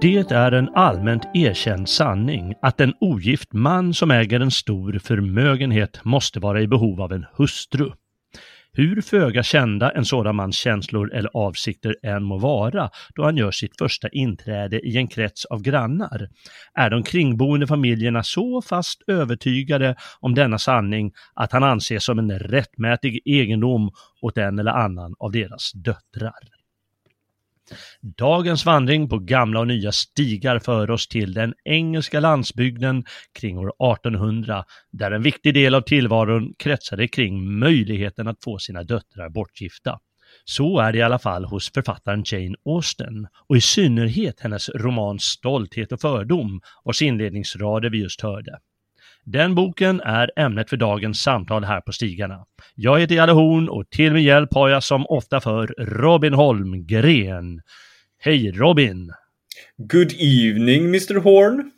Det 0.00 0.32
är 0.32 0.52
en 0.52 0.74
allmänt 0.74 1.28
erkänd 1.34 1.88
sanning 1.88 2.54
att 2.62 2.80
en 2.80 2.94
ogift 3.00 3.52
man 3.52 3.94
som 3.94 4.10
äger 4.10 4.40
en 4.40 4.50
stor 4.50 4.98
förmögenhet 4.98 6.04
måste 6.04 6.40
vara 6.40 6.60
i 6.60 6.68
behov 6.68 7.00
av 7.00 7.12
en 7.12 7.26
hustru. 7.36 7.90
Hur 8.72 9.00
föga 9.00 9.42
kända 9.42 9.90
en 9.90 10.04
sådan 10.04 10.36
mans 10.36 10.56
känslor 10.56 11.14
eller 11.14 11.30
avsikter 11.34 11.96
än 12.02 12.24
må 12.24 12.38
vara 12.38 12.90
då 13.14 13.24
han 13.24 13.36
gör 13.36 13.50
sitt 13.50 13.78
första 13.78 14.08
inträde 14.08 14.80
i 14.80 14.96
en 14.96 15.08
krets 15.08 15.44
av 15.44 15.62
grannar, 15.62 16.28
är 16.74 16.90
de 16.90 17.02
kringboende 17.02 17.66
familjerna 17.66 18.22
så 18.22 18.62
fast 18.62 19.02
övertygade 19.06 19.96
om 20.20 20.34
denna 20.34 20.58
sanning 20.58 21.12
att 21.34 21.52
han 21.52 21.64
anses 21.64 22.04
som 22.04 22.18
en 22.18 22.38
rättmätig 22.38 23.20
egendom 23.24 23.90
åt 24.22 24.38
en 24.38 24.58
eller 24.58 24.72
annan 24.72 25.14
av 25.18 25.32
deras 25.32 25.72
döttrar. 25.72 26.57
Dagens 28.00 28.66
vandring 28.66 29.08
på 29.08 29.18
gamla 29.18 29.60
och 29.60 29.66
nya 29.66 29.92
stigar 29.92 30.58
för 30.58 30.90
oss 30.90 31.08
till 31.08 31.32
den 31.32 31.54
engelska 31.64 32.20
landsbygden 32.20 33.04
kring 33.40 33.58
år 33.58 33.72
1800, 33.94 34.64
där 34.92 35.10
en 35.10 35.22
viktig 35.22 35.54
del 35.54 35.74
av 35.74 35.80
tillvaron 35.80 36.54
kretsade 36.58 37.08
kring 37.08 37.58
möjligheten 37.58 38.28
att 38.28 38.44
få 38.44 38.58
sina 38.58 38.82
döttrar 38.82 39.28
bortgifta. 39.28 39.98
Så 40.44 40.78
är 40.78 40.92
det 40.92 40.98
i 40.98 41.02
alla 41.02 41.18
fall 41.18 41.44
hos 41.44 41.72
författaren 41.72 42.22
Jane 42.26 42.56
Austen 42.64 43.26
och 43.48 43.56
i 43.56 43.60
synnerhet 43.60 44.40
hennes 44.40 44.68
roman 44.68 45.18
Stolthet 45.18 45.92
och 45.92 46.00
fördom, 46.00 46.60
vars 46.84 47.02
inledningsrader 47.02 47.90
vi 47.90 47.98
just 47.98 48.20
hörde. 48.20 48.58
Den 49.24 49.54
boken 49.54 50.00
är 50.00 50.30
ämnet 50.36 50.70
för 50.70 50.76
dagens 50.76 51.22
samtal 51.22 51.64
här 51.64 51.80
på 51.80 51.92
stigarna. 51.92 52.44
Jag 52.74 53.00
heter 53.00 53.14
Jalle 53.14 53.32
Horn 53.32 53.68
och 53.68 53.90
till 53.90 54.12
min 54.12 54.24
hjälp 54.24 54.54
har 54.54 54.68
jag 54.68 54.82
som 54.82 55.06
ofta 55.06 55.40
för 55.40 55.66
Robin 55.78 56.34
Holmgren. 56.34 57.60
Hej 58.18 58.50
Robin! 58.50 59.12
Good 59.76 60.12
evening, 60.18 60.84
Mr. 60.84 61.20
Horn. 61.20 61.70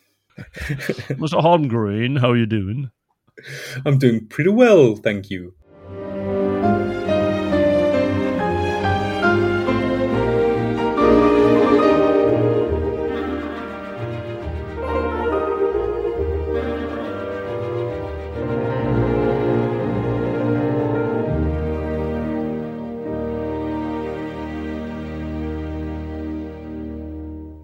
Mr 1.08 1.40
Holmgren, 1.40 2.16
how 2.16 2.30
are 2.30 2.38
you 2.38 2.46
doing? 2.46 2.88
I'm 3.84 3.98
doing 3.98 4.28
pretty 4.28 4.50
well, 4.50 4.96
thank 4.96 5.30
you. 5.30 5.52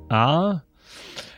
Ja, 0.09 0.61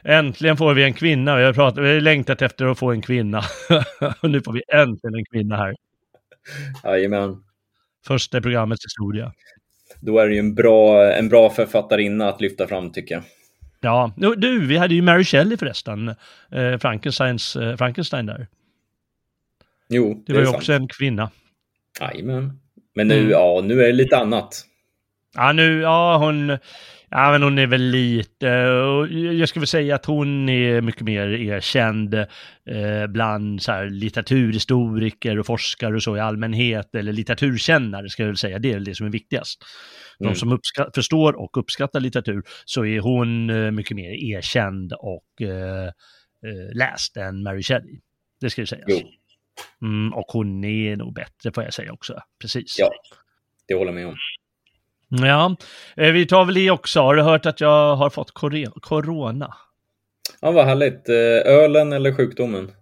äntligen 0.05 0.57
får 0.57 0.75
vi 0.75 0.85
en 0.85 0.95
kvinna. 0.95 1.37
Vi 1.37 1.45
har, 1.45 1.53
pratat, 1.53 1.85
vi 1.85 1.95
har 1.95 2.01
längtat 2.01 2.43
efter 2.43 2.67
att 2.67 2.79
få 2.79 2.91
en 2.93 3.03
kvinna. 3.03 3.39
och 4.23 4.31
nu 4.31 4.41
får 4.43 4.53
vi 4.53 4.63
äntligen 4.73 5.15
en 5.15 5.25
kvinna 5.25 5.57
här. 5.57 5.75
Jajamän. 6.85 7.37
Första 8.07 8.41
programmets 8.41 8.85
historia. 8.85 9.33
Då 10.01 10.19
är 10.19 10.27
det 10.29 10.33
ju 10.35 10.39
en 10.39 10.55
bra, 10.55 11.13
en 11.13 11.29
bra 11.29 11.51
författarinna 11.51 12.29
att 12.29 12.41
lyfta 12.41 12.67
fram, 12.67 12.93
tycker 12.93 13.15
jag. 13.15 13.25
Ja, 13.81 14.13
du, 14.37 14.67
vi 14.67 14.77
hade 14.77 14.95
ju 14.95 15.03
Mary 15.03 15.25
Shelley 15.25 15.57
förresten. 15.57 16.09
Eh, 16.53 16.79
Frankensteins, 16.81 17.57
eh, 17.57 17.77
Frankenstein 17.77 18.27
där. 18.27 18.47
Jo, 19.89 20.23
Det 20.27 20.33
var 20.33 20.39
är 20.41 20.43
ju 20.43 20.47
sant. 20.47 20.57
också 20.57 20.73
en 20.73 20.89
kvinna. 20.89 21.31
Jajamän. 22.01 22.61
Men 22.95 23.09
nu, 23.09 23.19
Mm. 23.19 23.31
ja, 23.31 23.61
nu 23.65 23.83
är 23.83 23.87
det 23.87 23.93
lite 23.93 24.17
annat. 24.19 24.65
Ja, 25.35 25.53
nu, 25.53 25.81
ja 25.81 26.17
hon, 26.17 26.59
ja 27.11 27.31
men 27.33 27.43
hon 27.43 27.59
är 27.59 27.67
väl 27.67 27.83
lite, 27.83 28.47
jag 29.39 29.49
skulle 29.49 29.67
säga 29.67 29.95
att 29.95 30.05
hon 30.05 30.49
är 30.49 30.81
mycket 30.81 31.03
mer 31.03 31.29
erkänd 31.29 32.15
eh, 32.15 33.07
bland 33.09 33.63
så 33.63 33.73
här, 33.73 33.91
litteraturhistoriker 33.91 35.39
och 35.39 35.47
forskare 35.47 35.95
och 35.95 36.03
så 36.03 36.17
i 36.17 36.21
allmänhet, 36.21 36.95
eller 36.95 37.13
litteraturkännare 37.13 38.09
ska 38.09 38.23
jag 38.23 38.29
väl 38.29 38.37
säga, 38.37 38.59
det 38.59 38.73
är 38.73 38.81
det 38.81 38.95
som 38.95 39.07
är 39.07 39.11
viktigast. 39.11 39.65
De 40.19 40.25
Mm. 40.25 40.35
som 40.37 40.59
förstår 40.95 41.33
och 41.41 41.57
uppskattar 41.57 42.01
litteratur, 42.01 42.43
så 42.65 42.85
är 42.85 43.01
hon 43.01 43.51
eh, 43.51 43.71
mycket 43.71 43.97
mer 43.97 44.11
erkänd 44.11 44.93
och 44.93 45.43
eh, 45.43 45.87
eh, 45.87 46.75
läst 46.75 47.17
än 47.17 47.43
Mary 47.43 47.63
Shelley. 47.63 48.01
Det 48.41 48.51
ska 48.51 48.61
ju 48.63 48.67
sägas. 48.67 49.03
Mm, 49.83 50.13
och 50.15 50.27
hon 50.29 50.65
är 50.65 50.97
nog 50.97 51.15
bättre 51.15 51.53
får 51.53 51.65
jag 51.65 51.75
säga 51.75 51.93
också. 51.93 52.21
Precis. 52.41 52.77
ja. 52.79 52.91
Det 53.69 53.75
håller 53.75 53.87
jag 53.87 53.95
med 53.95 54.07
om. 54.07 54.17
Ja, 55.09 55.57
eh, 55.97 56.13
vi 56.13 56.27
tar 56.27 56.45
väl 56.45 56.57
i 56.57 56.71
också. 56.71 57.01
Har 57.01 57.15
du 57.15 57.23
hört 57.23 57.47
att 57.47 57.61
jag 57.61 57.97
har 57.97 58.11
fått 58.11 58.31
corona? 58.81 59.55
Ja, 60.41 60.51
vad 60.51 60.67
härligt. 60.67 61.09
Eh, 61.09 61.53
Ölen 61.55 61.93
eller 61.93 62.13
sjukdomen? 62.13 62.73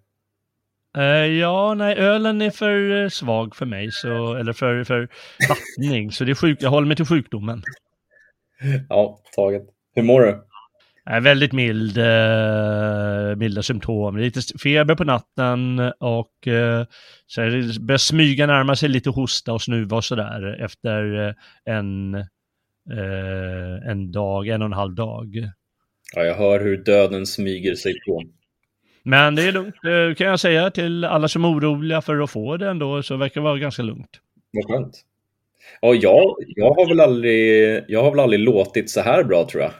Eh, 0.96 1.26
ja, 1.26 1.74
nej, 1.74 1.96
ölen 1.96 2.42
är 2.42 2.50
för 2.50 3.08
svag 3.08 3.56
för 3.56 3.66
mig, 3.66 3.92
så, 3.92 4.34
eller 4.34 4.52
för, 4.52 4.84
för 4.84 5.08
vattning, 5.48 6.12
så 6.12 6.24
det 6.24 6.30
är 6.30 6.34
sjuk, 6.34 6.58
jag 6.62 6.70
håller 6.70 6.86
mig 6.86 6.96
till 6.96 7.06
sjukdomen. 7.06 7.62
Ja, 8.88 9.20
taget. 9.36 9.62
Hur 9.94 10.02
mår 10.02 10.20
du? 10.20 10.42
Eh, 11.10 11.20
väldigt 11.20 11.52
mild, 11.52 11.98
eh, 11.98 13.36
milda 13.36 13.62
symptom. 13.62 14.16
Lite 14.16 14.40
feber 14.62 14.94
på 14.94 15.04
natten 15.04 15.92
och 16.00 16.48
eh, 16.48 16.84
så 17.26 17.40
det 17.40 17.80
börjar 17.80 17.98
smyga 17.98 18.46
närma 18.46 18.76
sig 18.76 18.88
lite 18.88 19.10
hosta 19.10 19.52
och 19.52 19.62
snuva 19.62 19.96
och 19.96 20.04
sådär 20.04 20.64
efter 20.64 21.28
eh, 21.28 21.34
en, 21.74 22.14
eh, 22.14 23.90
en 23.90 24.12
dag, 24.12 24.48
en 24.48 24.62
och 24.62 24.66
en 24.66 24.72
halv 24.72 24.94
dag. 24.94 25.50
Ja, 26.14 26.22
jag 26.22 26.34
hör 26.34 26.60
hur 26.60 26.76
döden 26.76 27.26
smyger 27.26 27.74
sig 27.74 27.94
på. 28.06 28.22
Men 29.02 29.34
det 29.34 29.42
är 29.42 29.52
lugnt, 29.52 29.74
eh, 29.74 30.14
kan 30.16 30.26
jag 30.26 30.40
säga 30.40 30.70
till 30.70 31.04
alla 31.04 31.28
som 31.28 31.44
är 31.44 31.48
oroliga 31.48 32.02
för 32.02 32.20
att 32.20 32.30
få 32.30 32.56
det 32.56 32.68
ändå, 32.68 33.02
så 33.02 33.16
verkar 33.16 33.40
det 33.40 33.44
vara 33.44 33.58
ganska 33.58 33.82
lugnt. 33.82 34.10
Vad 34.52 34.64
skönt. 34.66 35.02
Ja, 35.80 35.94
jag, 35.94 36.34
jag, 36.38 36.74
har 36.74 36.88
väl 36.88 37.00
aldrig, 37.00 37.84
jag 37.88 38.02
har 38.02 38.10
väl 38.10 38.20
aldrig 38.20 38.40
låtit 38.40 38.90
så 38.90 39.00
här 39.00 39.24
bra, 39.24 39.48
tror 39.48 39.62
jag. 39.62 39.72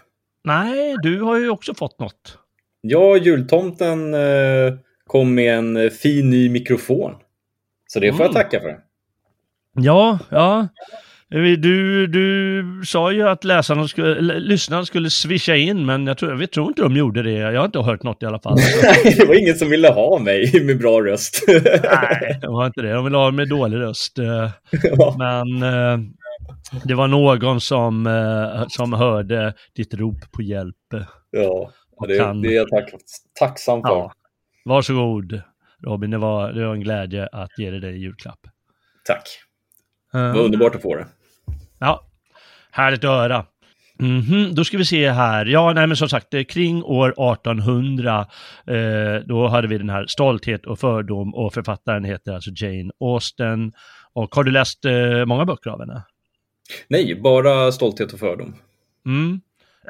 Nej, 0.46 0.96
du 1.02 1.20
har 1.22 1.38
ju 1.38 1.50
också 1.50 1.74
fått 1.74 2.00
något. 2.00 2.38
Ja, 2.80 3.16
jultomten 3.16 4.14
eh, 4.14 4.74
kom 5.06 5.34
med 5.34 5.58
en 5.58 5.76
eh, 5.76 5.90
fin 5.90 6.30
ny 6.30 6.50
mikrofon. 6.50 7.12
Så 7.88 8.00
det 8.00 8.12
får 8.12 8.20
jag 8.20 8.30
Mm. 8.30 8.42
tacka 8.42 8.60
för. 8.60 8.76
Ja, 9.74 10.18
ja. 10.30 10.68
Du, 11.28 12.06
du 12.06 12.82
sa 12.86 13.12
ju 13.12 13.28
att 13.28 13.44
läsarna 13.44 13.88
skulle, 13.88 14.20
lyssnarna 14.38 14.84
skulle 14.84 15.10
swisha 15.10 15.56
in, 15.56 15.86
men 15.86 16.06
jag 16.06 16.18
tror, 16.18 16.40
jag 16.40 16.50
tror 16.50 16.68
inte 16.68 16.82
de 16.82 16.96
gjorde 16.96 17.22
det. 17.22 17.30
Jag 17.30 17.58
har 17.60 17.64
inte 17.64 17.78
hört 17.78 18.02
något 18.02 18.22
i 18.22 18.26
alla 18.26 18.38
fall. 18.38 18.56
Nej, 18.82 19.14
det 19.18 19.24
var 19.24 19.34
ingen 19.34 19.54
som 19.54 19.70
ville 19.70 19.88
ha 19.88 20.18
mig 20.18 20.64
med 20.64 20.78
bra 20.78 21.00
röst. 21.00 21.44
Nej, 21.48 22.38
de 22.42 22.52
var 22.54 22.66
inte 22.66 22.82
det. 22.82 22.92
De 22.92 23.04
ville 23.04 23.16
ha 23.16 23.30
med 23.30 23.48
dålig 23.48 23.76
röst. 23.78 24.18
eh, 24.18 24.50
ja. 24.98 25.14
Men 25.18 25.62
eh, 25.62 25.98
det 26.84 26.94
var 26.94 27.08
någon 27.08 27.60
som, 27.60 28.06
eh, 28.06 28.64
som 28.68 28.92
hörde 28.92 29.54
ditt 29.76 29.94
rop 29.94 30.32
på 30.32 30.42
hjälp. 30.42 30.76
ja, 31.30 31.70
det, 32.08 32.18
kan- 32.18 32.42
det 32.42 32.48
är 32.48 32.56
jag 32.56 32.68
tack, 32.68 32.90
tacksam 33.38 33.82
för. 33.82 33.88
Ja. 33.88 34.12
Varsågod 34.64 35.40
Robin, 35.82 36.10
det 36.10 36.18
var, 36.18 36.52
det 36.52 36.66
var 36.66 36.74
en 36.74 36.80
glädje 36.80 37.26
att 37.32 37.58
ge 37.58 37.70
dig 37.70 37.80
det 37.80 37.90
i 37.90 37.98
julklapp. 37.98 38.38
Tack. 39.04 39.22
Eh, 40.14 40.20
Det 40.20 40.32
var 40.32 40.40
underbart 40.44 40.74
att 40.74 40.82
få 40.82 40.94
det. 40.96 41.06
Ja, 41.78 42.00
härligt 42.70 43.04
att 43.04 43.10
höra. 43.10 43.46
Mhm, 43.98 44.54
då 44.54 44.64
ska 44.64 44.78
vi 44.78 44.84
se 44.84 45.10
här. 45.10 45.46
Ja, 45.46 45.72
nej 45.72 45.86
men 45.86 45.96
som 45.96 46.08
sagt, 46.08 46.34
eh, 46.34 46.42
kring 46.44 46.82
år 46.84 47.14
1800, 47.16 48.26
eh, 48.66 49.22
då 49.26 49.48
hade 49.48 49.68
vi 49.68 49.78
den 49.78 49.90
här 49.90 50.06
Stolthet 50.06 50.66
och 50.66 50.78
fördom 50.78 51.34
och 51.34 51.54
författaren 51.54 52.04
heter 52.04 52.32
alltså 52.34 52.50
Jane 52.56 52.90
Austen. 53.00 53.72
Och 54.12 54.34
har 54.34 54.44
du 54.44 54.50
läst 54.50 54.84
eh, 54.84 55.24
många 55.26 55.44
böcker 55.44 55.70
av 55.70 55.80
henne? 55.80 56.02
Nej, 56.88 57.14
bara 57.14 57.72
Stolthet 57.72 58.12
och 58.12 58.18
fördom. 58.18 58.56
Mm. 59.06 59.40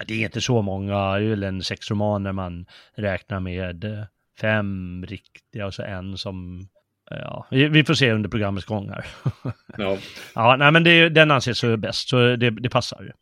Det 0.07 0.15
är 0.15 0.25
inte 0.25 0.41
så 0.41 0.63
många, 0.63 1.19
det 1.19 1.25
är 1.25 1.29
väl 1.29 1.43
en 1.43 1.63
sex 1.63 1.91
romaner 1.91 2.33
man 2.33 2.67
räknar 2.95 3.41
med. 3.41 3.85
Eh, 3.85 4.05
fem 4.41 5.05
riktiga 5.09 5.67
och 5.67 5.75
så 5.75 5.83
en 5.83 6.19
som 6.19 6.69
Ja, 7.11 7.47
vi 7.51 7.85
får 7.85 7.95
se 7.95 8.13
under 8.13 8.29
programmets 8.29 8.67
gång 8.67 8.89
här. 8.91 9.07
Ja. 9.79 9.99
ja, 10.35 10.57
nej 10.57 10.73
men 10.73 10.85
det, 10.85 11.09
den 11.09 11.31
anses 11.31 11.59
så 11.59 11.77
bäst, 11.77 12.09
så 12.09 12.37
det, 12.37 12.51
det 12.51 12.71
passar. 12.71 13.13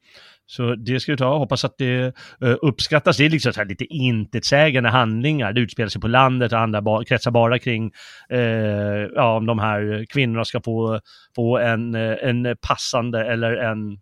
Så 0.46 0.74
det 0.74 1.00
ska 1.00 1.12
vi 1.12 1.18
ta, 1.18 1.38
hoppas 1.38 1.64
att 1.64 1.78
det 1.78 2.12
uh, 2.42 2.56
uppskattas. 2.62 3.16
Det 3.16 3.24
är 3.24 3.30
liksom 3.30 3.52
så 3.52 3.60
här 3.60 3.68
lite 3.68 3.84
intetsägande 3.84 4.90
handlingar. 4.90 5.52
Det 5.52 5.60
utspelar 5.60 5.88
sig 5.88 6.00
på 6.00 6.08
landet 6.08 6.52
och 6.52 6.58
andra 6.58 6.82
ba 6.82 7.04
kretsar 7.04 7.30
bara 7.30 7.58
kring 7.58 7.92
uh, 8.32 9.08
ja, 9.14 9.36
om 9.36 9.46
de 9.46 9.58
här 9.58 10.06
kvinnorna 10.08 10.44
ska 10.44 10.60
få, 10.60 11.00
få 11.36 11.58
en, 11.58 11.94
en 11.94 12.56
passande 12.68 13.26
eller 13.32 13.56
en, 13.56 13.98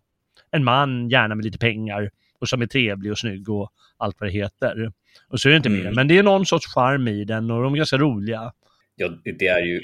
en 0.51 0.63
man, 0.63 1.09
gärna 1.09 1.35
med 1.35 1.45
lite 1.45 1.57
pengar 1.57 2.09
och 2.39 2.49
som 2.49 2.61
är 2.61 2.65
trevlig 2.65 3.11
och 3.11 3.17
snygg 3.17 3.49
och 3.49 3.69
allt 3.97 4.15
vad 4.19 4.29
det 4.29 4.33
heter. 4.33 4.91
Och 5.29 5.39
så 5.39 5.49
är 5.49 5.51
det 5.51 5.57
inte 5.57 5.69
mm. 5.69 5.83
mer, 5.83 5.91
men 5.91 6.07
det 6.07 6.17
är 6.17 6.23
någon 6.23 6.45
sorts 6.45 6.67
charm 6.67 7.07
i 7.07 7.25
den 7.25 7.51
och 7.51 7.63
de 7.63 7.73
är 7.73 7.77
ganska 7.77 7.97
roliga. 7.97 8.51
Ja, 8.95 9.09
det 9.23 9.47
är 9.47 9.65
ju... 9.65 9.81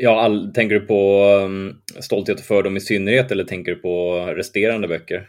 Ja, 0.00 0.20
all, 0.20 0.52
tänker 0.54 0.74
du 0.74 0.80
på 0.80 1.24
um, 1.44 1.76
Stolthet 2.00 2.38
och 2.38 2.44
fördom 2.44 2.76
i 2.76 2.80
synnerhet 2.80 3.30
eller 3.30 3.44
tänker 3.44 3.74
du 3.74 3.78
på 3.78 4.24
resterande 4.36 4.88
böcker? 4.88 5.28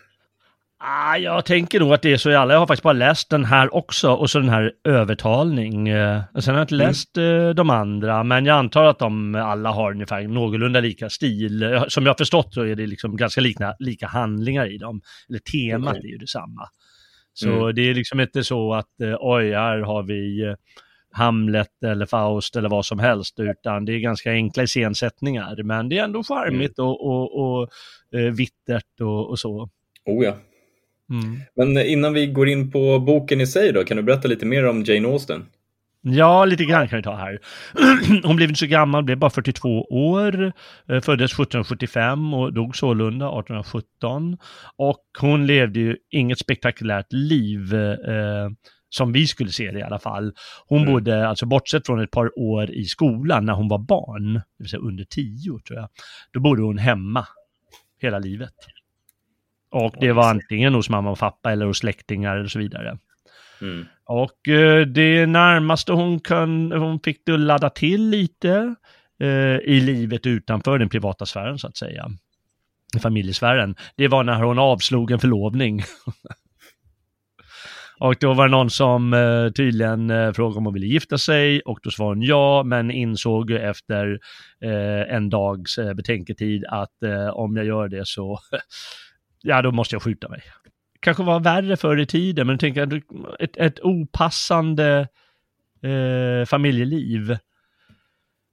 Ah, 0.83 1.17
jag 1.17 1.45
tänker 1.45 1.79
nog 1.79 1.93
att 1.93 2.01
det 2.01 2.13
är 2.13 2.17
så 2.17 2.29
i 2.29 2.35
alla. 2.35 2.53
Jag 2.53 2.59
har 2.59 2.67
faktiskt 2.67 2.83
bara 2.83 2.93
läst 2.93 3.29
den 3.29 3.45
här 3.45 3.75
också 3.75 4.11
och 4.11 4.29
så 4.29 4.39
den 4.39 4.49
här 4.49 4.71
övertalning. 4.83 5.89
Eh, 5.89 6.21
sen 6.39 6.53
har 6.53 6.59
jag 6.59 6.63
inte 6.63 6.75
mm. 6.75 6.87
läst 6.87 7.17
eh, 7.17 7.49
de 7.49 7.69
andra, 7.69 8.23
men 8.23 8.45
jag 8.45 8.57
antar 8.57 8.85
att 8.85 8.99
de 8.99 9.35
alla 9.35 9.71
har 9.71 9.91
ungefär 9.91 10.21
någorlunda 10.21 10.79
lika 10.79 11.09
stil. 11.09 11.81
Som 11.87 12.05
jag 12.05 12.17
förstått 12.17 12.53
så 12.53 12.61
är 12.61 12.75
det 12.75 12.87
liksom 12.87 13.17
ganska 13.17 13.41
likna, 13.41 13.75
lika 13.79 14.07
handlingar 14.07 14.73
i 14.75 14.77
dem. 14.77 15.01
Eller 15.29 15.39
temat 15.39 15.95
mm. 15.95 16.05
är 16.05 16.09
ju 16.09 16.17
detsamma. 16.17 16.69
Så 17.33 17.49
mm. 17.49 17.75
det 17.75 17.81
är 17.81 17.93
liksom 17.93 18.19
inte 18.19 18.43
så 18.43 18.73
att 18.73 19.01
eh, 19.01 19.15
oj, 19.19 19.53
här 19.53 19.79
har 19.79 20.03
vi 20.03 20.43
eh, 20.43 20.55
Hamlet 21.11 21.83
eller 21.85 22.05
Faust 22.05 22.55
eller 22.55 22.69
vad 22.69 22.85
som 22.85 22.99
helst, 22.99 23.39
utan 23.39 23.85
det 23.85 23.93
är 23.93 23.99
ganska 23.99 24.31
enkla 24.31 24.63
iscensättningar. 24.63 25.63
Men 25.63 25.89
det 25.89 25.97
är 25.97 26.03
ändå 26.03 26.23
charmigt 26.23 26.79
mm. 26.79 26.89
och, 26.89 27.07
och, 27.07 27.39
och 27.41 27.69
eh, 28.19 28.31
vittert 28.33 29.01
och, 29.01 29.29
och 29.29 29.39
så. 29.39 29.69
Oh 30.05 30.25
ja. 30.25 30.35
Mm. 31.11 31.39
Men 31.55 31.85
innan 31.85 32.13
vi 32.13 32.27
går 32.27 32.49
in 32.49 32.71
på 32.71 32.99
boken 32.99 33.41
i 33.41 33.47
sig 33.47 33.73
då, 33.73 33.83
kan 33.83 33.97
du 33.97 34.03
berätta 34.03 34.27
lite 34.27 34.45
mer 34.45 34.67
om 34.67 34.83
Jane 34.83 35.07
Austen? 35.07 35.45
Ja, 36.03 36.45
lite 36.45 36.65
grann 36.65 36.87
kan 36.87 36.97
vi 36.97 37.03
ta 37.03 37.15
här. 37.15 37.39
Hon 38.23 38.35
blev 38.35 38.49
inte 38.49 38.59
så 38.59 38.67
gammal, 38.67 39.03
blev 39.03 39.17
bara 39.17 39.29
42 39.29 39.85
år, 39.89 40.45
eh, 40.89 41.01
föddes 41.01 41.31
1775 41.31 42.33
och 42.33 42.53
dog 42.53 42.75
sålunda 42.75 43.25
1817. 43.25 44.37
Och 44.77 45.03
hon 45.19 45.47
levde 45.47 45.79
ju 45.79 45.97
inget 46.11 46.39
spektakulärt 46.39 47.13
liv 47.13 47.73
eh, 47.75 48.49
som 48.89 49.11
vi 49.11 49.27
skulle 49.27 49.49
se 49.49 49.71
det 49.71 49.79
i 49.79 49.83
alla 49.83 49.99
fall. 49.99 50.33
Hon 50.67 50.81
mm. 50.81 50.93
bodde, 50.93 51.27
alltså 51.27 51.45
bortsett 51.45 51.85
från 51.85 52.03
ett 52.03 52.11
par 52.11 52.39
år 52.39 52.71
i 52.71 52.85
skolan 52.85 53.45
när 53.45 53.53
hon 53.53 53.67
var 53.67 53.79
barn, 53.79 54.33
det 54.33 54.41
vill 54.59 54.69
säga 54.69 54.81
under 54.81 55.03
tio 55.03 55.59
tror 55.67 55.79
jag, 55.79 55.89
då 56.33 56.39
bodde 56.39 56.61
hon 56.61 56.77
hemma 56.77 57.27
hela 58.01 58.19
livet. 58.19 58.53
Och 59.71 59.95
det 59.99 60.11
var 60.11 60.29
antingen 60.29 60.73
hos 60.73 60.89
mamma 60.89 61.11
och 61.11 61.19
pappa 61.19 61.51
eller 61.51 61.65
hos 61.65 61.77
släktingar 61.77 62.37
och 62.37 62.51
så 62.51 62.59
vidare. 62.59 62.97
Mm. 63.61 63.85
Och 64.05 64.47
eh, 64.47 64.85
det 64.85 65.25
närmaste 65.25 65.91
hon, 65.91 66.19
kan, 66.19 66.71
hon 66.71 66.99
fick 66.99 67.25
det 67.25 67.37
ladda 67.37 67.69
till 67.69 68.09
lite 68.09 68.75
eh, 69.19 69.57
i 69.57 69.81
livet 69.81 70.25
utanför 70.25 70.79
den 70.79 70.89
privata 70.89 71.25
sfären 71.25 71.59
så 71.59 71.67
att 71.67 71.77
säga. 71.77 72.09
I 72.95 72.99
familjesfären. 72.99 73.75
Det 73.95 74.07
var 74.07 74.23
när 74.23 74.43
hon 74.43 74.59
avslog 74.59 75.11
en 75.11 75.19
förlovning. 75.19 75.79
och 77.99 78.15
då 78.19 78.33
var 78.33 78.47
det 78.47 78.51
någon 78.51 78.69
som 78.69 79.13
eh, 79.13 79.51
tydligen 79.51 80.33
frågade 80.33 80.57
om 80.57 80.65
hon 80.65 80.73
ville 80.73 80.87
gifta 80.87 81.17
sig 81.17 81.61
och 81.61 81.79
då 81.83 81.91
svarade 81.91 82.15
hon 82.15 82.21
ja, 82.21 82.63
men 82.63 82.91
insåg 82.91 83.51
efter 83.51 84.19
en 85.09 85.29
dags 85.29 85.79
betänketid 85.95 86.65
att 86.69 86.93
om 87.33 87.57
jag 87.57 87.65
gör 87.65 87.87
det 87.87 88.07
så 88.07 88.39
ja 89.43 89.61
då 89.61 89.71
måste 89.71 89.95
jag 89.95 90.03
skjuta 90.03 90.29
mig. 90.29 90.41
Kanske 90.99 91.23
var 91.23 91.39
värre 91.39 91.77
förr 91.77 91.99
i 91.99 92.05
tiden, 92.05 92.47
men 92.47 92.57
tänk 92.57 92.77
att 92.77 92.93
ett, 93.39 93.57
ett 93.57 93.79
opassande 93.79 95.07
eh, 95.83 96.45
familjeliv, 96.45 97.37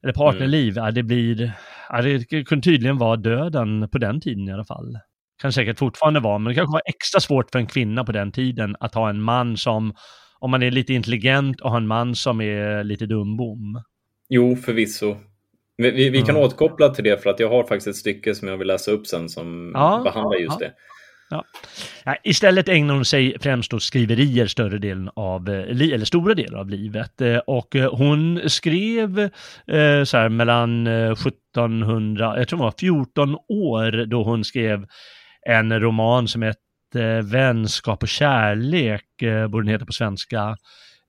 eller 0.03 0.13
partnerliv, 0.13 0.73
mm. 0.73 0.85
ja, 0.85 0.91
det 0.91 1.03
blir, 1.03 1.53
ja, 1.89 2.03
det 2.03 2.45
kunde 2.45 2.65
tydligen 2.65 2.99
vara 2.99 3.17
döden 3.17 3.89
på 3.89 3.99
den 3.99 4.21
tiden 4.21 4.49
i 4.49 4.53
alla 4.53 4.65
fall. 4.65 4.99
Kan 5.43 5.53
säkert 5.53 5.79
fortfarande 5.79 6.21
vara, 6.21 6.39
men 6.39 6.49
det 6.49 6.55
kanske 6.55 6.73
var 6.73 6.83
extra 6.87 7.21
svårt 7.21 7.51
för 7.51 7.59
en 7.59 7.67
kvinna 7.67 8.05
på 8.05 8.13
den 8.13 8.33
tiden 8.33 8.77
att 8.81 8.95
ha 8.95 9.11
en 9.11 9.23
man 9.23 9.57
som, 9.57 9.95
om 10.39 10.51
man 10.51 10.63
är 10.63 10.71
lite 10.71 10.95
intelligent 10.95 11.61
och 11.61 11.71
har 11.71 11.77
en 11.77 11.87
man 11.87 12.15
som 12.15 12.41
är 12.41 12.85
lite 12.85 13.07
dumbom. 13.07 13.83
Jo, 14.29 14.57
förvisso. 14.57 15.17
Vi, 15.79 15.91
vi, 15.91 16.11
vi 16.11 16.19
kan 16.19 16.31
mm. 16.31 16.43
återkoppla 16.43 16.89
till 16.89 17.05
det 17.05 17.23
för 17.23 17.31
att 17.31 17.41
jag 17.41 17.49
har 17.49 17.65
faktiskt 17.65 17.89
ett 17.89 17.97
stycke 17.97 18.35
som 18.35 18.49
jag 18.49 18.57
vill 18.57 18.67
läsa 18.67 18.91
upp 18.91 19.07
sen 19.07 19.29
som 19.29 19.71
ja, 19.75 20.01
behandlar 20.05 20.39
just 20.39 20.61
ja. 20.61 20.67
det. 20.67 20.73
Ja. 21.31 21.45
Istället 22.25 22.69
ägnar 22.69 22.95
hon 22.95 23.05
sig 23.05 23.37
främst 23.41 23.75
åt 23.75 23.83
skriverier 23.83 24.47
större 24.47 24.79
delen 24.79 25.11
av, 25.17 25.49
eh, 25.49 25.93
eller 25.93 26.05
stora 26.05 26.35
delar 26.35 26.59
av 26.59 26.69
livet. 26.69 27.21
Eh, 27.21 27.37
och 27.37 27.77
eh, 27.77 27.95
hon 27.95 28.41
skrev 28.51 29.31
så 30.05 30.17
här 30.17 30.29
mellan 30.29 30.87
1700, 30.87 32.39
jag 32.39 32.49
tror 32.49 32.59
det 32.59 32.65
var 32.65 32.75
14 32.79 33.37
år 33.49 34.07
då 34.07 34.23
hon 34.23 34.45
skrev 34.45 34.87
en 35.47 35.81
roman 35.81 36.29
som 36.29 36.43
hette 36.43 36.59
Vänskap 37.23 38.03
och 38.03 38.09
kärlek, 38.09 39.05
borde 39.49 39.67
den 39.67 39.73
heta 39.73 39.87
på 39.87 39.93
svenska. 39.93 40.57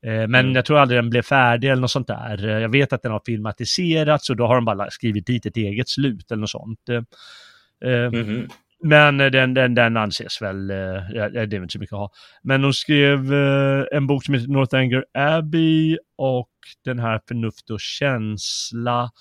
Eh, 0.05 0.11
men 0.11 0.35
mm. 0.35 0.55
jag 0.55 0.65
tror 0.65 0.77
aldrig 0.77 0.97
den 0.97 1.09
blev 1.09 1.21
färdig 1.21 1.69
eller 1.69 1.81
något 1.81 1.91
sånt 1.91 2.07
där. 2.07 2.47
Eh, 2.47 2.59
jag 2.59 2.69
vet 2.69 2.93
att 2.93 3.01
den 3.01 3.11
har 3.11 3.21
filmatiserats 3.25 4.29
och 4.29 4.35
då 4.35 4.47
har 4.47 4.55
de 4.55 4.65
bara 4.65 4.89
skrivit 4.89 5.25
dit 5.25 5.45
ett 5.45 5.57
eget 5.57 5.89
slut 5.89 6.31
eller 6.31 6.41
något 6.41 6.49
sånt. 6.49 6.89
Mm. 7.85 8.47
Men 8.83 9.17
den, 9.17 9.53
den, 9.53 9.75
den 9.75 9.97
anses 9.97 10.41
väl, 10.41 10.67
det 10.67 11.19
är 11.35 11.53
inte 11.53 11.67
så 11.69 11.79
mycket 11.79 11.93
att 11.93 11.99
ha. 11.99 12.11
Men 12.43 12.61
de 12.61 12.73
skrev 12.73 13.33
en 13.91 14.07
bok 14.07 14.25
som 14.25 14.33
heter 14.33 14.47
Northanger 14.47 15.05
Abbey 15.13 15.97
och 16.15 16.49
den 16.85 16.99
här 16.99 17.21
Förnuft 17.27 17.69
och 17.69 17.79
känsla 17.79 19.11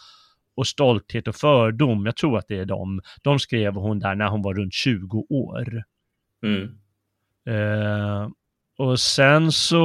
och 0.56 0.66
Stolthet 0.66 1.28
och 1.28 1.36
fördom. 1.36 2.06
Jag 2.06 2.16
tror 2.16 2.38
att 2.38 2.48
det 2.48 2.58
är 2.58 2.64
de. 2.64 3.00
De 3.22 3.38
skrev 3.38 3.74
hon 3.74 3.98
där 3.98 4.14
när 4.14 4.28
hon 4.28 4.42
var 4.42 4.54
runt 4.54 4.74
20 4.74 5.26
år. 5.30 5.82
Mm. 6.42 6.78
Och 8.78 9.00
sen 9.00 9.52
så 9.52 9.76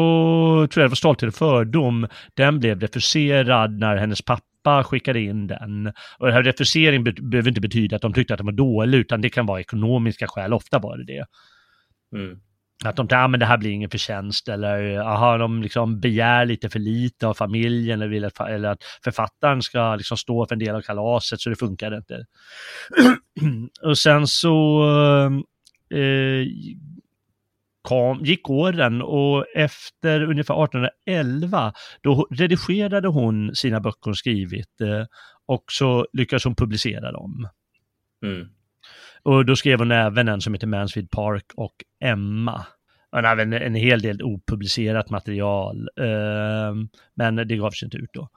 tror 0.71 0.81
jag 0.81 0.85
det 0.85 0.91
var 0.91 0.95
Stolthet 0.95 1.27
och 1.27 1.35
fördom, 1.35 2.07
den 2.33 2.59
blev 2.59 2.79
refuserad 2.79 3.79
när 3.79 3.95
hennes 3.95 4.21
pappa 4.21 4.83
skickade 4.83 5.19
in 5.19 5.47
den. 5.47 5.87
Och 6.17 6.25
den 6.27 6.35
här 6.35 6.43
refusering 6.43 7.03
be 7.03 7.11
behöver 7.11 7.49
inte 7.49 7.61
betyda 7.61 7.95
att 7.95 8.01
de 8.01 8.13
tyckte 8.13 8.33
att 8.33 8.37
den 8.37 8.45
var 8.45 8.53
dålig, 8.53 8.97
utan 8.97 9.21
det 9.21 9.29
kan 9.29 9.45
vara 9.45 9.59
ekonomiska 9.59 10.27
skäl, 10.27 10.53
ofta 10.53 10.79
var 10.79 10.97
det 10.97 11.03
det. 11.03 11.25
Mm. 12.15 12.39
Att 12.85 12.95
de 12.95 13.07
tänkte, 13.07 13.17
ah, 13.17 13.27
men 13.27 13.39
det 13.39 13.45
här 13.45 13.57
blir 13.57 13.71
ingen 13.71 13.89
förtjänst 13.89 14.47
eller 14.47 14.97
aha, 14.97 15.37
de 15.37 15.61
liksom 15.61 15.99
begär 15.99 16.45
lite 16.45 16.69
för 16.69 16.79
lite 16.79 17.27
av 17.27 17.33
familjen 17.33 18.01
eller 18.01 18.07
vill 18.07 18.25
att, 18.25 18.39
eller 18.39 18.69
att 18.69 18.83
författaren 19.03 19.61
ska 19.61 19.95
liksom 19.95 20.17
stå 20.17 20.45
för 20.45 20.55
en 20.55 20.59
del 20.59 20.75
av 20.75 20.81
kalaset 20.81 21.41
så 21.41 21.49
det 21.49 21.55
funkar 21.55 21.97
inte. 21.97 22.25
och 23.83 23.97
sen 23.97 24.27
så 24.27 24.83
eh, 25.93 26.47
kom, 27.83 28.25
gick 28.25 28.49
åren 28.49 29.01
och 29.01 29.45
efter 29.55 30.23
ungefär 30.23 30.63
1811 30.63 31.73
då 32.01 32.27
redigerade 32.31 33.07
hon 33.07 33.55
sina 33.55 33.79
böcker 33.79 34.05
hon 34.05 34.15
skrivit 34.15 34.81
eh, 34.81 35.05
och 35.45 35.63
så 35.67 36.07
lyckades 36.13 36.43
hon 36.43 36.55
publicera 36.55 37.11
dem. 37.11 37.47
Mm. 38.25 38.47
Och 39.23 39.45
då 39.45 39.55
skrev 39.55 39.79
hon 39.79 39.91
även 39.91 40.27
en 40.27 40.41
som 40.41 40.53
heter 40.53 40.67
Mansfield 40.67 41.11
Park 41.11 41.45
och 41.55 41.75
Emma. 42.03 42.65
Hon 43.11 43.25
hade 43.25 43.41
en, 43.41 43.53
en 43.53 43.75
hel 43.75 44.01
del 44.01 44.21
opublicerat 44.21 45.09
material, 45.09 45.89
eh, 45.99 46.75
men 47.13 47.35
det 47.35 47.55
gavs 47.55 47.83
inte 47.83 47.97
ut 47.97 48.13
då. 48.13 48.29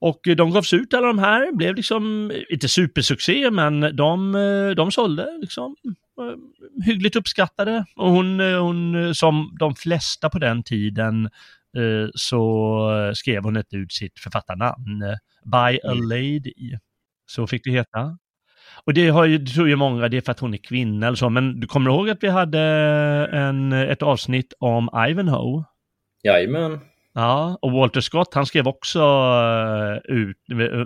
Och 0.00 0.20
de 0.36 0.50
gavs 0.50 0.72
ut 0.72 0.94
alla 0.94 1.06
de 1.06 1.18
här, 1.18 1.52
blev 1.52 1.74
liksom 1.74 2.32
inte 2.50 2.68
supersuccé, 2.68 3.50
men 3.50 3.96
de, 3.96 4.34
eh, 4.34 4.70
de 4.70 4.90
sålde 4.90 5.38
liksom 5.40 5.76
Eh, 6.20 6.84
hyggligt 6.86 7.16
uppskattade. 7.16 7.84
Och 7.96 8.10
hon, 8.10 8.40
eh, 8.40 8.62
hon, 8.62 9.14
som 9.14 9.56
de 9.58 9.74
flesta 9.74 10.30
på 10.30 10.38
den 10.38 10.62
tiden, 10.62 11.24
eh, 11.76 12.08
så 12.14 13.12
skrev 13.14 13.42
hon 13.42 13.56
inte 13.56 13.76
ut 13.76 13.92
sitt 13.92 14.18
författarnamn. 14.18 15.00
By 15.44 15.78
a 15.84 15.92
mm. 15.92 16.08
lady. 16.08 16.78
Så 17.26 17.46
fick 17.46 17.64
det 17.64 17.70
heta. 17.70 18.18
Och 18.84 18.94
det 18.94 19.08
har 19.08 19.24
ju, 19.24 19.38
tror 19.38 19.68
ju 19.68 19.76
många, 19.76 20.08
det 20.08 20.16
är 20.16 20.20
för 20.20 20.32
att 20.32 20.40
hon 20.40 20.54
är 20.54 20.58
kvinna 20.58 21.06
eller 21.06 21.16
så, 21.16 21.30
men 21.30 21.60
du 21.60 21.66
kommer 21.66 21.90
ihåg 21.90 22.10
att 22.10 22.22
vi 22.22 22.28
hade 22.28 22.60
en, 23.32 23.72
ett 23.72 24.02
avsnitt 24.02 24.54
om 24.58 24.88
Ivanhoe? 25.08 25.64
Jajamän. 26.22 26.80
Ja, 27.18 27.58
och 27.62 27.72
Walter 27.72 28.00
Scott, 28.00 28.34
han 28.34 28.46
skrev 28.46 28.68
också 28.68 29.00
ut 30.04 30.36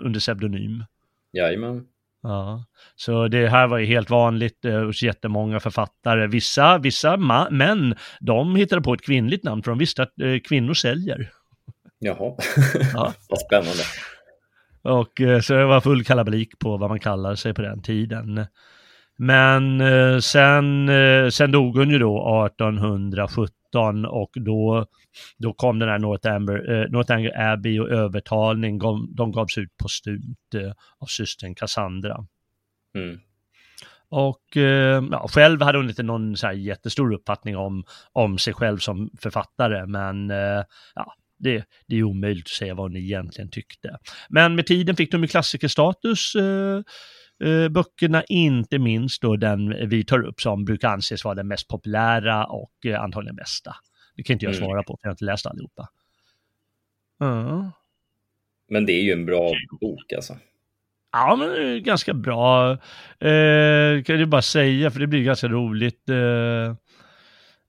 under 0.02 0.20
pseudonym. 0.20 0.84
Jajamän. 1.32 1.84
Ja, 2.22 2.64
så 2.96 3.28
det 3.28 3.48
här 3.48 3.66
var 3.66 3.78
ju 3.78 3.86
helt 3.86 4.10
vanligt 4.10 4.64
eh, 4.64 4.84
hos 4.84 5.02
jättemånga 5.02 5.60
författare. 5.60 6.26
Vissa, 6.26 6.78
vissa 6.78 7.16
män, 7.50 7.94
de 8.20 8.56
hittade 8.56 8.82
på 8.82 8.94
ett 8.94 9.02
kvinnligt 9.02 9.44
namn 9.44 9.62
för 9.62 9.70
de 9.70 9.78
visste 9.78 10.02
att 10.02 10.20
eh, 10.20 10.38
kvinnor 10.48 10.74
säljer. 10.74 11.30
Jaha, 11.98 12.16
Ja. 12.94 13.12
vad 13.28 13.38
spännande. 13.38 13.82
Och 14.82 15.20
eh, 15.20 15.40
så 15.40 15.54
det 15.54 15.64
var 15.64 15.80
full 15.80 16.04
kalabalik 16.04 16.58
på 16.58 16.76
vad 16.76 16.90
man 16.90 17.00
kallar 17.00 17.34
sig 17.34 17.54
på 17.54 17.62
den 17.62 17.82
tiden. 17.82 18.46
Men 19.18 19.80
eh, 19.80 20.18
sen, 20.18 20.88
eh, 20.88 21.28
sen 21.28 21.52
dog 21.52 21.76
hon 21.76 21.90
ju 21.90 21.98
då 21.98 22.18
1817 23.70 24.04
och 24.04 24.30
då, 24.34 24.86
då 25.38 25.52
kom 25.52 25.78
den 25.78 25.88
här 25.88 25.98
Northanger, 25.98 26.70
eh, 26.72 26.90
Northanger 26.90 27.52
Abbey 27.52 27.78
och 27.78 27.90
övertalning, 27.90 28.78
de, 28.78 29.14
de 29.14 29.32
gavs 29.32 29.58
ut 29.58 29.76
postumt 29.76 30.54
eh, 30.54 30.72
av 30.98 31.06
systern 31.06 31.54
Cassandra. 31.54 32.26
Mm. 32.94 33.18
Och 34.08 34.56
eh, 34.56 35.02
ja, 35.10 35.28
själv 35.28 35.62
hade 35.62 35.78
hon 35.78 35.88
inte 35.88 36.02
någon 36.02 36.36
så 36.36 36.46
här 36.46 36.54
jättestor 36.54 37.14
uppfattning 37.14 37.56
om, 37.56 37.84
om 38.12 38.38
sig 38.38 38.54
själv 38.54 38.78
som 38.78 39.10
författare, 39.18 39.86
men 39.86 40.30
eh, 40.30 40.64
ja, 40.94 41.14
det, 41.38 41.64
det 41.86 41.96
är 41.96 42.02
omöjligt 42.02 42.46
att 42.46 42.50
säga 42.50 42.74
vad 42.74 42.84
hon 42.84 42.96
egentligen 42.96 43.50
tyckte. 43.50 43.98
Men 44.28 44.54
med 44.54 44.66
tiden 44.66 44.96
fick 44.96 45.12
de 45.12 45.22
ju 45.22 45.28
klassikerstatus, 45.28 46.34
eh, 46.34 46.82
böckerna, 47.70 48.22
inte 48.28 48.78
minst 48.78 49.22
då 49.22 49.36
den 49.36 49.88
vi 49.88 50.04
tar 50.04 50.26
upp 50.26 50.40
som 50.40 50.64
brukar 50.64 50.88
anses 50.88 51.24
vara 51.24 51.34
den 51.34 51.48
mest 51.48 51.68
populära 51.68 52.44
och 52.44 52.72
eh, 52.86 53.00
antagligen 53.02 53.36
bästa. 53.36 53.76
Det 54.16 54.22
kan 54.22 54.34
inte 54.34 54.44
jag 54.46 54.54
Mm. 54.54 54.66
svara 54.66 54.82
på, 54.82 54.96
för 54.96 55.06
jag 55.06 55.10
har 55.10 55.14
inte 55.14 55.24
läst 55.24 55.46
allihopa. 55.46 55.88
Ja. 57.18 57.72
Men 58.70 58.86
det 58.86 58.92
är 58.92 59.02
ju 59.02 59.12
en 59.12 59.26
bra 59.26 59.52
bok 59.80 60.12
alltså. 60.12 60.36
Ja, 61.12 61.36
men 61.38 61.48
det 61.48 61.68
är 61.68 61.78
ganska 61.78 62.14
bra. 62.14 62.70
Eh, 63.20 64.02
kan 64.02 64.20
jag 64.20 64.28
bara 64.28 64.42
säga, 64.42 64.90
för 64.90 65.00
det 65.00 65.06
blir 65.06 65.22
ganska 65.24 65.48
roligt. 65.48 66.08
Eh, 66.08 66.74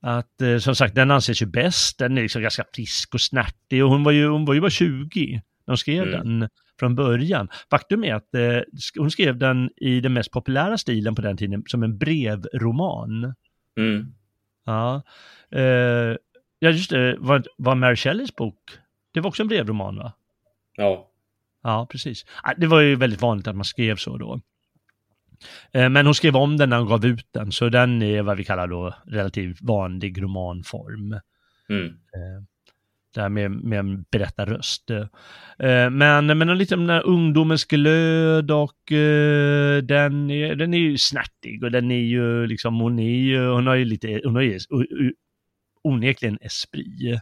att 0.02 0.42
eh, 0.42 0.58
som 0.58 0.76
sagt, 0.76 0.96
den 0.96 1.12
anses 1.12 1.42
ju 1.42 1.46
bäst. 1.46 1.98
Den 2.00 2.18
är 2.18 2.22
liksom 2.22 2.42
ganska 2.42 2.66
frisk 2.76 3.14
och 3.14 3.22
snärtig 3.22 3.84
och 3.84 3.90
hon 3.90 4.04
var 4.04 4.12
ju, 4.12 4.28
hon 4.28 4.46
var 4.46 4.54
ju 4.54 4.62
bara 4.62 4.70
20 4.72 5.34
när 5.34 5.42
hon 5.72 5.78
skrev 5.78 6.04
Mm. 6.08 6.40
den 6.40 6.50
från 6.82 6.96
början. 6.96 7.48
Faktum 7.70 8.04
är 8.04 8.14
att 8.16 8.36
eh, 8.36 8.60
hon 8.98 9.12
skrev 9.12 9.38
den 9.38 9.70
i 9.78 10.00
den 10.02 10.14
mest 10.14 10.32
populära 10.32 10.78
stilen 10.78 11.16
på 11.16 11.22
den 11.22 11.38
tiden 11.38 11.64
som 11.68 11.84
en 11.84 11.98
brevroman. 11.98 13.34
Mm. 13.78 14.14
Ja, 14.66 15.02
eh, 15.52 15.62
ja 16.60 16.70
just 16.70 16.90
det, 16.90 17.16
var, 17.20 17.44
var 17.58 17.76
Mary 17.76 17.96
Shelleys 17.96 18.36
bok, 18.36 18.60
det 19.14 19.20
var 19.20 19.28
också 19.28 19.44
en 19.44 19.48
brevroman 19.48 19.96
va? 19.98 20.14
Ja, 20.78 21.08
Ja, 21.64 21.88
precis. 21.92 22.26
Ah, 22.44 22.54
Det 22.58 22.68
var 22.68 22.82
ju 22.82 22.96
väldigt 22.96 23.22
vanligt 23.22 23.48
att 23.48 23.56
man 23.56 23.66
skrev 23.66 23.96
så 23.96 24.18
då. 24.18 24.40
Eh, 25.72 25.90
Men 25.90 26.06
hon 26.06 26.16
skrev 26.16 26.36
om 26.36 26.58
den 26.58 26.70
när 26.70 26.78
hon 26.78 26.88
gav 26.88 27.06
ut 27.06 27.28
den, 27.32 27.52
så 27.52 27.70
den 27.70 28.02
är 28.02 28.22
vad 28.22 28.38
vi 28.38 28.44
kallar 28.44 28.68
då 28.68 28.94
relativt 29.06 29.62
vanlig 29.62 30.22
romanform. 30.24 31.20
mm. 31.70 31.98
Det 33.14 33.22
här 33.22 33.30
med, 33.30 33.52
med 33.52 33.80
en 33.80 34.06
berättarröst. 34.12 34.90
Eh, 34.90 35.90
Men, 35.90 36.38
men 36.38 36.58
lite 36.58 36.76
om 36.76 36.88
den 36.88 36.96
här 36.96 37.06
ungdomens 37.06 37.66
glöd 37.66 38.52
och 38.52 38.92
eh, 38.92 39.78
den 39.84 40.32
är, 40.32 40.56
den 40.56 40.74
är 40.74 40.78
ju 40.78 40.98
snärtig 40.98 41.64
och 41.64 41.72
den 41.72 41.92
är 41.92 42.02
ju 42.02 42.48
liksom, 42.48 42.80
hon 42.80 43.00
är 43.00 43.20
ju, 43.20 43.48
hon 43.48 43.68
har 43.68 43.76
ju 43.76 43.86
lite, 43.86 44.22
hon 44.24 44.36
har 44.36 44.42
ju 44.42 44.60
onekligen 45.84 46.38
esprit. 46.42 47.20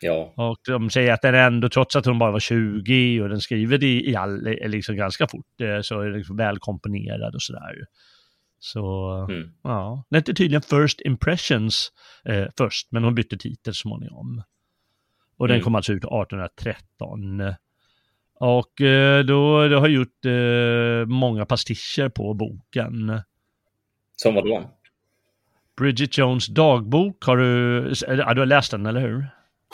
ja, 0.00 0.32
Och 0.36 0.58
de 0.66 0.90
säger 0.90 1.12
att 1.12 1.22
den 1.22 1.34
ändå, 1.34 1.68
trots 1.68 1.96
att 1.96 2.06
hon 2.06 2.18
bara 2.18 2.30
var 2.30 2.40
20 2.40 3.20
och 3.22 3.28
den 3.28 3.40
skriver 3.40 3.84
i, 3.84 4.10
i 4.10 4.16
all, 4.16 4.42
liksom 4.66 4.96
ganska 4.96 5.28
fort, 5.28 5.60
eh, 5.60 5.80
så 5.80 6.00
är 6.00 6.04
den 6.04 6.18
liksom 6.18 6.36
välkomponerad 6.36 7.34
och 7.34 7.42
sådär. 7.42 7.86
Så, 8.58 9.12
mm. 9.30 9.50
ja. 9.62 10.04
Den 10.10 10.18
hette 10.18 10.34
tydligen 10.34 10.62
First 10.62 11.00
Impressions 11.00 11.92
eh, 12.24 12.46
först, 12.58 12.88
men 12.90 13.04
hon 13.04 13.14
bytte 13.14 13.36
titel 13.36 13.74
småningom. 13.74 14.42
Och 15.40 15.48
den 15.48 15.54
Mm. 15.54 15.64
kom 15.64 15.74
alltså 15.74 15.92
ut 15.92 16.04
1813. 16.04 17.42
Och 18.34 18.80
eh, 18.80 19.24
då, 19.24 19.68
det 19.68 19.76
har 19.78 19.88
gjort 19.88 20.24
eh, 20.24 21.06
många 21.06 21.46
pastischer 21.46 22.08
på 22.08 22.34
boken. 22.34 23.20
Som 24.16 24.34
vadå? 24.34 24.70
Bridget 25.76 26.18
Jones 26.18 26.46
dagbok, 26.46 27.24
har 27.24 27.36
du, 27.36 27.92
ja, 28.06 28.34
du 28.34 28.40
har 28.40 28.46
läst 28.46 28.70
den, 28.70 28.86
eller 28.86 29.00
hur? 29.00 29.26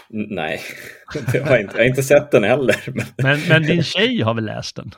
Nej, 0.09 0.61
jag 1.35 1.43
har, 1.45 1.59
inte, 1.59 1.73
jag 1.77 1.83
har 1.83 1.89
inte 1.89 2.03
sett 2.03 2.31
den 2.31 2.45
heller. 2.45 2.77
Men 2.87 3.05
Men, 3.17 3.41
men 3.49 3.63
din 3.63 3.83
tjej 3.83 4.21
har 4.23 4.35
väl 4.35 4.45
läst 4.45 4.77
den? 4.77 4.91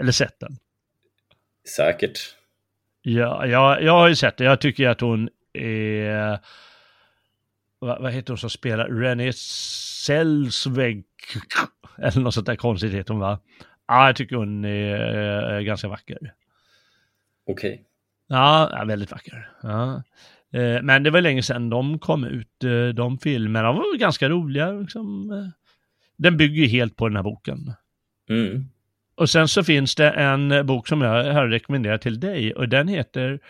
Eller 0.00 0.12
sett 0.12 0.40
den? 0.40 0.56
säkert. 1.76 2.18
Ja, 3.02 3.46
jag, 3.46 3.82
jag 3.82 3.92
har 3.92 4.08
ju 4.08 4.14
sett 4.16 4.36
det. 4.36 4.44
Jag 4.44 4.60
tycker 4.60 4.88
att 4.88 5.00
hon 5.00 5.28
är... 5.52 6.38
Vad, 7.84 8.02
vad 8.02 8.12
heter 8.12 8.30
hon 8.32 8.38
som 8.38 8.50
spelar? 8.50 8.88
Renée 8.88 9.32
Zellweger. 9.32 11.02
Eller 11.98 12.20
något 12.20 12.34
sånt 12.34 12.46
där 12.46 12.56
konstigt 12.56 12.92
heter 12.92 13.12
hon 13.12 13.20
va? 13.20 13.38
Ja, 13.88 14.06
jag 14.06 14.16
tycker 14.16 14.36
hon 14.36 14.64
är, 14.64 15.56
eh, 15.56 15.60
ganska 15.60 15.88
vacker. 15.88 16.32
Okej. 17.46 17.84
Ja, 18.28 18.70
ja 18.72 18.84
väldigt 18.84 19.10
vacker. 19.10 19.50
Ja. 19.62 20.02
Eh, 20.52 20.82
Men 20.82 21.02
det 21.02 21.10
var 21.10 21.20
länge 21.20 21.42
sedan 21.42 21.70
de 21.70 21.98
kom 21.98 22.24
ut, 22.24 22.64
eh, 22.64 22.88
de 22.88 23.18
filmerna. 23.18 23.68
De 23.68 23.76
var 23.76 23.98
ganska 23.98 24.28
roliga. 24.28 24.70
Liksom. 24.72 25.30
Den 26.16 26.36
bygger 26.36 26.62
ju 26.62 26.68
helt 26.68 26.96
på 26.96 27.08
den 27.08 27.16
här 27.16 27.22
boken. 27.22 27.72
Mm. 28.28 28.64
Och 29.14 29.30
sen 29.30 29.48
så 29.48 29.64
finns 29.64 29.94
det 29.94 30.10
en 30.10 30.66
bok 30.66 30.88
som 30.88 31.02
jag 31.02 31.32
har 31.32 31.48
rekommenderat 31.48 32.02
till 32.02 32.20
dig 32.20 32.54
och 32.54 32.68
den 32.68 32.88
heter 32.88 33.40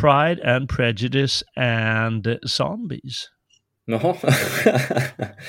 Pride 0.00 0.56
and 0.56 0.68
Prejudice 0.68 1.42
and 1.56 2.38
Zombies. 2.46 3.28
Jaha, 3.86 4.14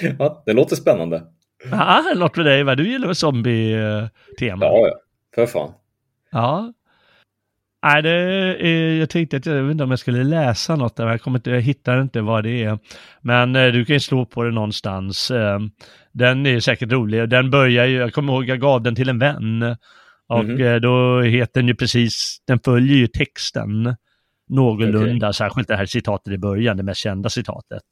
ja, 0.19 0.43
det 0.45 0.53
låter 0.53 0.75
spännande. 0.75 1.23
Ja, 1.71 2.03
något 2.15 2.35
för 2.35 2.43
dig 2.43 2.63
va? 2.63 2.75
Du 2.75 2.89
gillar 2.91 3.07
väl 3.07 3.15
zombie-tema? 3.15 4.65
Ja, 4.65 4.87
ja, 4.87 4.93
för 5.35 5.45
fan. 5.45 5.73
Ja. 6.31 6.73
Nej, 7.83 8.01
det 8.01 8.09
är, 8.09 8.93
jag 8.99 9.09
tänkte 9.09 9.37
att 9.37 9.45
jag 9.45 9.63
vet 9.63 9.71
inte 9.71 9.83
om 9.83 9.89
jag 9.89 9.99
skulle 9.99 10.23
läsa 10.23 10.75
något 10.75 10.95
där, 10.95 11.03
men 11.03 11.11
jag, 11.11 11.21
kommer 11.21 11.37
inte, 11.39 11.49
jag 11.51 11.61
hittar 11.61 12.01
inte 12.01 12.21
vad 12.21 12.43
det 12.43 12.63
är. 12.63 12.79
Men 13.21 13.55
eh, 13.55 13.67
du 13.71 13.85
kan 13.85 13.93
ju 13.95 13.99
slå 13.99 14.25
på 14.25 14.43
det 14.43 14.51
någonstans. 14.51 15.31
Eh, 15.31 15.59
den 16.11 16.45
är 16.45 16.59
säkert 16.59 16.91
rolig 16.91 17.29
den 17.29 17.49
börjar 17.51 17.85
ju, 17.85 17.97
jag 17.97 18.13
kommer 18.13 18.33
ihåg 18.33 18.45
jag 18.49 18.59
gav 18.59 18.81
den 18.81 18.95
till 18.95 19.09
en 19.09 19.19
vän. 19.19 19.75
Och 20.27 20.45
Mhm. 20.45 20.61
eh, 20.63 20.75
då 20.75 21.21
heter 21.21 21.61
den 21.61 21.67
ju 21.67 21.75
precis, 21.75 22.37
den 22.47 22.59
följer 22.59 22.97
ju 22.97 23.07
texten 23.07 23.95
någorlunda, 24.49 25.33
särskilt 25.33 25.67
det 25.67 25.75
här 25.75 25.85
citatet 25.85 26.33
i 26.33 26.37
början, 26.37 26.77
det 26.77 26.83
mest 26.83 27.01
kända 27.01 27.29
citatet. 27.29 27.83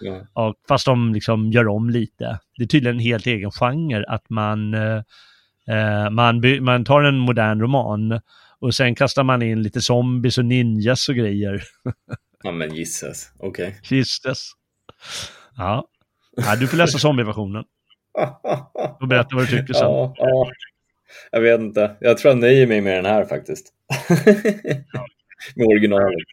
Ja. 0.00 0.26
och 0.32 0.54
fast 0.68 0.86
de 0.86 1.14
liksom 1.14 1.50
gör 1.50 1.68
om 1.68 1.90
lite. 1.90 2.38
Det 2.56 2.62
är 2.62 2.66
tydligen 2.66 2.96
en 2.96 3.02
helt 3.02 3.26
egen 3.26 3.50
genre 3.50 4.04
att 4.08 4.30
man, 4.30 4.74
eh, 4.74 5.02
eh, 5.68 6.10
man, 6.10 6.42
man 6.60 6.84
tar 6.84 7.02
en 7.02 7.18
modern 7.18 7.60
roman 7.60 8.20
och 8.58 8.74
sen 8.74 8.94
kastar 8.94 9.24
man 9.24 9.42
in 9.42 9.62
lite 9.62 9.80
zombies 9.80 10.38
och 10.38 10.44
ninjas 10.44 11.08
och 11.08 11.14
grejer. 11.14 11.62
ja, 12.42 12.52
men 12.52 12.74
gisses. 12.74 13.32
Okej. 13.38 13.80
Jesus. 13.90 14.52
Ja. 15.56 15.86
ja, 16.36 16.56
du 16.56 16.66
får 16.66 16.76
läsa 16.76 16.98
zombieversionen 16.98 17.64
och 19.00 19.08
berätta 19.08 19.36
vad 19.36 19.44
du 19.44 19.58
tycker 19.58 19.74
sen. 19.74 19.82
Ja, 19.82 20.14
ja. 20.16 20.50
Jag 21.30 21.40
vet 21.40 21.60
inte. 21.60 21.96
Jag 22.00 22.18
tror 22.18 22.34
jag 22.34 22.40
nöjer 22.40 22.66
mig 22.66 22.80
med 22.80 22.96
den 22.96 23.04
här 23.04 23.24
faktiskt. 23.24 23.72
med 25.54 25.66
originalet. 25.66 26.24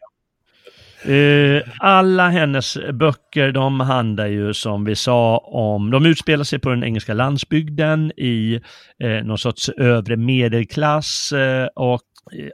Eh, 1.04 1.62
alla 1.78 2.28
hennes 2.28 2.78
böcker, 2.92 3.52
de 3.52 3.80
handlar 3.80 4.26
ju 4.26 4.54
som 4.54 4.84
vi 4.84 4.96
sa 4.96 5.38
om, 5.38 5.90
de 5.90 6.06
utspelar 6.06 6.44
sig 6.44 6.58
på 6.58 6.70
den 6.70 6.84
engelska 6.84 7.14
landsbygden 7.14 8.12
i 8.16 8.60
eh, 8.98 9.24
någon 9.24 9.38
sorts 9.38 9.68
övre 9.68 10.16
medelklass 10.16 11.32
eh, 11.32 11.66
och 11.74 12.02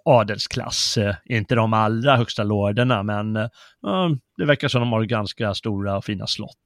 adelsklass. 0.04 0.98
Inte 1.24 1.54
de 1.54 1.72
allra 1.72 2.16
högsta 2.16 2.42
lorderna, 2.42 3.02
men 3.02 3.32
det 4.36 4.44
verkar 4.46 4.68
som 4.68 4.80
de 4.80 4.92
har 4.92 5.02
ganska 5.04 5.54
stora 5.54 5.96
och 5.96 6.04
fina 6.04 6.26
slott, 6.26 6.56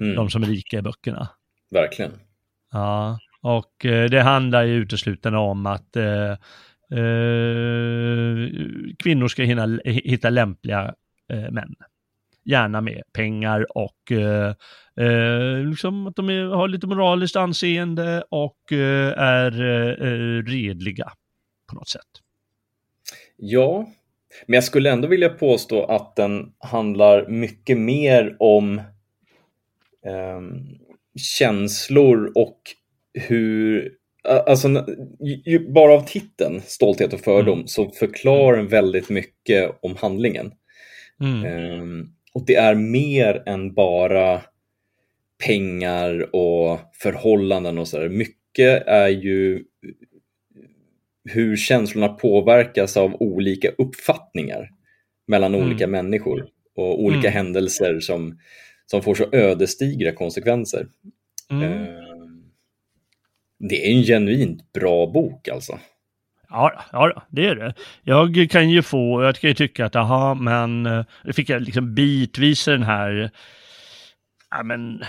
Mm, 0.00 0.16
de 0.16 0.30
som 0.30 0.42
är 0.42 0.46
rika 0.46 0.78
i 0.78 0.82
böckerna. 0.82 1.28
Verkligen. 1.70 2.12
Ja, 2.72 3.18
och 3.42 3.72
det 4.10 4.20
handlar 4.20 4.62
ju 4.62 4.74
uteslutande 4.74 5.38
om 5.38 5.66
att 5.66 5.96
eh, 6.90 8.50
kvinnor 8.98 9.28
ska 9.28 9.42
hinna, 9.42 9.78
hitta 9.84 10.30
lämpliga 10.30 10.94
eh, 11.32 11.50
män. 11.50 11.74
Gärna 12.44 12.80
med 12.80 13.02
pengar 13.12 13.66
och 13.78 14.12
eh, 14.12 14.54
eh, 15.06 15.64
liksom 15.64 16.06
att 16.06 16.16
de 16.16 16.30
är, 16.30 16.44
har 16.44 16.68
lite 16.68 16.86
moraliskt 16.86 17.36
anseende 17.36 18.24
och 18.28 18.72
eh, 18.72 19.18
är 19.18 19.62
eh, 19.62 20.42
redliga 20.42 21.12
på 21.68 21.74
något 21.74 21.88
sätt. 21.88 22.02
Ja, 23.36 23.86
men 24.46 24.54
jag 24.54 24.64
skulle 24.64 24.90
ändå 24.90 25.08
vilja 25.08 25.28
påstå 25.28 25.84
att 25.84 26.16
den 26.16 26.52
handlar 26.58 27.28
mycket 27.28 27.78
mer 27.78 28.36
om 28.38 28.80
ehm, 30.06 30.78
känslor 31.18 32.32
och 32.34 32.60
hur 33.14 33.92
Alltså, 34.26 34.68
bara 35.68 35.94
av 35.94 36.06
titeln, 36.06 36.60
Stolthet 36.64 37.12
och 37.12 37.20
fördom, 37.20 37.58
mm. 37.58 37.66
så 37.66 37.90
förklarar 37.90 38.56
den 38.56 38.68
väldigt 38.68 39.08
mycket 39.08 39.78
om 39.82 39.96
handlingen. 39.96 40.52
Mm. 41.20 41.80
Um, 41.80 42.12
och 42.34 42.46
det 42.46 42.54
är 42.54 42.74
mer 42.74 43.42
än 43.46 43.74
bara 43.74 44.40
pengar 45.46 46.36
och 46.36 46.78
förhållanden 46.92 47.78
och 47.78 47.88
sådär. 47.88 48.08
Mycket 48.08 48.86
är 48.86 49.08
ju 49.08 49.64
hur 51.24 51.56
känslorna 51.56 52.08
påverkas 52.08 52.96
av 52.96 53.14
olika 53.22 53.68
uppfattningar 53.78 54.70
mellan 55.26 55.54
mm. 55.54 55.66
olika 55.66 55.86
människor 55.86 56.46
och 56.76 57.02
olika 57.02 57.28
mm. 57.28 57.32
händelser 57.32 58.00
som, 58.00 58.38
som 58.86 59.02
får 59.02 59.14
så 59.14 59.24
ödesdigra 59.32 60.12
konsekvenser. 60.12 60.86
Mm. 61.50 62.05
Det 63.58 63.86
är 63.86 63.96
en 63.96 64.02
genuint 64.02 64.72
bra 64.72 65.06
bok 65.06 65.48
alltså. 65.48 65.78
Ja, 66.48 66.84
ja, 66.92 67.26
det 67.30 67.46
är 67.46 67.56
det. 67.56 67.74
Jag 68.02 68.50
kan 68.50 68.70
ju 68.70 68.82
få, 68.82 69.22
jag 69.22 69.36
kan 69.36 69.50
ju 69.50 69.54
tycka 69.54 69.86
att 69.86 69.96
aha, 69.96 70.34
men 70.34 70.82
det 70.82 71.04
eh, 71.24 71.32
fick 71.32 71.48
jag 71.48 71.62
liksom 71.62 71.94
bitvis 71.94 72.64
den 72.64 72.82
här, 72.82 73.30
ja 74.50 74.62
men, 74.62 75.02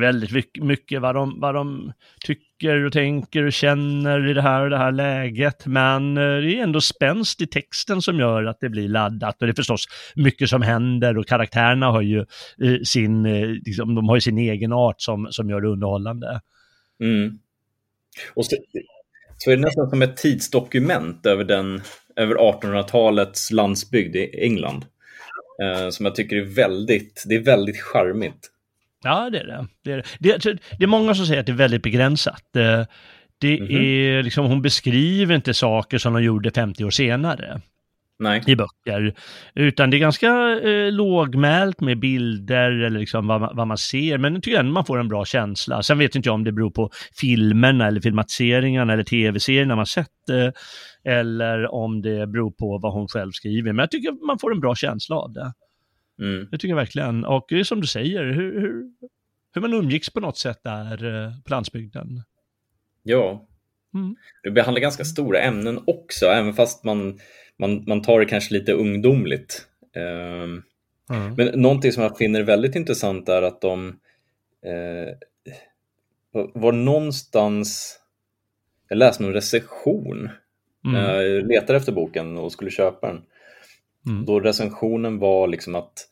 väldigt 0.00 0.62
mycket 0.62 1.02
vad 1.02 1.14
de, 1.14 1.40
vad 1.40 1.54
de 1.54 1.92
tycker 2.20 2.84
och 2.84 2.92
tänker 2.92 3.42
och 3.42 3.52
känner 3.52 4.30
i 4.30 4.34
det 4.34 4.42
här 4.42 4.62
och 4.62 4.70
det 4.70 4.78
här 4.78 4.92
läget. 4.92 5.66
Men 5.66 6.16
eh, 6.16 6.36
det 6.36 6.58
är 6.58 6.62
ändå 6.62 6.80
spänst 6.80 7.40
i 7.40 7.46
texten 7.46 8.02
som 8.02 8.18
gör 8.18 8.44
att 8.44 8.60
det 8.60 8.68
blir 8.68 8.88
laddat. 8.88 9.40
Och 9.40 9.46
det 9.46 9.52
är 9.52 9.54
förstås 9.54 9.84
mycket 10.14 10.48
som 10.48 10.62
händer 10.62 11.18
och 11.18 11.26
karaktärerna 11.26 11.86
har 11.86 12.02
ju 12.02 12.18
eh, 12.62 12.80
sin, 12.84 13.22
liksom, 13.52 13.94
de 13.94 14.08
har 14.08 14.16
ju 14.16 14.20
sin 14.20 14.38
egen 14.38 14.72
art 14.72 15.00
som, 15.00 15.26
som 15.30 15.50
gör 15.50 15.60
det 15.60 15.68
underhållande. 15.68 16.40
Mm. 17.00 17.38
Och 18.34 18.46
så, 18.46 18.56
så 19.38 19.50
är 19.50 19.56
det 19.56 19.62
nästan 19.62 19.90
som 19.90 20.02
ett 20.02 20.16
tidsdokument 20.16 21.26
över, 21.26 21.44
den, 21.44 21.82
över 22.16 22.34
1800-talets 22.34 23.50
landsbygd 23.50 24.16
i 24.16 24.44
England. 24.44 24.84
Eh, 25.62 25.90
som 25.90 26.06
jag 26.06 26.14
tycker 26.14 26.36
är 26.36 26.44
väldigt, 26.44 27.24
det 27.26 27.34
är 27.34 27.40
väldigt 27.40 27.80
charmigt. 27.80 28.50
Ja, 29.04 29.30
det 29.30 29.38
är 29.38 29.46
det. 29.46 29.66
Det 29.82 29.92
är, 29.92 30.04
det. 30.18 30.58
det 30.78 30.84
är 30.84 30.86
många 30.86 31.14
som 31.14 31.26
säger 31.26 31.40
att 31.40 31.46
det 31.46 31.52
är 31.52 31.56
väldigt 31.56 31.82
begränsat. 31.82 32.56
Eh, 32.56 32.84
det 33.38 33.58
mm 33.58 33.68
-hmm. 33.68 34.18
är 34.18 34.22
liksom, 34.22 34.46
hon 34.46 34.62
beskriver 34.62 35.34
inte 35.34 35.54
saker 35.54 35.98
som 35.98 36.12
de 36.12 36.22
gjorde 36.22 36.50
50 36.50 36.84
år 36.84 36.90
senare. 36.90 37.60
Nej. 38.18 38.42
i 38.46 38.56
böcker. 38.56 39.14
Utan 39.54 39.90
det 39.90 39.96
är 39.96 39.98
ganska 39.98 40.60
eh, 40.60 40.92
lågmält 40.92 41.80
med 41.80 41.98
bilder 41.98 42.70
eller 42.70 42.98
liksom 43.00 43.26
vad, 43.26 43.56
vad 43.56 43.66
man 43.66 43.78
ser. 43.78 44.18
Men 44.18 44.34
jag 44.34 44.42
tycker 44.42 44.58
ändå 44.58 44.72
man 44.72 44.84
får 44.84 45.00
en 45.00 45.08
bra 45.08 45.24
känsla. 45.24 45.82
Sen 45.82 45.98
vet 45.98 46.14
inte 46.14 46.28
jag 46.28 46.34
om 46.34 46.44
det 46.44 46.52
beror 46.52 46.70
på 46.70 46.90
filmerna 47.20 47.86
eller 47.86 48.00
filmatiseringarna 48.00 48.92
eller 48.92 49.04
tv-serierna 49.04 49.76
man 49.76 49.86
sett. 49.86 50.28
Eh, 50.30 50.50
eller 51.12 51.74
om 51.74 52.02
det 52.02 52.26
beror 52.26 52.50
på 52.50 52.78
vad 52.78 52.92
hon 52.92 53.08
själv 53.08 53.32
skriver. 53.32 53.72
Men 53.72 53.82
jag 53.82 53.90
tycker 53.90 54.26
man 54.26 54.38
får 54.38 54.52
en 54.52 54.60
bra 54.60 54.74
känsla 54.74 55.16
av 55.16 55.32
det. 55.32 55.52
Mm. 56.20 56.48
Det 56.50 56.58
tycker 56.58 56.68
jag 56.68 56.76
verkligen. 56.76 57.24
Och 57.24 57.46
det 57.48 57.60
är 57.60 57.64
som 57.64 57.80
du 57.80 57.86
säger, 57.86 58.24
hur, 58.24 58.60
hur, 58.60 58.82
hur 59.54 59.60
man 59.60 59.74
umgicks 59.74 60.10
på 60.10 60.20
något 60.20 60.38
sätt 60.38 60.60
där 60.64 61.24
eh, 61.24 61.32
på 61.44 61.50
landsbygden. 61.50 62.22
Ja. 63.02 63.48
Mm. 63.94 64.16
Det 64.42 64.50
behandlar 64.50 64.80
ganska 64.80 65.04
stora 65.04 65.40
ämnen 65.40 65.80
också, 65.86 66.26
även 66.26 66.54
fast 66.54 66.84
man 66.84 67.18
man, 67.58 67.84
man 67.86 68.02
tar 68.02 68.20
det 68.20 68.26
kanske 68.26 68.54
lite 68.54 68.72
ungdomligt. 68.72 69.66
Mm. 69.96 71.34
Men 71.36 71.60
någonting 71.60 71.92
som 71.92 72.02
jag 72.02 72.18
finner 72.18 72.42
väldigt 72.42 72.76
intressant 72.76 73.28
är 73.28 73.42
att 73.42 73.60
de 73.60 73.88
eh, 74.64 75.14
var 76.54 76.72
någonstans, 76.72 77.98
jag 78.88 78.98
läste 78.98 79.22
någon 79.22 79.32
recension, 79.32 80.30
mm. 80.86 81.00
jag 81.00 81.46
letade 81.46 81.76
efter 81.76 81.92
boken 81.92 82.38
och 82.38 82.52
skulle 82.52 82.70
köpa 82.70 83.06
den. 83.06 83.22
Mm. 84.06 84.24
Då 84.24 84.40
recensionen 84.40 85.18
var 85.18 85.48
liksom 85.48 85.74
att 85.74 86.08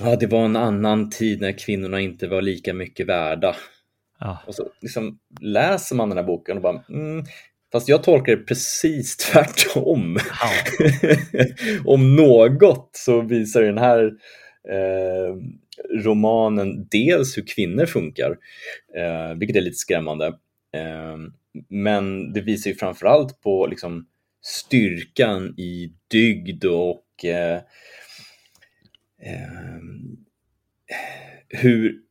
ja, 0.00 0.16
det 0.16 0.26
var 0.26 0.44
en 0.44 0.56
annan 0.56 1.10
tid 1.10 1.40
när 1.40 1.58
kvinnorna 1.58 2.00
inte 2.00 2.28
var 2.28 2.42
lika 2.42 2.74
mycket 2.74 3.06
värda. 3.06 3.56
Ja. 4.18 4.38
Och 4.46 4.54
så 4.54 4.70
liksom 4.80 5.18
läser 5.40 5.96
man 5.96 6.08
den 6.08 6.18
här 6.18 6.24
boken 6.24 6.56
och 6.56 6.62
bara, 6.62 6.84
mm, 6.88 7.24
Fast 7.74 7.88
jag 7.88 8.02
tolkar 8.02 8.36
det 8.36 8.42
precis 8.42 9.16
tvärtom. 9.32 10.18
Ja. 10.40 10.50
Om 11.84 12.16
något 12.16 12.90
så 12.92 13.20
visar 13.20 13.62
den 13.62 13.78
här 13.78 14.04
eh, 14.68 15.36
romanen 16.04 16.88
dels 16.90 17.38
hur 17.38 17.46
kvinnor 17.46 17.86
funkar, 17.86 18.36
eh, 18.96 19.34
vilket 19.38 19.56
är 19.56 19.60
lite 19.60 19.76
skrämmande. 19.76 20.26
Eh, 20.74 21.16
men 21.68 22.32
det 22.32 22.40
visar 22.40 22.70
ju 22.70 22.76
framförallt 22.76 23.40
på 23.40 23.66
liksom, 23.66 24.06
styrkan 24.42 25.54
i 25.58 25.92
dygd 26.10 26.64
och 26.64 27.24
eh, 27.24 27.56
eh, 29.22 29.80
hur 31.48 32.03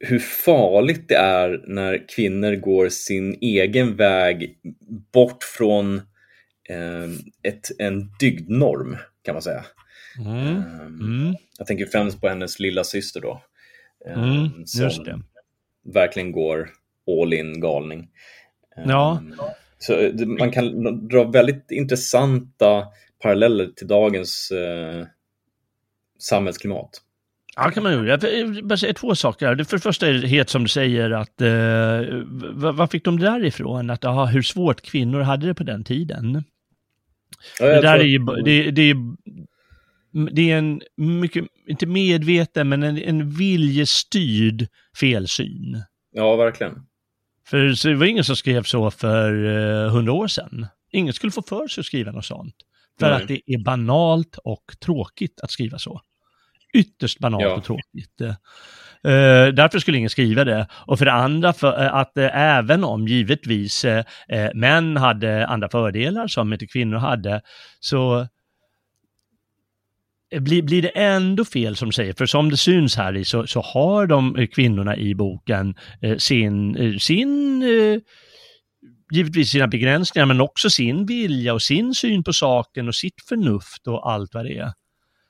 hur 0.00 0.18
farligt 0.18 1.08
det 1.08 1.16
är 1.16 1.64
när 1.66 2.08
kvinnor 2.08 2.54
går 2.56 2.88
sin 2.88 3.38
egen 3.40 3.96
väg 3.96 4.58
bort 5.12 5.44
från 5.44 5.96
eh, 6.68 7.10
ett, 7.42 7.70
en 7.78 8.12
dygdnorm 8.20 8.96
kan 9.22 9.34
man 9.34 9.42
säga. 9.42 9.64
Mm. 10.18 10.56
Eh, 10.56 10.80
mm. 10.80 11.34
Jag 11.58 11.66
tänker 11.66 11.86
främst 11.86 12.20
på 12.20 12.28
hennes 12.28 12.58
lilla 12.58 12.84
syster 12.84 13.20
då. 13.20 13.42
Eh, 14.06 14.22
mm, 14.24 14.66
som 14.66 15.24
verkligen 15.94 16.32
går 16.32 16.70
all 17.22 17.32
in 17.32 17.60
galning. 17.60 18.08
Ja. 18.86 19.22
Så 19.78 20.10
man 20.26 20.50
kan 20.50 21.08
dra 21.08 21.24
väldigt 21.24 21.70
intressanta 21.70 22.86
paralleller 23.22 23.66
till 23.66 23.86
dagens 23.86 24.50
eh, 24.50 25.06
samhällsklimat. 26.18 27.02
Ja, 27.60 27.70
kan 27.70 27.82
man 27.82 27.92
göra. 27.92 28.28
Jag 28.28 28.66
bara 28.66 28.76
säga 28.76 28.94
två 28.94 29.14
saker. 29.14 29.64
För 29.64 29.76
det 29.76 29.82
första 29.82 30.08
är 30.08 30.12
det 30.12 30.28
helt 30.28 30.48
som 30.48 30.62
du 30.62 30.68
säger 30.68 31.10
att 31.10 31.40
eh, 31.40 32.22
vad 32.76 32.90
fick 32.90 33.04
de 33.04 33.18
det 33.18 33.26
där 33.26 33.44
ifrån? 33.44 33.90
Att 33.90 34.04
aha, 34.04 34.24
hur 34.24 34.42
svårt 34.42 34.80
kvinnor 34.80 35.20
hade 35.20 35.46
det 35.46 35.54
på 35.54 35.64
den 35.64 35.84
tiden. 35.84 36.44
Ja, 37.60 37.66
det 37.66 37.80
där 37.80 37.98
är 37.98 38.04
ju, 38.04 38.18
det, 38.18 38.70
det, 38.70 38.82
är, 38.82 38.96
det 40.32 40.50
är 40.50 40.58
en 40.58 40.80
mycket, 40.96 41.44
inte 41.66 41.86
medveten, 41.86 42.68
men 42.68 42.82
en, 42.82 42.98
en 42.98 43.30
viljestyrd 43.30 44.66
felsyn. 45.00 45.82
Ja, 46.12 46.36
verkligen. 46.36 46.82
För 47.46 47.72
så 47.74 47.88
det 47.88 47.94
var 47.94 48.06
ingen 48.06 48.24
som 48.24 48.36
skrev 48.36 48.62
så 48.62 48.90
för 48.90 49.44
eh, 49.84 49.90
hundra 49.90 50.12
år 50.12 50.28
sedan. 50.28 50.66
Ingen 50.92 51.14
skulle 51.14 51.32
få 51.32 51.42
för 51.42 51.68
sig 51.68 51.80
att 51.80 51.86
skriva 51.86 52.12
något 52.12 52.24
sånt. 52.24 52.54
För 53.00 53.10
Nej. 53.10 53.22
att 53.22 53.28
det 53.28 53.40
är 53.46 53.58
banalt 53.58 54.38
och 54.44 54.64
tråkigt 54.80 55.40
att 55.40 55.50
skriva 55.50 55.78
så 55.78 56.00
ytterst 56.74 57.18
banalt 57.18 57.42
ja. 57.42 57.54
och 57.54 57.64
tråkigt. 57.64 58.20
Uh, 59.06 59.54
därför 59.54 59.78
skulle 59.78 59.98
ingen 59.98 60.10
skriva 60.10 60.44
det. 60.44 60.66
Och 60.72 60.98
för 60.98 61.04
det 61.04 61.12
andra, 61.12 61.52
för, 61.52 61.80
uh, 61.82 61.94
att 61.94 62.12
uh, 62.18 62.36
även 62.36 62.84
om 62.84 63.08
givetvis 63.08 63.86
män 64.54 64.96
hade 64.96 65.46
andra 65.46 65.68
fördelar 65.68 66.26
som 66.26 66.52
inte 66.52 66.66
kvinnor 66.66 66.96
hade, 66.96 67.40
så 67.80 68.26
blir, 70.40 70.62
blir 70.62 70.82
det 70.82 70.88
ändå 70.88 71.44
fel 71.44 71.76
som 71.76 71.92
säger, 71.92 72.12
för 72.12 72.26
som 72.26 72.50
det 72.50 72.56
syns 72.56 72.96
här 72.96 73.16
i 73.16 73.24
så, 73.24 73.46
så 73.46 73.60
har 73.60 74.06
de 74.06 74.46
kvinnorna 74.54 74.96
i 74.96 75.14
boken 75.14 75.74
sin, 76.18 77.00
sin 77.00 77.62
givetvis 79.10 79.50
sina 79.50 79.68
begränsningar, 79.68 80.26
men 80.26 80.40
också 80.40 80.70
sin 80.70 81.06
vilja 81.06 81.54
och 81.54 81.62
sin 81.62 81.94
syn 81.94 82.24
på 82.24 82.32
saken 82.32 82.88
och 82.88 82.94
sitt 82.94 83.22
förnuft 83.28 83.86
och 83.86 84.12
allt 84.12 84.34
vad 84.34 84.44
det 84.44 84.58
är. 84.58 84.72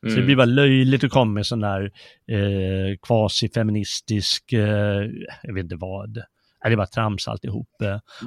Mm. 0.03 0.15
Så 0.15 0.21
det 0.21 0.27
blir 0.27 0.37
bara 0.37 0.45
löjligt 0.45 1.05
att 1.05 1.11
komma 1.11 1.33
med 1.33 1.47
sån 1.47 1.61
där 1.61 1.91
eh, 2.31 2.97
quasi-feministisk, 3.03 4.53
eh, 4.53 5.11
jag 5.43 5.55
vet 5.55 5.63
inte 5.63 5.77
vad. 5.77 6.15
det 6.15 6.73
är 6.73 6.77
bara 6.77 6.87
trams 6.87 7.29
alltihop. 7.29 7.69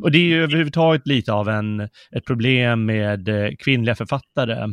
Och 0.01 0.11
det 0.11 0.17
är 0.17 0.23
ju 0.23 0.43
överhuvudtaget 0.43 1.07
lite 1.07 1.33
av 1.33 1.49
en, 1.49 1.79
ett 2.15 2.25
problem 2.27 2.85
med 2.85 3.29
eh, 3.29 3.51
kvinnliga 3.59 3.95
författare. 3.95 4.67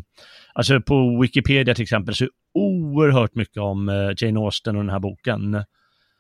Alltså 0.54 0.80
på 0.80 1.20
Wikipedia 1.20 1.74
till 1.74 1.82
exempel 1.82 2.14
så 2.14 2.24
är 2.24 2.28
det 2.28 2.60
oerhört 2.60 3.34
mycket 3.34 3.62
om 3.62 3.88
eh, 3.88 4.10
Jane 4.16 4.40
Austen 4.40 4.76
och 4.76 4.82
den 4.82 4.90
här 4.90 5.00
boken. 5.00 5.64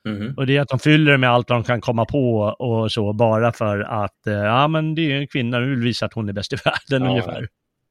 Mm. 0.08 0.34
Och 0.36 0.46
det 0.46 0.56
är 0.56 0.60
att 0.60 0.68
de 0.68 0.78
fyller 0.78 1.12
det 1.12 1.18
med 1.18 1.30
allt 1.30 1.48
de 1.48 1.64
kan 1.64 1.80
komma 1.80 2.04
på 2.04 2.38
och 2.58 2.92
så, 2.92 3.12
bara 3.12 3.52
för 3.52 3.80
att, 3.80 4.26
eh, 4.26 4.34
ja 4.34 4.68
men 4.68 4.94
det 4.94 5.12
är 5.12 5.16
en 5.16 5.28
kvinna, 5.28 5.58
nu 5.58 5.70
vill 5.70 5.78
visa 5.78 6.06
att 6.06 6.14
hon 6.14 6.28
är 6.28 6.32
bäst 6.32 6.52
i 6.52 6.56
världen 6.64 7.04
ja. 7.06 7.10
ungefär 7.10 7.48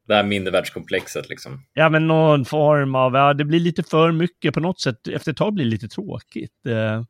det 0.08 0.16
här 0.16 0.24
mindervärdskomplexet 0.24 1.30
liksom. 1.30 1.64
Ja, 1.74 1.90
men 1.90 2.08
någon 2.08 2.46
form 2.46 2.96
av, 2.96 3.14
ja, 3.14 3.34
det 3.34 3.46
blir 3.46 3.60
lite 3.60 3.84
för 3.84 4.12
mycket 4.12 4.54
på 4.54 4.60
något 4.60 4.82
sätt. 4.82 5.08
Efter 5.08 5.32
ett 5.32 5.38
tag 5.38 5.54
blir 5.54 5.66
det 5.66 5.72
lite 5.72 5.88
tråkigt. 5.88 6.66
Eh, 6.66 7.04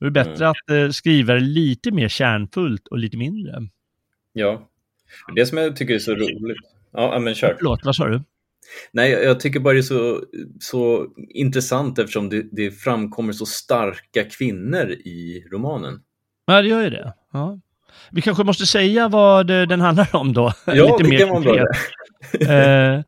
det 0.00 0.06
är 0.06 0.10
bättre 0.10 0.44
mm. 0.44 0.50
att 0.50 0.70
eh, 0.70 0.90
skriva 0.90 1.34
lite 1.34 1.90
mer 1.90 2.08
kärnfullt 2.08 2.88
och 2.88 2.98
lite 2.98 3.16
mindre. 3.16 3.52
Ja, 4.32 4.68
det 5.34 5.46
som 5.46 5.58
jag 5.58 5.76
tycker 5.76 5.94
är 5.94 5.98
så 5.98 6.14
roligt. 6.14 6.58
Ja, 6.92 7.18
men 7.18 7.34
kör. 7.34 7.54
Förlåt, 7.58 7.80
vad 7.84 7.96
sa 7.96 8.06
du? 8.08 8.22
Nej, 8.92 9.10
jag 9.10 9.40
tycker 9.40 9.60
bara 9.60 9.74
det 9.74 9.80
är 9.80 9.82
så, 9.82 10.24
så 10.60 11.06
intressant 11.28 11.98
eftersom 11.98 12.28
det, 12.28 12.46
det 12.52 12.70
framkommer 12.70 13.32
så 13.32 13.46
starka 13.46 14.24
kvinnor 14.24 14.90
i 14.90 15.44
romanen. 15.52 16.00
Ja, 16.46 16.62
det 16.62 16.68
gör 16.68 16.82
ju 16.82 16.90
det. 16.90 17.14
Ja. 17.32 17.60
Vi 18.10 18.22
kanske 18.22 18.44
måste 18.44 18.66
säga 18.66 19.08
vad 19.08 19.46
den 19.46 19.80
handlar 19.80 20.16
om 20.16 20.32
då. 20.32 20.52
Ja, 20.66 20.72
Lite 20.74 21.02
det 21.02 21.08
mer 21.08 21.18
kan 21.18 21.28
man 21.28 21.42
börja. 22.38 23.04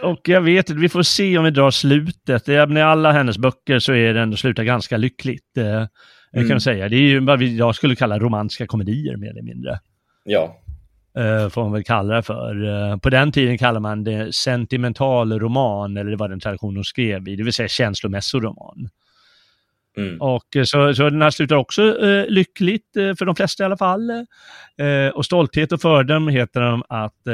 och 0.02 0.20
jag 0.28 0.40
vet 0.40 0.70
vi 0.70 0.88
får 0.88 1.02
se 1.02 1.38
om 1.38 1.44
vi 1.44 1.50
drar 1.50 1.70
slutet. 1.70 2.48
I 2.48 2.58
alla 2.58 3.12
hennes 3.12 3.38
böcker 3.38 3.78
så 3.78 3.92
är 3.92 4.14
ändå 4.14 4.36
slutar 4.36 4.62
ganska 4.64 4.96
lyckligt. 4.96 5.56
Mm. 5.56 6.48
Kan 6.48 6.54
man 6.54 6.60
säga. 6.60 6.88
Det 6.88 6.96
är 6.96 7.00
ju 7.00 7.20
vad 7.20 7.42
jag 7.42 7.74
skulle 7.74 7.96
kalla 7.96 8.18
romantiska 8.18 8.66
komedier 8.66 9.16
mer 9.16 9.30
eller 9.30 9.42
mindre. 9.42 9.78
Ja. 10.24 10.56
Uh, 11.18 11.48
får 11.48 11.62
man 11.62 11.72
väl 11.72 11.84
kalla 11.84 12.14
det 12.14 12.22
för. 12.22 12.64
Uh, 12.64 12.96
på 12.96 13.10
den 13.10 13.32
tiden 13.32 13.58
kallade 13.58 13.80
man 13.80 14.04
det 14.04 14.34
sentimental 14.34 15.40
roman, 15.40 15.96
eller 15.96 16.10
det 16.10 16.16
var 16.16 16.28
den 16.28 16.40
tradition 16.40 16.74
de 16.74 16.84
skrev 16.84 17.28
i, 17.28 17.36
det 17.36 17.42
vill 17.42 17.52
säga 17.52 17.68
känslomässoroman. 17.68 18.88
Mm. 19.96 20.20
Och 20.20 20.56
eh, 20.56 20.62
så, 20.64 20.94
så 20.94 21.10
den 21.10 21.22
här 21.22 21.30
slutar 21.30 21.56
också 21.56 21.82
uh, 21.82 22.26
lyckligt, 22.28 22.86
för 22.92 23.24
de 23.24 23.36
flesta 23.36 23.62
i 23.62 23.66
alla 23.66 23.76
fall. 23.76 24.26
och 25.14 25.24
Stolthet 25.24 25.72
och 25.72 25.80
fördom 25.80 26.28
heter 26.28 26.60
de 26.60 26.82
att 26.88 27.24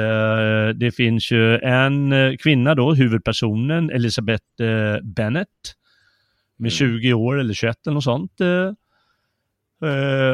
det 0.74 0.94
finns 0.96 1.30
ju 1.30 1.58
en 1.58 2.12
kvinna 2.38 2.74
då, 2.74 2.94
huvudpersonen, 2.94 3.90
Elizabeth 3.90 4.44
Bennet, 5.02 5.48
med 6.56 6.72
mm. 6.72 7.00
20 7.00 7.12
år 7.12 7.40
eller 7.40 7.54
21 7.54 7.76
eller 7.86 7.94
något 7.94 8.04
sånt 8.04 8.32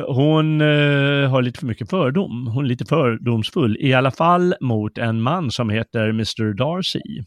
hon 0.07 0.61
har 1.31 1.43
lite 1.43 1.59
för 1.59 1.67
mycket 1.67 1.91
fördom. 1.91 2.47
Hon 2.47 2.65
är 2.65 2.69
lite 2.69 2.85
fördomsfull, 2.85 3.77
i 3.81 3.95
alla 3.95 4.11
fall 4.11 4.55
mot 4.61 4.99
en 4.99 5.23
man 5.23 5.51
som 5.51 5.71
heter 5.71 6.09
Mr 6.09 6.55
Darcy. 6.55 7.25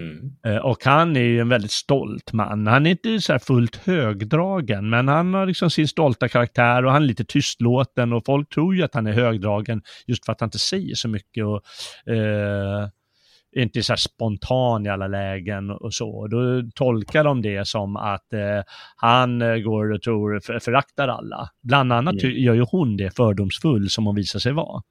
Mm. 0.00 0.32
Uh, 0.46 0.66
och 0.66 0.84
han 0.84 1.16
är 1.16 1.20
ju 1.20 1.40
en 1.40 1.48
väldigt 1.48 1.70
stolt 1.70 2.32
man. 2.32 2.66
Han 2.66 2.86
är 2.86 2.90
inte 2.90 3.20
så 3.20 3.38
fullt 3.38 3.76
högdragen, 3.76 4.90
men 4.90 5.08
han 5.08 5.34
har 5.34 5.46
liksom 5.46 5.70
sin 5.70 5.88
stolta 5.88 6.28
karaktär 6.28 6.84
och 6.84 6.92
han 6.92 7.02
är 7.02 7.06
llite 7.06 7.24
tystlåten 7.24 8.12
och 8.12 8.24
folk 8.26 8.48
tror 8.48 8.74
ju 8.74 8.82
att 8.82 8.94
han 8.94 9.06
är 9.06 9.12
högdragen 9.12 9.82
just 10.06 10.24
för 10.24 10.32
att 10.32 10.40
han 10.40 10.46
inte 10.46 10.58
säger 10.58 10.94
så 10.94 11.08
mycket. 11.08 11.44
Och, 11.44 11.62
inte 13.56 13.82
så 13.82 13.96
spontan 13.96 14.86
i 14.86 14.88
alla 14.88 15.08
lägen 15.08 15.70
och 15.70 15.94
så. 15.94 16.26
Då 16.26 16.70
tolkar 16.74 17.24
de 17.24 17.42
det 17.42 17.68
som 17.68 17.96
att 17.96 18.32
eh, 18.32 18.62
han 18.96 19.42
eh, 19.42 19.56
går 19.56 19.92
och 19.92 20.02
tror 20.02 20.40
för, 20.40 20.58
föraktar 20.58 21.08
alla. 21.08 21.48
Bland 21.62 21.92
annat 21.92 22.22
mm. 22.22 22.36
gör 22.36 22.54
ju 22.54 22.64
hon 22.70 22.96
det 22.96 23.16
fördomsfull 23.16 23.90
som 23.90 24.06
hon 24.06 24.16
visar 24.16 24.38
sig 24.38 24.52
vara. 24.52 24.82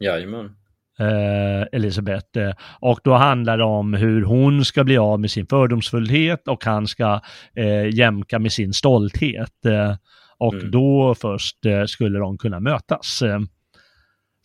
Jajamän. 0.00 0.56
Eh, 1.00 1.66
Elisabeth. 1.72 2.54
Och 2.80 3.00
då 3.04 3.14
handlar 3.14 3.58
det 3.58 3.64
om 3.64 3.94
hur 3.94 4.22
hon 4.22 4.64
ska 4.64 4.84
bli 4.84 4.98
av 4.98 5.20
med 5.20 5.30
sin 5.30 5.46
fördomsfullhet 5.46 6.48
och 6.48 6.64
han 6.64 6.86
ska 6.86 7.20
eh, 7.54 7.86
jämka 7.94 8.38
med 8.38 8.52
sin 8.52 8.72
stolthet. 8.72 9.66
Eh, 9.66 9.94
och 10.38 10.54
mm. 10.54 10.70
då 10.70 11.14
först 11.14 11.66
eh, 11.66 11.84
skulle 11.84 12.18
de 12.18 12.38
kunna 12.38 12.60
mötas 12.60 13.22
eh, 13.22 13.40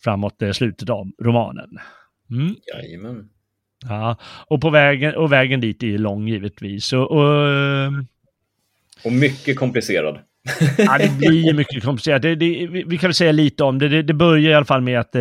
framåt 0.04 0.42
eh, 0.42 0.52
slutet 0.52 0.90
av 0.90 1.06
romanen. 1.22 1.78
Mm. 2.30 2.54
Jajamän. 2.74 3.28
Ja, 3.88 4.16
och, 4.46 4.60
på 4.60 4.70
vägen, 4.70 5.14
och 5.14 5.32
vägen 5.32 5.60
dit 5.60 5.82
är 5.82 5.98
lång 5.98 6.28
givetvis. 6.28 6.92
Och, 6.92 7.10
och, 7.10 7.46
och 9.04 9.12
mycket 9.12 9.58
komplicerad. 9.58 10.18
Ja, 10.78 10.98
det 10.98 11.18
blir 11.18 11.54
mycket 11.54 11.84
komplicerat. 11.84 12.22
Det, 12.22 12.34
det, 12.34 12.66
vi 12.66 12.98
kan 12.98 13.08
väl 13.08 13.14
säga 13.14 13.32
lite 13.32 13.64
om 13.64 13.78
det. 13.78 13.88
Det, 13.88 14.02
det 14.02 14.14
börjar 14.14 14.50
i 14.50 14.54
alla 14.54 14.64
fall 14.64 14.82
med 14.82 15.00
att 15.00 15.14
eh, 15.14 15.20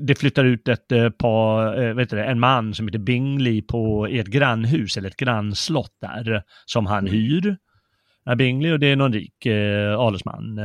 det, 0.00 0.18
flyttar 0.18 0.44
ut 0.44 0.68
ett 0.68 0.92
eh, 0.92 1.10
par, 1.10 1.82
eh, 1.82 1.94
vet 1.94 2.10
du, 2.10 2.20
en 2.20 2.40
man 2.40 2.74
som 2.74 2.88
heter 2.88 2.98
Bingley 2.98 3.62
på 3.62 4.06
ett 4.06 4.26
grannhus 4.26 4.96
eller 4.96 5.08
ett 5.08 5.16
grannslott 5.16 5.92
där 6.00 6.42
som 6.66 6.86
han 6.86 7.08
mm. 7.08 7.12
hyr. 7.12 7.56
Bingley 8.38 8.72
och 8.72 8.80
det 8.80 8.86
är 8.86 8.96
någon 8.96 9.12
rik 9.12 9.46
eh, 9.46 10.00
adelsman. 10.00 10.58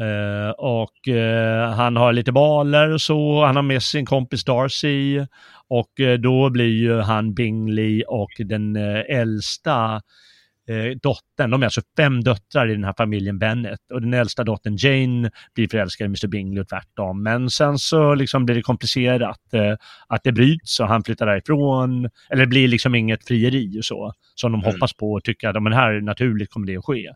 Eh, 0.00 0.50
och 0.50 1.08
uh, 1.08 1.74
han 1.74 1.96
har 1.96 2.12
lite 2.12 2.32
baler 2.32 2.90
och 2.90 3.00
så, 3.00 3.44
han 3.44 3.56
har 3.56 3.62
med 3.62 3.82
sin 3.82 4.06
kompis 4.06 4.44
Darcy 4.44 5.20
och 5.68 6.00
uh, 6.00 6.14
då 6.14 6.50
blir 6.50 6.74
ju 6.74 7.00
han 7.00 7.34
Bingley 7.34 8.02
och 8.08 8.30
den 8.38 8.76
äldsta 9.08 10.00
dottern, 11.02 11.50
de 11.50 11.62
är 11.62 11.66
alltså 11.66 11.80
fem 11.96 12.20
döttrar 12.20 12.70
i 12.70 12.72
den 12.72 12.84
här 12.84 12.94
familjen 12.96 13.38
Bennet 13.38 13.80
och 13.92 14.00
den 14.00 14.14
äldsta 14.14 14.44
dottern 14.44 14.76
Jane 14.78 15.30
blir 15.54 15.68
förälskad 15.68 16.04
i 16.04 16.08
Mr 16.08 16.26
Bingley 16.26 16.62
och 16.62 16.68
tvärtom. 16.68 17.22
Men 17.22 17.50
sen 17.50 17.78
så 17.78 18.14
liksom 18.14 18.44
blir 18.44 18.56
det 18.56 18.62
komplicerat 18.62 19.38
att 20.08 20.24
det 20.24 20.32
bryts 20.32 20.80
och 20.80 20.88
han 20.88 21.04
flyttar 21.04 21.26
därifrån, 21.26 22.08
eller 22.30 22.40
det 22.40 22.46
blir 22.46 22.68
liksom 22.68 22.94
inget 22.94 23.26
frieri 23.26 23.80
och 23.80 23.84
så, 23.84 24.12
som 24.34 24.52
de 24.52 24.60
mm. 24.60 24.72
hoppas 24.72 24.92
på 24.92 25.12
och 25.12 25.24
tycker 25.24 25.48
att 25.48 25.62
men 25.62 25.72
här 25.72 26.00
naturligt 26.00 26.50
kommer 26.50 26.66
det 26.66 26.76
att 26.76 26.84
ske. 26.84 27.12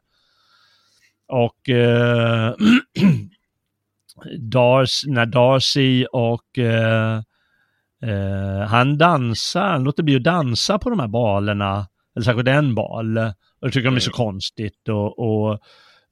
Och 1.29 1.69
eh, 1.69 2.55
Darcy, 4.39 5.11
när 5.11 5.27
Darcy 5.27 6.07
och 6.13 6.59
eh, 6.59 7.23
eh, 8.03 8.69
han 8.69 8.99
dansar, 8.99 9.69
han 9.69 9.85
låter 9.85 10.03
bli 10.03 10.17
att 10.17 10.25
dansa 10.25 10.79
på 10.79 10.91
de 10.91 11.01
här 11.01 11.09
balerna, 11.09 11.87
eller 12.19 12.25
särskilt 12.25 12.49
en 12.49 12.75
bal. 12.75 13.19
Och 13.61 13.67
det 13.67 13.71
tycker 13.71 13.85
de 13.85 13.97
är 13.97 14.01
så 14.01 14.11
mm. 14.11 14.17
konstigt 14.17 14.89
och, 14.89 15.19
och 15.19 15.61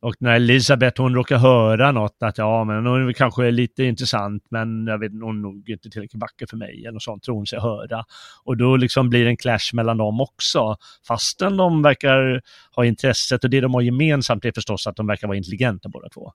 och 0.00 0.14
när 0.18 0.34
Elisabeth 0.34 1.02
hon 1.02 1.14
råkar 1.14 1.38
höra 1.38 1.92
något 1.92 2.16
att 2.20 2.38
ja, 2.38 2.64
men 2.64 2.86
hon 2.86 3.08
är 3.08 3.12
kanske 3.12 3.50
lite 3.50 3.84
intressant, 3.84 4.44
men 4.50 4.86
jag 4.86 4.98
vet 4.98 5.12
hon 5.12 5.36
är 5.38 5.42
nog 5.42 5.70
inte 5.70 5.90
tillräckligt 5.90 6.20
vacker 6.20 6.46
för 6.46 6.56
mig 6.56 6.86
eller 6.86 6.98
sånt 6.98 7.22
tror 7.22 7.36
hon 7.36 7.46
sig 7.46 7.60
höra. 7.60 8.04
Och 8.44 8.56
då 8.56 8.76
liksom 8.76 9.08
blir 9.08 9.24
det 9.24 9.30
en 9.30 9.36
clash 9.36 9.72
mellan 9.72 9.96
dem 9.96 10.20
också, 10.20 10.76
fastän 11.08 11.56
de 11.56 11.82
verkar 11.82 12.42
ha 12.76 12.84
intresset 12.84 13.44
och 13.44 13.50
det 13.50 13.60
de 13.60 13.74
har 13.74 13.80
gemensamt 13.80 14.44
är 14.44 14.52
förstås 14.52 14.86
att 14.86 14.96
de 14.96 15.06
verkar 15.06 15.26
vara 15.28 15.36
intelligenta 15.36 15.88
båda 15.88 16.08
två. 16.08 16.32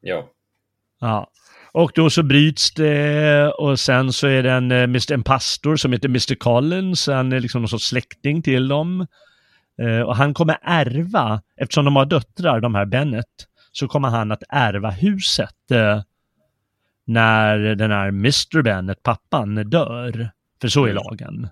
Ja. 0.00 0.28
Ja. 1.00 1.30
Och 1.72 1.92
då 1.94 2.10
så 2.10 2.22
bryts 2.22 2.74
det 2.74 3.48
och 3.48 3.80
sen 3.80 4.12
så 4.12 4.26
är 4.26 4.42
det 4.42 4.52
en, 4.52 4.72
eh, 4.72 5.02
en 5.10 5.22
pastor 5.22 5.76
som 5.76 5.92
heter 5.92 6.08
Mr 6.08 6.34
Collins, 6.34 7.06
han 7.06 7.32
är 7.32 7.40
liksom 7.40 7.62
någon 7.62 7.68
sorts 7.68 7.88
släkting 7.88 8.42
till 8.42 8.68
dem. 8.68 9.06
Eh, 9.82 10.00
och 10.00 10.16
han 10.16 10.34
kommer 10.34 10.58
ärva, 10.62 11.42
eftersom 11.56 11.84
de 11.84 11.96
har 11.96 12.06
döttrar, 12.06 12.60
de 12.60 12.74
här 12.74 12.86
Bennet, 12.86 13.26
så 13.72 13.88
kommer 13.88 14.08
han 14.08 14.32
att 14.32 14.42
ärva 14.48 14.90
huset 14.90 15.70
eh, 15.70 16.02
när 17.06 17.58
den 17.58 17.90
här 17.90 18.08
Mr 18.08 18.62
Bennet, 18.62 19.02
pappan, 19.02 19.54
dör. 19.54 20.30
För 20.60 20.68
så 20.68 20.86
är 20.86 20.92
lagen. 20.92 21.48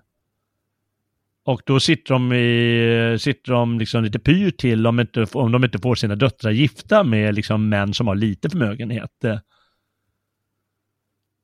Och 1.45 1.61
då 1.65 1.79
sitter 1.79 2.13
de, 2.13 2.33
i, 2.33 3.17
sitter 3.19 3.51
de 3.51 3.79
liksom 3.79 4.03
lite 4.03 4.19
pyr 4.19 4.51
till 4.51 4.87
om, 4.87 4.99
inte, 4.99 5.25
om 5.33 5.51
de 5.51 5.63
inte 5.63 5.79
får 5.79 5.95
sina 5.95 6.15
döttrar 6.15 6.51
gifta 6.51 7.03
med 7.03 7.35
liksom 7.35 7.69
män 7.69 7.93
som 7.93 8.07
har 8.07 8.15
lite 8.15 8.49
förmögenhet. 8.49 9.25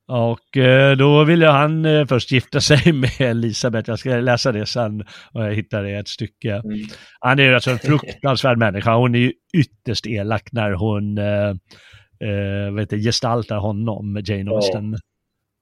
Och 0.08 0.56
eh, 0.56 0.96
då 0.96 1.24
ville 1.24 1.46
han 1.46 1.84
eh, 1.84 2.06
först 2.06 2.32
gifta 2.32 2.60
sig 2.60 2.92
med 2.92 3.20
Elisabeth. 3.20 3.90
Jag 3.90 3.98
ska 3.98 4.16
läsa 4.16 4.52
det 4.52 4.66
sen 4.66 5.00
och 5.32 5.44
jag 5.44 5.54
hittar 5.54 5.82
det 5.82 5.90
ett 5.90 6.08
stycke. 6.08 6.52
Mm. 6.52 6.78
Han 7.20 7.38
är 7.38 7.52
alltså 7.52 7.70
en 7.70 7.78
fruktansvärd 7.78 8.58
människa. 8.58 8.94
Hon 8.94 9.14
är 9.14 9.18
ju 9.18 9.32
ytterst 9.54 10.06
elak 10.06 10.52
när 10.52 10.72
hon 10.72 11.18
eh, 11.18 12.74
vet 12.74 12.90
du, 12.90 13.02
gestaltar 13.02 13.56
honom, 13.56 14.20
Jane 14.24 14.50
Austen. 14.50 14.96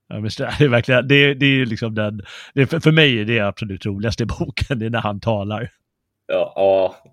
Ja, 0.08 0.16
det 0.58 0.64
är 0.64 0.68
verkligen, 0.68 1.08
det, 1.08 1.34
det 1.34 1.46
är 1.46 1.66
liksom 1.66 1.94
den, 1.94 2.22
det, 2.54 2.66
för, 2.66 2.80
för 2.80 2.92
mig 2.92 3.20
är 3.20 3.24
det 3.24 3.40
absolut 3.40 3.86
roligaste 3.86 4.22
i 4.22 4.26
boken, 4.26 4.78
det 4.78 4.86
är 4.86 4.90
när 4.90 5.00
han 5.00 5.20
talar. 5.20 5.70
Ja, 6.26 6.52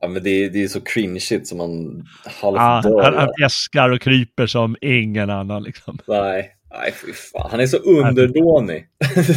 ja, 0.02 0.08
men 0.08 0.24
det, 0.24 0.50
det 0.50 0.63
är 0.63 0.67
så 0.67 0.82
cringeigt 0.82 1.48
som 1.48 1.58
man 1.58 2.04
halvt 2.41 2.58
ja, 2.58 3.02
Han, 3.04 3.15
han 3.15 3.30
fjäskar 3.39 3.89
och 3.89 4.02
kryper 4.02 4.48
som 4.48 4.76
ingen 4.82 5.30
annan 5.30 5.63
liksom. 5.63 5.98
Nej, 6.08 6.52
Nej, 6.74 6.94
fy 7.06 7.14
fan. 7.14 7.48
Han 7.52 7.60
är 7.60 7.66
så 7.66 7.78
underdånig. 7.78 8.88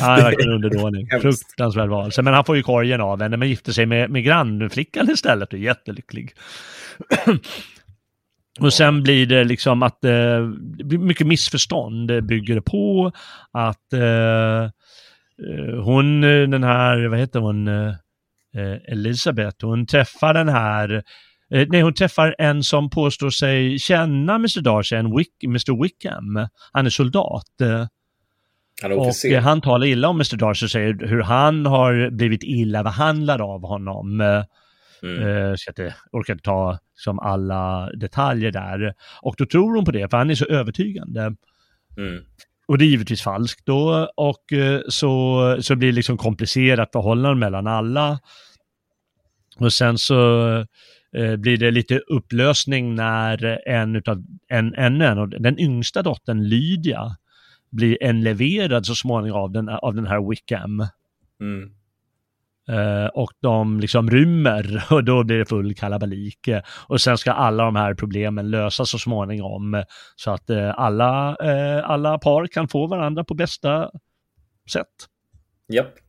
Han 0.00 0.18
är 0.18 0.22
verkligen 0.22 0.52
underdånig. 0.52 1.08
Fruktansvärd 1.22 1.88
valse. 1.88 2.22
Men 2.22 2.34
han 2.34 2.44
får 2.44 2.56
ju 2.56 2.62
korgen 2.62 3.00
av 3.00 3.22
henne, 3.22 3.36
men 3.36 3.48
gifter 3.48 3.72
sig 3.72 3.86
med, 3.86 4.10
med 4.10 4.24
grannflickan 4.24 5.10
istället 5.10 5.52
och 5.52 5.58
är 5.58 5.62
jättelycklig. 5.62 6.32
Och 8.60 8.72
sen 8.72 9.02
blir 9.02 9.26
det 9.26 9.44
liksom 9.44 9.82
att 9.82 10.04
eh, 10.04 10.40
mycket 10.98 11.26
missförstånd 11.26 12.24
bygger 12.26 12.60
på 12.60 13.12
att 13.52 13.92
eh, 13.92 14.62
eh 14.62 14.70
hon, 15.84 16.20
den 16.20 16.64
här, 16.64 17.06
vad 17.06 17.18
heter 17.18 17.40
hon, 17.40 17.68
eh, 17.68 17.94
Elisabeth, 18.88 19.66
hon 19.66 19.86
träffar 19.86 20.34
den 20.34 20.48
här 20.48 21.02
Eh, 21.54 21.66
nej, 21.68 21.82
hon 21.82 21.94
träffar 21.94 22.34
en 22.38 22.62
som 22.62 22.90
påstår 22.90 23.30
sig 23.30 23.78
känna 23.78 24.34
Mr 24.34 24.60
Darcy, 24.60 24.96
en 24.96 25.16
Wick, 25.16 25.44
Mr 25.44 25.82
Wickham. 25.82 26.48
Han 26.72 26.86
är 26.86 26.90
soldat. 26.90 27.60
Eh, 27.60 27.86
han 28.82 28.92
är 28.92 28.98
och 28.98 29.24
eh, 29.24 29.42
han 29.42 29.60
talar 29.60 29.86
illa 29.86 30.08
om 30.08 30.16
Mr 30.16 30.36
Darcy 30.36 30.66
och 30.66 30.70
säger 30.70 31.06
hur 31.06 31.22
han 31.22 31.66
har 31.66 32.10
blivit 32.10 32.42
illa 32.42 32.82
behandlad 32.82 33.40
av 33.40 33.66
honom. 33.66 34.20
Mm. 35.02 35.22
Uh, 35.22 35.54
så 35.56 35.72
jag 35.76 35.92
orkar 36.12 36.32
inte 36.32 36.44
ta 36.44 36.78
som 36.94 37.18
alla 37.18 37.90
detaljer 37.90 38.50
där. 38.50 38.94
Och 39.22 39.34
då 39.38 39.46
tror 39.46 39.74
hon 39.74 39.84
på 39.84 39.90
det, 39.90 40.10
för 40.10 40.16
han 40.16 40.30
är 40.30 40.34
så 40.34 40.44
övertygande. 40.44 41.20
Mm. 41.96 42.24
Och 42.68 42.78
det 42.78 42.84
är 42.84 42.86
givetvis 42.86 43.22
falskt 43.22 43.66
då, 43.66 44.12
och 44.16 44.52
uh, 44.52 44.80
så, 44.88 45.56
så 45.60 45.76
blir 45.76 45.88
det 45.88 45.94
liksom 45.94 46.16
komplicerat 46.16 46.92
förhållande 46.92 47.36
mellan 47.40 47.66
alla. 47.66 48.18
Och 49.58 49.72
sen 49.72 49.98
så 49.98 50.48
eh, 50.48 50.64
blir 51.38 51.56
det 51.56 51.70
lite 51.70 51.98
upplösning 51.98 52.94
när 52.94 53.68
en 53.68 53.96
utav, 53.96 54.24
en, 54.48 54.74
en, 54.74 55.00
en, 55.00 55.30
den 55.30 55.60
yngsta 55.60 56.02
dottern 56.02 56.48
Lydia 56.48 57.16
blir 57.70 58.02
enleverad 58.02 58.86
så 58.86 58.94
småningom 58.94 59.40
av 59.40 59.52
den, 59.52 59.68
av 59.68 59.94
den 59.94 60.06
här 60.06 60.30
Wickham. 60.30 60.86
Mm. 61.40 61.70
Uh, 62.70 63.06
och 63.06 63.32
de 63.40 63.80
liksom 63.80 64.10
rymmer 64.10 64.84
och 64.90 65.04
då 65.04 65.24
blir 65.24 65.38
det 65.38 65.46
full 65.46 65.74
kalabalik. 65.74 66.48
Och 66.86 67.00
sen 67.00 67.18
ska 67.18 67.32
alla 67.32 67.64
de 67.64 67.76
här 67.76 67.94
problemen 67.94 68.50
lösas 68.50 68.90
så 68.90 68.98
småningom 68.98 69.84
så 70.16 70.30
att 70.30 70.50
uh, 70.50 70.72
alla, 70.76 71.36
uh, 71.42 71.90
alla 71.90 72.18
par 72.18 72.46
kan 72.46 72.68
få 72.68 72.86
varandra 72.86 73.24
på 73.24 73.34
bästa 73.34 73.90
sätt. 74.72 74.86
Japp. 75.72 76.03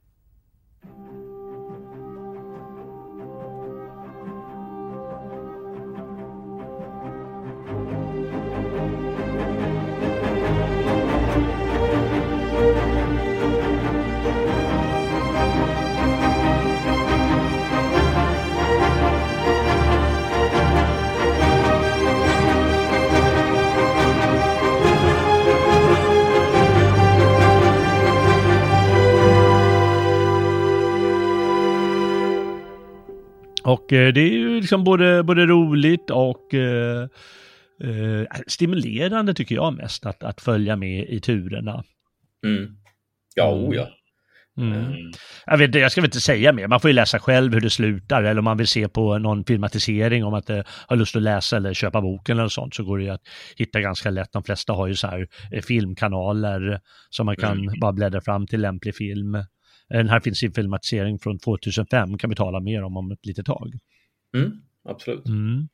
Och 33.66 33.94
eh, 33.94 34.14
det 34.14 34.22
är 34.22 34.30
ju 34.30 34.62
liksom 34.62 34.84
både, 34.84 35.24
både 35.24 35.46
roligt 35.46 36.10
och 36.10 36.54
eh, 36.54 37.08
eh, 37.84 38.28
stimulerande 38.48 39.34
tycker 39.34 39.56
jag 39.56 39.74
mest 39.74 40.06
att, 40.06 40.24
att 40.24 40.42
följa 40.42 40.76
med 40.76 41.10
i 41.10 41.20
turerna. 41.20 41.84
Mm. 42.46 42.76
Ja, 43.36 43.54
mm. 43.54 43.66
oh 43.66 43.76
ja. 43.76 43.88
Mm. 44.58 44.74
mm. 44.74 45.12
Jag, 45.46 45.58
vet, 45.58 45.76
jag 45.76 45.92
ska 45.92 46.02
väl 46.02 46.08
inte 46.08 46.20
säga 46.20 46.54
mer, 46.54 46.68
man 46.68 46.80
får 46.80 46.90
ju 46.90 46.94
läsa 46.94 47.20
själv 47.20 47.54
hur 47.54 47.62
det 47.62 47.70
slutar 47.70 48.24
eller 48.24 48.40
om 48.40 48.46
man 48.46 48.58
vill 48.58 48.68
se 48.68 48.88
på 48.88 49.18
någon 49.18 49.44
filmatisering 49.44 50.24
om 50.24 50.34
att 50.34 50.50
eh, 50.50 50.62
har 50.88 50.96
lust 50.96 51.16
att 51.16 51.22
läsa 51.22 51.58
eller 51.58 51.74
köpa 51.74 52.02
boken 52.02 52.40
eller 52.40 52.50
sånt 52.50 52.76
så 52.76 52.84
går 52.84 52.98
det 52.98 53.04
ju 53.04 53.10
att 53.10 53.28
hitta 53.56 53.82
ganska 53.82 54.10
lätt. 54.10 54.34
De 54.34 54.44
flesta 54.44 54.74
har 54.74 54.88
ju 54.88 54.96
så 54.96 55.08
här 55.08 55.28
eh, 55.52 55.62
filmkanaler 55.62 56.80
som 57.10 57.26
man 57.26 57.36
kan 57.36 57.60
mm. 57.60 57.80
bara 57.80 57.94
bläddra 57.94 58.22
fram 58.22 58.48
till 58.48 58.62
lämplig 58.62 58.96
film. 58.96 59.38
Den 59.90 60.10
här 60.10 60.20
finns 60.20 60.44
i 60.44 60.52
filmatisering 60.52 61.20
från 61.20 61.40
2005, 61.40 62.18
kan 62.18 62.30
vi 62.30 62.36
tala 62.36 62.60
mer 62.60 62.84
om 62.84 62.98
om 62.98 63.12
ett 63.12 63.26
litet 63.26 63.46
tag. 63.46 63.80
Mm, 64.36 64.52
absolut. 64.84 65.26
Mm. 65.28 65.68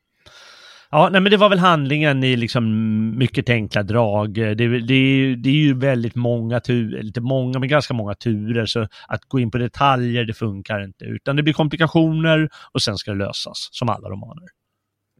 Ja, 0.94 1.08
nej, 1.12 1.20
men 1.20 1.30
det 1.30 1.36
var 1.36 1.48
väl 1.48 1.58
handlingen 1.58 2.24
i 2.24 2.36
liksom 2.36 3.18
mycket 3.18 3.48
enkla 3.48 3.82
drag. 3.82 4.34
Det, 4.34 4.54
det, 4.54 5.36
det 5.36 5.48
är 5.48 5.54
ju 5.54 5.74
väldigt 5.74 6.14
många 6.14 6.60
turer, 6.60 7.02
lite 7.02 7.20
många, 7.20 7.58
men 7.58 7.68
ganska 7.68 7.94
många 7.94 8.14
turer, 8.14 8.66
så 8.66 8.88
att 9.08 9.24
gå 9.28 9.40
in 9.40 9.50
på 9.50 9.58
detaljer, 9.58 10.24
det 10.24 10.34
funkar 10.34 10.84
inte, 10.84 11.04
utan 11.04 11.36
det 11.36 11.42
blir 11.42 11.54
komplikationer 11.54 12.48
och 12.72 12.82
sen 12.82 12.96
ska 12.96 13.10
det 13.10 13.18
lösas, 13.18 13.68
som 13.72 13.88
alla 13.88 14.08
romaner. 14.08 14.48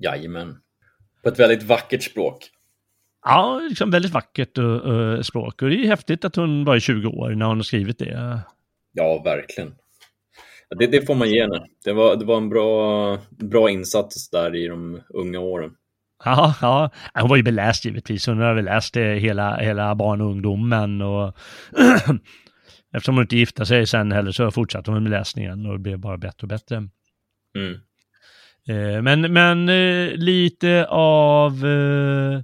Jajamän. 0.00 0.56
På 1.22 1.28
ett 1.28 1.38
väldigt 1.38 1.62
vackert 1.62 2.02
språk. 2.02 2.50
Ja, 3.24 3.60
liksom 3.68 3.90
väldigt 3.90 4.12
vackert 4.12 4.58
uh, 4.58 4.64
uh, 4.64 5.20
språk. 5.20 5.62
Och 5.62 5.70
det 5.70 5.76
är 5.76 5.86
häftigt 5.86 6.24
att 6.24 6.36
hon 6.36 6.64
var 6.64 6.76
i 6.76 6.80
20 6.80 7.08
år 7.08 7.30
när 7.30 7.46
hon 7.46 7.56
har 7.56 7.62
skrivit 7.62 7.98
det. 7.98 8.40
Ja, 8.92 9.22
verkligen. 9.24 9.74
Det, 10.78 10.86
det, 10.86 11.06
får 11.06 11.14
man 11.14 11.30
ge 11.30 11.42
henne. 11.42 11.66
Det 11.84 11.92
var, 11.92 12.16
det 12.16 12.24
var 12.24 12.36
en 12.36 12.48
bra, 12.48 13.18
bra 13.30 13.70
insats 13.70 14.30
där 14.30 14.54
i 14.56 14.68
de 14.68 15.00
unga 15.14 15.40
åren. 15.40 15.70
Ja, 16.24 16.54
ja, 16.60 16.90
hon 17.14 17.28
var 17.28 17.36
ju 17.36 17.42
beläst 17.42 17.84
givetvis. 17.84 18.26
Hon 18.26 18.38
har 18.38 18.54
väl 18.54 18.64
läst 18.64 18.96
hela, 18.96 19.56
hela 19.56 19.94
barn 19.94 20.20
och 20.20 20.30
ungdomen 20.30 21.02
och 21.02 21.36
eftersom 22.96 23.14
hon 23.14 23.24
inte 23.24 23.36
gifte 23.36 23.66
sig 23.66 23.86
sen 23.86 24.12
heller 24.12 24.32
så 24.32 24.50
fortsatte 24.50 24.90
hon 24.90 25.02
med 25.02 25.10
läsningen 25.10 25.66
och 25.66 25.72
det 25.72 25.78
blev 25.78 25.98
bara 25.98 26.18
bättre 26.18 26.44
och 26.44 26.48
bättre. 26.48 26.76
Mm. 27.56 27.80
Eh, 28.68 29.02
men, 29.02 29.32
men 29.32 29.68
eh, 29.68 30.14
lite 30.14 30.86
av, 30.90 31.66
eh, 31.66 32.40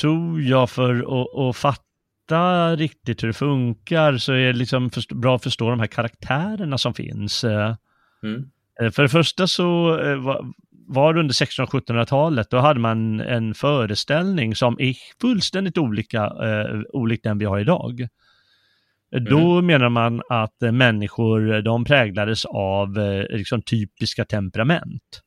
tror 0.00 0.42
jag, 0.42 0.70
för 0.70 1.20
att, 1.20 1.38
att 1.38 1.56
fatta 1.56 1.85
veta 2.26 2.76
riktigt 2.76 3.22
hur 3.22 3.28
det 3.28 3.34
funkar 3.34 4.16
så 4.18 4.32
är 4.32 4.46
det 4.46 4.52
liksom 4.52 4.90
för, 4.90 5.14
bra 5.14 5.36
att 5.36 5.42
förstå 5.42 5.70
de 5.70 5.80
här 5.80 5.86
karaktärerna 5.86 6.78
som 6.78 6.94
finns. 6.94 7.44
Eh, 7.44 7.74
mm. 8.22 8.50
Eh, 8.80 8.90
för 8.90 9.02
det 9.02 9.08
första 9.08 9.46
så 9.46 10.00
eh, 10.00 10.16
var, 10.16 10.52
var 10.70 11.14
det 11.14 11.20
under 11.20 11.32
1600 11.32 11.78
och 11.78 11.88
1700-talet, 11.88 12.50
då 12.50 12.58
hade 12.58 12.80
man 12.80 13.20
en 13.20 13.54
föreställning 13.54 14.54
som 14.54 14.76
är 14.80 14.94
fullständigt 15.20 15.78
olika, 15.78 16.24
eh, 16.24 16.80
olikt 16.92 17.24
den 17.24 17.38
vi 17.38 17.44
har 17.44 17.58
idag. 17.58 18.08
Mm. 19.16 19.24
Då 19.24 19.62
menar 19.62 19.88
man 19.88 20.22
att 20.28 20.56
människor, 20.60 21.62
de 21.62 21.84
präglades 21.84 22.44
av 22.44 22.98
eh, 22.98 23.36
liksom 23.36 23.62
typiska 23.62 24.24
temperament. 24.24 25.22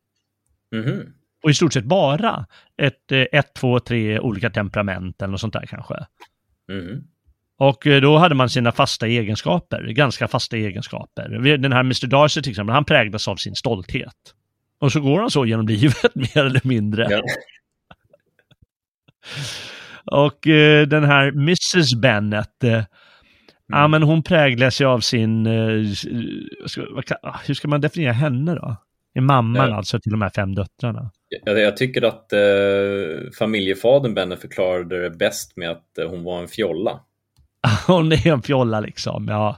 Mm. 0.76 1.14
Och 1.44 1.50
i 1.50 1.54
stort 1.54 1.74
sett 1.74 1.86
bara 1.86 2.46
ett, 2.78 3.12
ett, 3.12 3.54
två, 3.54 3.80
tre 3.80 4.20
olika 4.20 4.50
temperament 4.50 5.22
eller 5.22 5.32
något 5.32 5.42
sånt 5.42 5.54
där 5.54 5.66
kanske. 5.66 5.96
Mm. 6.69 7.03
Och 7.58 7.88
eh, 7.88 8.01
då 8.01 8.17
hade 8.17 8.36
man 8.36 8.49
sina 8.49 8.71
fasta 8.71 9.08
egenskaper, 9.08 9.84
ganska 9.84 10.27
fasta 10.27 10.58
egenskaper. 10.58 11.58
Den 11.58 11.73
här 11.73 11.79
Mr. 11.79 12.08
Darcy 12.08 12.41
till 12.41 12.49
exempel, 12.49 12.73
han 12.73 12.86
präglas 12.86 13.27
av 13.27 13.36
sin 13.36 13.55
stolthet. 13.55 14.15
Och 14.79 14.91
så 14.91 15.01
går 15.01 15.19
han 15.19 15.32
så 15.32 15.45
genom 15.45 15.67
livet 15.67 16.15
mer 16.15 16.45
eller 16.45 16.62
mindre. 16.63 17.08
Ja. 17.10 17.21
och 20.27 20.47
eh, 20.47 20.88
den 20.88 21.03
här 21.03 21.27
Mrs. 21.27 21.95
Bennet, 21.95 22.63
eh, 22.63 22.73
mm. 22.73 22.86
ja 23.67 23.88
men 23.88 24.03
hon 24.03 24.23
präglas 24.23 24.82
ju 24.82 24.86
av 24.86 24.99
sin, 24.99 25.45
eh, 25.45 25.86
ah, 27.21 27.39
hur 27.45 27.53
ska 27.53 27.67
man 27.67 27.82
definiera 27.82 28.13
henne 28.13 28.55
då? 28.55 28.75
Är 29.13 29.21
mamman 29.21 29.69
ja. 29.69 29.75
alltså 29.75 29.99
till 29.99 30.12
de 30.12 30.21
här 30.21 30.32
fem 30.36 30.55
döttrarna? 30.55 31.12
Jag, 31.30 31.60
jag 31.60 31.78
tycker 31.78 32.02
att 32.02 32.34
eh, 32.34 33.32
familjefadern 33.39 34.13
Benne 34.13 34.38
förklarade 34.38 35.02
det 35.02 35.10
bäst 35.10 35.58
med 35.58 35.72
att 35.72 35.98
eh, 35.98 36.10
hon 36.10 36.24
var 36.24 36.42
en 36.42 36.48
fjolla. 36.48 37.00
Hon 37.88 38.12
är 38.12 38.28
en 38.28 38.42
fjolla 38.42 38.80
liksom, 38.80 39.28
ja. 39.28 39.58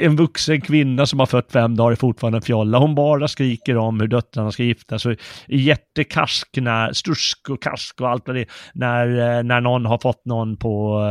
En 0.00 0.16
vuxen 0.16 0.60
kvinna 0.60 1.06
som 1.06 1.18
har 1.18 1.26
fött 1.26 1.52
fem 1.52 1.76
dagar 1.76 1.92
är 1.92 1.96
fortfarande 1.96 2.38
en 2.38 2.42
fjolla. 2.42 2.78
Hon 2.78 2.94
bara 2.94 3.28
skriker 3.28 3.76
om 3.76 4.00
hur 4.00 4.08
döttrarna 4.08 4.52
ska 4.52 4.62
gifta 4.62 4.98
sig. 4.98 5.16
Jättekarsk 5.48 6.48
när, 6.56 6.92
stursk 6.92 7.50
och 7.50 7.62
karsk 7.62 8.00
och 8.00 8.08
allt 8.08 8.26
vad 8.26 8.36
det 8.36 8.40
är. 8.40 8.48
När, 8.74 9.08
eh, 9.08 9.42
när 9.42 9.60
någon 9.60 9.86
har 9.86 9.98
fått 9.98 10.24
någon 10.24 10.56
på, 10.56 11.02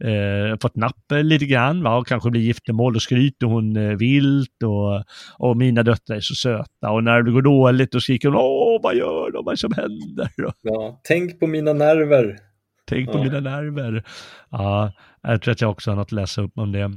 eh, 0.00 0.10
eh, 0.10 0.56
fått 0.62 0.76
napp 0.76 1.12
lite 1.22 1.46
grann 1.46 1.82
va? 1.82 1.96
och 1.96 2.06
kanske 2.06 2.30
blir 2.30 2.40
giftermål 2.40 2.96
och 2.96 3.02
skryter 3.02 3.46
hon 3.46 3.76
eh, 3.76 3.96
vilt 3.96 4.62
och, 4.64 5.04
och 5.48 5.56
mina 5.56 5.82
döttrar 5.82 6.16
är 6.16 6.20
så 6.20 6.34
söta. 6.34 6.90
Och 6.90 7.04
när 7.04 7.22
det 7.22 7.32
går 7.32 7.42
dåligt 7.42 7.92
då 7.92 8.00
skriker 8.00 8.28
hon 8.28 8.36
åh 8.36 8.80
vad 8.82 8.96
gör 8.96 9.30
de, 9.32 9.44
vad 9.44 9.52
är 9.52 9.56
som 9.56 9.72
händer? 9.72 10.30
Ja, 10.62 11.00
tänk 11.04 11.40
på 11.40 11.46
mina 11.46 11.72
nerver. 11.72 12.49
Tänk 12.90 13.12
på 13.12 13.18
ja. 13.18 13.22
mina 13.22 13.40
nerver. 13.40 14.04
Ja, 14.50 14.92
jag 15.22 15.42
tror 15.42 15.52
att 15.52 15.60
jag 15.60 15.70
också 15.70 15.90
har 15.90 15.96
något 15.96 16.08
att 16.08 16.12
läsa 16.12 16.42
upp 16.42 16.58
om 16.58 16.72
det. 16.72 16.90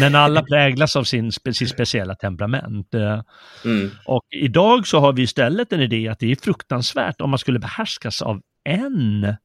Men 0.00 0.14
alla 0.14 0.42
präglas 0.42 0.96
av 0.96 1.04
sin, 1.04 1.32
sin 1.32 1.68
speciella 1.68 2.14
temperament. 2.14 2.94
Eh, 2.94 3.22
mm. 3.64 3.90
Och 4.06 4.22
idag 4.30 4.86
så 4.86 5.00
har 5.00 5.12
vi 5.12 5.22
istället 5.22 5.72
en 5.72 5.80
idé 5.80 6.08
att 6.08 6.18
det 6.18 6.32
är 6.32 6.36
fruktansvärt 6.36 7.20
om 7.20 7.30
man 7.30 7.38
skulle 7.38 7.58
behärskas 7.58 8.22
av 8.22 8.40
en, 8.64 9.36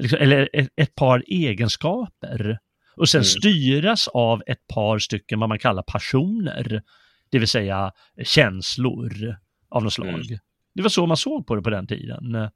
liksom, 0.00 0.18
eller 0.20 0.48
ett, 0.52 0.68
ett 0.76 0.94
par 0.94 1.24
egenskaper 1.26 2.58
och 2.96 3.08
sen 3.08 3.18
mm. 3.18 3.24
styras 3.24 4.08
av 4.08 4.42
ett 4.46 4.66
par 4.74 4.98
stycken 4.98 5.40
vad 5.40 5.48
man 5.48 5.58
kallar 5.58 5.82
passioner, 5.82 6.82
det 7.30 7.38
vill 7.38 7.48
säga 7.48 7.92
känslor 8.24 9.36
av 9.70 9.82
något 9.82 9.92
slag. 9.92 10.08
Mm. 10.08 10.38
Det 10.74 10.82
var 10.82 10.88
så 10.88 11.06
man 11.06 11.16
såg 11.16 11.46
på 11.46 11.54
det 11.54 11.62
på 11.62 11.70
den 11.70 11.86
tiden. 11.86 12.50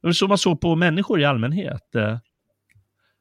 Det 0.00 0.06
var 0.06 0.12
så 0.12 0.28
man 0.28 0.38
såg 0.38 0.60
på 0.60 0.76
människor 0.76 1.20
i 1.20 1.24
allmänhet. 1.24 1.94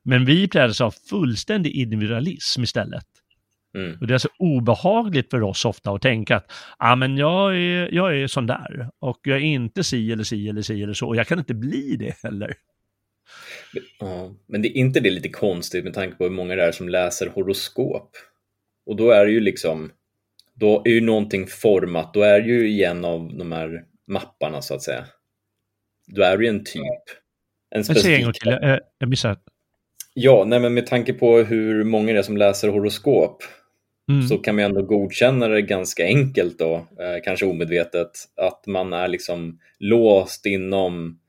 Men 0.03 0.25
vi 0.25 0.47
präglas 0.47 0.81
av 0.81 0.91
fullständig 1.09 1.71
individualism 1.71 2.63
istället. 2.63 3.05
Mm. 3.75 3.97
Och 4.01 4.07
det 4.07 4.13
är 4.13 4.17
så 4.17 4.29
obehagligt 4.39 5.29
för 5.29 5.43
oss 5.43 5.65
ofta 5.65 5.91
att 5.91 6.01
tänka 6.01 6.35
att 6.35 6.51
ah, 6.77 6.95
men 6.95 7.17
jag, 7.17 7.55
är, 7.55 7.93
jag 7.93 8.17
är 8.17 8.27
sån 8.27 8.47
där 8.47 8.89
och 8.99 9.19
jag 9.23 9.37
är 9.37 9.41
inte 9.41 9.83
si 9.83 10.11
eller 10.11 10.23
si 10.23 10.49
eller 10.49 10.61
si 10.61 10.83
eller 10.83 10.93
så 10.93 11.07
och 11.07 11.15
jag 11.15 11.27
kan 11.27 11.39
inte 11.39 11.53
bli 11.53 11.95
det 11.99 12.15
heller. 12.23 12.53
Ja, 13.99 14.35
men 14.47 14.61
det 14.61 14.67
är 14.67 14.77
inte 14.77 14.99
det 14.99 15.09
lite 15.09 15.29
konstigt 15.29 15.83
med 15.83 15.93
tanke 15.93 16.15
på 16.15 16.23
hur 16.23 16.31
många 16.31 16.55
det 16.55 16.63
är 16.63 16.71
som 16.71 16.89
läser 16.89 17.27
horoskop? 17.27 18.11
Och 18.85 18.95
då 18.95 19.11
är 19.11 19.25
det 19.25 19.31
ju 19.31 19.39
liksom, 19.39 19.91
då 20.53 20.81
är 20.85 20.89
ju 20.89 21.01
någonting 21.01 21.47
format, 21.47 22.13
då 22.13 22.21
är 22.21 22.41
det 22.41 22.47
ju 22.47 22.69
igen 22.69 23.05
av 23.05 23.37
de 23.37 23.51
här 23.51 23.83
mapparna 24.07 24.61
så 24.61 24.73
att 24.75 24.81
säga. 24.81 25.05
Då 26.10 26.22
är 26.22 26.38
ju 26.38 26.48
en 26.48 26.63
typ. 26.63 26.84
En 27.76 27.84
specifik... 27.84 27.98
Jag 27.98 28.04
säger 28.04 28.17
en 28.17 28.24
gång 28.24 28.34
till, 28.34 28.69
jag, 28.69 28.80
jag 29.00 29.10
missade. 29.10 29.38
Ja, 30.13 30.43
nej, 30.48 30.60
men 30.60 30.74
med 30.74 30.88
tanke 30.88 31.13
på 31.13 31.38
hur 31.38 31.84
många 31.84 32.13
det 32.13 32.19
är 32.19 32.24
som 32.24 32.38
läser 32.38 32.67
horoskop 32.67 33.43
mm. 34.10 34.28
så 34.28 34.38
kan 34.38 34.56
man 34.56 34.65
ändå 34.65 34.82
godkänna 34.82 35.48
det 35.48 35.62
ganska 35.62 36.04
enkelt 36.04 36.60
då, 36.60 36.76
eh, 36.76 37.24
kanske 37.24 37.45
omedvetet, 37.45 38.12
att 38.41 38.67
man 38.67 38.93
är 38.93 39.08
liksom 39.08 39.60
låst 39.80 40.45
inom 40.45 41.19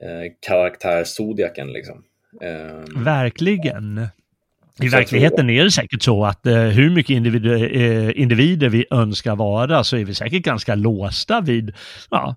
eh, 0.00 0.32
karaktär 0.46 1.04
Zodiaken. 1.04 1.72
Liksom. 1.72 2.04
Eh, 2.42 3.02
Verkligen. 3.04 4.06
I 4.80 4.88
verkligheten 4.88 5.50
är 5.50 5.64
det 5.64 5.70
säkert 5.70 6.02
så 6.02 6.24
att 6.24 6.46
eh, 6.46 6.54
hur 6.54 6.90
mycket 6.90 7.10
individer, 7.10 7.76
eh, 7.76 8.20
individer 8.20 8.68
vi 8.68 8.86
önskar 8.90 9.36
vara 9.36 9.84
så 9.84 9.96
är 9.96 10.04
vi 10.04 10.14
säkert 10.14 10.42
ganska 10.42 10.74
låsta 10.74 11.40
vid 11.40 11.74
ja, 12.10 12.36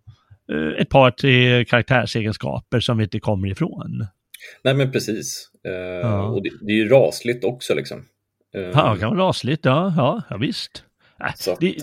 ett 0.79 0.89
par, 0.89 1.12
tre 1.12 1.65
karaktärsegenskaper 1.65 2.79
som 2.79 2.97
vi 2.97 3.03
inte 3.03 3.19
kommer 3.19 3.47
ifrån. 3.47 4.07
Nej 4.63 4.73
men 4.73 4.91
precis. 4.91 5.49
Eh, 5.65 5.71
ja. 5.73 6.23
Och 6.23 6.43
det, 6.43 6.49
det, 6.62 6.71
är 6.71 6.75
ju 6.75 6.89
rasligt 6.89 7.43
också 7.43 7.75
liksom. 7.75 8.05
Eh, 8.55 8.62
ja, 8.62 8.93
det 8.93 8.99
kan 8.99 9.17
vara 9.17 9.29
rasligt, 9.29 9.65
ja, 9.65 9.93
ja, 9.97 10.21
ja 10.29 10.38
visst. 10.38 10.83
Äh, 11.19 11.55
det, 11.60 11.75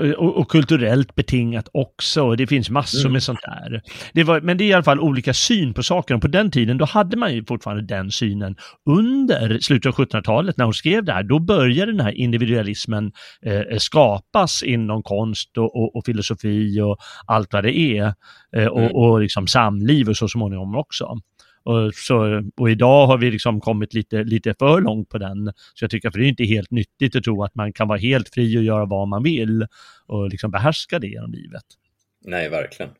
och, 0.00 0.36
och, 0.36 0.50
kulturellt 0.50 1.14
betingat 1.14 1.68
också. 1.72 2.36
Det 2.36 2.46
finns 2.46 2.70
massor 2.70 3.00
mm. 3.00 3.12
med 3.12 3.22
sånt 3.22 3.40
där. 3.42 3.82
Det 4.12 4.24
var, 4.24 4.40
men 4.40 4.58
det 4.58 4.64
är 4.64 4.66
i 4.66 4.72
alla 4.72 4.82
fall 4.82 5.00
olika 5.00 5.34
syn 5.34 5.74
på 5.74 5.82
saker. 5.82 6.14
Och 6.14 6.20
på 6.20 6.28
den 6.28 6.50
tiden, 6.50 6.78
då 6.78 6.84
hade 6.84 7.16
man 7.16 7.34
ju 7.34 7.44
fortfarande 7.44 7.82
den 7.82 8.10
synen. 8.10 8.56
Under 8.90 9.58
slutet 9.58 9.86
av 9.86 10.06
1700-talet, 10.06 10.56
när 10.56 10.64
hon 10.64 10.74
skrev 10.74 11.04
det 11.04 11.12
här, 11.12 11.22
då 11.22 11.38
började 11.38 11.92
den 11.92 12.00
här 12.00 12.12
individualismen 12.12 13.12
eh, 13.46 13.78
skapas 13.78 14.62
inom 14.62 15.02
konst 15.02 15.58
och, 15.58 15.76
och, 15.76 15.96
och, 15.96 16.04
filosofi 16.06 16.80
och 16.80 16.96
allt 17.26 17.52
vad 17.52 17.64
det 17.64 17.78
är. 17.78 18.14
Eh, 18.56 18.66
och, 18.66 18.80
mm. 18.80 18.92
och 18.92 19.20
liksom 19.20 19.46
samliv 19.46 20.08
och 20.08 20.16
så 20.16 20.28
småningom 20.28 20.76
också. 20.76 21.16
Och, 21.64 21.94
så, 21.94 22.42
och 22.56 22.70
idag 22.70 23.06
har 23.06 23.18
vi 23.18 23.30
liksom 23.30 23.60
kommit 23.60 23.94
lite, 23.94 24.24
lite 24.24 24.54
för 24.58 24.80
långt 24.80 25.08
på 25.08 25.18
den. 25.18 25.52
Så 25.74 25.84
jag 25.84 25.90
tycker 25.90 26.08
att 26.08 26.14
det 26.14 26.24
är 26.24 26.28
inte 26.28 26.44
helt 26.44 26.70
nyttigt 26.70 27.16
att 27.16 27.24
tro 27.24 27.44
att 27.44 27.54
man 27.54 27.72
kan 27.72 27.88
vara 27.88 27.98
helt 27.98 28.28
fri 28.34 28.58
och 28.58 28.62
göra 28.62 28.84
vad 28.84 29.08
man 29.08 29.22
vill 29.22 29.66
och 30.06 30.28
liksom 30.28 30.50
behärska 30.50 30.98
det 30.98 31.06
genom 31.06 31.32
livet. 31.32 31.64
Nej, 32.24 32.48
verkligen. 32.48 32.92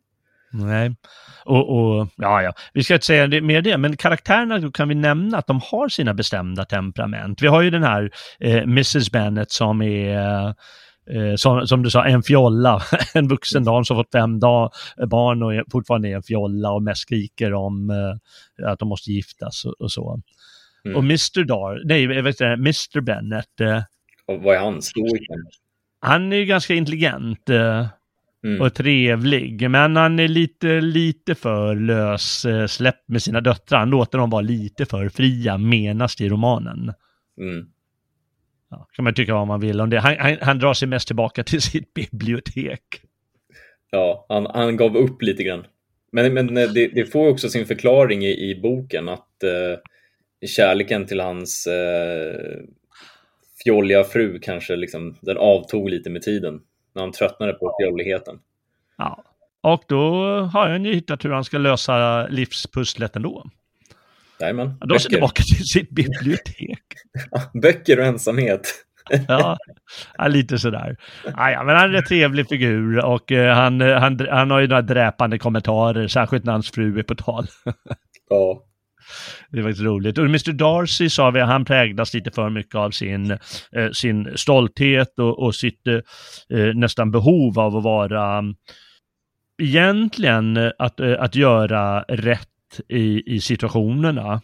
Nej, 0.52 0.96
och, 1.44 1.78
och, 1.78 2.08
ja, 2.16 2.42
ja, 2.42 2.52
vi 2.72 2.84
ska 2.84 2.94
inte 2.94 3.06
säga 3.06 3.42
mer 3.42 3.62
det, 3.62 3.78
men 3.78 3.96
karaktärerna 3.96 4.70
kan 4.72 4.88
vi 4.88 4.94
nämna 4.94 5.38
att 5.38 5.46
de 5.46 5.60
har 5.64 5.88
sina 5.88 6.14
bestämda 6.14 6.64
temperament. 6.64 7.42
Vi 7.42 7.46
har 7.46 7.62
ju 7.62 7.70
den 7.70 7.82
här 7.82 8.10
eh, 8.40 8.62
Mrs 8.62 9.10
Bennet 9.10 9.50
som 9.50 9.82
är 9.82 10.54
eh, 11.10 11.34
som, 11.36 11.66
som, 11.66 11.82
du 11.82 11.90
sa, 11.90 12.04
en 12.04 12.22
fjolla, 12.22 12.82
en 13.14 13.28
vuxen 13.28 13.64
dam 13.64 13.84
som 13.84 13.96
fått 13.96 14.12
fem 14.12 14.40
dag, 14.40 14.70
barn 15.06 15.42
och 15.42 15.52
fortfarande 15.72 16.08
är 16.08 16.16
en 16.16 16.22
fjolla 16.22 16.70
och 16.72 16.82
mest 16.82 17.00
skriker 17.00 17.54
om 17.54 17.90
eh, 17.90 18.70
att 18.70 18.78
de 18.78 18.88
måste 18.88 19.12
giftas 19.12 19.64
och, 19.64 19.80
och 19.80 19.92
så. 19.92 20.20
Mm. 20.84 20.96
Och 20.96 21.02
Mr 21.02 21.44
Dar, 21.44 21.82
nej, 21.84 22.02
jag 22.02 22.22
vet 22.22 22.34
inte, 22.34 22.46
Mr 22.46 23.00
Bennet. 23.00 23.60
Eh, 23.60 23.82
och 24.26 24.42
vad 24.42 24.56
är 24.56 24.60
han? 24.60 24.82
Stoiken? 24.82 25.46
Han 26.00 26.32
är 26.32 26.44
ganska 26.44 26.74
intelligent. 26.74 27.48
Eh, 27.48 27.86
Mm. 28.44 28.60
och 28.60 28.74
trevlig. 28.74 29.70
Men 29.70 29.96
han 29.96 30.18
är 30.18 30.28
lite, 30.28 30.80
lite 30.80 31.34
för 31.34 31.74
lös 31.74 32.44
eh, 32.44 32.66
släppt 32.66 33.08
med 33.08 33.22
sina 33.22 33.40
döttrar. 33.40 33.78
Han 33.78 33.90
låter 33.90 34.18
dem 34.18 34.30
vara 34.30 34.42
lite 34.42 34.86
för 34.86 35.08
fria, 35.08 35.58
menas 35.58 36.20
i 36.20 36.28
romanen. 36.28 36.92
Mm. 37.40 37.66
Ja, 38.70 38.86
kan 38.92 39.04
man 39.04 39.14
tycka 39.14 39.34
vad 39.34 39.46
man 39.46 39.60
vill 39.60 39.80
om 39.80 39.90
det. 39.90 40.00
Han, 40.00 40.16
han, 40.18 40.36
han 40.40 40.58
drar 40.58 40.74
sig 40.74 40.88
mest 40.88 41.06
tillbaka 41.06 41.44
till 41.44 41.62
sitt 41.62 41.94
bibliotek. 41.94 42.82
Ja, 43.90 44.26
han, 44.28 44.46
han 44.46 44.76
gav 44.76 44.96
upp 44.96 45.22
lite 45.22 45.42
grann. 45.42 45.66
Men, 46.12 46.34
men 46.34 46.54
det, 46.54 46.88
det 46.94 47.12
får 47.12 47.28
också 47.28 47.48
sin 47.48 47.66
förklaring 47.66 48.24
i, 48.24 48.50
i 48.50 48.60
boken 48.62 49.08
att 49.08 49.42
eh, 49.42 49.78
kärleken 50.48 51.06
till 51.06 51.20
hans 51.20 51.66
eh, 51.66 52.60
fjolliga 53.64 54.04
fru 54.04 54.38
kanske 54.38 54.76
liksom, 54.76 55.16
den 55.20 55.38
avtog 55.38 55.90
lite 55.90 56.10
med 56.10 56.22
tiden 56.22 56.60
när 56.94 57.02
han 57.02 57.12
tröttnade 57.12 57.52
på 57.52 57.76
fjolligheten. 57.80 58.38
Ja, 58.98 59.24
och 59.60 59.84
då 59.88 60.00
har 60.40 60.68
han 60.68 60.84
ju 60.84 60.94
hittat 60.94 61.24
hur 61.24 61.30
han 61.30 61.44
ska 61.44 61.58
lösa 61.58 62.26
livspusslet 62.26 63.16
ändå. 63.16 63.50
Jajamän. 64.40 64.66
Är 64.66 64.88
han 64.88 64.98
tillbaka 64.98 65.42
till 65.42 65.64
sitt 65.64 65.90
bibliotek. 65.90 66.82
Böcker 67.62 67.98
och 67.98 68.04
ensamhet. 68.04 68.60
ja, 69.28 69.58
lite 70.28 70.58
sådär. 70.58 70.96
Ja, 71.24 71.62
men 71.64 71.76
han 71.76 71.94
är 71.94 71.98
en 71.98 72.04
trevlig 72.04 72.48
figur 72.48 73.04
och 73.04 73.30
uh, 73.30 73.46
han, 73.46 73.80
han, 73.80 74.26
han 74.30 74.50
har 74.50 74.60
ju 74.60 74.66
några 74.66 74.82
dräpande 74.82 75.38
kommentarer, 75.38 76.08
särskilt 76.08 76.44
när 76.44 76.52
hans 76.52 76.70
fru 76.70 76.98
är 76.98 77.02
på 77.02 77.14
tal. 77.14 77.46
ja. 78.30 78.66
Det 79.50 79.58
är 79.58 79.62
faktiskt 79.62 79.84
roligt. 79.84 80.18
Och 80.18 80.24
Mr 80.24 80.52
Darcy 80.52 81.08
sa 81.08 81.30
vi, 81.30 81.40
han 81.40 81.64
präglas 81.64 82.14
lite 82.14 82.30
för 82.30 82.50
mycket 82.50 82.74
av 82.74 82.90
sin, 82.90 83.30
eh, 83.30 83.90
sin 83.92 84.32
stolthet 84.36 85.18
och, 85.18 85.42
och 85.42 85.54
sitt 85.54 85.86
eh, 85.86 86.74
nästan 86.74 87.10
behov 87.10 87.58
av 87.58 87.76
att 87.76 87.84
vara 87.84 88.42
egentligen 89.62 90.72
att, 90.78 91.00
eh, 91.00 91.16
att 91.18 91.34
göra 91.34 92.02
rätt 92.02 92.49
i, 92.88 93.34
i 93.34 93.40
situationerna. 93.40 94.40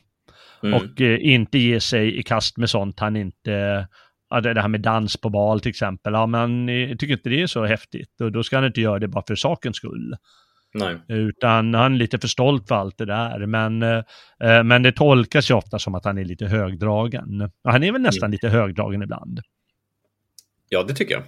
Mm. 0.62 0.74
Och 0.74 1.00
eh, 1.00 1.18
inte 1.20 1.58
ge 1.58 1.80
sig 1.80 2.18
i 2.18 2.22
kast 2.22 2.56
med 2.56 2.70
sånt 2.70 3.00
han 3.00 3.16
inte, 3.16 3.86
ja, 4.30 4.40
det 4.40 4.60
här 4.60 4.68
med 4.68 4.80
dans 4.80 5.16
på 5.16 5.30
bal 5.30 5.60
till 5.60 5.70
exempel, 5.70 6.12
ja 6.12 6.26
men 6.26 6.68
jag 6.68 6.98
tycker 6.98 7.14
inte 7.14 7.28
det 7.28 7.42
är 7.42 7.46
så 7.46 7.64
häftigt 7.64 8.20
och 8.20 8.32
då 8.32 8.42
ska 8.42 8.56
han 8.56 8.66
inte 8.66 8.80
göra 8.80 8.98
det 8.98 9.08
bara 9.08 9.24
för 9.26 9.34
sakens 9.34 9.76
skull. 9.76 10.16
Nej. 10.74 10.96
Utan 11.08 11.74
han 11.74 11.94
är 11.94 11.98
lite 11.98 12.18
för 12.18 12.28
stolt 12.28 12.68
för 12.68 12.74
allt 12.74 12.98
det 12.98 13.04
där. 13.04 13.46
Men, 13.46 13.82
eh, 13.82 14.02
men 14.64 14.82
det 14.82 14.92
tolkas 14.92 15.50
ju 15.50 15.54
ofta 15.54 15.78
som 15.78 15.94
att 15.94 16.04
han 16.04 16.18
är 16.18 16.24
lite 16.24 16.46
högdragen. 16.46 17.50
Och 17.64 17.72
han 17.72 17.82
är 17.82 17.92
väl 17.92 18.02
nästan 18.02 18.26
mm. 18.26 18.32
lite 18.32 18.48
högdragen 18.48 19.02
ibland. 19.02 19.40
Ja, 20.68 20.82
det 20.82 20.94
tycker 20.94 21.14
jag. 21.14 21.22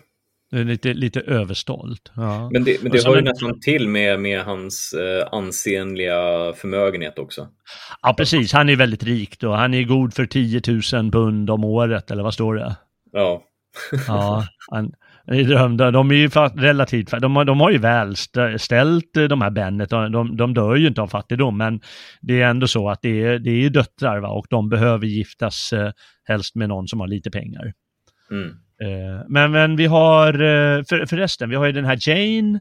Lite, 0.50 0.94
lite 0.94 1.20
överstolt. 1.20 2.12
Ja. 2.16 2.50
Men 2.52 2.64
det, 2.64 2.82
men 2.82 2.92
det 2.92 3.06
hör 3.06 3.16
ju 3.16 3.22
nästan 3.22 3.60
till 3.60 3.88
med, 3.88 4.20
med 4.20 4.42
hans 4.42 4.92
eh, 4.92 5.28
ansenliga 5.32 6.52
förmögenhet 6.52 7.18
också. 7.18 7.48
Ja, 8.02 8.14
precis. 8.18 8.52
Han 8.52 8.68
är 8.68 8.76
väldigt 8.76 9.02
rik 9.02 9.40
då. 9.40 9.52
Han 9.52 9.74
är 9.74 9.82
god 9.82 10.14
för 10.14 10.26
10 10.26 10.62
000 10.92 11.10
pund 11.10 11.50
om 11.50 11.64
året, 11.64 12.10
eller 12.10 12.22
vad 12.22 12.34
står 12.34 12.54
det? 12.54 12.76
Ja. 13.12 13.42
ja, 14.08 14.44
han, 14.70 14.92
i 15.32 15.42
drömda. 15.42 15.90
De 15.90 16.10
är 16.10 16.14
ju 16.14 16.28
relativt, 16.56 17.10
de 17.20 17.36
har, 17.36 17.44
de 17.44 17.60
har 17.60 17.70
ju 17.70 17.78
väl 17.78 18.16
ställt 18.58 19.16
eh, 19.16 19.24
de 19.24 19.40
här 19.40 19.50
Bennet, 19.50 19.90
de, 19.90 20.36
de 20.36 20.54
dör 20.54 20.76
ju 20.76 20.86
inte 20.86 21.02
av 21.02 21.08
fattigdom, 21.08 21.56
men 21.58 21.80
det 22.20 22.42
är 22.42 22.50
ändå 22.50 22.66
så 22.66 22.90
att 22.90 23.02
det 23.02 23.22
är, 23.22 23.38
det 23.38 23.50
är 23.50 23.70
döttrar 23.70 24.20
va? 24.20 24.28
och 24.28 24.46
de 24.50 24.68
behöver 24.68 25.06
giftas 25.06 25.72
eh, 25.72 25.92
helst 26.24 26.54
med 26.54 26.68
någon 26.68 26.88
som 26.88 27.00
har 27.00 27.06
lite 27.06 27.30
pengar. 27.30 27.72
Mm. 28.30 28.54
Eh, 28.82 29.24
men, 29.28 29.50
men 29.50 29.76
vi 29.76 29.86
har, 29.86 30.34
eh, 30.34 30.84
för, 30.84 31.06
förresten, 31.06 31.50
vi 31.50 31.56
har 31.56 31.66
ju 31.66 31.72
den 31.72 31.84
här 31.84 31.98
Jane, 32.08 32.60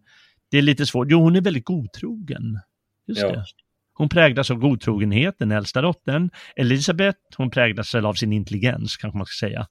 det 0.51 0.58
är 0.58 0.62
lite 0.62 0.86
svårt, 0.86 1.08
jo 1.12 1.19
hon 1.19 1.36
är 1.36 1.41
väldigt 1.41 1.65
godtrogen. 1.65 2.60
Just 3.08 3.21
ja. 3.21 3.32
det. 3.32 3.45
Hon 3.93 4.10
präglas 4.10 4.51
av 4.51 4.58
godtrogenhet, 4.58 5.36
den 5.39 5.51
äldsta 5.51 5.82
dottern. 5.82 6.30
Elisabeth, 6.56 7.19
hon 7.38 7.49
präglas 7.49 7.95
av 7.95 8.13
sin 8.13 8.34
intelligens, 8.34 8.97
kanske 8.97 9.17
man 9.17 9.25
ska 9.25 9.47
säga. 9.47 9.67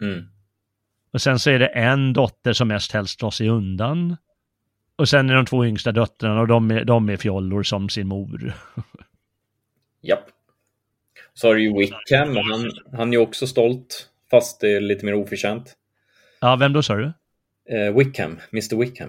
Mm. 0.00 0.24
Och 1.12 1.22
sen 1.22 1.38
så 1.38 1.50
är 1.50 1.58
det 1.58 1.66
en 1.66 2.12
dotter 2.12 2.52
som 2.52 2.68
mest 2.68 2.92
helst 2.92 3.20
drar 3.20 3.30
sig 3.30 3.48
undan. 3.48 4.16
Och 4.96 5.08
sen 5.08 5.30
är 5.30 5.34
de 5.34 5.46
två 5.46 5.66
yngsta 5.66 5.92
döttrarna 5.92 6.40
och 6.40 6.46
de 6.46 6.70
är, 6.70 6.84
de 6.84 7.08
är 7.08 7.16
fjollor 7.16 7.62
som 7.62 7.88
sin 7.88 8.08
mor. 8.08 8.54
Japp. 10.02 10.24
Så 11.34 11.46
har 11.46 11.54
du 11.54 11.62
ju 11.62 11.78
Wickham, 11.78 12.36
han, 12.36 12.70
han 12.92 13.08
är 13.08 13.12
ju 13.12 13.18
också 13.18 13.46
stolt, 13.46 14.10
fast 14.30 14.60
det 14.60 14.76
är 14.76 14.80
lite 14.80 15.06
mer 15.06 15.14
oförtjänt. 15.14 15.77
Ja, 16.40 16.56
vem 16.56 16.72
då 16.72 16.82
sa 16.82 16.94
du? 16.94 17.12
Eh, 17.70 17.96
Wickham, 17.96 18.38
Mr 18.52 18.76
Wickham. 18.76 19.08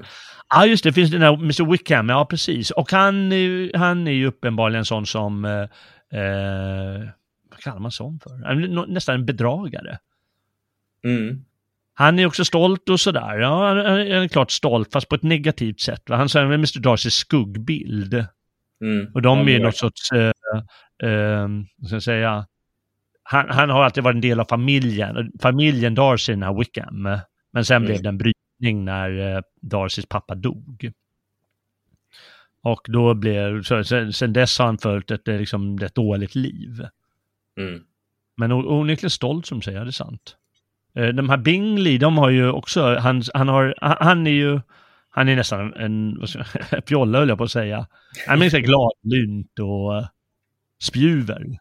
Ja, 0.50 0.62
ah, 0.62 0.66
just 0.66 0.84
det, 0.84 0.94
finns 0.94 1.12
den 1.12 1.22
här 1.22 1.34
Mr 1.34 1.72
Wickham, 1.72 2.10
ja 2.10 2.26
precis. 2.26 2.72
Och 2.72 2.92
han, 2.92 3.32
han 3.74 4.08
är 4.08 4.12
ju 4.12 4.28
uppenbarligen 4.28 4.86
sån 4.86 5.06
som, 5.06 5.46
eh, 5.46 5.62
eh, 6.22 7.10
vad 7.50 7.60
kallar 7.60 7.80
man 7.80 7.92
sån 7.92 8.20
för? 8.20 8.88
Nästan 8.88 9.16
en 9.16 9.26
bedragare. 9.26 9.98
Mm. 11.04 11.46
Han 11.94 12.20
är 12.20 12.26
också 12.26 12.46
stolt 12.46 12.90
och 12.90 13.00
sådär. 13.00 13.38
Ja, 13.38 13.68
han 13.68 14.00
är 14.00 14.28
klart 14.28 14.52
stolt, 14.52 14.92
fast 14.92 15.10
på 15.10 15.16
ett 15.16 15.24
negativt 15.24 15.80
sätt. 15.80 16.10
Va? 16.10 16.16
Han 16.16 16.30
säger 16.30 16.46
Mr 16.46 16.80
Darcys 16.80 17.14
skuggbild. 17.14 18.26
Mm. 18.82 19.12
Och 19.14 19.22
de 19.22 19.48
är 19.48 19.60
något 19.60 19.78
sorts, 19.78 20.12
eh, 20.12 20.32
eh, 21.10 21.48
vad 21.78 21.88
ska 21.88 21.96
jag 21.96 22.04
säga, 22.04 22.46
han, 23.32 23.50
han, 23.50 23.70
har 23.70 23.84
alltid 23.84 24.04
varit 24.04 24.16
en 24.16 24.22
del 24.22 24.40
av 24.40 24.46
familjen. 24.46 25.32
Familjen 25.42 25.96
Darcy, 25.96 26.34
den 26.34 26.44
här 26.44 26.54
Wickham. 26.54 27.08
Men 27.52 27.66
sen 27.66 27.76
mm. 27.76 27.86
blev 27.86 28.02
det 28.02 28.10
en 28.10 28.18
brytning 28.18 28.86
när 28.86 29.36
eh, 29.36 29.42
Darcys 29.62 30.06
pappa 30.06 30.36
dog. 30.36 30.92
Och 32.62 32.82
då 32.88 33.14
blev, 33.14 33.64
så, 33.64 33.84
sen, 33.84 34.14
sen 34.14 34.34
dess 34.34 34.60
har 34.60 34.66
han 34.66 34.78
följt 34.78 35.12
ett, 35.12 35.28
eh, 35.28 35.38
liksom, 35.38 35.78
ett 35.82 35.96
dåligt 35.96 36.36
liv. 36.36 36.88
Mm. 37.58 37.84
Men 38.38 38.52
onekligen 38.52 39.10
stolt 39.10 39.46
som 39.46 39.62
säger, 39.62 39.80
det 39.80 39.90
är 39.90 39.92
sant. 39.92 40.36
Eh, 40.96 41.08
de 41.08 41.30
här 41.30 41.38
Bingley, 41.38 41.98
de 41.98 42.18
har 42.18 42.30
ju 42.30 42.52
också, 42.52 42.96
han, 42.96 43.24
han, 43.34 43.48
har, 43.48 43.76
han 43.82 44.28
är 44.28 44.32
ju, 44.32 44.60
han 45.10 45.30
är 45.30 45.36
nästan 45.36 45.74
en, 45.74 45.84
en 45.84 46.28
fjolla 46.88 47.20
höll 47.20 47.30
jag 47.30 47.38
på 47.38 47.44
att 47.44 47.52
säga. 47.52 47.88
Han 48.28 48.42
är 48.42 48.50
så 48.50 48.60
gladlynt 48.60 49.60
och 49.60 50.06
spjuver. 50.82 51.60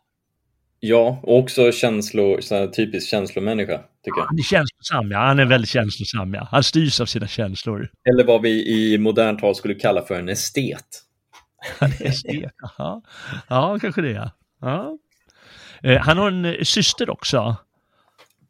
Ja, 0.81 1.21
och 1.23 1.39
också 1.39 1.73
känslo, 1.73 2.39
typisk 2.77 3.09
känslomänniska, 3.09 3.81
tycker 4.05 4.21
jag. 4.21 4.27
Han 4.27 4.39
är 4.39 4.43
känslosam, 4.43 5.11
ja. 5.11 5.19
Han 5.19 5.39
är 5.39 5.45
väldigt 5.45 5.71
känslosam, 5.71 6.35
ja. 6.35 6.49
Han 6.51 6.63
styrs 6.63 7.01
av 7.01 7.07
sina 7.07 7.27
känslor. 7.27 7.89
Eller 8.11 8.25
vad 8.25 8.43
vi 8.43 8.67
i 8.67 8.99
modern 8.99 9.39
tal 9.39 9.55
skulle 9.55 9.75
kalla 9.75 10.03
för 10.03 10.15
en 10.15 10.29
estet. 10.29 11.05
Han 11.81 11.91
är 11.91 12.07
estet, 12.07 12.53
ja. 12.79 13.03
Ja, 13.49 13.79
kanske 13.81 14.03
det, 14.03 14.31
ja. 14.61 14.99
Eh, 15.83 15.99
han 16.01 16.19
har 16.19 16.29
en 16.29 16.45
eh, 16.45 16.63
syster 16.63 17.11
också. 17.11 17.57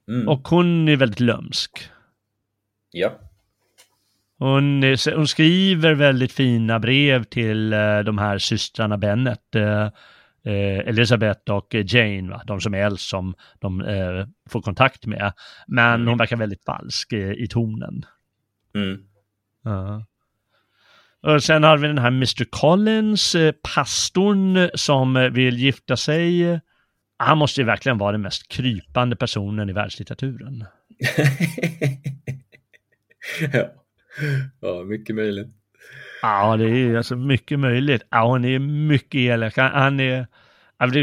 Mm. 0.09 0.29
Och 0.29 0.49
hon 0.49 0.89
är 0.89 0.97
väldigt 0.97 1.21
lömsk. 1.21 1.91
Ja. 2.91 3.13
Hon, 4.39 4.83
hon, 5.15 5.29
skriver 5.29 5.95
väldigt 5.95 6.33
fina 6.33 6.79
brev 6.79 7.25
till 7.25 7.73
uh, 7.73 7.99
de 7.99 8.19
här 8.19 8.39
systrarna 8.39 8.99
Bennet. 8.99 9.57
Uh, 10.47 10.89
Elisabeth 10.89 11.51
och 11.51 11.75
Jane, 11.75 12.31
va? 12.31 12.43
de 12.47 12.61
som 12.61 12.75
är 12.75 12.79
äldst 12.79 13.09
som 13.09 13.35
de 13.59 13.81
uh, 13.81 14.27
får 14.51 14.63
kontakt 14.63 15.07
med. 15.07 15.33
Men 15.67 15.95
mm. 15.95 16.09
hon 16.09 16.19
verkar 16.19 16.37
väldigt 16.37 16.65
falsk 16.65 17.13
i, 17.13 17.35
i 17.39 17.49
tonen. 17.49 18.05
Mm. 18.75 19.05
Och 21.23 21.43
sen 21.43 21.63
har 21.63 21.79
vi 21.79 21.87
den 21.87 21.99
här 21.99 22.09
Mr 22.09 22.45
Collins, 22.51 23.37
pastorn 23.75 24.71
som 24.75 25.31
vill 25.33 25.59
gifta 25.59 25.97
sig. 25.97 26.61
Han 27.17 27.39
måste 27.39 27.61
ju 27.61 27.65
verkligen 27.65 27.99
vara 27.99 28.13
den 28.13 28.23
mest 28.23 28.49
krypande 28.49 29.17
personen 29.17 29.71
i 29.71 29.73
världslitteraturen. 29.73 30.65
ja. 33.53 33.65
ja, 34.61 34.85
mycket 34.85 35.17
möjligt. 35.17 35.58
Ja, 36.23 36.57
det 36.57 36.71
är 36.71 36.97
alltså 36.97 37.17
mycket 37.17 37.59
möjligt. 37.59 38.03
Ja, 38.11 38.31
han 38.31 38.45
är 38.45 38.59
mycket 38.59 39.19
elak. 39.19 39.57
Han 39.57 40.01
är... 40.01 40.27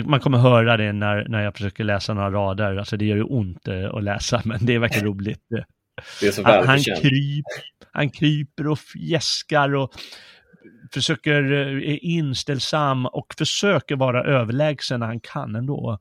Man 0.07 0.19
kommer 0.19 0.37
höra 0.37 0.77
det 0.77 0.93
när, 0.93 1.27
när 1.27 1.43
jag 1.43 1.53
försöker 1.53 1.83
läsa 1.83 2.13
några 2.13 2.31
rader. 2.31 2.77
Alltså 2.77 2.97
det 2.97 3.05
gör 3.05 3.15
ju 3.15 3.23
ont 3.23 3.67
eh, 3.67 3.95
att 3.95 4.03
läsa, 4.03 4.41
men 4.45 4.65
det 4.65 4.75
är 4.75 4.79
verkligen 4.79 5.07
roligt. 5.13 5.41
Det 6.21 6.27
är 6.27 6.31
så 6.31 6.43
han, 6.43 6.67
han, 6.67 6.79
kryp, 6.79 7.45
han 7.91 8.09
kryper 8.09 8.67
och 8.67 8.79
fjäskar 8.79 9.75
och 9.75 9.91
försöker, 10.93 11.51
eh, 11.51 11.91
är 11.93 12.05
inställsam 12.05 13.05
och 13.05 13.33
försöker 13.37 13.95
vara 13.95 14.23
överlägsen 14.23 14.99
när 14.99 15.07
han 15.07 15.19
kan 15.19 15.55
ändå. 15.55 15.99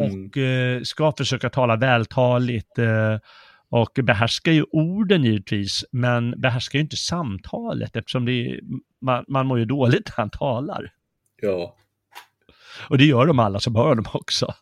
Mm. 0.00 0.26
Och 0.26 0.36
eh, 0.36 0.82
ska 0.82 1.12
försöka 1.18 1.50
tala 1.50 1.76
vältaligt. 1.76 2.78
Och 3.72 3.98
behärskar 4.02 4.52
ju 4.52 4.64
orden 4.72 5.24
givetvis, 5.24 5.84
men 5.90 6.40
behärskar 6.40 6.78
ju 6.78 6.82
inte 6.82 6.96
samtalet 6.96 7.96
eftersom 7.96 8.28
är, 8.28 8.60
man, 9.00 9.24
man 9.28 9.46
mår 9.46 9.58
ju 9.58 9.64
dåligt 9.64 10.08
när 10.08 10.16
han 10.16 10.30
talar. 10.30 10.92
Ja. 11.42 11.76
Och 12.88 12.98
det 12.98 13.04
gör 13.04 13.26
de 13.26 13.38
alla 13.38 13.60
som 13.60 13.76
hör 13.76 13.88
honom 13.88 14.04
också. 14.14 14.54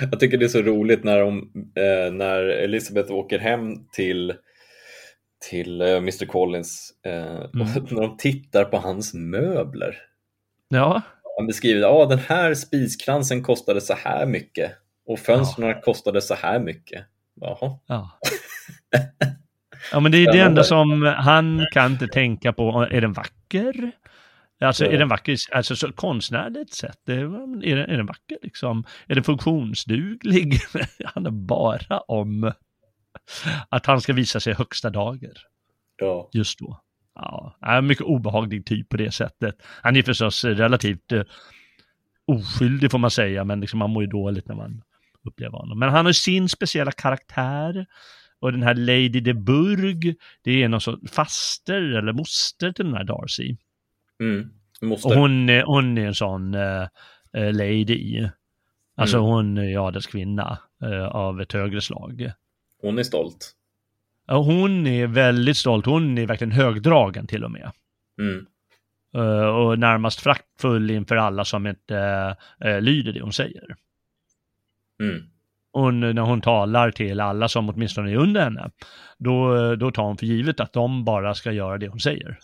Jag 0.00 0.20
tycker 0.20 0.38
det 0.38 0.44
är 0.44 0.48
så 0.48 0.62
roligt 0.62 1.04
när, 1.04 1.20
de, 1.20 1.50
eh, 1.76 2.12
när 2.12 2.42
Elisabeth 2.42 3.12
åker 3.12 3.38
hem 3.38 3.88
till, 3.92 4.34
till 5.50 5.80
eh, 5.80 5.96
Mr 5.96 6.26
Collins 6.26 6.94
eh, 7.06 7.36
mm. 7.36 7.48
när 7.90 8.00
de 8.00 8.16
tittar 8.16 8.64
på 8.64 8.76
hans 8.76 9.14
möbler. 9.14 9.96
Ja. 10.68 11.02
Han 11.38 11.46
beskriver 11.46 11.80
att 11.80 11.94
ah, 11.94 12.06
den 12.06 12.18
här 12.18 12.54
spiskransen 12.54 13.42
kostade 13.42 13.80
så 13.80 13.94
här 13.94 14.26
mycket 14.26 14.72
och 15.06 15.18
fönstren 15.18 15.68
ja. 15.68 15.80
kostade 15.80 16.22
så 16.22 16.34
här 16.34 16.60
mycket. 16.60 17.06
Jaha. 17.40 17.78
Ja. 17.86 18.18
ja, 19.92 20.00
men 20.00 20.12
det 20.12 20.18
är 20.18 20.32
det 20.32 20.40
enda 20.40 20.64
som 20.64 21.14
han 21.18 21.66
kan 21.72 21.92
inte 21.92 22.08
tänka 22.08 22.52
på. 22.52 22.86
Är 22.90 23.00
den 23.00 23.12
vacker? 23.12 23.92
Alltså 24.60 24.84
är 24.84 24.98
den 24.98 25.08
vacker, 25.08 25.36
alltså 25.52 25.76
så 25.76 25.92
konstnärligt 25.92 26.74
sett, 26.74 27.08
är, 27.08 27.16
den, 27.16 27.64
är 27.64 27.96
den 27.96 28.06
vacker 28.06 28.38
liksom? 28.42 28.84
Är 29.06 29.14
den 29.14 29.24
funktionsduglig? 29.24 30.60
Det 30.98 31.06
handlar 31.14 31.30
bara 31.30 32.00
om 32.00 32.52
att 33.68 33.86
han 33.86 34.00
ska 34.00 34.12
visa 34.12 34.40
sig 34.40 34.54
högsta 34.54 34.90
dagar. 34.90 35.32
Ja. 35.96 36.28
Just 36.32 36.58
då. 36.58 36.80
Ja, 37.14 37.56
en 37.66 37.86
mycket 37.86 38.04
obehaglig 38.04 38.66
typ 38.66 38.88
på 38.88 38.96
det 38.96 39.10
sättet. 39.10 39.62
Han 39.82 39.96
är 39.96 40.02
förstås 40.02 40.44
relativt 40.44 41.12
uh, 41.12 41.22
oskyldig 42.26 42.90
får 42.90 42.98
man 42.98 43.10
säga, 43.10 43.44
men 43.44 43.60
liksom 43.60 43.78
man 43.78 43.90
mår 43.90 44.02
ju 44.02 44.08
dåligt 44.08 44.48
när 44.48 44.54
man 44.54 44.82
uppleva 45.26 45.58
honom. 45.58 45.78
Men 45.78 45.88
han 45.88 46.06
har 46.06 46.12
sin 46.12 46.48
speciella 46.48 46.92
karaktär. 46.92 47.86
Och 48.38 48.52
den 48.52 48.62
här 48.62 48.74
Lady 48.74 49.20
de 49.20 49.34
Burg, 49.34 50.14
det 50.42 50.62
är 50.62 50.68
någon 50.68 50.80
sorts 50.80 51.12
faster 51.12 51.82
eller 51.82 52.12
moster 52.12 52.72
till 52.72 52.84
den 52.84 52.94
här 52.94 53.04
Darcy. 53.04 53.56
Mm, 54.20 54.50
och 54.92 54.98
hon, 54.98 55.48
hon 55.48 55.98
är 55.98 56.06
en 56.06 56.14
sån 56.14 56.54
uh, 56.54 56.88
lady. 57.32 58.28
Alltså 58.96 59.16
mm. 59.16 59.28
hon 59.28 59.58
är 59.58 59.88
adelskvinna 59.88 60.58
uh, 60.84 61.06
av 61.06 61.40
ett 61.40 61.52
högre 61.52 61.80
slag. 61.80 62.32
Hon 62.82 62.98
är 62.98 63.02
stolt. 63.02 63.52
Hon 64.26 64.86
är 64.86 65.06
väldigt 65.06 65.56
stolt. 65.56 65.86
Hon 65.86 66.18
är 66.18 66.26
verkligen 66.26 66.52
högdragen 66.52 67.26
till 67.26 67.44
och 67.44 67.50
med. 67.50 67.72
Mm. 68.20 68.46
Uh, 69.16 69.46
och 69.46 69.78
närmast 69.78 70.20
fraktfull 70.20 70.90
inför 70.90 71.16
alla 71.16 71.44
som 71.44 71.66
inte 71.66 72.36
uh, 72.64 72.80
lyder 72.80 73.12
det 73.12 73.20
hon 73.20 73.32
säger. 73.32 73.76
Mm. 75.00 75.22
Hon, 75.72 76.00
när 76.00 76.22
hon 76.22 76.40
talar 76.40 76.90
till 76.90 77.20
alla 77.20 77.48
som 77.48 77.68
åtminstone 77.68 78.12
är 78.12 78.16
under 78.16 78.40
henne, 78.40 78.70
då, 79.18 79.76
då 79.76 79.90
tar 79.90 80.02
hon 80.02 80.16
för 80.16 80.26
givet 80.26 80.60
att 80.60 80.72
de 80.72 81.04
bara 81.04 81.34
ska 81.34 81.52
göra 81.52 81.78
det 81.78 81.88
hon 81.88 82.00
säger. 82.00 82.38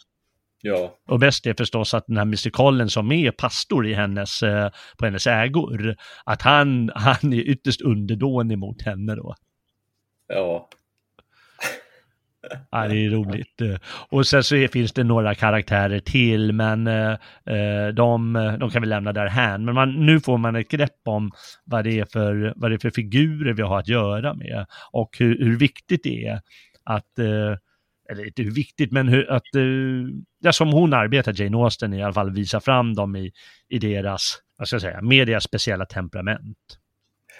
Ja. 0.63 0.99
Och 1.09 1.19
bäst 1.19 1.47
är 1.47 1.55
förstås 1.55 1.95
att 1.95 2.07
den 2.07 2.17
här 2.17 2.23
Mr. 2.23 2.51
Collins 2.51 2.93
som 2.93 3.13
är 3.13 3.31
pastor 3.31 3.87
i 3.87 3.95
hennes, 3.95 4.43
eh, 4.43 4.71
på 4.99 5.05
hennes 5.05 5.27
ägor, 5.27 5.97
att 6.25 6.43
han, 6.43 6.91
han 6.95 7.33
är 7.33 7.41
ytterst 7.41 7.81
underdånig 7.81 8.59
mot 8.59 8.83
henne 8.83 9.15
då. 9.15 9.35
Ja, 10.29 10.69
Ja, 12.71 12.89
det 12.89 13.07
är 13.07 13.11
roligt. 13.11 13.63
Och 14.11 14.27
sen 14.27 14.45
så 14.45 14.69
finns 14.73 14.93
det 14.93 15.05
några 15.05 15.35
karaktärer 15.35 16.01
till, 16.01 16.53
men 16.53 16.87
eh, 16.87 17.11
eh 17.47 17.89
de, 17.95 18.33
de 18.61 18.71
kan 18.71 18.83
vi 18.83 18.89
lämna 18.89 19.13
där 19.13 19.27
här. 19.27 19.59
Men 19.59 19.75
man, 19.75 20.07
nu 20.07 20.21
får 20.21 20.39
man 20.39 20.57
ett 20.57 20.69
grepp 20.69 21.01
om 21.05 21.31
vad 21.65 21.85
det, 21.85 22.01
är 22.01 22.05
för, 22.05 22.53
vad 22.57 22.71
det 22.71 22.75
är 22.75 22.79
för 22.79 22.91
figurer 22.91 23.53
vi 23.53 23.63
har 23.63 23.79
att 23.79 23.89
göra 23.89 24.35
med 24.35 24.67
och 24.93 25.17
hur, 25.19 25.39
hur 25.39 25.59
viktigt 25.59 26.03
det 26.03 26.27
är 26.27 26.41
att 26.85 27.19
eh, 27.19 27.57
eller 28.11 28.27
inte 28.27 28.43
hur 28.43 28.51
viktigt, 28.51 28.93
men 28.93 29.09
hur, 29.09 29.31
att, 29.31 29.55
eh, 29.55 29.63
ja, 30.41 30.53
som 30.53 30.73
hon 30.73 30.93
arbetar, 30.93 31.41
Jane 31.43 31.57
Austen, 31.57 31.95
i 31.95 32.03
alla 32.03 32.13
fall 32.13 32.31
visa 32.31 32.61
fram 32.61 32.95
dem 32.95 33.17
i, 33.17 33.33
i 33.69 33.79
deras, 33.79 34.39
vad 34.59 34.69
ska 34.69 34.75
jag 34.75 34.83
säga, 34.83 35.03
med 35.03 35.27
deras 35.27 35.45
speciella 35.45 35.87
temperament. 35.87 36.79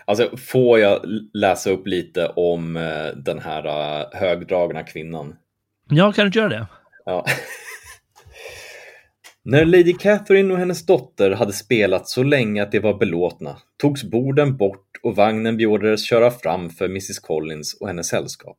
Alltså, 0.05 0.37
får 0.37 0.79
jag 0.79 1.01
läsa 1.33 1.71
upp 1.71 1.87
lite 1.87 2.27
om 2.27 2.77
eh, 2.77 3.07
den 3.17 3.39
här 3.39 3.67
uh, 3.67 4.07
högdragna 4.13 4.83
kvinnan? 4.83 5.37
Ja, 5.89 6.13
kan 6.13 6.23
du 6.23 6.27
inte 6.27 6.39
göra 6.39 6.49
det? 6.49 6.67
Ja. 7.05 7.25
När 9.45 9.65
Lady 9.65 9.93
Catherine 9.93 10.53
och 10.53 10.59
hennes 10.59 10.87
dotter 10.87 11.31
hade 11.31 11.53
spelat 11.53 12.09
så 12.09 12.23
länge 12.23 12.63
att 12.63 12.73
de 12.73 12.81
var 12.81 12.99
belåtna 12.99 13.57
togs 13.83 14.05
borden 14.05 14.57
bort 14.57 15.01
och 15.03 15.17
vagnen 15.17 15.57
beordrades 15.57 16.07
köra 16.07 16.31
fram 16.31 16.71
för 16.71 16.85
Mrs 16.85 17.19
Collins 17.19 17.75
och 17.81 17.87
hennes 17.87 18.07
sällskap. 18.07 18.59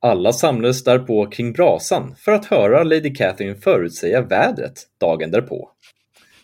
Alla 0.00 0.32
samlades 0.32 0.84
därpå 0.84 1.26
kring 1.26 1.52
brasan 1.52 2.14
för 2.18 2.32
att 2.32 2.46
höra 2.46 2.82
Lady 2.82 3.14
Catherine 3.14 3.56
förutsäga 3.56 4.22
vädret 4.22 4.74
dagen 5.00 5.30
därpå. 5.30 5.70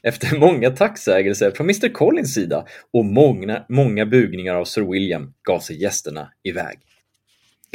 Efter 0.02 0.38
många 0.38 0.70
tacksägelser 0.70 1.50
från 1.50 1.66
Mr 1.66 1.88
Collins 1.92 2.34
sida 2.34 2.64
och 2.92 3.04
många, 3.04 3.64
många 3.68 4.06
bugningar 4.06 4.54
av 4.54 4.64
Sir 4.64 4.82
William 4.82 5.32
gav 5.42 5.60
sig 5.60 5.82
gästerna 5.82 6.32
iväg. 6.42 6.78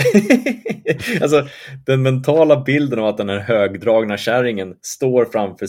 alltså 1.22 1.48
den 1.86 2.02
mentala 2.02 2.62
bilden 2.62 3.00
av 3.00 3.06
att 3.06 3.18
den 3.18 3.30
här 3.30 3.40
högdragna 3.40 4.18
kärringen 4.18 4.76
står 4.82 5.26
framför, 5.26 5.68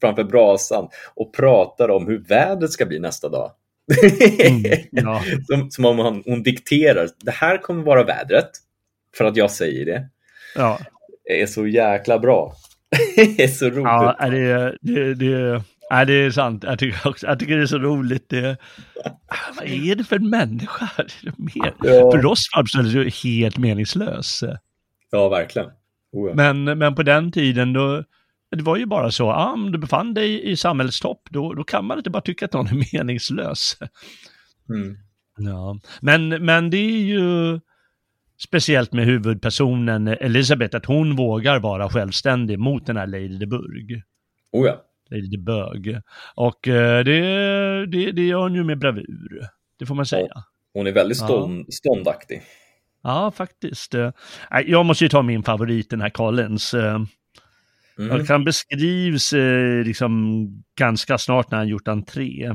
framför 0.00 0.24
brasan 0.24 0.88
och 1.14 1.34
pratar 1.34 1.88
om 1.88 2.06
hur 2.06 2.18
vädret 2.18 2.70
ska 2.70 2.86
bli 2.86 2.98
nästa 2.98 3.28
dag. 3.28 3.52
mm, 4.40 4.62
ja. 4.90 5.22
som, 5.46 5.70
som 5.70 5.84
om 5.84 5.98
hon, 5.98 6.22
hon 6.26 6.42
dikterar, 6.42 7.08
det 7.24 7.30
här 7.30 7.58
kommer 7.58 7.82
vara 7.82 8.04
vädret, 8.04 8.50
för 9.16 9.24
att 9.24 9.36
jag 9.36 9.50
säger 9.50 9.86
det. 9.86 10.08
Ja. 10.54 10.78
Det 11.24 11.42
är 11.42 11.46
så 11.46 11.66
jäkla 11.66 12.18
bra. 12.18 12.54
det 13.16 13.44
är 13.44 13.48
så 13.48 13.66
roligt. 13.66 13.84
Ja, 13.84 14.16
det, 14.30 14.76
det, 14.80 15.14
det, 15.14 15.62
Nej, 15.90 16.06
det 16.06 16.12
är 16.12 16.30
sant. 16.30 16.64
Jag 16.64 16.78
tycker, 16.78 17.08
också, 17.08 17.26
jag 17.26 17.38
tycker 17.38 17.56
det 17.56 17.62
är 17.62 17.66
så 17.66 17.78
roligt. 17.78 18.28
Det, 18.28 18.56
vad 19.56 19.66
är 19.66 19.94
det 19.94 20.04
för 20.04 20.18
människa? 20.18 20.90
Det 21.22 21.38
mer, 21.38 21.74
ja. 21.82 22.10
För 22.12 22.26
oss 22.26 22.40
framställs 22.54 22.92
det 22.92 23.28
helt 23.28 23.58
meningslös. 23.58 24.44
Ja, 25.10 25.28
verkligen. 25.28 25.68
Oh 26.12 26.28
ja. 26.28 26.34
Men, 26.34 26.78
men 26.78 26.94
på 26.94 27.02
den 27.02 27.32
tiden 27.32 27.72
då, 27.72 28.04
det 28.56 28.62
var 28.62 28.76
ju 28.76 28.86
bara 28.86 29.10
så, 29.10 29.30
ah, 29.30 29.52
om 29.52 29.72
du 29.72 29.78
befann 29.78 30.14
dig 30.14 30.50
i 30.50 30.56
samhällets 30.56 31.00
topp, 31.00 31.28
då, 31.30 31.54
då 31.54 31.64
kan 31.64 31.84
man 31.84 31.98
inte 31.98 32.10
bara 32.10 32.22
tycka 32.22 32.44
att 32.44 32.52
någon 32.52 32.66
är 32.66 32.92
meningslös. 32.96 33.76
Mm. 34.68 34.96
Ja. 35.36 35.78
Men, 36.00 36.28
men 36.28 36.70
det 36.70 36.76
är 36.76 37.00
ju 37.00 37.60
speciellt 38.38 38.92
med 38.92 39.04
huvudpersonen 39.04 40.08
Elisabeth, 40.08 40.76
att 40.76 40.86
hon 40.86 41.16
vågar 41.16 41.58
vara 41.58 41.88
självständig 41.88 42.58
mot 42.58 42.86
den 42.86 42.96
här 42.96 43.06
Lady 43.06 43.38
de 43.38 43.46
Burg. 43.46 44.02
Oh 44.52 44.66
ja. 44.66 44.84
Det 45.10 45.16
är 45.16 45.20
lite 45.20 45.38
bög. 45.38 46.00
Och 46.34 46.68
eh, 46.68 47.04
det, 47.04 47.20
det, 47.86 48.12
det 48.12 48.26
gör 48.26 48.42
hon 48.42 48.54
ju 48.54 48.64
med 48.64 48.78
bravur. 48.78 49.46
Det 49.78 49.86
får 49.86 49.94
man 49.94 50.06
säga. 50.06 50.32
Hon 50.72 50.86
är 50.86 50.92
väldigt 50.92 51.18
stånd, 51.18 51.64
ja. 51.66 51.72
ståndaktig. 51.72 52.42
Ja, 53.02 53.30
faktiskt. 53.30 53.94
Jag 54.66 54.86
måste 54.86 55.04
ju 55.04 55.08
ta 55.08 55.22
min 55.22 55.42
favorit, 55.42 55.90
den 55.90 56.00
här 56.00 56.10
Collins. 56.10 56.74
Mm. 56.74 57.06
Han 58.28 58.44
beskrivs 58.44 59.32
liksom 59.84 60.46
ganska 60.78 61.18
snart 61.18 61.50
när 61.50 61.58
han 61.58 61.68
gjort 61.68 61.88
entré. 61.88 62.50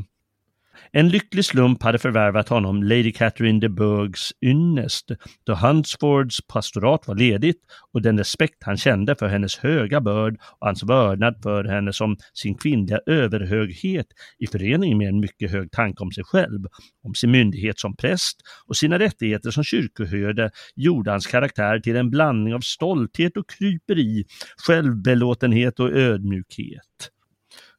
En 0.91 1.09
lycklig 1.09 1.45
slump 1.45 1.83
hade 1.83 1.97
förvärvat 1.97 2.49
honom 2.49 2.83
Lady 2.83 3.11
Catherine 3.11 3.59
de 3.59 3.69
Burghs 3.69 4.31
ynnest 4.41 5.11
då 5.45 5.55
Huntsfords 5.55 6.47
pastorat 6.47 7.07
var 7.07 7.15
ledigt 7.15 7.61
och 7.93 8.01
den 8.01 8.17
respekt 8.17 8.63
han 8.63 8.77
kände 8.77 9.15
för 9.15 9.27
hennes 9.27 9.57
höga 9.57 10.01
börd 10.01 10.37
och 10.59 10.67
hans 10.67 10.83
vördnad 10.83 11.35
för 11.43 11.63
henne 11.63 11.93
som 11.93 12.17
sin 12.33 12.57
kvinnliga 12.57 12.99
överhöghet 13.05 14.07
i 14.39 14.47
förening 14.47 14.97
med 14.97 15.09
en 15.09 15.19
mycket 15.19 15.51
hög 15.51 15.71
tanke 15.71 16.03
om 16.03 16.11
sig 16.11 16.23
själv, 16.23 16.65
om 17.03 17.15
sin 17.15 17.31
myndighet 17.31 17.79
som 17.79 17.95
präst 17.95 18.37
och 18.67 18.77
sina 18.77 18.99
rättigheter 18.99 19.51
som 19.51 19.63
kyrkoherde 19.63 20.51
gjorde 20.75 21.11
hans 21.11 21.27
karaktär 21.27 21.79
till 21.79 21.95
en 21.95 22.09
blandning 22.09 22.53
av 22.53 22.59
stolthet 22.59 23.37
och 23.37 23.49
kryperi, 23.49 24.25
självbelåtenhet 24.67 25.79
och 25.79 25.91
ödmjukhet. 25.91 27.14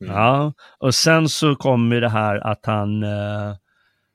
Mm. 0.01 0.15
Ja, 0.15 0.53
och 0.79 0.95
sen 0.95 1.29
så 1.29 1.57
kommer 1.57 2.01
det 2.01 2.09
här 2.09 2.37
att 2.37 2.67
han, 2.67 3.03
eh, 3.03 3.55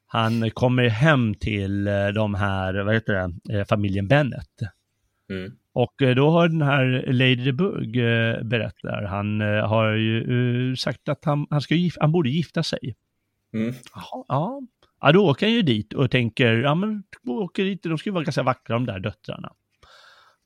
han 0.07 0.51
kommer 0.51 0.87
hem 0.87 1.33
till 1.35 1.87
eh, 1.87 2.07
de 2.07 2.35
här, 2.35 2.83
vad 2.83 2.93
heter 2.93 3.13
det, 3.13 3.57
eh, 3.59 3.65
familjen 3.65 4.07
Bennett. 4.07 4.61
Mm. 5.29 5.51
Och 5.73 6.01
eh, 6.01 6.15
då 6.15 6.29
har 6.29 6.47
den 6.47 6.61
här 6.61 7.05
Lady 7.07 7.51
Burg 7.51 7.99
eh, 7.99 8.43
berättar, 8.43 9.03
han 9.03 9.41
eh, 9.41 9.67
har 9.67 9.91
ju 9.93 10.75
sagt 10.75 11.09
att 11.09 11.25
han, 11.25 11.47
han, 11.49 11.61
ska 11.61 11.75
gif 11.75 11.95
han 11.99 12.11
borde 12.11 12.29
gifta 12.29 12.63
sig. 12.63 12.95
Mm. 13.53 13.73
Ja. 14.27 14.61
ja, 15.01 15.11
då 15.11 15.29
åker 15.29 15.45
han 15.45 15.53
ju 15.53 15.61
dit 15.61 15.93
och 15.93 16.11
tänker, 16.11 16.53
ja 16.53 16.75
men 16.75 17.03
åker 17.27 17.63
dit, 17.63 17.83
de 17.83 17.97
ska 17.97 18.09
ju 18.09 18.13
vara 18.13 18.23
ganska 18.23 18.43
vackra 18.43 18.73
de 18.73 18.85
där 18.85 18.99
döttrarna. 18.99 19.53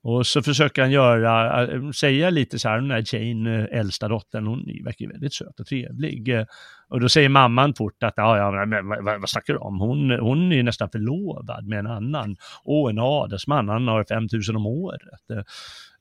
Och 0.08 0.28
så 0.28 0.42
försöker 0.42 0.82
han 0.82 0.92
göra, 0.92 1.64
äh, 1.64 1.92
säga 1.92 2.30
lite 2.30 2.60
så 2.60 2.70
här, 2.70 2.76
den 2.76 2.92
här 2.92 3.04
Jane, 3.14 3.60
äh, 3.60 3.80
äldsta 3.80 4.08
dottern, 4.08 4.48
hon 4.48 4.66
verkar 4.84 5.08
väldigt 5.08 5.34
söt 5.34 5.60
och 5.60 5.66
trevlig. 5.66 6.30
Äh, 6.30 6.46
och 6.90 7.00
då 7.00 7.10
säger 7.10 7.30
mamman 7.30 7.74
fort 7.74 8.04
att, 8.04 8.14
ja, 8.16 8.38
ja 8.38 8.66
men 8.66 8.88
vad, 8.88 9.22
vad 9.22 9.30
snackar 9.30 9.54
du 9.54 9.60
om? 9.60 9.80
Hon, 9.80 10.12
hon 10.12 10.52
är 10.52 10.64
nästan 10.64 10.90
förlovad 10.90 11.68
med 11.68 11.80
en 11.80 11.88
annan. 11.88 12.38
Åh, 12.64 12.90
en 12.90 13.00
adelsman, 13.00 13.70
han 13.70 13.88
har 13.88 14.06
5000 14.10 14.56
om 14.56 14.66
året. 14.66 15.02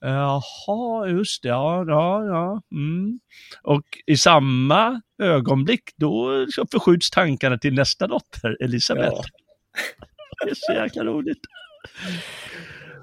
Jaha, 0.01 1.09
just 1.09 1.43
det, 1.43 1.49
ja, 1.49 1.85
ja, 1.89 2.25
ja. 2.25 2.63
Mm. 2.73 3.21
Och 3.63 3.85
i 4.07 4.17
samma 4.17 5.01
ögonblick 5.23 5.83
då 5.97 6.47
förskjuts 6.73 7.11
tankarna 7.11 7.59
till 7.59 7.75
nästa 7.75 8.07
dotter, 8.07 8.57
Elisabeth. 8.65 9.15
Ja. 9.17 9.23
Det 10.45 10.51
är 10.51 10.55
så 10.55 10.73
jäkla 10.73 11.05
roligt. 11.05 11.41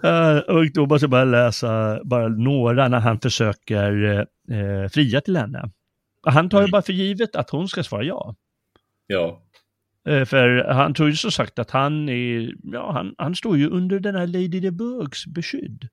Uh, 0.04 0.38
och 0.38 0.72
då 0.74 0.86
måste 0.86 1.04
jag 1.04 1.12
bara 1.12 1.24
läsa 1.24 2.00
bara 2.04 2.28
några 2.28 2.88
när 2.88 3.00
han 3.00 3.20
försöker 3.20 3.92
uh, 4.52 4.88
fria 4.88 5.22
till 5.22 5.38
henne. 5.38 5.72
Han 6.28 6.50
tar 6.50 6.58
ju 6.58 6.64
mm. 6.64 6.72
bara 6.72 6.82
för 6.82 6.94
givet 6.94 7.36
att 7.36 7.50
hon 7.50 7.68
ska 7.68 7.84
svara 7.84 8.04
ja. 8.04 8.36
Ja. 9.08 9.42
Uh, 10.10 10.26
för 10.26 10.74
han 10.74 10.94
tror 10.94 11.10
ju 11.10 11.16
så 11.16 11.32
sagt 11.32 11.60
att 11.60 11.72
han 11.72 12.10
är, 12.10 12.54
ja 12.64 12.92
han, 12.92 13.16
han 13.18 13.36
står 13.36 13.58
ju 13.58 13.70
under 13.70 14.00
den 14.00 14.16
här 14.16 14.28
Lady 14.28 14.60
de 14.60 14.72
Burgs 14.72 15.26
beskydd. 15.26 15.88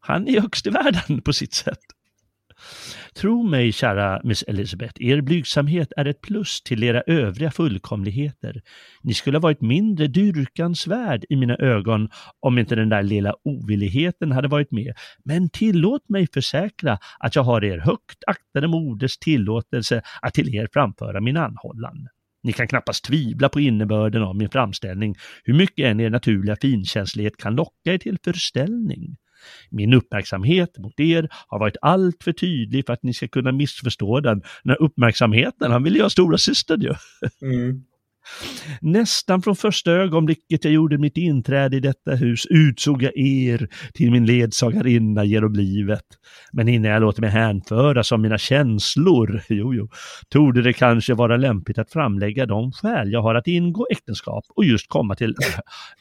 Han 0.00 0.28
är 0.28 0.40
högst 0.40 0.66
i 0.66 0.70
världen 0.70 1.22
på 1.22 1.32
sitt 1.32 1.54
sätt. 1.54 1.80
Tro 3.16 3.42
mig, 3.42 3.72
kära 3.72 4.20
Miss 4.24 4.42
Elizabeth, 4.42 5.02
er 5.02 5.20
blygsamhet 5.20 5.92
är 5.96 6.04
ett 6.04 6.20
plus 6.20 6.62
till 6.62 6.82
era 6.82 7.02
övriga 7.06 7.50
fullkomligheter. 7.50 8.62
Ni 9.02 9.14
skulle 9.14 9.36
ha 9.36 9.42
varit 9.42 9.60
mindre 9.60 10.06
dyrkansvärd 10.06 11.24
i 11.28 11.36
mina 11.36 11.56
ögon 11.56 12.08
om 12.40 12.58
inte 12.58 12.74
den 12.74 12.88
där 12.88 13.02
lilla 13.02 13.34
ovilligheten 13.44 14.32
hade 14.32 14.48
varit 14.48 14.70
med. 14.70 14.94
Men 15.24 15.50
tillåt 15.50 16.08
mig 16.08 16.26
försäkra 16.34 16.98
att 17.18 17.36
jag 17.36 17.42
har 17.42 17.64
er 17.64 17.78
högt 17.78 18.24
aktade 18.26 18.68
moders 18.68 19.18
tillåtelse 19.18 20.02
att 20.22 20.34
till 20.34 20.54
er 20.54 20.68
framföra 20.72 21.20
min 21.20 21.36
anhållan. 21.36 22.08
Ni 22.42 22.52
kan 22.52 22.68
knappast 22.68 23.04
tvivla 23.04 23.48
på 23.48 23.60
innebörden 23.60 24.22
av 24.22 24.36
min 24.36 24.50
framställning, 24.50 25.14
hur 25.44 25.54
mycket 25.54 25.86
än 25.86 26.00
er 26.00 26.10
naturliga 26.10 26.56
finkänslighet 26.60 27.36
kan 27.36 27.54
locka 27.54 27.92
er 27.92 27.98
till 27.98 28.18
förställning. 28.24 29.16
Min 29.70 29.94
uppmärksamhet 29.94 30.78
mot 30.78 31.00
er 31.00 31.28
har 31.46 31.58
varit 31.58 31.76
alltför 31.82 32.32
tydlig 32.32 32.86
för 32.86 32.92
att 32.92 33.02
ni 33.02 33.14
ska 33.14 33.28
kunna 33.28 33.52
missförstå 33.52 34.20
den. 34.20 34.40
Den 34.40 34.70
här 34.70 34.82
uppmärksamheten, 34.82 35.72
han 35.72 35.82
vill 35.82 35.96
ju 35.96 36.02
ha 36.02 36.10
stora 36.10 36.38
systern 36.38 36.80
ju. 36.80 36.94
Mm. 37.42 37.84
Nästan 38.80 39.42
från 39.42 39.56
första 39.56 39.92
ögonblicket 39.92 40.64
jag 40.64 40.72
gjorde 40.72 40.98
mitt 40.98 41.16
inträde 41.16 41.76
i 41.76 41.80
detta 41.80 42.14
hus 42.14 42.46
utsåg 42.46 43.02
jag 43.02 43.16
er 43.16 43.68
till 43.94 44.10
min 44.10 44.26
ledsagarinna 44.26 45.24
genom 45.24 45.52
livet. 45.52 46.04
Men 46.52 46.68
innan 46.68 46.90
jag 46.90 47.02
låter 47.02 47.20
mig 47.20 47.30
hänföras 47.30 48.12
av 48.12 48.20
mina 48.20 48.38
känslor, 48.38 49.42
jo, 49.48 49.74
jo, 49.74 49.88
torde 50.28 50.62
det 50.62 50.72
kanske 50.72 51.14
vara 51.14 51.36
lämpligt 51.36 51.78
att 51.78 51.92
framlägga 51.92 52.46
de 52.46 52.72
skäl 52.72 53.12
jag 53.12 53.22
har 53.22 53.34
att 53.34 53.46
ingå 53.46 53.86
äktenskap 53.90 54.44
och 54.48 54.64
just 54.64 54.88
komma 54.88 55.14
till 55.14 55.34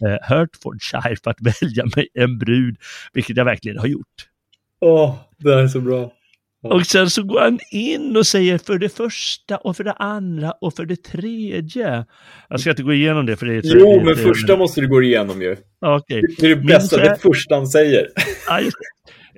äh, 0.07 0.17
Hertfordshire 0.21 1.15
för 1.24 1.32
att 1.32 1.41
välja 1.61 1.86
mig 1.95 2.07
en 2.13 2.38
brud, 2.38 2.78
vilket 3.13 3.38
jag 3.38 3.45
verkligen 3.45 3.78
har 3.78 3.88
gjort. 3.88 4.30
Åh, 4.82 5.09
oh, 5.09 5.15
det 5.38 5.53
är 5.53 5.67
så 5.67 5.82
bra. 5.82 6.11
Och 6.64 6.86
sen 6.86 7.09
så 7.09 7.24
går 7.24 7.39
han 7.39 7.59
in 7.72 8.18
och 8.18 8.28
säger 8.28 8.57
för 8.57 8.78
det 8.78 8.89
första 8.89 9.57
och 9.57 9.78
för 9.78 9.84
det 9.84 9.93
andra 9.93 10.51
och 10.51 10.76
för 10.76 10.86
det 10.86 11.03
tredje. 11.03 12.05
Jag 12.49 12.59
ska 12.59 12.70
inte 12.70 12.84
gå 12.84 12.93
igenom 12.93 13.26
det 13.26 13.36
för 13.36 13.45
det 13.45 13.53
är... 13.53 13.61
Jo, 13.66 14.01
men 14.05 14.16
första 14.16 14.57
måste 14.57 14.82
du 14.82 14.88
gå 14.88 15.03
igenom 15.03 15.41
ju. 15.41 15.51
Okay. 15.82 16.22
Det 16.38 16.45
är 16.45 16.55
det 16.55 16.61
bästa, 16.61 16.97
skäl... 16.97 17.09
det 17.09 17.18
första 17.18 17.55
han 17.55 17.68
säger. 17.68 18.07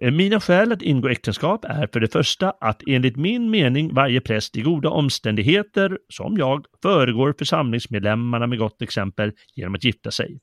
Mina 0.11 0.39
skäl 0.39 0.71
att 0.71 0.81
ingå 0.81 1.09
äktenskap 1.09 1.65
är 1.65 1.87
för 1.93 1.99
det 1.99 2.07
första 2.07 2.53
att 2.61 2.81
enligt 2.87 3.15
min 3.15 3.49
mening 3.49 3.93
varje 3.93 4.21
präst 4.21 4.57
i 4.57 4.61
goda 4.61 4.89
omständigheter, 4.89 5.97
som 6.09 6.37
jag, 6.37 6.65
föregår 6.81 7.35
församlingsmedlemmarna 7.39 8.47
med 8.47 8.59
gott 8.59 8.81
exempel 8.81 9.31
genom 9.55 9.75
att 9.75 9.83
gifta 9.83 10.11
sig. 10.11 10.39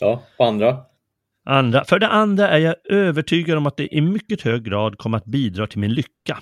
Ja, 0.00 0.22
och 0.36 0.46
andra? 0.46 0.76
Andra, 1.46 1.84
för 1.84 1.98
det 1.98 2.08
andra 2.08 2.48
är 2.48 2.58
jag 2.58 2.74
övertygad 2.88 3.58
om 3.58 3.66
att 3.66 3.76
det 3.76 3.94
i 3.94 4.00
mycket 4.00 4.42
hög 4.42 4.64
grad 4.64 4.98
kommer 4.98 5.18
att 5.18 5.24
bidra 5.24 5.66
till 5.66 5.78
min 5.78 5.92
lycka. 5.92 6.38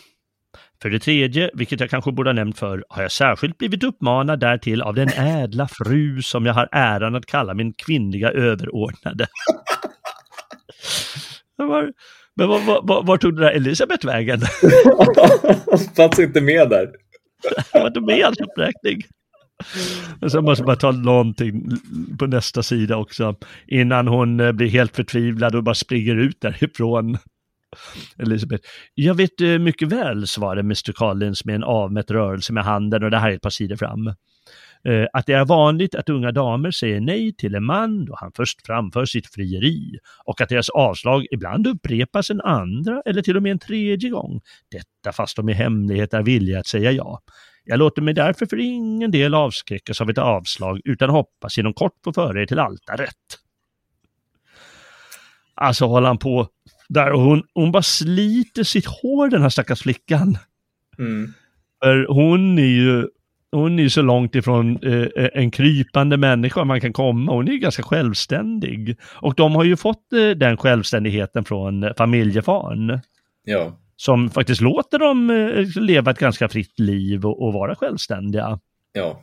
För 0.82 0.90
det 0.90 0.98
tredje, 0.98 1.50
vilket 1.54 1.80
jag 1.80 1.90
kanske 1.90 2.12
borde 2.12 2.30
ha 2.30 2.34
nämnt 2.34 2.58
för, 2.58 2.84
har 2.88 3.02
jag 3.02 3.12
särskilt 3.12 3.58
blivit 3.58 3.84
uppmanad 3.84 4.40
därtill 4.40 4.82
av 4.82 4.94
den 4.94 5.08
ädla 5.08 5.68
fru 5.68 6.22
som 6.22 6.46
jag 6.46 6.54
har 6.54 6.68
äran 6.72 7.14
att 7.14 7.26
kalla 7.26 7.54
min 7.54 7.72
kvinnliga 7.72 8.30
överordnade. 8.30 9.26
var, 11.56 11.92
men 12.36 12.48
var, 12.48 12.82
var, 12.82 13.02
var, 13.02 13.16
tog 13.16 13.34
den 13.34 13.42
där 13.42 13.52
Elisabeth 13.52 14.06
vägen? 14.06 14.40
Fanns 15.96 16.18
inte 16.18 16.40
med 16.40 16.68
där. 16.68 16.90
var 17.72 17.86
inte 17.86 18.00
med 18.00 18.18
i 18.18 18.22
hans 18.22 18.40
uppräkning. 18.40 19.02
Men 20.20 20.30
sen 20.30 20.44
måste 20.44 20.64
man 20.64 20.76
ta 20.76 20.92
någonting 20.92 21.70
på 22.18 22.26
nästa 22.26 22.62
sida 22.62 22.96
också. 22.96 23.34
Innan 23.66 24.08
hon 24.08 24.40
eh, 24.40 24.52
blir 24.52 24.68
helt 24.68 24.96
förtvivlad 24.96 25.54
och 25.54 25.64
bara 25.64 25.74
springer 25.74 26.16
ut 26.16 26.40
därifrån. 26.40 27.18
Elisabeth. 28.18 28.68
Jag 28.94 29.14
vet 29.14 29.40
eh, 29.40 29.58
mycket 29.58 29.88
väl, 29.88 30.26
svarade 30.26 30.60
Mr. 30.60 30.92
Collins 30.92 31.44
med 31.44 31.54
en 31.54 31.64
avmätt 31.64 32.10
rörelse 32.10 32.52
med 32.52 32.64
handen 32.64 33.04
och 33.04 33.10
det 33.10 33.18
här 33.18 33.30
är 33.30 33.34
ett 33.34 33.42
par 33.42 33.50
sidor 33.50 33.76
fram. 33.76 34.14
Eh, 34.84 35.06
att 35.12 35.26
det 35.26 35.32
är 35.32 35.44
vanligt 35.44 35.94
att 35.94 36.08
unga 36.08 36.32
damer 36.32 36.70
säger 36.70 37.00
nej 37.00 37.34
till 37.34 37.54
en 37.54 37.64
man 37.64 38.04
då 38.04 38.16
han 38.20 38.32
först 38.36 38.66
framför 38.66 39.04
sitt 39.04 39.26
frieri 39.26 39.98
och 40.24 40.40
att 40.40 40.48
deras 40.48 40.68
avslag 40.70 41.26
ibland 41.30 41.66
upprepas 41.66 42.30
en 42.30 42.40
andra 42.40 43.02
eller 43.06 43.22
till 43.22 43.36
och 43.36 43.42
med 43.42 43.52
en 43.52 43.58
tredje 43.58 44.10
gång. 44.10 44.40
Detta 44.70 45.12
fast 45.12 45.36
de 45.36 45.48
i 45.48 45.52
hemlighet 45.52 46.14
är 46.14 46.22
villiga 46.22 46.58
att 46.58 46.66
säga 46.66 46.92
ja. 46.92 47.20
Jag 47.64 47.78
låter 47.78 48.02
mig 48.02 48.14
därför 48.14 48.46
för 48.46 48.60
ingen 48.60 49.10
del 49.10 49.34
avskräckas 49.34 50.00
av 50.00 50.10
ett 50.10 50.18
avslag 50.18 50.80
utan 50.84 51.10
hoppas 51.10 51.58
inom 51.58 51.74
kort 51.74 51.98
få 52.04 52.12
föra 52.12 52.42
er 52.42 52.46
till 52.46 52.58
altaret. 52.58 53.16
Alltså 55.54 55.86
håller 55.86 56.06
han 56.06 56.18
på 56.18 56.48
där 56.88 57.12
och 57.12 57.20
hon, 57.20 57.42
hon 57.54 57.72
bara 57.72 57.82
sliter 57.82 58.62
sitt 58.62 58.86
hår 58.86 59.28
den 59.28 59.42
här 59.42 59.48
stackars 59.48 59.82
flickan. 59.82 60.38
Mm. 60.98 61.32
För 61.82 62.06
hon 62.08 62.58
är 62.58 62.62
ju 62.62 63.08
hon 63.52 63.78
är 63.78 63.88
så 63.88 64.02
långt 64.02 64.34
ifrån 64.34 64.78
eh, 64.82 65.28
en 65.34 65.50
krypande 65.50 66.16
människa 66.16 66.64
man 66.64 66.80
kan 66.80 66.92
komma. 66.92 67.32
Hon 67.32 67.48
är 67.48 67.52
ju 67.52 67.58
ganska 67.58 67.82
självständig. 67.82 68.96
Och 69.14 69.34
de 69.34 69.54
har 69.54 69.64
ju 69.64 69.76
fått 69.76 70.12
eh, 70.12 70.30
den 70.30 70.56
självständigheten 70.56 71.44
från 71.44 71.94
familjefaren. 71.96 73.00
Ja 73.44 73.78
som 74.04 74.30
faktiskt 74.30 74.60
låter 74.60 74.98
dem 74.98 75.30
eh, 75.30 75.82
leva 75.82 76.10
ett 76.10 76.18
ganska 76.18 76.48
fritt 76.48 76.80
liv 76.80 77.26
och, 77.26 77.42
och 77.46 77.52
vara 77.52 77.74
självständiga. 77.74 78.58
Ja. 78.92 79.22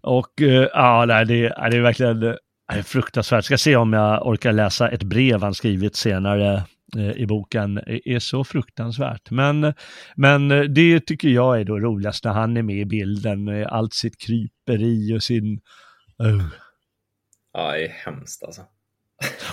Och 0.00 0.42
eh, 0.42 0.68
ja, 0.72 1.06
det 1.06 1.24
det 1.24 1.76
är 1.76 1.80
verkligen 1.80 2.20
det 2.20 2.38
är 2.72 2.82
fruktansvärt. 2.82 3.36
Jag 3.36 3.44
ska 3.44 3.58
se 3.58 3.76
om 3.76 3.92
jag 3.92 4.26
orkar 4.26 4.52
läsa 4.52 4.88
ett 4.88 5.02
brev 5.02 5.42
han 5.42 5.54
skrivit 5.54 5.96
senare 5.96 6.62
eh, 6.96 7.10
i 7.10 7.26
boken. 7.26 7.74
Det 7.74 8.14
är 8.14 8.18
så 8.18 8.44
fruktansvärt. 8.44 9.30
Men, 9.30 9.74
men 10.14 10.48
det 10.74 11.06
tycker 11.06 11.28
jag 11.28 11.60
är 11.60 11.64
då 11.64 11.78
roligast 11.78 12.24
när 12.24 12.32
han 12.32 12.56
är 12.56 12.62
med 12.62 12.76
i 12.76 12.84
bilden 12.84 13.44
med 13.44 13.66
allt 13.66 13.94
sitt 13.94 14.18
kryperi 14.20 15.16
och 15.16 15.22
sin 15.22 15.60
Oh. 16.18 16.42
Ja, 17.52 17.72
det 17.72 17.84
är 17.84 17.88
hemskt 17.88 18.42
alltså. 18.42 18.62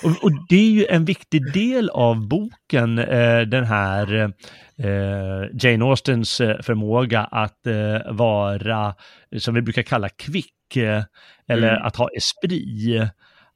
Och, 0.04 0.24
och, 0.24 0.32
det 0.50 0.56
är 0.56 0.72
ju 0.72 0.86
en 0.86 1.06
viktig 1.06 1.54
del 1.54 1.90
av 1.90 2.28
boken, 2.28 3.00
eh, 3.00 3.42
den 3.42 3.64
här 3.64 4.34
eh, 4.78 5.50
Jane 5.54 5.86
Austens 5.86 6.42
eh, 6.42 6.62
förmåga 6.62 7.24
att 7.24 7.68
eh, 7.68 8.14
vara, 8.14 8.96
som 9.38 9.54
vi 9.54 9.62
brukar 9.62 9.82
kalla 9.82 10.10
kvick, 10.10 10.76
eh, 10.76 11.04
eller 11.48 11.74
mm. 11.74 11.86
att 11.86 11.96
ha 11.96 12.10
esprit. 12.18 13.02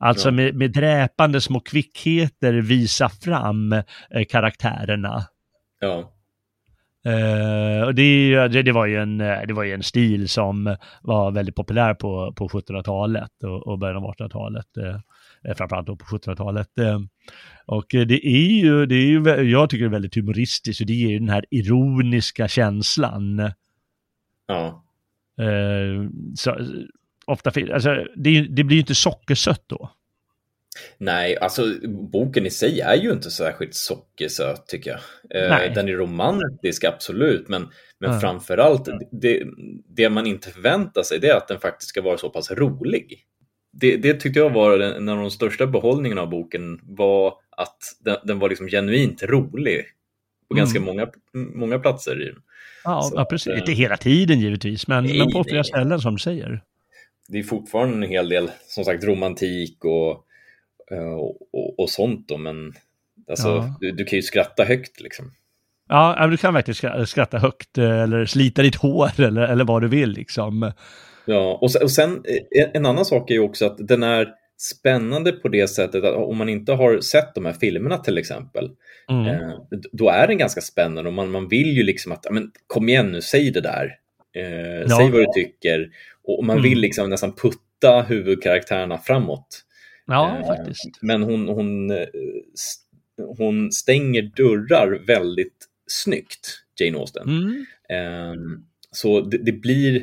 Alltså 0.02 0.32
med, 0.32 0.56
med 0.56 0.72
dräpande 0.72 1.42
små 1.42 1.60
kvickheter 1.60 2.54
visa 2.54 3.10
fram 3.10 3.74
eh, 3.74 4.26
karaktärerna. 4.30 5.24
Ja. 5.80 6.14
Uh, 7.08 7.84
och 7.84 7.96
det, 7.96 8.48
det, 8.48 8.64
det, 8.64 8.72
var 8.72 8.86
ju 8.86 8.98
en, 8.98 9.18
det 9.18 9.54
var 9.54 9.64
ju 9.64 9.74
en 9.74 9.84
stil 9.84 10.30
som 10.30 10.76
var 11.02 11.32
väldigt 11.32 11.56
populär 11.56 11.94
på, 11.94 12.34
på 12.34 12.48
1700-talet 12.48 13.44
och, 13.44 13.68
och 13.68 13.80
början 13.80 14.04
av 14.04 14.14
1800-talet. 14.14 14.78
Uh, 14.78 15.00
framförallt 15.58 15.88
då 15.88 15.96
på 15.96 16.06
1700-talet. 16.06 16.70
Uh, 16.80 17.00
och 17.66 17.86
det 17.90 18.28
är 18.28 18.62
ju, 18.62 18.86
det 18.86 18.96
är 18.96 19.06
ju, 19.06 19.52
jag 19.52 19.70
tycker 19.70 19.84
det 19.84 19.90
är 19.90 19.92
väldigt 19.92 20.16
humoristiskt 20.16 20.82
och 20.82 20.88
det 20.88 20.94
ger 20.94 21.10
ju 21.10 21.20
den 21.20 21.30
här 21.30 21.46
ironiska 21.50 22.48
känslan. 22.48 23.52
Ja. 24.48 24.84
så, 26.36 26.58
ofta, 27.26 27.52
alltså, 27.74 28.06
det, 28.16 28.42
det 28.42 28.64
blir 28.64 28.76
ju 28.76 28.82
inte 28.82 28.96
sockersött 28.96 29.64
då. 29.68 29.92
Nej, 30.98 31.38
alltså 31.38 31.64
boken 31.88 32.46
i 32.46 32.50
sig 32.50 32.80
är 32.80 32.96
ju 32.96 33.12
inte 33.12 33.32
särskilt 33.32 33.76
sockersöt 33.76 34.68
tycker 34.68 34.92
jag. 34.92 35.00
Eh, 35.44 35.74
den 35.74 35.90
är 35.90 35.94
romantisk, 35.94 36.84
absolut, 36.84 37.48
men, 37.48 37.68
men 38.00 38.10
mm. 38.10 38.22
framförallt 38.22 38.90
det, 39.12 39.44
det 39.88 40.10
man 40.10 40.28
inte 40.28 40.50
förväntar 40.50 41.04
sig 41.04 41.20
det 41.20 41.28
är 41.28 41.38
att 41.38 41.48
den 41.48 41.60
faktiskt 41.60 41.90
ska 41.90 42.02
vara 42.02 42.18
så 42.18 42.30
pass 42.30 42.52
rolig. 42.52 43.26
Det, 43.72 43.98
det 43.98 44.14
tyckte 44.14 44.40
jag 44.40 44.50
var 44.50 44.80
en 44.80 45.10
av 45.10 45.18
de 45.18 45.32
största 45.32 45.68
behållningarna 45.68 46.22
av 46.22 46.30
boken 46.30 46.80
var 46.84 47.34
att 47.50 47.78
den, 48.00 48.18
den 48.24 48.40
var 48.40 48.50
liksom 48.50 48.68
genuint 48.68 49.24
rolig 49.24 49.86
på 50.48 50.54
mm. 50.54 50.62
ganska 50.62 50.80
många, 50.80 51.08
många 51.34 51.80
platser. 51.80 52.22
I 52.22 52.34
Ja, 52.84 53.02
så, 53.02 53.14
ja, 53.16 53.26
precis. 53.26 53.54
Att, 53.54 53.60
inte 53.60 53.72
hela 53.72 53.98
tiden 53.98 54.40
givetvis, 54.40 54.88
men, 54.88 55.04
nej, 55.04 55.18
men 55.18 55.32
på 55.32 55.44
flera 55.44 55.64
ställen 55.64 56.00
som 56.00 56.14
du 56.14 56.20
säger. 56.20 56.64
Det 57.28 57.40
är 57.40 57.44
fortfarande 57.44 57.96
en 57.96 58.12
hel 58.12 58.30
del, 58.30 58.52
som 58.68 58.86
sagt, 58.86 59.04
romantik 59.04 59.86
och 59.86 60.26
Eh, 60.92 61.14
och, 61.14 61.38
och, 61.54 61.80
och 61.80 61.90
sånt 61.90 62.28
då, 62.28 62.38
men 62.38 62.74
alltså, 63.30 63.48
ja. 63.48 63.78
du, 63.80 63.92
du, 63.92 64.06
kan 64.06 64.18
ju 64.18 64.24
skratta 64.24 64.64
högt 64.64 65.02
liksom. 65.02 65.34
Ja, 65.90 66.28
du 66.28 66.38
kan 66.38 66.54
verkligen 66.54 67.08
skratta 67.08 67.38
högt 67.38 67.78
eh, 67.78 68.02
eller 68.02 68.26
slita 68.26 68.62
ditt 68.62 68.76
hår 68.76 69.10
eller, 69.22 69.42
eller 69.42 69.66
vad 69.66 69.82
du 69.82 69.88
vill 69.88 70.10
liksom. 70.10 70.72
Ja, 71.30 71.60
och 71.62 71.72
sen, 71.72 71.84
och 71.84 71.92
sen 71.92 72.24
eh, 72.56 72.70
en 72.74 72.86
annan 72.86 73.06
sak 73.06 73.30
är 73.30 73.34
ju 73.34 73.40
också 73.40 73.66
att 73.66 73.88
den 73.88 74.04
är 74.04 74.28
spännande 74.58 75.32
på 75.32 75.48
det 75.48 75.68
sättet 75.68 76.04
att 76.04 76.16
om 76.16 76.38
man 76.38 76.50
inte 76.50 76.72
har 76.72 77.00
sett 77.02 77.36
de 77.36 77.46
här 77.46 77.54
filmerna 77.54 77.98
till 77.98 78.18
exempel, 78.18 78.70
mm. 79.10 79.40
då 79.92 80.10
är 80.10 80.28
den 80.28 80.38
ganska 80.38 80.62
spännande 80.62 81.10
och 81.10 81.14
man, 81.14 81.32
man 81.32 81.48
vill 81.48 81.78
ju 81.78 81.84
liksom 81.84 82.12
att, 82.12 82.26
men, 82.32 82.52
kom 82.68 82.90
igen 82.90 83.12
nu, 83.12 83.22
säg 83.22 83.52
det 83.52 83.62
där, 83.62 83.96
eh, 84.36 84.82
ja. 84.82 84.98
säg 84.98 85.12
vad 85.12 85.22
du 85.22 85.26
tycker 85.34 85.90
och 86.24 86.46
man 86.46 86.58
mm. 86.58 86.70
vill 86.70 86.80
liksom 86.80 87.10
nästan 87.10 87.36
putta 87.36 88.02
huvudkaraktärerna 88.02 88.98
framåt. 88.98 89.66
Ja, 90.06 90.38
eh, 90.38 90.48
faktiskt. 90.48 91.02
Men 91.02 91.24
hon, 91.24 91.48
hon, 91.48 91.92
eh, 91.92 92.08
hon 93.38 93.72
stänger 93.72 94.22
dörrar 94.22 95.06
väldigt 95.08 95.68
snyggt, 95.88 96.64
Jane 96.80 96.98
Austen. 96.98 97.30
Mm. 97.30 97.66
Ehm, 97.90 98.66
så 98.92 99.22
det, 99.22 99.38
det, 99.38 99.52
blir 99.52 99.96
eh, 99.96 100.02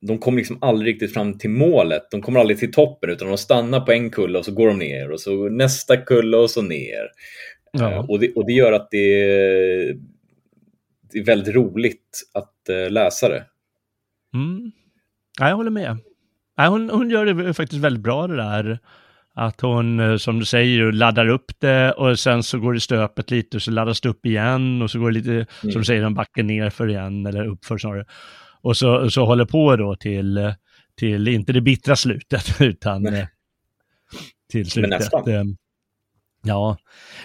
de 0.00 0.18
kommer 0.18 0.38
liksom 0.38 0.58
aldrig 0.60 0.94
riktigt 0.94 1.14
fram 1.14 1.38
till 1.38 1.50
målet. 1.50 2.10
De 2.10 2.22
kommer 2.22 2.40
aldrig 2.40 2.58
till 2.58 2.72
toppen 2.72 3.10
utan 3.10 3.28
de 3.28 3.38
stannar 3.38 3.80
på 3.80 3.92
en 3.92 4.10
kulle 4.10 4.38
och 4.38 4.44
så 4.44 4.52
går 4.52 4.68
de 4.68 4.78
ner 4.78 5.10
och 5.10 5.20
så 5.20 5.48
nästa 5.48 5.96
kulle 5.96 6.36
och 6.36 6.50
så 6.50 6.62
ner. 6.62 7.08
Ja. 7.72 8.06
Och, 8.08 8.20
det, 8.20 8.32
och 8.32 8.46
det 8.46 8.52
gör 8.52 8.72
att 8.72 8.88
det, 8.90 9.18
det 11.12 11.18
är 11.18 11.24
väldigt 11.24 11.54
roligt 11.54 12.20
att 12.34 12.90
läsa 12.90 13.28
det. 13.28 13.44
Mm. 14.34 14.72
jag 15.38 15.56
håller 15.56 15.70
med. 15.70 15.98
Hon, 16.68 16.90
hon 16.90 17.10
gör 17.10 17.26
det 17.26 17.54
faktiskt 17.54 17.82
väldigt 17.82 18.02
bra 18.02 18.26
det 18.26 18.36
där. 18.36 18.78
Att 19.34 19.60
hon, 19.60 20.00
eh, 20.00 20.16
som 20.16 20.38
du 20.38 20.44
säger, 20.44 20.92
laddar 20.92 21.28
upp 21.28 21.52
det 21.58 21.92
och 21.92 22.18
sen 22.18 22.42
så 22.42 22.58
går 22.58 22.74
det 22.74 22.80
stöpet 22.80 23.30
lite 23.30 23.56
och 23.56 23.62
så 23.62 23.70
laddas 23.70 24.00
det 24.00 24.08
upp 24.08 24.26
igen 24.26 24.82
och 24.82 24.90
så 24.90 24.98
går 24.98 25.10
det 25.10 25.18
lite, 25.18 25.32
mm. 25.32 25.46
som 25.72 25.80
du 25.80 25.84
säger, 25.84 26.02
en 26.02 26.14
backe 26.14 26.42
nerför 26.42 26.88
igen 26.88 27.26
eller 27.26 27.46
uppför 27.46 27.78
snarare. 27.78 28.04
Och 28.62 28.76
så, 28.76 29.10
så 29.10 29.26
håller 29.26 29.44
på 29.44 29.76
då 29.76 29.96
till, 29.96 30.54
till, 30.96 31.28
inte 31.28 31.52
det 31.52 31.60
bittra 31.60 31.96
slutet, 31.96 32.60
utan 32.60 33.02
Nej. 33.02 33.20
Eh, 33.20 33.26
till 34.50 34.70
slutet. 34.70 35.12
Eh, 35.12 35.44
ja, 36.42 36.76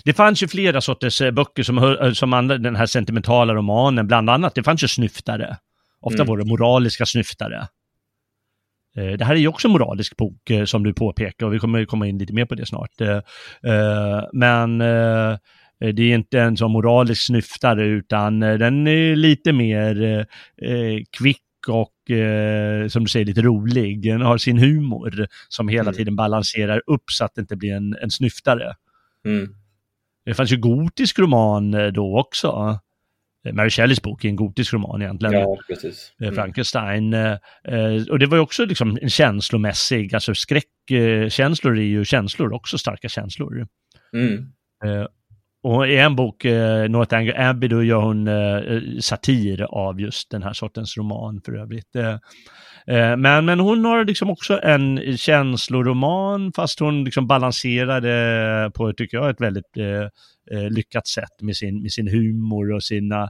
det 0.04 0.14
fanns 0.14 0.44
ju 0.44 0.48
flera 0.48 0.82
sorters 0.82 1.22
böcker 1.34 1.64
som, 1.64 1.98
som 2.16 2.48
den 2.48 2.76
här 2.76 2.86
sentimentala 2.86 3.54
romanen, 3.54 4.08
bland 4.08 4.30
annat, 4.30 4.56
det 4.56 4.64
fanns 4.64 4.84
ju 4.84 4.88
snyftare. 4.88 5.58
Ofta 6.02 6.22
mm. 6.22 6.28
var 6.28 6.38
det 6.38 6.46
moraliska 6.46 7.06
snyftare. 7.06 7.68
Eh, 8.96 9.12
det 9.12 9.26
här 9.26 9.36
är 9.36 9.40
ju 9.40 9.48
också 9.48 9.68
en 9.68 9.72
moralisk 9.72 10.18
bok 10.18 10.50
eh, 10.50 10.66
som 10.66 10.84
du 10.84 10.94
påpekar 10.94 11.46
och 11.46 11.54
vi 11.54 11.60
kommer 11.60 11.86
komma 11.86 12.08
in 12.08 12.18
lite 12.18 12.34
mer 12.34 12.46
på 12.46 12.56
det 12.56 12.66
snart. 12.66 13.02
Eh, 13.02 13.20
men 14.34 14.84
det 15.80 16.04
är 16.04 16.16
inte 16.16 16.40
en 16.40 16.58
sån 16.58 16.72
moralisk 16.72 17.26
snyftare 17.26 17.86
utan 17.86 18.40
den 18.40 18.88
är 18.88 19.16
lite 19.16 19.54
mer 19.54 20.26
kvick 21.18 21.42
och 21.68 22.12
eh, 22.12 22.88
som 22.88 23.04
du 23.04 23.10
säger 23.10 23.26
lite 23.26 23.42
rolig. 23.42 24.02
Den 24.02 24.22
har 24.22 24.38
sin 24.38 24.58
humor 24.58 25.28
som 25.50 25.68
hela 25.68 25.82
mm. 25.82 25.94
tiden 25.94 26.16
balanserar 26.16 26.82
upp 26.88 27.04
så 27.12 27.26
att 27.26 27.36
det 27.36 27.42
inte 27.42 27.56
blir 27.56 27.74
en, 27.74 27.96
en 28.02 28.12
snyftare. 28.12 28.76
Mm. 29.26 29.56
Det 30.26 30.34
fanns 30.34 30.52
ju 30.52 30.58
gotisk 30.58 31.20
roman 31.20 31.94
då 31.94 32.20
också. 32.20 32.80
Mary 33.54 33.70
Shelleys 33.70 34.02
bok 34.02 34.26
är 34.26 34.30
en 34.30 34.36
gotisk 34.36 34.74
roman 34.74 35.02
egentligen. 35.02 35.34
Ja, 35.34 35.58
precis. 35.68 36.14
Eh, 36.22 36.28
mm. 36.28 36.36
Frankenstein. 36.36 37.14
Eh, 37.14 37.38
eh, 37.64 38.04
och 38.10 38.20
det 38.20 38.26
var 38.26 38.38
ju 38.38 38.42
också 38.42 38.66
liksom 38.66 38.98
en 39.02 39.10
känslomässig, 39.10 40.16
alltså 40.16 40.34
skräckkänslor 40.36 41.78
är 41.78 41.84
ju 41.84 42.06
känslor, 42.06 42.54
också 42.54 42.78
starka 42.78 43.10
känslor. 43.10 43.68
Mm. 44.14 44.52
Och 45.66 45.88
i 45.88 45.98
en 45.98 46.16
bok, 46.16 46.46
eh, 46.46 46.90
Northanger 46.90 47.50
Abbey, 47.50 47.68
då 47.68 47.84
gör 47.84 48.02
hon 48.02 48.28
eh, 48.28 48.56
eh, 48.56 48.82
satir 49.00 49.62
av 49.62 50.02
just 50.02 50.30
den 50.32 50.44
här 50.44 50.54
sortens 50.54 50.98
roman 50.98 51.42
för 51.46 51.54
övrigt. 51.54 51.96
Eh, 51.96 52.18
men, 53.18 53.46
men 53.46 53.60
hon 53.60 53.86
har 53.86 54.06
liksom 54.06 54.30
också 54.30 54.60
en 54.64 55.18
känsloroman, 55.18 56.52
fast 56.56 56.80
hon 56.80 57.04
liksom 57.04 57.28
balanserar 57.28 58.02
det 58.02 58.72
på, 58.72 58.94
tycker 58.94 59.18
jag, 59.18 59.30
ett 59.30 59.42
väldigt 59.42 59.78
eh, 60.52 60.70
lyckat 60.70 61.08
sätt 61.08 61.42
med 61.42 61.56
sin, 61.56 61.82
med 61.82 61.92
sin 61.92 62.08
humor 62.08 62.72
och 62.72 62.84
sina 62.84 63.30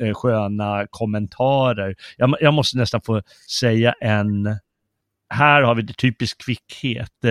eh, 0.00 0.14
sköna 0.14 0.86
kommentarer. 0.90 1.94
Jag, 2.16 2.34
jag, 2.40 2.54
måste 2.54 2.78
nästan 2.78 3.00
få 3.06 3.22
säga 3.60 3.94
en, 4.00 4.56
här 5.28 5.62
har 5.62 5.74
vi 5.74 5.82
det 5.82 5.96
typisk 5.96 6.44
kvickhet. 6.44 7.24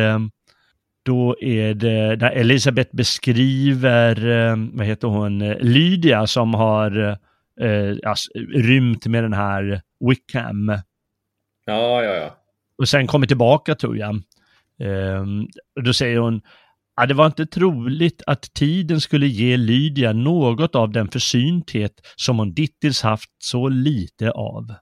Eh, 1.07 1.13
då 1.13 1.35
är 1.41 1.73
det 1.73 2.15
när 2.15 2.31
Elisabeth 2.31 2.95
beskriver, 2.95 4.29
eh, 4.29 4.55
vad 4.73 4.85
heter 4.85 5.07
hon, 5.07 5.39
Lydia 5.39 6.27
som 6.27 6.53
har 6.53 7.17
eh, 7.61 7.95
alltså, 8.05 8.29
rymt 8.55 9.05
med 9.05 9.23
den 9.23 9.33
här 9.33 9.81
Wickham. 10.09 10.69
Ja, 11.65 12.03
ja, 12.03 12.13
ja. 12.13 12.37
Och 12.77 12.89
sen 12.89 13.07
kommer 13.07 13.27
tillbaka 13.27 13.75
tror 13.75 13.97
jag. 13.97 14.15
Eh, 14.79 15.25
då 15.85 15.93
säger 15.93 16.17
hon, 16.17 16.41
Ja, 16.95 17.05
det 17.05 17.13
var 17.13 17.25
inte 17.25 17.45
troligt 17.45 18.21
att 18.27 18.53
tiden 18.53 19.01
skulle 19.01 19.27
ge 19.27 19.57
Lydia 19.57 20.13
något 20.13 20.75
av 20.75 20.91
den 20.91 21.07
försynthet 21.07 21.91
som 22.15 22.39
hon 22.39 22.53
dittills 22.53 23.01
haft 23.01 23.29
så 23.39 23.69
lite 23.69 24.31
av. 24.31 24.73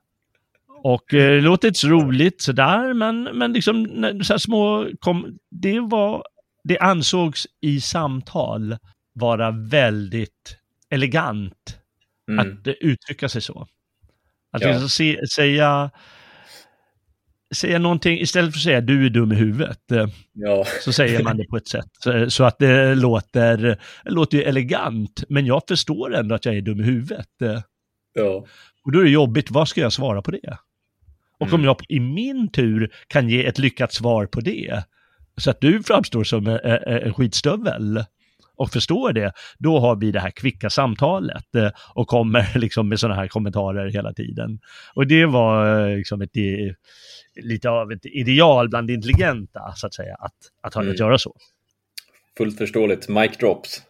Och 0.82 1.14
eh, 1.14 1.34
det 1.34 1.40
låter 1.40 1.68
inte 1.68 1.80
så 1.80 1.88
roligt 1.88 2.42
sådär, 2.42 2.94
men, 2.94 3.22
men 3.22 3.52
liksom 3.52 3.86
så 4.24 4.38
små, 4.38 4.88
kom, 5.00 5.38
det 5.50 5.80
var, 5.80 6.24
det 6.64 6.78
ansågs 6.78 7.46
i 7.60 7.80
samtal 7.80 8.76
vara 9.12 9.50
väldigt 9.50 10.56
elegant 10.90 11.78
mm. 12.30 12.38
att 12.38 12.68
uttrycka 12.80 13.28
sig 13.28 13.42
så. 13.42 13.66
Att 14.52 14.62
ja. 14.62 14.68
liksom 14.68 14.88
se, 14.88 15.26
säga 15.26 15.90
säga 17.54 17.78
någonting, 17.78 18.20
istället 18.20 18.52
för 18.52 18.58
att 18.58 18.62
säga 18.62 18.80
du 18.80 19.06
är 19.06 19.10
dum 19.10 19.32
i 19.32 19.34
huvudet, 19.34 19.92
eh, 19.92 20.06
ja. 20.32 20.64
så 20.84 20.92
säger 20.92 21.22
man 21.22 21.36
det 21.36 21.44
på 21.44 21.56
ett 21.56 21.68
sätt 21.68 21.88
så, 21.98 22.30
så 22.30 22.44
att 22.44 22.58
det 22.58 22.94
låter, 22.94 23.78
låter 24.04 24.38
ju 24.38 24.44
elegant, 24.44 25.24
men 25.28 25.46
jag 25.46 25.62
förstår 25.68 26.14
ändå 26.14 26.34
att 26.34 26.44
jag 26.44 26.56
är 26.56 26.60
dum 26.60 26.80
i 26.80 26.84
huvudet. 26.84 27.42
Eh. 27.42 27.60
Ja. 28.12 28.46
Och 28.84 28.92
då 28.92 28.98
är 28.98 29.04
det 29.04 29.10
jobbigt, 29.10 29.50
vad 29.50 29.68
ska 29.68 29.80
jag 29.80 29.92
svara 29.92 30.22
på 30.22 30.30
det? 30.30 30.58
Och 31.40 31.48
mm. 31.48 31.60
om 31.60 31.64
jag 31.64 31.76
i 31.88 32.00
min 32.00 32.50
tur 32.52 32.92
kan 33.06 33.28
ge 33.28 33.46
ett 33.46 33.58
lyckat 33.58 33.92
svar 33.92 34.26
på 34.26 34.40
det, 34.40 34.82
så 35.36 35.50
att 35.50 35.60
du 35.60 35.82
framstår 35.82 36.24
som 36.24 36.46
en, 36.46 36.58
en 36.84 37.14
skitstövel, 37.14 38.04
och 38.60 38.70
förstår 38.70 39.12
det, 39.12 39.32
då 39.58 39.78
har 39.78 39.96
vi 39.96 40.10
det 40.10 40.20
här 40.20 40.30
kvicka 40.30 40.70
samtalet 40.70 41.54
eh, 41.54 41.70
och 41.94 42.08
kommer 42.08 42.58
liksom 42.58 42.88
med 42.88 43.00
sådana 43.00 43.20
här 43.20 43.28
kommentarer 43.28 43.90
hela 43.90 44.12
tiden. 44.12 44.58
Och 44.94 45.06
det 45.06 45.26
var 45.26 45.88
eh, 45.88 45.96
liksom 45.96 46.22
ett, 46.22 46.36
lite 47.42 47.70
av 47.70 47.92
ett 47.92 48.06
ideal 48.06 48.68
bland 48.68 48.90
intelligenta, 48.90 49.72
så 49.76 49.86
att 49.86 49.94
säga, 49.94 50.14
att, 50.14 50.34
att 50.62 50.74
ha 50.74 50.82
mm. 50.82 50.92
att 50.92 50.98
göra 50.98 51.18
så. 51.18 51.36
Fullt 52.38 52.58
förståeligt. 52.58 53.08
Mic 53.08 53.36
drops. 53.36 53.82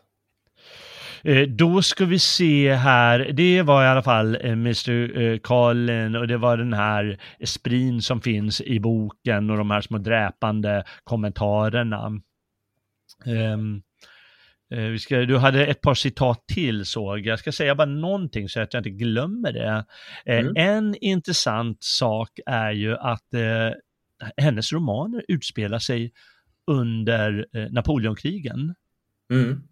Eh, 1.22 1.42
då 1.48 1.82
ska 1.82 2.04
vi 2.04 2.18
se 2.18 2.74
här, 2.74 3.18
det 3.32 3.62
var 3.62 3.84
i 3.84 3.86
alla 3.86 4.02
fall 4.02 4.34
eh, 4.40 4.52
Mr. 4.52 5.38
Colin 5.38 6.16
och 6.16 6.28
det 6.28 6.36
var 6.36 6.56
den 6.56 6.72
här 6.72 7.18
sprin 7.44 8.02
som 8.02 8.20
finns 8.20 8.60
i 8.60 8.80
boken 8.80 9.50
och 9.50 9.56
de 9.56 9.70
här 9.70 9.80
små 9.80 9.98
dräpande 9.98 10.84
kommentarerna. 11.04 12.20
Vi 14.68 14.98
ska, 14.98 15.18
du 15.18 15.38
hade 15.38 15.66
ett 15.66 15.80
par 15.80 15.94
citat 15.94 16.44
till 16.46 16.84
såg 16.86 17.18
jag. 17.18 17.26
Jag 17.26 17.38
ska 17.38 17.52
säga 17.52 17.74
bara 17.74 17.88
någonting 17.88 18.48
så 18.48 18.60
att 18.60 18.74
jag 18.74 18.80
inte 18.80 18.90
glömmer 18.90 19.52
det. 19.52 19.84
Mm. 20.24 20.52
En 20.56 20.94
intressant 21.00 21.78
sak 21.80 22.30
är 22.46 22.72
ju 22.72 22.96
att 22.96 23.34
eh, 23.34 23.70
hennes 24.36 24.72
romaner 24.72 25.24
utspelar 25.28 25.78
sig 25.78 26.12
under 26.66 27.46
eh, 27.52 27.70
Napoleonkrigen. 27.70 28.74
Mm. 29.32 29.62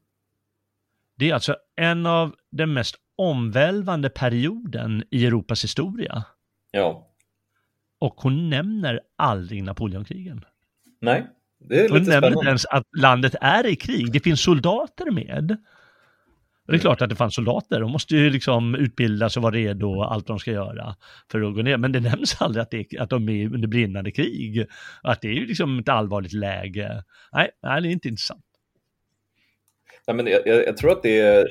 Det 1.19 1.31
är 1.31 1.35
alltså 1.35 1.57
en 1.77 2.07
av 2.07 2.35
den 2.51 2.73
mest 2.73 2.97
omvälvande 3.17 4.11
perioden 4.11 5.05
i 5.11 5.27
Europas 5.27 5.65
historia. 5.65 6.25
Ja. 6.71 7.09
Och 8.01 8.15
hon 8.17 8.51
nämner 8.51 9.01
aldrig 9.17 9.65
Napoleonkrigen. 9.65 10.45
Nej, 11.01 11.27
det 11.61 11.75
är 11.75 11.83
lite 11.83 11.95
hon 11.95 12.05
spännande. 12.05 12.21
nämner 12.27 12.39
inte 12.39 12.49
ens 12.49 12.67
att 12.67 12.85
landet 12.99 13.35
är 13.41 13.67
i 13.67 13.77
krig. 13.77 14.13
Det 14.13 14.21
finns 14.21 14.41
soldater 14.41 15.11
med. 15.11 15.57
Och 16.67 16.73
det 16.73 16.77
är 16.77 16.81
klart 16.81 17.03
att 17.03 17.09
det 17.09 17.17
fanns 17.17 17.35
soldater, 17.35 17.81
de 17.81 17.93
måste 17.93 18.17
ju 18.17 18.31
liksom 18.31 18.75
utbildas 18.75 19.37
och 19.37 19.43
vara 19.43 19.55
redo 19.55 19.89
och 19.89 20.13
allt 20.13 20.27
de 20.27 20.39
ska 20.39 20.53
göra 20.53 20.97
för 21.31 21.43
att 21.43 21.55
gå 21.55 21.63
ner. 21.63 21.77
Men 21.77 21.93
det 21.93 22.01
nämns 22.01 22.43
aldrig 22.43 22.63
att, 22.63 22.71
det, 22.71 22.99
att 22.99 23.11
de 23.11 23.29
är 23.29 23.55
under 23.55 23.69
brinnande 23.69 24.11
krig. 24.11 24.67
Att 25.03 25.21
det 25.21 25.29
är 25.29 25.33
ju 25.33 25.47
liksom 25.47 25.79
ett 25.79 25.89
allvarligt 25.89 26.33
läge. 26.33 27.05
Nej, 27.33 27.51
nej 27.63 27.83
det 27.83 27.89
är 27.89 27.93
inte 27.93 28.09
intressant. 28.09 28.45
Nej, 30.09 30.17
men 30.17 30.27
jag, 30.27 30.47
jag, 30.47 30.67
jag 30.67 30.77
tror 30.77 30.93
att 30.93 31.03
det 31.03 31.21
är, 31.21 31.49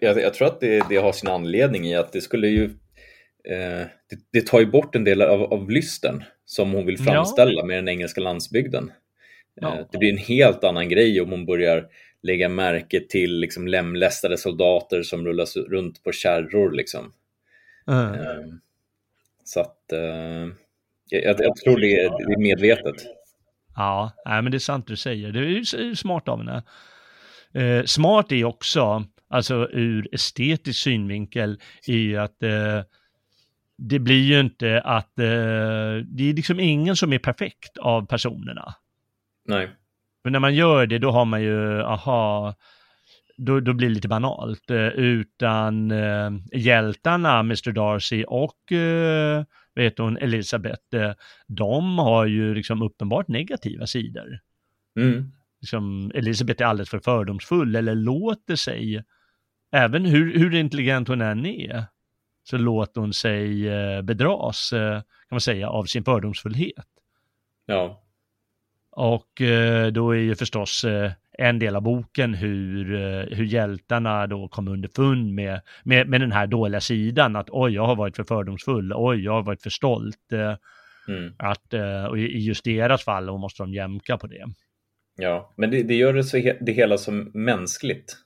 jag, 0.00 0.20
jag, 0.20 0.34
tror 0.34 0.48
att 0.48 0.60
det, 0.60 0.88
det, 0.88 0.96
har 0.96 1.12
sin 1.12 1.30
anledning 1.30 1.86
i 1.86 1.94
att 1.94 2.12
det 2.12 2.20
skulle 2.20 2.48
ju 2.48 2.64
eh, 3.44 3.86
det, 4.10 4.18
det, 4.32 4.46
tar 4.46 4.60
ju 4.60 4.66
bort 4.66 4.94
en 4.94 5.04
del 5.04 5.22
av, 5.22 5.42
av 5.42 5.70
lysten 5.70 6.24
som 6.44 6.72
hon 6.72 6.86
vill 6.86 6.98
framställa 6.98 7.60
ja. 7.60 7.64
med 7.64 7.78
den 7.78 7.88
engelska 7.88 8.20
landsbygden. 8.20 8.92
Ja. 9.54 9.78
Eh, 9.78 9.86
det 9.92 9.98
blir 9.98 10.10
en 10.10 10.18
helt 10.18 10.64
annan 10.64 10.88
grej 10.88 11.20
om 11.20 11.30
hon 11.30 11.46
börjar 11.46 11.86
lägga 12.22 12.48
märke 12.48 13.00
till 13.00 13.40
liksom, 13.40 13.68
lemlästade 13.68 14.38
soldater 14.38 15.02
som 15.02 15.26
rullas 15.26 15.56
runt 15.56 16.02
på 16.02 16.12
kärror. 16.12 16.72
Liksom. 16.72 17.12
Mm. 17.86 18.14
Eh, 18.14 18.44
så 19.44 19.60
att 19.60 19.92
eh, 19.92 20.48
jag, 21.08 21.40
jag, 21.40 21.56
tror 21.56 21.80
det 21.80 22.00
är, 22.00 22.10
det 22.10 22.32
är 22.32 22.38
medvetet. 22.38 22.96
Ja, 23.76 24.12
nej, 24.24 24.42
men 24.42 24.52
det 24.52 24.56
är 24.56 24.58
sant 24.58 24.86
du 24.86 24.96
säger. 24.96 25.32
Det 25.32 25.38
är 25.38 25.82
ju 25.82 25.96
smart 25.96 26.28
av 26.28 26.38
henne. 26.38 26.62
Eh, 27.54 27.84
smart 27.84 28.32
är 28.32 28.44
också, 28.44 29.04
alltså 29.28 29.68
ur 29.72 30.14
estetisk 30.14 30.80
synvinkel, 30.80 31.60
är 31.86 31.96
ju 31.96 32.16
att 32.16 32.42
eh, 32.42 32.80
det 33.78 33.98
blir 33.98 34.22
ju 34.22 34.40
inte 34.40 34.80
att, 34.80 35.18
eh, 35.18 35.24
det 36.04 36.30
är 36.30 36.34
liksom 36.34 36.60
ingen 36.60 36.96
som 36.96 37.12
är 37.12 37.18
perfekt 37.18 37.78
av 37.78 38.06
personerna. 38.06 38.74
Nej. 39.48 39.70
Men 40.24 40.32
när 40.32 40.40
man 40.40 40.54
gör 40.54 40.86
det, 40.86 40.98
då 40.98 41.10
har 41.10 41.24
man 41.24 41.42
ju, 41.42 41.82
aha, 41.82 42.54
då, 43.36 43.60
då 43.60 43.72
blir 43.72 43.88
det 43.88 43.94
lite 43.94 44.08
banalt. 44.08 44.70
Eh, 44.70 44.86
utan 44.86 45.90
eh, 45.90 46.30
hjältarna, 46.52 47.38
Mr 47.38 47.72
Darcy 47.72 48.24
och 48.24 48.72
eh, 48.72 49.44
vet 49.74 49.98
hon, 49.98 50.16
Elisabeth, 50.16 50.96
eh, 50.96 51.12
de 51.46 51.98
har 51.98 52.26
ju 52.26 52.54
liksom 52.54 52.82
uppenbart 52.82 53.28
negativa 53.28 53.86
sidor. 53.86 54.38
Mm 54.96 55.32
liksom, 55.62 56.10
Elisabeth 56.14 56.62
är 56.62 56.66
alldeles 56.66 56.90
för 56.90 56.98
fördomsfull 56.98 57.76
eller 57.76 57.94
låter 57.94 58.56
sig, 58.56 59.04
även 59.72 60.04
hur, 60.04 60.38
hur 60.38 60.54
intelligent 60.54 61.08
hon 61.08 61.20
än 61.20 61.46
är, 61.46 61.84
så 62.44 62.56
låter 62.56 63.00
hon 63.00 63.12
sig 63.12 63.68
eh, 63.68 64.02
bedras, 64.02 64.72
eh, 64.72 64.94
kan 65.00 65.04
man 65.30 65.40
säga, 65.40 65.68
av 65.68 65.84
sin 65.84 66.04
fördomsfullhet. 66.04 66.86
Ja. 67.66 68.02
Och 68.90 69.40
eh, 69.40 69.86
då 69.86 70.10
är 70.10 70.18
ju 70.18 70.34
förstås 70.34 70.84
en 71.38 71.58
del 71.58 71.76
av 71.76 71.82
boken 71.82 72.34
hur, 72.34 72.84
hur 73.34 73.44
hjältarna 73.44 74.26
då 74.26 74.48
kom 74.48 74.68
underfund 74.68 75.34
med, 75.34 75.60
med, 75.82 76.08
med 76.08 76.20
den 76.20 76.32
här 76.32 76.46
dåliga 76.46 76.80
sidan, 76.80 77.36
att 77.36 77.50
oj, 77.50 77.74
jag 77.74 77.86
har 77.86 77.96
varit 77.96 78.16
för 78.16 78.24
fördomsfull, 78.24 78.92
oj, 78.96 79.24
jag 79.24 79.32
har 79.32 79.42
varit 79.42 79.62
för 79.62 79.70
stolt. 79.70 80.32
Mm. 81.08 81.34
Att, 81.36 81.74
och 82.10 82.18
i 82.18 82.38
just 82.38 82.64
deras 82.64 83.04
fall 83.04 83.38
måste 83.38 83.62
de 83.62 83.74
jämka 83.74 84.18
på 84.18 84.26
det. 84.26 84.44
Ja, 85.22 85.54
men 85.56 85.70
det, 85.70 85.82
det 85.82 85.94
gör 85.94 86.14
det, 86.14 86.24
så 86.24 86.36
he 86.36 86.56
det 86.60 86.72
hela 86.72 86.98
som 86.98 87.30
mänskligt. 87.34 88.16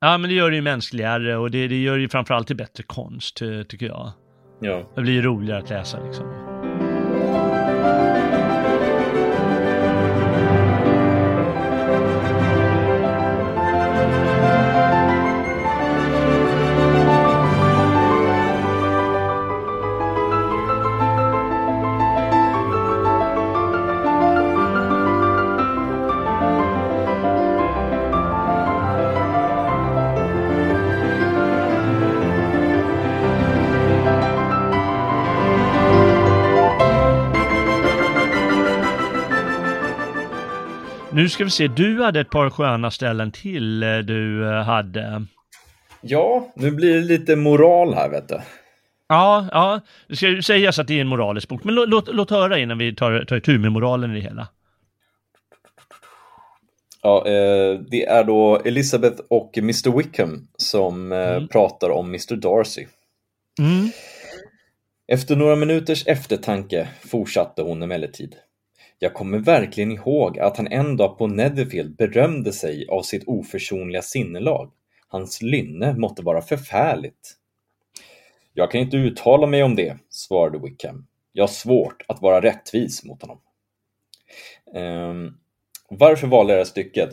Ja, 0.00 0.18
men 0.18 0.30
det 0.30 0.36
gör 0.36 0.50
det 0.50 0.56
ju 0.56 0.62
mänskligare 0.62 1.36
och 1.36 1.50
det, 1.50 1.68
det 1.68 1.82
gör 1.82 1.96
ju 1.98 2.08
framförallt 2.08 2.46
till 2.46 2.56
bättre 2.56 2.84
konst, 2.86 3.36
tycker 3.68 3.86
jag. 3.86 4.12
Ja. 4.60 4.92
Det 4.94 5.00
blir 5.02 5.12
ju 5.12 5.22
roligare 5.22 5.58
att 5.58 5.70
läsa 5.70 6.04
liksom. 6.04 6.26
Nu 41.24 41.28
ska 41.28 41.44
vi 41.44 41.50
se, 41.50 41.68
du 41.68 42.02
hade 42.02 42.20
ett 42.20 42.30
par 42.30 42.50
sköna 42.50 42.90
ställen 42.90 43.32
till 43.32 43.82
eh, 43.82 43.98
du 43.98 44.48
eh, 44.48 44.62
hade. 44.62 45.24
Ja, 46.00 46.52
nu 46.56 46.70
blir 46.70 46.94
det 46.94 47.00
lite 47.00 47.36
moral 47.36 47.94
här 47.94 48.08
vet 48.08 48.28
du. 48.28 48.40
Ja, 49.08 49.48
ja, 49.52 49.80
det 50.08 50.16
ska 50.16 50.28
ju 50.28 50.42
sägas 50.42 50.78
att 50.78 50.86
det 50.86 50.94
är 50.94 51.00
en 51.00 51.06
moralisk 51.06 51.48
bok, 51.48 51.64
men 51.64 51.74
låt, 51.74 51.88
låt, 51.88 52.14
låt 52.14 52.30
höra 52.30 52.58
innan 52.58 52.78
vi 52.78 52.94
tar, 52.94 53.24
tar 53.24 53.40
tur 53.40 53.58
med 53.58 53.72
moralen 53.72 54.10
i 54.10 54.14
det 54.14 54.20
hela. 54.20 54.48
Ja, 57.02 57.26
eh, 57.26 57.80
det 57.90 58.06
är 58.06 58.24
då 58.24 58.60
Elizabeth 58.64 59.22
och 59.30 59.58
Mr 59.58 59.96
Wickham 59.96 60.48
som 60.56 61.12
eh, 61.12 61.18
mm. 61.18 61.48
pratar 61.48 61.90
om 61.90 62.06
Mr 62.08 62.36
Darcy. 62.36 62.86
Mm. 63.58 63.90
Efter 65.12 65.36
några 65.36 65.56
minuters 65.56 66.06
eftertanke 66.06 66.88
fortsatte 67.10 67.62
hon 67.62 67.82
emellertid. 67.82 68.36
Jag 68.98 69.14
kommer 69.14 69.38
verkligen 69.38 69.92
ihåg 69.92 70.38
att 70.38 70.56
han 70.56 70.66
en 70.66 70.96
dag 70.96 71.18
på 71.18 71.26
Netherfield 71.26 71.96
berömde 71.96 72.52
sig 72.52 72.88
av 72.88 73.02
sitt 73.02 73.24
oförsonliga 73.26 74.02
sinnelag. 74.02 74.70
Hans 75.08 75.42
lynne 75.42 75.94
måtte 75.94 76.22
vara 76.22 76.42
förfärligt. 76.42 77.36
Jag 78.52 78.70
kan 78.70 78.80
inte 78.80 78.96
uttala 78.96 79.46
mig 79.46 79.62
om 79.62 79.76
det, 79.76 79.98
svarade 80.08 80.58
Wickham. 80.58 81.06
Jag 81.32 81.42
har 81.42 81.48
svårt 81.48 82.02
att 82.08 82.22
vara 82.22 82.40
rättvis 82.40 83.04
mot 83.04 83.22
honom. 83.22 83.40
Um, 84.74 85.38
varför 85.88 86.26
valde 86.26 86.52
jag 86.52 86.58
det 86.58 86.60
här 86.60 86.70
stycket? 86.70 87.10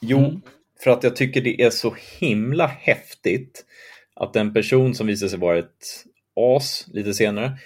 Jo, 0.00 0.18
mm. 0.18 0.40
för 0.84 0.90
att 0.90 1.04
jag 1.04 1.16
tycker 1.16 1.40
det 1.40 1.62
är 1.62 1.70
så 1.70 1.96
himla 2.20 2.66
häftigt 2.66 3.64
att 4.14 4.36
en 4.36 4.54
person 4.54 4.94
som 4.94 5.06
visar 5.06 5.28
sig 5.28 5.38
vara 5.38 5.58
ett 5.58 6.04
as 6.36 6.86
lite 6.92 7.14
senare 7.14 7.58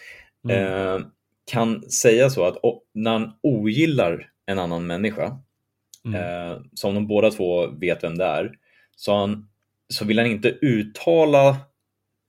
mm. 0.45 0.57
eh, 0.57 1.01
kan 1.51 1.91
säga 1.91 2.31
så 2.31 2.45
att 2.45 2.57
när 2.95 3.11
han 3.11 3.33
ogillar 3.43 4.31
en 4.47 4.59
annan 4.59 4.87
människa, 4.87 5.39
mm. 6.05 6.21
eh, 6.21 6.59
som 6.75 6.95
de 6.95 7.07
båda 7.07 7.31
två 7.31 7.67
vet 7.67 8.05
vem 8.05 8.19
det 8.19 8.25
är, 8.25 8.53
så, 8.97 9.15
han, 9.15 9.49
så 9.89 10.05
vill 10.05 10.19
han 10.19 10.29
inte 10.29 10.49
uttala 10.49 11.57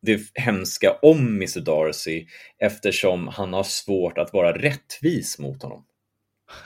det 0.01 0.21
hemska 0.33 0.97
om 1.01 1.27
Mr 1.27 1.59
Darcy 1.59 2.25
eftersom 2.59 3.27
han 3.27 3.53
har 3.53 3.63
svårt 3.63 4.17
att 4.17 4.33
vara 4.33 4.57
rättvis 4.57 5.39
mot 5.39 5.63
honom. 5.63 5.85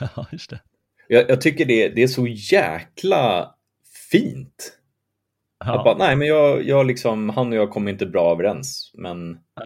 Ja, 0.16 0.26
just 0.32 0.50
det. 0.50 0.60
Jag, 1.08 1.30
jag 1.30 1.40
tycker 1.40 1.64
det, 1.64 1.88
det 1.88 2.02
är 2.02 2.08
så 2.08 2.26
jäkla 2.26 3.54
fint. 4.10 4.78
Ja. 5.64 5.78
Att 5.78 5.84
bara, 5.84 5.96
nej, 5.98 6.16
men 6.16 6.28
jag, 6.28 6.62
jag 6.62 6.86
liksom, 6.86 7.28
han 7.28 7.48
och 7.48 7.58
jag 7.58 7.70
kommer 7.70 7.92
inte 7.92 8.06
bra 8.06 8.32
överens, 8.32 8.92
men 8.94 9.38
ja, 9.54 9.64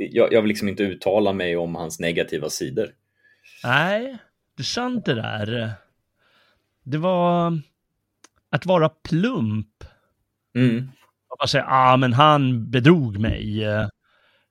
jag, 0.00 0.32
jag 0.32 0.42
vill 0.42 0.48
liksom 0.48 0.68
inte 0.68 0.82
uttala 0.82 1.32
mig 1.32 1.56
om 1.56 1.74
hans 1.74 2.00
negativa 2.00 2.50
sidor. 2.50 2.90
Nej, 3.64 4.18
det 4.56 4.62
är 4.62 4.64
sant 4.64 5.04
det 5.04 5.14
där. 5.14 5.72
Det 6.82 6.98
var... 6.98 7.60
att 8.50 8.66
vara 8.66 8.88
plump. 8.88 9.84
Mm. 10.54 10.88
Och 11.28 11.50
säga, 11.50 11.64
ah 11.68 11.96
men 11.96 12.12
han 12.12 12.70
bedrog 12.70 13.18
mig. 13.18 13.66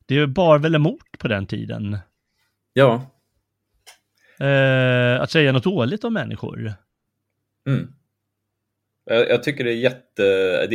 Det 0.05 0.27
bar 0.27 0.59
väl 0.59 0.75
emot 0.75 1.17
på 1.19 1.27
den 1.27 1.47
tiden. 1.47 1.97
Ja. 2.73 3.11
Eh, 4.39 5.21
att 5.21 5.31
säga 5.31 5.51
något 5.51 5.63
dåligt 5.63 6.03
om 6.03 6.13
människor. 6.13 6.73
Mm. 7.67 7.93
Jag, 9.05 9.29
jag, 9.29 9.43
tycker 9.43 9.63
det 9.63 9.71
är 9.71 9.75
jätte, 9.75 10.23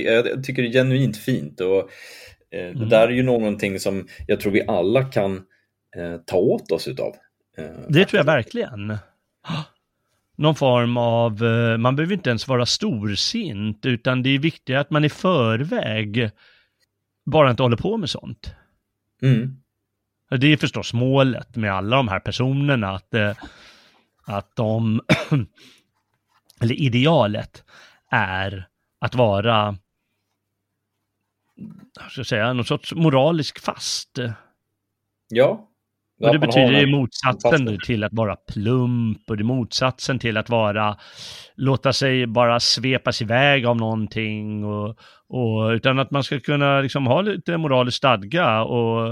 jag 0.02 0.44
tycker 0.44 0.62
det 0.62 0.68
är 0.68 0.72
genuint 0.72 1.16
fint 1.16 1.60
och 1.60 1.90
mm. 2.60 2.78
det 2.78 2.86
där 2.86 3.08
är 3.08 3.12
ju 3.12 3.22
någonting 3.22 3.80
som 3.80 4.08
jag 4.26 4.40
tror 4.40 4.52
vi 4.52 4.66
alla 4.66 5.04
kan 5.04 5.36
eh, 5.96 6.16
ta 6.26 6.36
åt 6.36 6.72
oss 6.72 6.88
utav. 6.88 7.14
Eh, 7.58 7.64
det 7.88 8.04
tror 8.04 8.18
jag 8.18 8.24
verkligen. 8.24 8.98
Någon 10.36 10.54
form 10.54 10.96
av, 10.96 11.44
eh, 11.44 11.76
man 11.78 11.96
behöver 11.96 12.14
inte 12.14 12.30
ens 12.30 12.48
vara 12.48 12.66
storsint, 12.66 13.86
utan 13.86 14.22
det 14.22 14.30
är 14.30 14.38
viktigt 14.38 14.76
att 14.76 14.90
man 14.90 15.04
i 15.04 15.08
förväg 15.08 16.30
bara 17.26 17.50
inte 17.50 17.62
håller 17.62 17.76
på 17.76 17.96
med 17.96 18.10
sånt. 18.10 18.54
Mm. 19.22 19.56
Det 20.30 20.46
är 20.46 20.56
förstås 20.56 20.92
målet 20.92 21.56
med 21.56 21.72
alla 21.72 21.96
de 21.96 22.08
här 22.08 22.20
personerna, 22.20 22.90
att, 22.90 23.14
eh, 23.14 23.32
att 24.26 24.56
de, 24.56 25.00
eller 26.60 26.74
idealet, 26.74 27.64
är 28.10 28.68
att 29.00 29.14
vara, 29.14 29.76
ska 32.10 32.24
säga, 32.24 32.52
någon 32.52 32.64
sorts 32.64 32.94
moralisk 32.94 33.60
fast. 33.60 34.18
Ja. 35.28 35.70
Och 36.20 36.32
det 36.32 36.38
betyder 36.38 36.80
ju 36.80 36.86
motsatsen 36.86 37.78
till 37.84 38.04
att 38.04 38.12
vara 38.12 38.36
plump 38.36 39.30
och 39.30 39.36
det 39.36 39.42
är 39.42 39.44
motsatsen 39.44 40.18
till 40.18 40.36
att 40.36 40.48
vara, 40.48 40.96
låta 41.54 41.92
sig 41.92 42.26
bara 42.26 42.60
svepas 42.60 43.22
iväg 43.22 43.66
av 43.66 43.76
någonting 43.76 44.64
och, 44.64 44.98
och 45.28 45.68
utan 45.68 45.98
att 45.98 46.10
man 46.10 46.24
ska 46.24 46.40
kunna 46.40 46.80
liksom 46.80 47.06
ha 47.06 47.20
lite 47.20 47.56
moralisk 47.56 47.96
stadga 47.96 48.62
och 48.62 49.10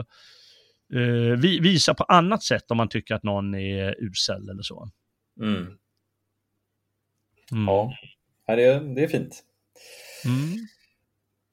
eh, 0.95 1.39
visa 1.61 1.95
på 1.95 2.05
annat 2.05 2.43
sätt 2.43 2.71
om 2.71 2.77
man 2.77 2.89
tycker 2.89 3.15
att 3.15 3.23
någon 3.23 3.55
är 3.55 4.05
usel 4.05 4.49
eller 4.49 4.63
så. 4.63 4.91
Mm. 5.41 5.67
Mm. 7.53 7.65
Ja, 7.67 7.93
det 8.47 8.65
är, 8.65 8.95
det 8.95 9.05
är 9.05 9.09
fint. 9.09 9.43
Mm. 10.25 10.67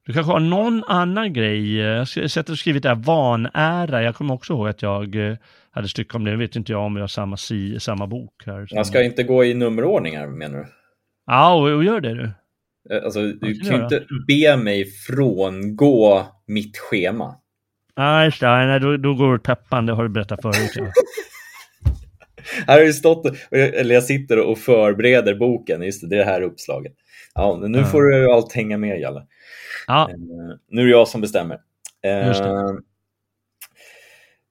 Du 0.09 0.13
kanske 0.13 0.31
har 0.31 0.39
någon 0.39 0.83
annan 0.87 1.33
grej. 1.33 1.75
Jag 1.75 2.07
att 2.37 2.47
du 2.47 2.55
skrivit 2.55 2.83
där 2.83 2.95
vanära. 2.95 4.03
Jag 4.03 4.15
kommer 4.15 4.33
också 4.33 4.53
ihåg 4.53 4.67
att 4.67 4.81
jag 4.81 5.15
eh, 5.15 5.37
hade 5.71 5.87
stycke 5.87 6.17
om 6.17 6.23
det. 6.23 6.31
Nu 6.31 6.37
vet 6.37 6.55
inte 6.55 6.71
jag 6.71 6.85
om 6.85 6.95
vi 6.95 7.01
har 7.01 7.07
samma, 7.07 7.37
si, 7.37 7.79
samma 7.79 8.07
bok 8.07 8.43
här. 8.45 8.67
Jag 8.69 8.87
ska 8.87 9.03
inte 9.03 9.23
gå 9.23 9.45
i 9.45 9.53
nummerordning 9.53 10.17
här 10.17 10.27
menar 10.27 10.57
du? 10.57 10.65
Ja, 11.25 11.53
och, 11.53 11.69
och 11.69 11.83
gör 11.83 12.01
det 12.01 12.13
du. 12.13 12.23
Eh, 12.91 13.03
alltså, 13.03 13.21
du 13.21 13.59
kan 13.59 13.77
ju 13.77 13.83
inte 13.83 14.03
be 14.27 14.57
mig 14.57 14.85
frångå 14.85 16.27
mitt 16.47 16.77
schema. 16.77 17.35
Nej, 17.97 18.25
just 18.25 18.39
det. 18.39 18.65
Nej, 18.65 18.79
då, 18.79 18.97
då 18.97 19.13
går 19.13 19.33
det 19.33 19.39
peppan. 19.39 19.85
Det 19.85 19.93
har 19.93 20.03
du 20.03 20.09
berättat 20.09 20.41
förut. 20.41 20.71
Ja. 20.75 20.85
här 22.67 22.77
har 22.77 22.85
ju 22.85 22.93
stått, 22.93 23.25
eller 23.51 23.95
jag 23.95 24.03
sitter 24.03 24.39
och 24.39 24.57
förbereder 24.57 25.35
boken. 25.35 25.81
Just 25.81 26.01
det, 26.01 26.07
det 26.07 26.17
det 26.17 26.23
här 26.23 26.41
uppslaget. 26.41 26.93
Ja, 27.39 27.59
nu 27.67 27.85
får 27.85 28.03
du 28.03 28.31
allt 28.31 28.53
hänga 28.53 28.77
med, 28.77 28.99
Jalle. 28.99 29.27
Ja. 29.87 30.09
Eh, 30.09 30.17
nu 30.67 30.81
är 30.81 30.85
det 30.85 30.91
jag 30.91 31.07
som 31.07 31.21
bestämmer. 31.21 31.61
Eh, 32.03 32.27
just 32.27 32.43
det. 32.43 32.49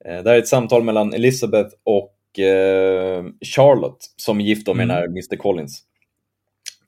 Eh, 0.04 0.22
det 0.22 0.30
här 0.30 0.36
är 0.36 0.38
ett 0.38 0.48
samtal 0.48 0.84
mellan 0.84 1.12
Elizabeth 1.12 1.74
och 1.82 2.14
Charlotte 3.40 4.04
som 4.16 4.40
är 4.40 4.44
gift 4.44 4.66
med 4.66 4.90
mm. 4.90 5.04
Mr 5.04 5.36
Collins. 5.36 5.82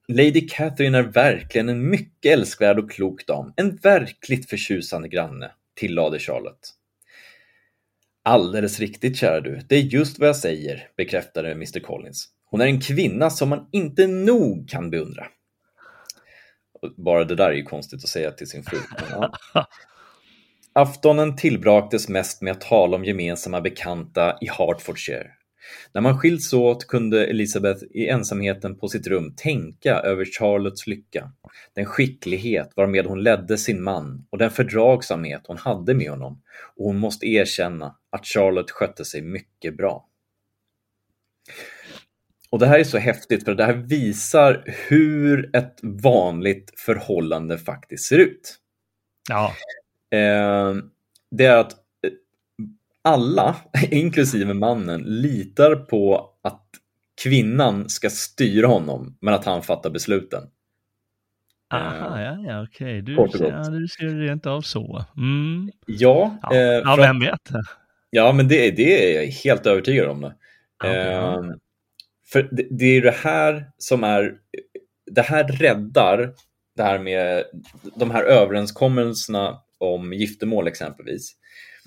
Lady 0.09 0.49
Catherine 0.49 0.99
är 0.99 1.03
verkligen 1.03 1.69
en 1.69 1.91
mycket 1.91 2.33
älskvärd 2.33 2.79
och 2.79 2.91
klok 2.91 3.27
dam. 3.27 3.53
En 3.57 3.77
verkligt 3.77 4.51
förtjusande 4.51 5.09
granne, 5.09 5.51
tillade 5.75 6.19
Charlotte. 6.19 6.69
Alldeles 8.23 8.81
riktigt, 8.81 9.17
kära 9.17 9.41
du. 9.41 9.61
Det 9.69 9.77
är 9.77 9.81
just 9.81 10.19
vad 10.19 10.29
jag 10.29 10.37
säger, 10.37 10.89
bekräftade 10.97 11.51
Mr 11.51 11.81
Collins. 11.81 12.29
Hon 12.45 12.61
är 12.61 12.67
en 12.67 12.81
kvinna 12.81 13.31
som 13.31 13.49
man 13.49 13.69
inte 13.73 14.07
nog 14.07 14.69
kan 14.69 14.91
beundra. 14.91 15.27
Bara 16.97 17.25
det 17.25 17.35
där 17.35 17.51
är 17.51 17.55
ju 17.55 17.63
konstigt 17.63 18.05
att 18.05 18.11
säga 18.11 18.31
till 18.31 18.49
sin 18.49 18.63
fru. 18.63 18.79
Ja. 19.11 19.33
Aftonen 20.73 21.37
tillbraktes 21.37 22.09
mest 22.09 22.43
med 22.43 22.53
att 22.53 22.61
tala 22.61 22.97
om 22.97 23.05
gemensamma 23.05 23.61
bekanta 23.61 24.39
i 24.41 24.49
Hertfordshire. 24.49 25.31
När 25.93 26.01
man 26.01 26.19
skilts 26.19 26.53
åt 26.53 26.87
kunde 26.87 27.27
Elisabeth 27.27 27.85
i 27.91 28.09
ensamheten 28.09 28.79
på 28.79 28.89
sitt 28.89 29.07
rum 29.07 29.35
tänka 29.37 29.95
över 29.95 30.25
Charlottes 30.25 30.87
lycka, 30.87 31.33
den 31.75 31.87
skicklighet 31.87 32.73
varmed 32.77 33.07
hon 33.07 33.23
ledde 33.23 33.59
sin 33.59 33.83
man 33.83 34.27
och 34.31 34.39
den 34.39 34.51
fördragsamhet 34.51 35.43
hon 35.47 35.57
hade 35.57 35.95
med 35.95 36.11
honom 36.11 36.43
och 36.77 36.85
hon 36.85 36.99
måste 36.99 37.27
erkänna 37.27 37.97
att 38.11 38.27
Charlotte 38.27 38.71
skötte 38.71 39.05
sig 39.05 39.23
mycket 39.23 39.77
bra. 39.77 40.07
Och 42.51 42.59
det 42.59 42.67
här 42.67 42.79
är 42.79 42.85
så 42.85 42.99
häftigt 42.99 43.45
för 43.45 43.55
det 43.55 43.65
här 43.65 43.75
visar 43.75 44.65
hur 44.89 45.57
ett 45.57 45.79
vanligt 45.83 46.73
förhållande 46.77 47.59
faktiskt 47.59 48.05
ser 48.05 48.19
ut. 48.19 48.57
Ja. 49.29 49.53
Eh, 50.19 50.75
det 51.31 51.45
är 51.45 51.57
att 51.57 51.73
eh, 51.73 52.11
alla, 53.03 53.57
inklusive 53.91 54.55
mannen, 54.55 55.03
litar 55.03 55.77
på 55.77 56.31
att 56.43 56.67
kvinnan 57.23 57.89
ska 57.89 58.11
styra 58.11 58.67
honom, 58.67 59.17
men 59.21 59.35
att 59.35 59.45
han 59.45 59.63
fattar 59.63 59.91
besluten. 59.91 60.43
Aha, 61.75 62.19
eh, 62.19 62.25
ja, 62.25 62.39
ja, 62.47 62.63
okej. 62.63 63.03
Du, 63.03 63.13
ja, 63.15 63.63
du 63.71 63.89
ser 63.89 64.05
det 64.05 64.27
rent 64.27 64.47
av 64.47 64.61
så. 64.61 65.05
Mm. 65.17 65.71
Ja, 65.87 66.39
ja, 66.43 66.55
eh, 66.55 66.61
ja 66.61 66.97
vem 66.97 67.21
vet? 67.21 67.51
Ja, 68.11 68.33
men 68.33 68.49
det, 68.49 68.71
det 68.71 69.17
är 69.17 69.21
jag 69.21 69.31
helt 69.31 69.67
övertygad 69.67 70.09
om. 70.09 70.21
Det. 70.21 70.35
Okay, 70.77 70.97
eh, 70.97 71.41
för 72.33 72.49
det, 72.53 72.67
det 72.71 72.85
är 72.85 73.03
det 73.03 73.11
här 73.11 73.71
som 73.79 74.05
är, 74.05 74.35
det 75.11 75.23
här 75.23 75.45
räddar 75.45 76.35
det 76.77 76.83
här 76.83 76.99
med 76.99 77.45
de 77.95 78.11
här 78.11 78.23
överenskommelserna 78.23 79.61
om 79.79 80.13
giftermål 80.13 80.69
exempelvis. 80.69 81.37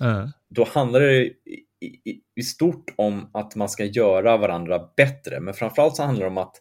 Mm. 0.00 0.28
Då 0.48 0.64
handlar 0.64 1.00
det 1.00 1.24
i, 1.24 1.34
i, 1.80 2.20
i, 2.36 2.42
stort 2.42 2.94
om 2.96 3.30
att 3.34 3.56
man 3.56 3.68
ska 3.68 3.84
göra 3.84 4.36
varandra 4.36 4.88
bättre, 4.96 5.40
men 5.40 5.54
framförallt 5.54 5.96
så 5.96 6.02
handlar 6.02 6.24
det 6.24 6.30
om 6.30 6.38
att 6.38 6.56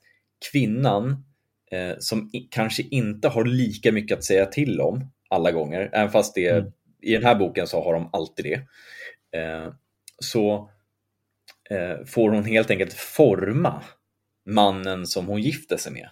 kvinnan 0.52 1.26
eh, 1.72 1.96
som 2.00 2.30
i, 2.34 2.40
kanske 2.40 2.84
inte 2.84 3.28
har 3.28 3.46
lika 3.46 3.92
mycket 3.92 4.18
att 4.18 4.24
säga 4.24 4.46
till 4.46 4.82
om 4.82 5.12
alla 5.30 5.52
gånger, 5.52 5.90
även 5.94 6.12
fast 6.12 6.36
det, 6.36 6.50
mm. 6.50 6.72
i 7.02 7.14
den 7.14 7.24
här 7.24 7.36
boken 7.36 7.68
så 7.68 7.84
har 7.84 7.94
de 7.94 8.10
alltid 8.14 8.46
det, 8.46 8.62
eh, 9.40 9.74
så 10.20 10.70
får 12.06 12.30
hon 12.30 12.46
helt 12.46 12.72
enkelt 12.72 12.94
forma 12.94 13.84
mannen 14.46 15.08
som 15.08 15.28
hon 15.28 15.42
gifter 15.42 15.78
sig 15.78 15.94
med. 15.94 16.10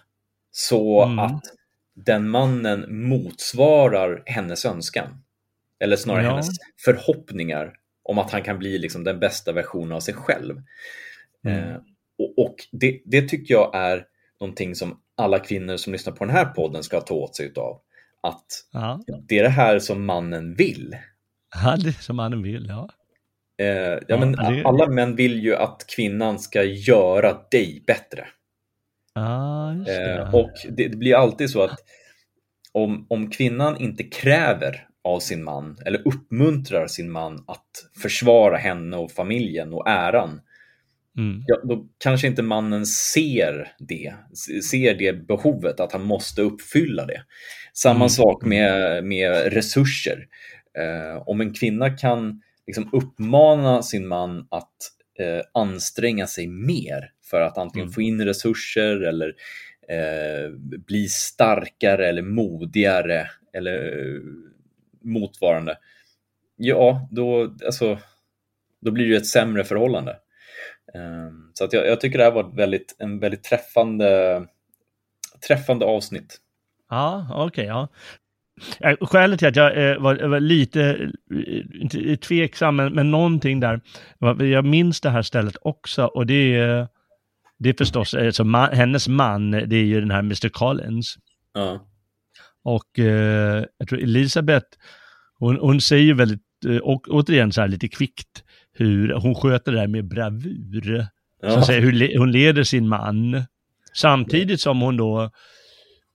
Så 0.50 1.04
mm. 1.04 1.18
att 1.18 1.42
den 1.94 2.28
mannen 2.28 3.08
motsvarar 3.08 4.22
hennes 4.26 4.64
önskan. 4.64 5.22
Eller 5.80 5.96
snarare 5.96 6.24
ja. 6.24 6.30
hennes 6.30 6.48
förhoppningar 6.84 7.74
om 8.02 8.18
att 8.18 8.30
han 8.30 8.42
kan 8.42 8.58
bli 8.58 8.78
liksom 8.78 9.04
den 9.04 9.20
bästa 9.20 9.52
versionen 9.52 9.92
av 9.92 10.00
sig 10.00 10.14
själv. 10.14 10.62
Mm. 11.44 11.58
Eh, 11.58 11.76
och, 12.18 12.38
och 12.38 12.54
det, 12.72 13.02
det, 13.04 13.28
tycker 13.28 13.54
jag 13.54 13.74
är 13.74 14.06
någonting 14.40 14.74
som 14.74 15.00
alla 15.14 15.38
kvinnor 15.38 15.76
som 15.76 15.92
lyssnar 15.92 16.12
på 16.12 16.24
den 16.24 16.34
här 16.34 16.44
podden 16.44 16.82
ska 16.82 17.00
ta 17.00 17.14
åt 17.14 17.36
sig 17.36 17.52
av. 17.56 17.80
Att 18.20 18.46
ja. 18.72 19.00
det 19.28 19.38
är 19.38 19.42
det 19.42 19.48
här 19.48 19.78
som 19.78 20.06
mannen 20.06 20.54
vill. 20.54 20.96
Ja, 21.54 21.76
det 21.76 21.88
är 21.88 22.02
som 22.02 22.16
mannen 22.16 22.42
vill, 22.42 22.66
ja. 22.68 22.88
Eh, 23.58 23.66
ja, 23.66 24.00
ja, 24.08 24.18
men 24.18 24.32
det... 24.32 24.62
Alla 24.64 24.86
män 24.86 25.16
vill 25.16 25.44
ju 25.44 25.56
att 25.56 25.84
kvinnan 25.96 26.38
ska 26.38 26.62
göra 26.62 27.38
dig 27.50 27.84
bättre. 27.86 28.26
Ah, 29.14 29.70
det. 29.70 30.12
Eh, 30.12 30.34
och 30.34 30.52
det, 30.70 30.88
det, 30.88 30.96
blir 30.96 31.14
alltid 31.14 31.50
så 31.50 31.62
att 31.62 31.78
om, 32.72 33.06
om 33.10 33.30
kvinnan 33.30 33.76
inte 33.76 34.04
kräver 34.04 34.86
av 35.04 35.20
sin 35.20 35.44
man 35.44 35.78
eller 35.86 36.08
uppmuntrar 36.08 36.86
sin 36.86 37.10
man 37.10 37.44
att 37.46 38.00
försvara 38.02 38.56
henne 38.56 38.96
och 38.96 39.12
familjen 39.12 39.72
och 39.72 39.88
äran, 39.88 40.40
mm. 41.18 41.44
ja, 41.46 41.60
då 41.64 41.86
kanske 41.98 42.26
inte 42.26 42.42
mannen 42.42 42.86
ser 42.86 43.72
det, 43.78 44.14
ser 44.70 44.94
det 44.94 45.26
behovet 45.26 45.80
att 45.80 45.92
han 45.92 46.04
måste 46.04 46.42
uppfylla 46.42 47.06
det. 47.06 47.22
Samma 47.74 47.96
mm. 47.96 48.08
sak 48.08 48.44
med, 48.44 49.04
med 49.04 49.52
resurser. 49.52 50.26
Eh, 50.78 51.22
om 51.26 51.40
en 51.40 51.54
kvinna 51.54 51.90
kan 51.90 52.42
liksom 52.66 52.90
uppmana 52.92 53.82
sin 53.82 54.08
man 54.08 54.46
att 54.50 54.76
eh, 55.18 55.42
anstränga 55.54 56.26
sig 56.26 56.46
mer 56.46 57.12
för 57.30 57.40
att 57.40 57.58
antingen 57.58 57.86
mm. 57.86 57.92
få 57.92 58.02
in 58.02 58.24
resurser 58.24 59.00
eller 59.00 59.34
eh, 59.88 60.50
bli 60.86 61.08
starkare 61.08 62.08
eller 62.08 62.22
modigare 62.22 63.30
eller 63.52 63.98
eh, 63.98 64.20
motsvarande. 65.02 65.78
Ja, 66.56 67.08
då, 67.10 67.54
alltså, 67.66 67.98
då 68.80 68.90
blir 68.90 69.08
det 69.08 69.16
ett 69.16 69.26
sämre 69.26 69.64
förhållande. 69.64 70.16
Um, 70.94 71.50
så 71.54 71.64
att 71.64 71.72
jag, 71.72 71.86
jag, 71.86 72.00
tycker 72.00 72.18
det 72.18 72.24
här 72.24 72.30
var 72.30 72.56
väldigt, 72.56 72.96
en 72.98 73.18
väldigt 73.18 73.44
träffande, 73.44 74.42
träffande 75.48 75.84
avsnitt. 75.84 76.40
Ja, 76.90 77.26
okej, 77.30 77.44
okay, 77.46 77.64
ja. 77.64 77.88
Skälet 79.00 79.38
till 79.38 79.48
att 79.48 79.56
jag 79.56 79.90
eh, 79.90 79.98
var, 79.98 80.28
var, 80.28 80.40
lite 80.40 81.10
inte 81.74 82.16
tveksam, 82.16 82.76
men, 82.76 82.94
men 82.94 83.10
någonting 83.10 83.60
där, 83.60 83.80
jag 84.44 84.64
minns 84.64 85.00
det 85.00 85.10
här 85.10 85.22
stället 85.22 85.56
också 85.62 86.04
och 86.04 86.26
det 86.26 86.54
är, 86.56 86.88
det 87.58 87.68
är 87.68 87.74
förstås, 87.78 88.14
alltså, 88.14 88.44
man, 88.44 88.72
hennes 88.72 89.08
man, 89.08 89.50
det 89.50 89.76
är 89.76 89.84
ju 89.84 90.00
den 90.00 90.10
här 90.10 90.18
Mr. 90.18 90.48
Collins. 90.48 91.16
Ja. 91.54 91.86
Och 92.64 92.98
eh, 92.98 93.64
jag 93.78 93.88
tror 93.88 94.02
Elisabeth, 94.02 94.66
hon, 95.38 95.56
hon 95.56 95.80
säger 95.80 96.14
väldigt, 96.14 96.42
eh, 96.66 96.76
och 96.76 97.08
återigen 97.10 97.52
så 97.52 97.60
här 97.60 97.68
lite 97.68 97.88
kvickt, 97.88 98.44
hur 98.72 99.12
hon 99.12 99.34
sköter 99.34 99.72
det 99.72 99.78
här 99.78 99.86
med 99.86 100.08
bravur. 100.08 101.06
Ja. 101.42 101.50
Så 101.50 101.58
att 101.58 101.66
säga, 101.66 101.80
hur 101.80 102.18
hon 102.18 102.32
leder 102.32 102.64
sin 102.64 102.88
man. 102.88 103.44
Samtidigt 103.94 104.60
som 104.60 104.80
hon 104.80 104.96
då 104.96 105.30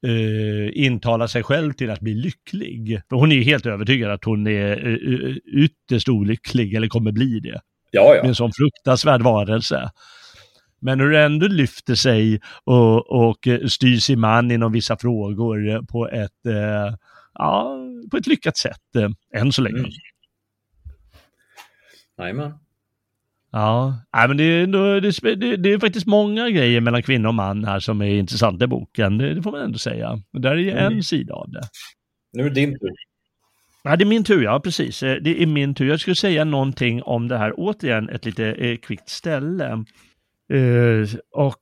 eh, 0.05 0.83
intalar 0.83 1.27
sig 1.27 1.43
själv 1.43 1.73
till 1.73 1.89
att 1.89 1.99
bli 1.99 2.13
lycklig. 2.13 3.01
För 3.09 3.15
hon 3.15 3.31
är 3.31 3.41
helt 3.41 3.65
övertygad 3.65 4.11
att 4.11 4.23
hon 4.23 4.47
är 4.47 4.87
eh, 4.87 5.35
ytterst 5.63 6.09
olycklig, 6.09 6.73
eller 6.73 6.87
kommer 6.87 7.11
bli 7.11 7.39
det. 7.39 7.61
Ja, 7.91 8.15
ja. 8.15 8.21
Med 8.21 8.29
en 8.29 8.35
sån 8.35 8.51
fruktansvärd 8.53 9.21
varelse. 9.21 9.91
Men 10.79 10.99
hur 10.99 11.11
det 11.11 11.21
ändå 11.21 11.47
lyfter 11.47 11.95
sig 11.95 12.41
och, 12.63 13.29
och 13.29 13.47
styr 13.67 13.97
sin 13.97 14.19
man 14.19 14.51
inom 14.51 14.71
vissa 14.71 14.97
frågor 14.97 15.85
på 15.85 16.07
ett, 16.09 16.45
eh, 16.45 16.95
ja, 17.33 17.77
på 18.11 18.17
ett 18.17 18.27
lyckat 18.27 18.57
sätt, 18.57 18.95
eh, 18.95 19.41
än 19.41 19.51
så 19.51 19.61
länge. 19.61 19.79
Mm. 19.79 19.91
Jajamän. 22.17 22.53
Ja, 23.51 23.95
nej, 24.13 24.27
men 24.27 24.37
det 24.37 24.43
är, 24.43 25.01
det, 25.01 25.35
det, 25.35 25.57
det, 25.57 25.73
är 25.73 25.79
faktiskt 25.79 26.07
många 26.07 26.49
grejer 26.49 26.81
mellan 26.81 27.03
kvinna 27.03 27.27
och 27.27 27.35
man 27.35 27.65
här 27.65 27.79
som 27.79 28.01
är 28.01 28.05
intressanta 28.05 28.65
i 28.65 28.67
boken. 28.67 29.17
Det, 29.17 29.33
det 29.33 29.41
får 29.41 29.51
man 29.51 29.61
ändå 29.61 29.77
säga. 29.77 30.21
Och 30.33 30.41
där 30.41 30.51
är 30.51 30.55
ju 30.55 30.71
mm. 30.71 30.93
en 30.93 31.03
sida 31.03 31.33
av 31.33 31.51
det. 31.51 31.61
Nu 32.33 32.43
är 32.43 32.49
det 32.49 32.55
din 32.55 32.71
tur. 32.71 32.91
Ja, 33.83 33.95
det 33.95 34.03
är 34.03 34.05
min 34.05 34.23
tur, 34.23 34.43
ja 34.43 34.59
precis. 34.59 34.99
Det 34.99 35.43
är 35.43 35.45
min 35.45 35.75
tur. 35.75 35.89
Jag 35.89 35.99
skulle 35.99 36.15
säga 36.15 36.43
någonting 36.43 37.03
om 37.03 37.27
det 37.27 37.37
här, 37.37 37.53
återigen 37.57 38.09
ett 38.09 38.25
lite 38.25 38.45
eh, 38.45 38.77
kvickt 38.77 39.09
ställe. 39.09 39.83
Uh, 40.53 41.07
och 41.31 41.61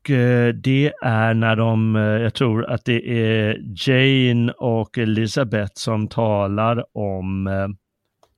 det 0.54 0.94
är 1.02 1.34
när 1.34 1.56
de, 1.56 1.96
jag 1.96 2.34
tror 2.34 2.66
att 2.66 2.86
det 2.86 3.10
är 3.10 3.58
Jane 3.76 4.52
och 4.52 4.98
Elizabeth 4.98 5.72
som 5.76 6.08
talar 6.08 6.98
om 6.98 7.50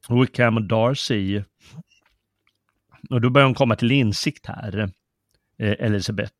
Wickham 0.10 0.58
och 0.58 0.64
Darcy 0.64 1.42
och 3.10 3.22
då 3.22 3.30
börjar 3.30 3.46
hon 3.46 3.56
komma 3.56 3.76
till 3.76 3.92
insikt 3.92 4.46
här, 4.46 4.90
eh, 5.60 5.76
Elisabeth. 5.80 6.34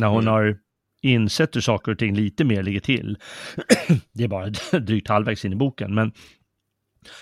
När 0.00 0.06
hon 0.06 0.22
mm. 0.22 0.32
har 0.32 0.58
insett 1.02 1.56
hur 1.56 1.60
saker 1.60 1.92
och 1.92 1.98
ting 1.98 2.14
lite 2.14 2.44
mer 2.44 2.62
ligger 2.62 2.80
till. 2.80 3.18
det 4.12 4.24
är 4.24 4.28
bara 4.28 4.50
drygt 4.80 5.08
halvvägs 5.08 5.44
in 5.44 5.52
i 5.52 5.56
boken, 5.56 5.94
men 5.94 6.12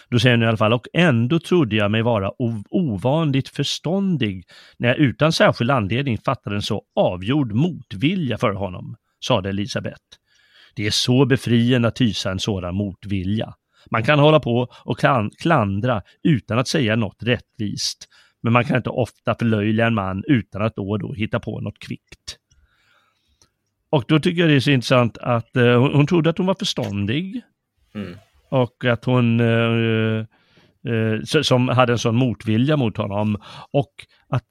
då 0.08 0.18
säger 0.18 0.36
hon 0.36 0.42
i 0.42 0.46
alla 0.46 0.56
fall, 0.56 0.72
och 0.72 0.86
ändå 0.92 1.38
trodde 1.38 1.76
jag 1.76 1.90
mig 1.90 2.02
vara 2.02 2.32
ovanligt 2.70 3.48
förståndig 3.48 4.44
när 4.78 4.88
jag 4.88 4.98
utan 4.98 5.32
särskild 5.32 5.70
anledning 5.70 6.18
fattade 6.18 6.56
en 6.56 6.62
så 6.62 6.82
avgjord 6.94 7.52
motvilja 7.52 8.38
för 8.38 8.52
honom, 8.52 8.96
sade 9.26 9.48
Elisabeth. 9.48 10.02
Det 10.74 10.86
är 10.86 10.90
så 10.90 11.26
befriande 11.26 11.88
att 11.88 12.00
hysa 12.00 12.30
en 12.30 12.38
sådan 12.38 12.74
motvilja. 12.74 13.54
Man 13.90 14.02
kan 14.02 14.18
hålla 14.18 14.40
på 14.40 14.68
och 14.84 15.00
klandra 15.38 16.02
utan 16.22 16.58
att 16.58 16.68
säga 16.68 16.96
något 16.96 17.22
rättvist, 17.22 18.08
men 18.48 18.52
man 18.52 18.64
kan 18.64 18.76
inte 18.76 18.90
ofta 18.90 19.34
förlöjliga 19.34 19.86
en 19.86 19.94
man 19.94 20.24
utan 20.26 20.62
att 20.62 20.76
då 20.76 20.90
och 20.90 20.98
då 20.98 21.12
hitta 21.12 21.40
på 21.40 21.60
något 21.60 21.78
kvickt. 21.78 22.38
Och 23.90 24.04
då 24.08 24.18
tycker 24.18 24.40
jag 24.40 24.50
det 24.50 24.54
är 24.54 24.60
så 24.60 24.70
intressant 24.70 25.18
att 25.18 25.56
uh, 25.56 25.78
hon, 25.78 25.94
hon 25.94 26.06
trodde 26.06 26.30
att 26.30 26.38
hon 26.38 26.46
var 26.46 26.54
förståndig. 26.54 27.42
Mm. 27.94 28.16
Och 28.50 28.84
att 28.84 29.04
hon, 29.04 29.40
uh, 29.40 30.24
uh, 30.88 31.22
som 31.22 31.68
hade 31.68 31.92
en 31.92 31.98
sån 31.98 32.16
motvilja 32.16 32.76
mot 32.76 32.96
honom. 32.96 33.36
Och 33.70 33.92
att 34.28 34.44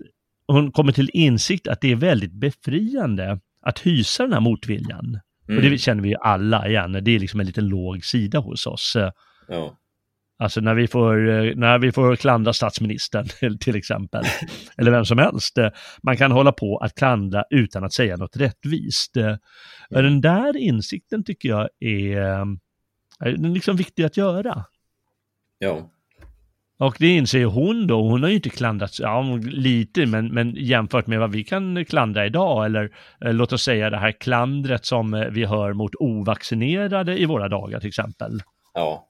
hon 0.48 0.72
kommer 0.72 0.92
till 0.92 1.10
insikt 1.14 1.68
att 1.68 1.82
det 1.82 1.92
är 1.92 1.96
väldigt 1.96 2.34
befriande 2.34 3.40
att 3.62 3.80
hysa 3.80 4.24
den 4.24 4.34
här 4.34 4.40
motviljan. 4.40 5.06
Mm. 5.06 5.58
Och 5.58 5.62
det 5.62 5.68
mm. 5.68 5.78
känner 5.78 6.04
vi 6.04 6.10
ju 6.10 6.16
alla 6.16 6.68
igen, 6.68 6.92
det 6.92 7.12
är 7.12 7.20
liksom 7.20 7.40
en 7.40 7.46
liten 7.46 7.68
låg 7.68 8.06
sida 8.06 8.40
hos 8.40 8.68
oss. 8.68 8.98
Ja. 9.48 9.78
Alltså 10.40 10.62
när 10.62 10.76
vi 10.76 10.88
får, 10.88 11.30
eh, 11.30 11.56
när 11.56 11.80
vi 11.80 11.92
får 11.92 12.16
klandra 12.16 12.54
statsministern 12.54 13.28
till 13.60 13.76
exempel, 13.76 14.24
eller 14.78 14.92
vem 14.92 15.06
som 15.06 15.18
helst. 15.18 15.58
Eh, 15.58 15.70
man 16.04 16.18
kan 16.18 16.32
hålla 16.32 16.52
på 16.52 16.78
att 16.78 16.96
klandra 16.96 17.44
utan 17.50 17.84
att 17.84 17.94
säga 17.94 18.18
något 18.18 18.38
rättvist. 18.38 19.18
Mm. 19.18 19.38
Den 19.90 20.22
där 20.22 20.58
insikten 20.58 21.24
tycker 21.24 21.50
jag 21.50 21.70
är, 21.80 22.18
är 23.20 23.32
liksom 23.38 23.76
viktig 23.76 24.04
att 24.04 24.18
göra. 24.18 24.66
Ja. 25.60 25.92
Och 26.80 26.96
det 27.00 27.08
inser 27.08 27.46
hon 27.46 27.88
då, 27.88 28.02
hon 28.02 28.24
har 28.24 28.30
ju 28.30 28.36
inte 28.36 28.50
klandrat, 28.50 29.00
ja 29.00 29.40
lite, 29.44 30.06
men, 30.06 30.28
men 30.28 30.56
jämfört 30.56 31.08
med 31.08 31.20
vad 31.20 31.32
vi 31.32 31.44
kan 31.44 31.86
klandra 31.86 32.26
idag, 32.26 32.66
eller 32.66 32.92
eh, 33.26 33.34
låt 33.34 33.54
oss 33.54 33.64
säga 33.64 33.90
det 33.90 33.98
här 33.98 34.12
klandret 34.12 34.86
som 34.86 35.28
vi 35.32 35.46
hör 35.46 35.74
mot 35.74 35.96
ovaccinerade 36.00 37.22
i 37.22 37.26
våra 37.26 37.50
dagar 37.50 37.80
till 37.80 37.88
exempel. 37.88 38.42
Ja. 38.74 39.08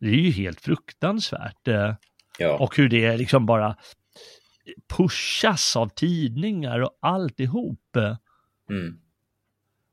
Det 0.00 0.06
är 0.06 0.12
ju 0.12 0.30
helt 0.30 0.60
fruktansvärt. 0.60 1.68
Eh, 1.68 1.94
ja. 2.38 2.58
Och 2.58 2.76
hur 2.76 2.88
det 2.88 3.16
liksom 3.16 3.46
bara 3.46 3.76
pushas 4.96 5.76
av 5.76 5.88
tidningar 5.88 6.80
och 6.80 6.98
alltihop. 7.00 7.96
Mm. 8.70 8.98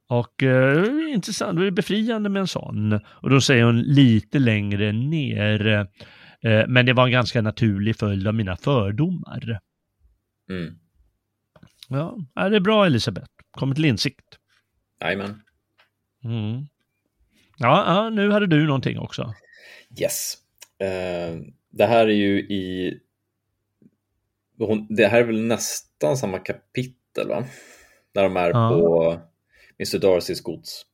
Och 0.08 0.44
eh, 0.44 1.14
intressant, 1.14 1.60
det 1.60 1.68
är 1.68 1.72
befriande 1.72 2.30
med 2.30 2.40
en 2.40 2.48
sån. 2.48 2.94
Och 3.06 3.30
då 3.30 3.42
säger 3.42 3.64
hon 3.64 3.82
lite 3.82 4.40
längre 4.40 4.92
ner, 4.92 5.68
eh, 6.42 6.64
men 6.68 6.86
det 6.86 6.94
var 6.94 7.06
en 7.06 7.12
ganska 7.12 7.42
naturlig 7.42 7.96
följd 7.96 8.28
av 8.28 8.34
mina 8.34 8.58
fördomar. 8.58 9.60
Mm. 10.50 10.80
Ja, 11.90 12.18
det 12.34 12.56
är 12.56 12.60
bra 12.60 12.86
Elisabeth, 12.86 13.32
kommit 13.52 13.76
till 13.76 13.86
insikt. 13.86 14.40
Jajamän. 15.02 15.42
Mm. 16.24 16.68
Ja, 17.58 17.84
ja, 17.88 18.10
nu 18.10 18.32
hade 18.32 18.48
du 18.48 18.66
någonting 18.66 19.00
också. 19.00 19.34
Yes. 20.00 20.38
Uh, 20.84 21.42
det 21.70 21.86
här 21.86 22.08
är 22.08 22.14
ju 22.14 22.40
i... 22.40 23.00
Det 24.90 25.08
här 25.08 25.20
är 25.20 25.24
väl 25.24 25.42
nästan 25.42 26.18
samma 26.18 26.40
kapitel, 26.40 27.28
va? 27.28 27.46
När 28.14 28.24
de 28.24 28.38
är 28.38 28.50
ja. 28.50 28.70
på 28.70 29.18
Mr 29.80 30.00
Darcys 30.00 30.42
gods. 30.42 30.86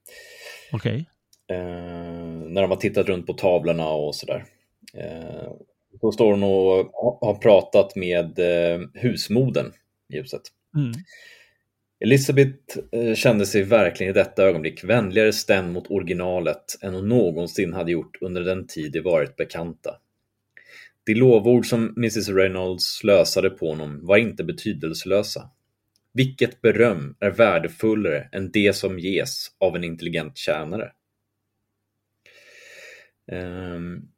Okej. 0.72 1.06
Okay. 1.48 1.58
Eh, 1.58 2.24
när 2.48 2.62
de 2.62 2.72
har 2.72 2.78
tittat 2.78 3.08
runt 3.08 3.28
på 3.28 3.34
tavlorna 3.34 3.90
och 3.90 4.16
sådär. 4.16 4.46
Uh, 4.98 5.52
då 6.02 6.12
står 6.12 6.32
hon 6.32 6.44
och 6.44 6.92
har 7.22 7.36
pratat 7.36 7.96
med 7.96 8.40
uh, 8.40 8.88
husmoden 8.94 9.74
i 10.14 10.18
huset. 10.18 10.42
Mm. 10.76 10.92
Elisabeth 12.04 12.78
eh, 12.92 13.16
kände 13.16 13.46
sig 13.46 13.64
verkligen 13.64 14.10
i 14.10 14.14
detta 14.14 14.44
ögonblick 14.44 14.84
vänligare 14.84 15.34
stämd 15.34 15.74
mot 15.74 15.92
originalet 15.92 16.78
än 16.82 16.94
hon 16.94 17.10
någonsin 17.10 17.74
hade 17.74 17.92
gjort 17.92 18.18
under 18.22 18.42
den 18.42 18.68
tid 18.68 18.92
de 18.92 19.02
varit 19.02 19.36
bekanta. 19.36 19.96
De 21.04 21.14
lovord 21.14 21.66
som 21.66 21.94
Mrs 21.98 22.30
Reynolds 22.30 22.84
slösade 22.84 23.50
på 23.50 23.70
honom 23.70 24.06
var 24.06 24.18
inte 24.18 24.44
betydelselösa. 24.44 25.50
Vilket 26.14 26.62
beröm 26.62 27.16
är 27.20 27.32
värdefullare 27.32 28.30
än 28.32 28.52
det 28.52 28.76
som 28.76 29.00
ges 29.00 29.48
av 29.60 29.76
en 29.76 29.84
intelligent 29.84 30.38
tjänare? 30.38 30.92
Um, 33.32 34.12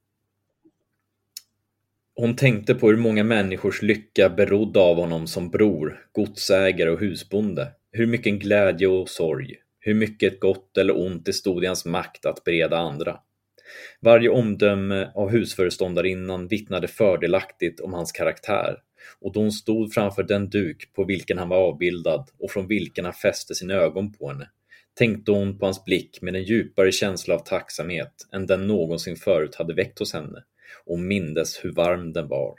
hon 2.16 2.36
tänkte 2.36 2.76
på 2.76 2.90
hur 2.90 2.98
många 2.98 3.24
människors 3.24 3.82
lycka 3.82 4.30
berodde 4.30 4.80
av 4.80 4.96
honom 4.96 5.28
som 5.28 5.50
bror, 5.50 6.06
godsägare 6.12 6.90
och 6.90 7.00
husbonde. 7.00 7.72
Hur 7.92 8.08
mycket 8.08 8.34
glädje 8.34 8.88
och 8.88 9.10
sorg, 9.10 9.56
hur 9.80 9.94
mycket 9.94 10.40
gott 10.40 10.78
eller 10.78 11.00
ont 11.00 11.26
det 11.26 11.34
stod 11.34 11.64
i 11.64 11.68
hans 11.68 11.86
makt 11.86 12.26
att 12.26 12.44
bereda 12.44 12.78
andra. 12.78 13.20
Varje 14.02 14.30
omdöme 14.30 15.12
av 15.16 15.30
husföreståndarinnan 15.30 16.48
vittnade 16.48 16.88
fördelaktigt 16.88 17.80
om 17.80 17.94
hans 17.94 18.12
karaktär 18.12 18.78
och 19.22 19.34
då 19.34 19.40
hon 19.40 19.52
stod 19.52 19.94
framför 19.94 20.24
den 20.24 20.50
duk 20.50 20.94
på 20.94 21.04
vilken 21.04 21.38
han 21.38 21.50
var 21.50 21.58
avbildad 21.58 22.30
och 22.40 22.52
från 22.52 22.68
vilken 22.68 23.06
han 23.06 23.14
fäste 23.14 23.56
sina 23.56 23.74
ögon 23.74 24.14
på 24.14 24.28
henne 24.30 24.50
tänkte 24.94 25.32
hon 25.32 25.60
på 25.60 25.66
hans 25.66 25.86
blick 25.86 26.22
med 26.22 26.36
en 26.36 26.44
djupare 26.44 26.92
känsla 26.92 27.36
av 27.36 27.40
tacksamhet 27.40 28.14
än 28.34 28.46
den 28.46 28.68
någonsin 28.68 29.16
förut 29.16 29.56
hade 29.56 29.74
väckt 29.74 30.00
hos 30.00 30.14
henne 30.14 30.44
och 30.86 31.00
mindes 31.00 31.66
hur 31.66 31.72
varm 31.72 32.14
den 32.14 32.28
var. 32.28 32.56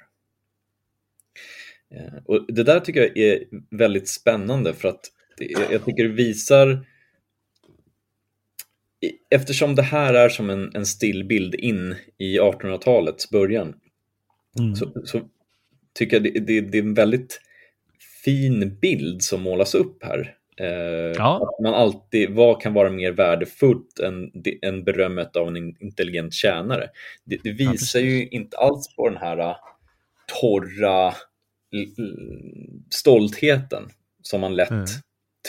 Eh, 1.91 2.23
och 2.25 2.55
det 2.55 2.63
där 2.63 2.81
tycker 2.81 3.01
jag 3.01 3.17
är 3.19 3.45
väldigt 3.71 4.09
spännande 4.09 4.75
för 4.75 4.89
att 4.89 5.11
jag 5.71 5.85
tycker 5.85 6.03
det 6.03 6.15
visar 6.15 6.87
Eftersom 9.31 9.75
det 9.75 9.83
här 9.83 10.15
är 10.15 10.29
som 10.29 10.51
en, 10.51 10.71
en 10.75 10.87
stillbild 10.87 11.55
in 11.55 11.95
i 12.19 12.39
1800-talets 12.39 13.31
början 13.31 13.75
mm. 14.59 14.77
så, 14.77 14.93
så, 15.05 15.21
tycker 15.95 16.17
jag 16.17 16.23
det, 16.23 16.41
det, 16.41 16.61
det, 16.61 16.79
är 16.79 16.83
en 16.83 16.95
väldigt 16.95 17.41
fin 18.25 18.79
bild 18.81 19.23
som 19.23 19.43
målas 19.43 19.75
upp 19.75 20.05
här. 20.05 20.37
Eh, 20.57 21.13
ja. 21.17 21.57
man 21.63 21.75
alltid, 21.75 22.31
vad 22.31 22.63
kan 22.63 22.75
vara 22.75 22.91
mer 22.91 23.13
värdefullt 23.13 23.99
än, 23.99 24.33
än 24.63 24.85
berömmet 24.85 25.37
av 25.37 25.49
en 25.49 25.57
intelligent 25.83 26.35
tjänare? 26.35 26.91
Det, 27.25 27.41
det 27.43 27.53
visar 27.53 28.01
ja, 28.01 28.07
ju 28.07 28.29
inte 28.29 28.57
alls 28.57 28.97
på 28.97 29.09
den 29.09 29.19
här 29.19 29.39
äh, 29.39 29.57
torra 30.43 31.15
stoltheten 32.91 33.89
som 34.23 34.41
man 34.41 34.57
lätt 34.57 34.71
mm. 34.71 34.85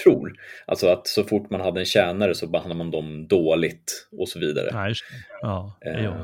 tror. 0.03 0.33
Alltså 0.67 0.87
att 0.87 1.07
så 1.07 1.23
fort 1.23 1.49
man 1.49 1.61
hade 1.61 1.79
en 1.79 1.85
tjänare 1.85 2.35
så 2.35 2.47
behandlar 2.47 2.75
man 2.75 2.91
dem 2.91 3.27
dåligt 3.27 4.07
och 4.11 4.29
så 4.29 4.39
vidare. 4.39 4.93
Ja, 5.41 5.77
eh, 5.85 6.23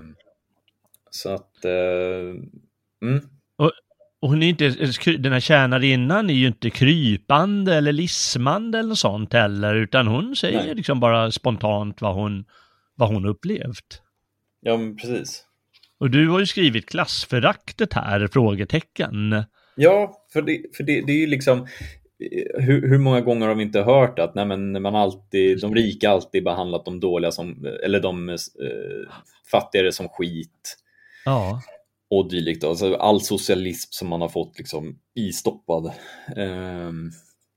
så 1.09 1.29
att... 1.29 1.65
Eh, 1.65 2.35
mm. 3.01 3.21
Och, 4.21 4.29
hon 4.29 4.43
är 4.43 4.47
inte, 4.47 4.69
den 5.17 5.33
här 5.33 5.39
tjänarinnan 5.39 6.29
är 6.29 6.33
ju 6.33 6.47
inte 6.47 6.69
krypande 6.69 7.75
eller 7.75 7.91
lismande 7.91 8.79
eller 8.79 8.95
sånt 8.95 9.33
heller, 9.33 9.75
utan 9.75 10.07
hon 10.07 10.35
säger 10.35 10.63
Nej. 10.65 10.75
liksom 10.75 10.99
bara 10.99 11.31
spontant 11.31 12.01
vad 12.01 12.15
hon, 12.15 12.45
vad 12.95 13.09
hon 13.09 13.25
upplevt. 13.25 14.01
Ja, 14.61 14.77
men 14.77 14.97
precis. 14.97 15.45
Och 15.99 16.09
du 16.09 16.29
har 16.29 16.39
ju 16.39 16.45
skrivit 16.45 16.89
klassföraktet 16.89 17.93
här, 17.93 18.27
frågetecken. 18.27 19.43
Ja, 19.75 20.25
för 20.33 20.41
det, 20.41 20.61
för 20.77 20.83
det, 20.83 21.01
det 21.01 21.11
är 21.11 21.17
ju 21.17 21.27
liksom, 21.27 21.59
eh, 21.59 22.63
hur, 22.63 22.87
hur, 22.87 22.97
många 22.97 23.21
gånger 23.21 23.47
har 23.47 23.55
vi 23.55 23.63
inte 23.63 23.81
hört 23.81 24.19
att 24.19 24.35
nej, 24.35 24.45
men 24.45 24.81
man 24.81 24.95
alltid, 24.95 25.61
de 25.61 25.75
rika 25.75 26.09
alltid 26.09 26.43
behandlat 26.43 26.85
de 26.85 26.99
dåliga 26.99 27.31
som, 27.31 27.65
eller 27.83 27.99
de 27.99 28.29
eh, 28.29 28.35
fattigare 29.51 29.91
som 29.91 30.09
skit. 30.09 30.77
Ja. 31.25 31.61
Och 32.11 32.29
dylikt. 32.29 32.63
Alltså 32.63 32.95
all 32.95 33.21
socialism 33.21 33.89
som 33.91 34.07
man 34.07 34.21
har 34.21 34.29
fått 34.29 34.57
liksom 34.57 34.99
istoppad. 35.15 35.85
Eh, 36.37 36.91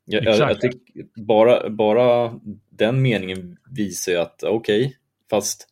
jag, 0.05 0.24
jag, 0.24 0.36
jag 0.36 0.61
tycker 0.61 0.80
bara, 1.22 1.70
bara 1.70 2.40
den 2.70 3.02
meningen 3.02 3.57
visar 3.70 4.12
ju 4.12 4.18
att 4.18 4.42
okej, 4.42 4.86
okay, 4.86 4.96
fast 5.30 5.68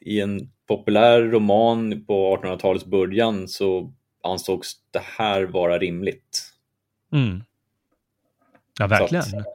i 0.00 0.20
en 0.20 0.50
populär 0.68 1.22
roman 1.22 2.04
på 2.06 2.36
1800-talets 2.36 2.84
början 2.84 3.48
så 3.48 3.92
ansågs 4.24 4.72
det 4.90 5.02
här 5.18 5.42
vara 5.42 5.78
rimligt. 5.78 6.52
Mm. 7.12 7.42
Ja, 8.78 8.86
verkligen. 8.86 9.24
Att... 9.24 9.46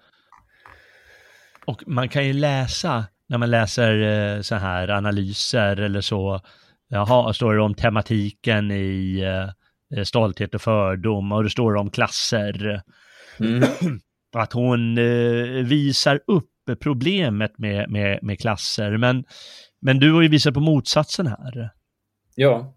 Och 1.66 1.84
man 1.88 2.10
kan 2.10 2.26
ju 2.28 2.34
läsa, 2.34 3.06
när 3.28 3.38
man 3.38 3.52
läser 3.52 4.02
eh, 4.36 4.42
så 4.42 4.56
här 4.56 4.90
analyser 4.90 5.80
eller 5.80 6.02
så, 6.02 6.42
jaha, 6.90 7.34
står 7.34 7.56
det 7.56 7.62
om 7.62 7.74
tematiken 7.74 8.72
i 8.72 9.20
eh, 9.96 10.04
Stolthet 10.04 10.56
och 10.56 10.62
fördom 10.62 11.32
och 11.32 11.44
det 11.44 11.50
står 11.50 11.76
om 11.76 11.90
klasser. 11.90 12.82
Mm. 13.40 13.64
Att 14.38 14.54
hon 14.54 14.98
eh, 14.98 15.64
visar 15.64 16.20
upp 16.28 16.50
problemet 16.80 17.58
med, 17.58 17.90
med, 17.92 18.20
med 18.22 18.40
klasser, 18.40 18.98
men, 18.98 19.24
men 19.82 20.00
du 20.00 20.14
har 20.14 20.22
ju 20.22 20.28
visat 20.28 20.54
på 20.54 20.60
motsatsen 20.60 21.28
här. 21.28 21.70
Ja. 22.36 22.76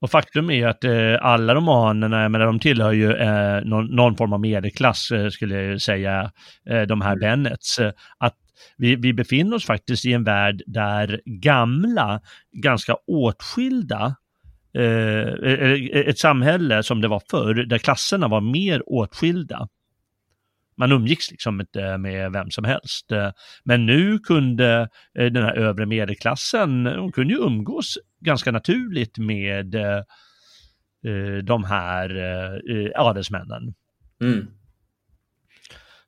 Och 0.00 0.10
faktum 0.10 0.50
är 0.50 0.66
att 0.66 0.84
eh, 0.84 1.16
alla 1.20 1.54
romanerna, 1.54 2.22
jag 2.22 2.30
menar, 2.30 2.46
de 2.46 2.60
tillhör 2.60 2.92
ju 2.92 3.12
eh, 3.12 3.64
någon, 3.64 3.86
någon, 3.86 4.16
form 4.16 4.32
av 4.32 4.40
medelklass, 4.40 5.10
eh, 5.10 5.28
skulle 5.28 5.62
jag 5.62 5.80
säga, 5.80 6.30
eh, 6.70 6.82
de 6.82 7.00
här 7.00 7.12
mm. 7.12 7.20
Bennets. 7.20 7.78
Eh, 7.78 7.92
att 8.18 8.36
vi, 8.76 8.96
vi 8.96 9.12
befinner 9.12 9.56
oss 9.56 9.66
faktiskt 9.66 10.04
i 10.04 10.12
en 10.12 10.24
värld 10.24 10.62
där 10.66 11.20
gamla, 11.24 12.20
ganska 12.52 12.96
åtskilda 13.06 14.16
eh, 14.74 14.82
eh, 14.82 15.52
eh, 15.52 15.72
eh, 15.72 16.08
ett 16.08 16.18
samhälle 16.18 16.82
som 16.82 17.00
det 17.00 17.08
var 17.08 17.22
förr, 17.30 17.54
där 17.54 17.78
klasserna 17.78 18.28
var 18.28 18.40
mer 18.40 18.82
åtskilda. 18.86 19.68
Man 20.76 20.92
umgicks 20.92 21.30
liksom 21.30 21.60
inte 21.60 21.98
med 21.98 22.32
vem 22.32 22.50
som 22.50 22.64
helst. 22.64 23.06
Men 23.64 23.86
nu 23.86 24.18
kunde 24.18 24.88
den 25.14 25.36
här 25.36 25.54
övre 25.54 25.86
medelklassen, 25.86 26.84
de 26.84 27.12
kunde 27.12 27.34
ju 27.34 27.40
umgås 27.40 27.98
ganska 28.20 28.50
naturligt 28.50 29.18
med 29.18 29.76
de 31.44 31.64
här 31.64 32.10
adelsmännen. 32.96 33.74
Mm. 34.22 34.48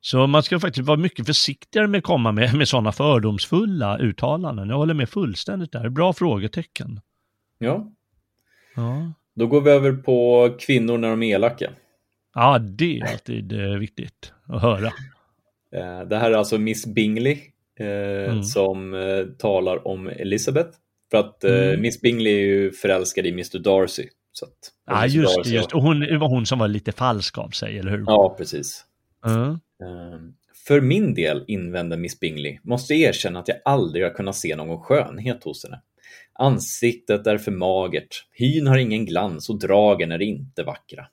Så 0.04 0.26
man 0.26 0.42
ska 0.42 0.60
faktiskt 0.60 0.86
vara 0.86 0.96
mycket 0.96 1.26
försiktigare 1.26 1.88
med 1.88 1.98
att 1.98 2.04
komma 2.04 2.32
med, 2.32 2.54
med 2.54 2.68
sådana 2.68 2.92
fördomsfulla 2.92 3.98
uttalanden. 3.98 4.68
Jag 4.68 4.76
håller 4.76 4.94
med 4.94 5.08
fullständigt 5.08 5.72
där. 5.72 5.88
Bra 5.88 6.12
frågetecken. 6.12 7.00
Ja. 7.58 7.92
ja. 8.76 9.12
Då 9.34 9.46
går 9.46 9.60
vi 9.60 9.70
över 9.70 9.92
på 9.92 10.48
kvinnor 10.60 10.98
när 10.98 11.10
de 11.10 11.22
är 11.22 11.34
elaka. 11.34 11.70
Ja, 12.34 12.58
det 12.58 12.98
är 12.98 13.12
alltid 13.12 13.52
eh, 13.52 13.78
viktigt 13.78 14.32
att 14.48 14.62
höra. 14.62 14.86
Eh, 15.72 16.00
det 16.08 16.16
här 16.16 16.30
är 16.30 16.36
alltså 16.36 16.58
Miss 16.58 16.86
Bingley 16.86 17.38
eh, 17.80 17.86
mm. 17.86 18.42
som 18.42 18.94
eh, 18.94 19.24
talar 19.38 19.88
om 19.88 20.08
Elizabeth. 20.08 20.70
För 21.10 21.18
att 21.18 21.44
eh, 21.44 21.68
mm. 21.68 21.80
Miss 21.80 22.00
Bingley 22.00 22.32
är 22.32 22.46
ju 22.46 22.72
förälskad 22.72 23.26
i 23.26 23.32
Mr 23.32 23.58
Darcy. 23.58 24.08
Så 24.32 24.46
ja, 24.86 25.06
just 25.06 25.44
det. 25.44 25.50
Just. 25.50 25.72
Och 25.72 25.82
hon 25.82 26.00
det 26.00 26.18
var 26.18 26.28
hon 26.28 26.46
som 26.46 26.58
var 26.58 26.68
lite 26.68 26.92
falsk 26.92 27.38
av 27.38 27.48
sig, 27.48 27.78
eller 27.78 27.90
hur? 27.90 28.04
Ja, 28.06 28.34
precis. 28.38 28.84
Mm. 29.26 29.58
Ehm, 29.82 30.34
för 30.66 30.80
min 30.80 31.14
del, 31.14 31.44
invänder 31.48 31.96
Miss 31.96 32.20
Bingley, 32.20 32.58
måste 32.62 32.94
erkänna 32.94 33.38
att 33.38 33.48
jag 33.48 33.58
aldrig 33.64 34.04
har 34.04 34.14
kunnat 34.14 34.36
se 34.36 34.56
någon 34.56 34.80
skönhet 34.80 35.44
hos 35.44 35.64
henne. 35.64 35.80
Ansiktet 36.32 37.26
är 37.26 37.38
för 37.38 37.52
magert, 37.52 38.26
hyn 38.32 38.66
har 38.66 38.78
ingen 38.78 39.06
glans 39.06 39.50
och 39.50 39.58
dragen 39.58 40.12
är 40.12 40.22
inte 40.22 40.62
vackra. 40.62 41.06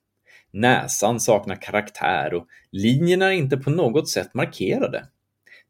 Näsan 0.51 1.19
saknar 1.19 1.55
karaktär 1.55 2.33
och 2.33 2.47
linjerna 2.71 3.25
är 3.25 3.31
inte 3.31 3.57
på 3.57 3.69
något 3.69 4.09
sätt 4.09 4.33
markerade. 4.33 5.05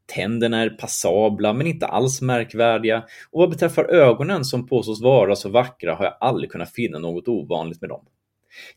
Tänderna 0.06 0.60
är 0.60 0.70
passabla 0.70 1.52
men 1.52 1.66
inte 1.66 1.86
alls 1.86 2.22
märkvärdiga 2.22 3.04
och 3.30 3.40
vad 3.40 3.50
beträffar 3.50 3.84
ögonen 3.84 4.44
som 4.44 4.66
påstås 4.66 5.02
vara 5.02 5.36
så 5.36 5.48
vackra 5.48 5.94
har 5.94 6.04
jag 6.04 6.16
aldrig 6.20 6.50
kunnat 6.50 6.72
finna 6.72 6.98
något 6.98 7.28
ovanligt 7.28 7.80
med 7.80 7.90
dem. 7.90 8.04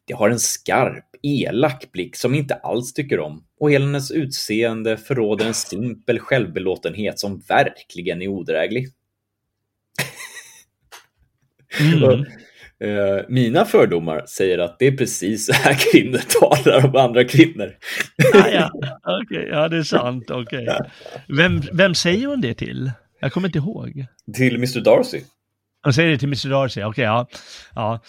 Det 0.06 0.14
har 0.14 0.30
en 0.30 0.40
skarp, 0.40 1.06
elak 1.24 1.92
blick 1.92 2.16
som 2.16 2.36
inte 2.36 2.56
alls 2.56 2.94
tycker 2.94 3.20
om 3.20 3.44
och 3.60 3.72
hela 3.72 3.86
hennes 3.86 4.12
utseende 4.12 4.98
förråder 4.98 5.46
en 5.46 5.54
simpel 5.54 6.20
självbelåtenhet 6.20 7.20
som 7.20 7.40
verkligen 7.40 8.22
är 8.22 8.28
odräglig. 8.28 8.88
Mm. 11.80 12.26
Uh, 12.84 13.22
mina 13.30 13.66
fördomar 13.66 14.26
säger 14.28 14.58
att 14.58 14.80
det 14.80 14.88
är 14.88 14.98
precis 14.98 15.46
så 15.46 15.54
här 15.54 15.92
kvinnor 15.92 16.20
talar 16.40 16.86
om 16.86 16.96
andra 16.96 17.24
kvinnor. 17.24 17.76
ja, 18.34 18.50
ja. 18.52 18.72
Okay, 19.22 19.48
ja, 19.48 19.68
det 19.68 19.78
är 19.78 19.84
sant. 19.84 20.32
Okay. 20.32 20.68
Vem, 21.28 21.62
vem 21.74 21.96
säger 21.96 22.28
hon 22.28 22.42
det 22.42 22.54
till? 22.54 22.92
Jag 23.20 23.34
kommer 23.34 23.48
inte 23.48 23.58
ihåg. 23.58 24.06
Till 24.36 24.56
Mr 24.56 24.82
Darcy. 24.82 25.22
Hon 25.84 25.94
säger 25.94 26.10
det 26.10 26.18
till 26.18 26.28
Mr 26.28 26.50
Darcy, 26.50 26.84
okej, 26.84 26.86
okay, 26.86 27.06
ja. 27.06 27.28
ja. 27.76 28.00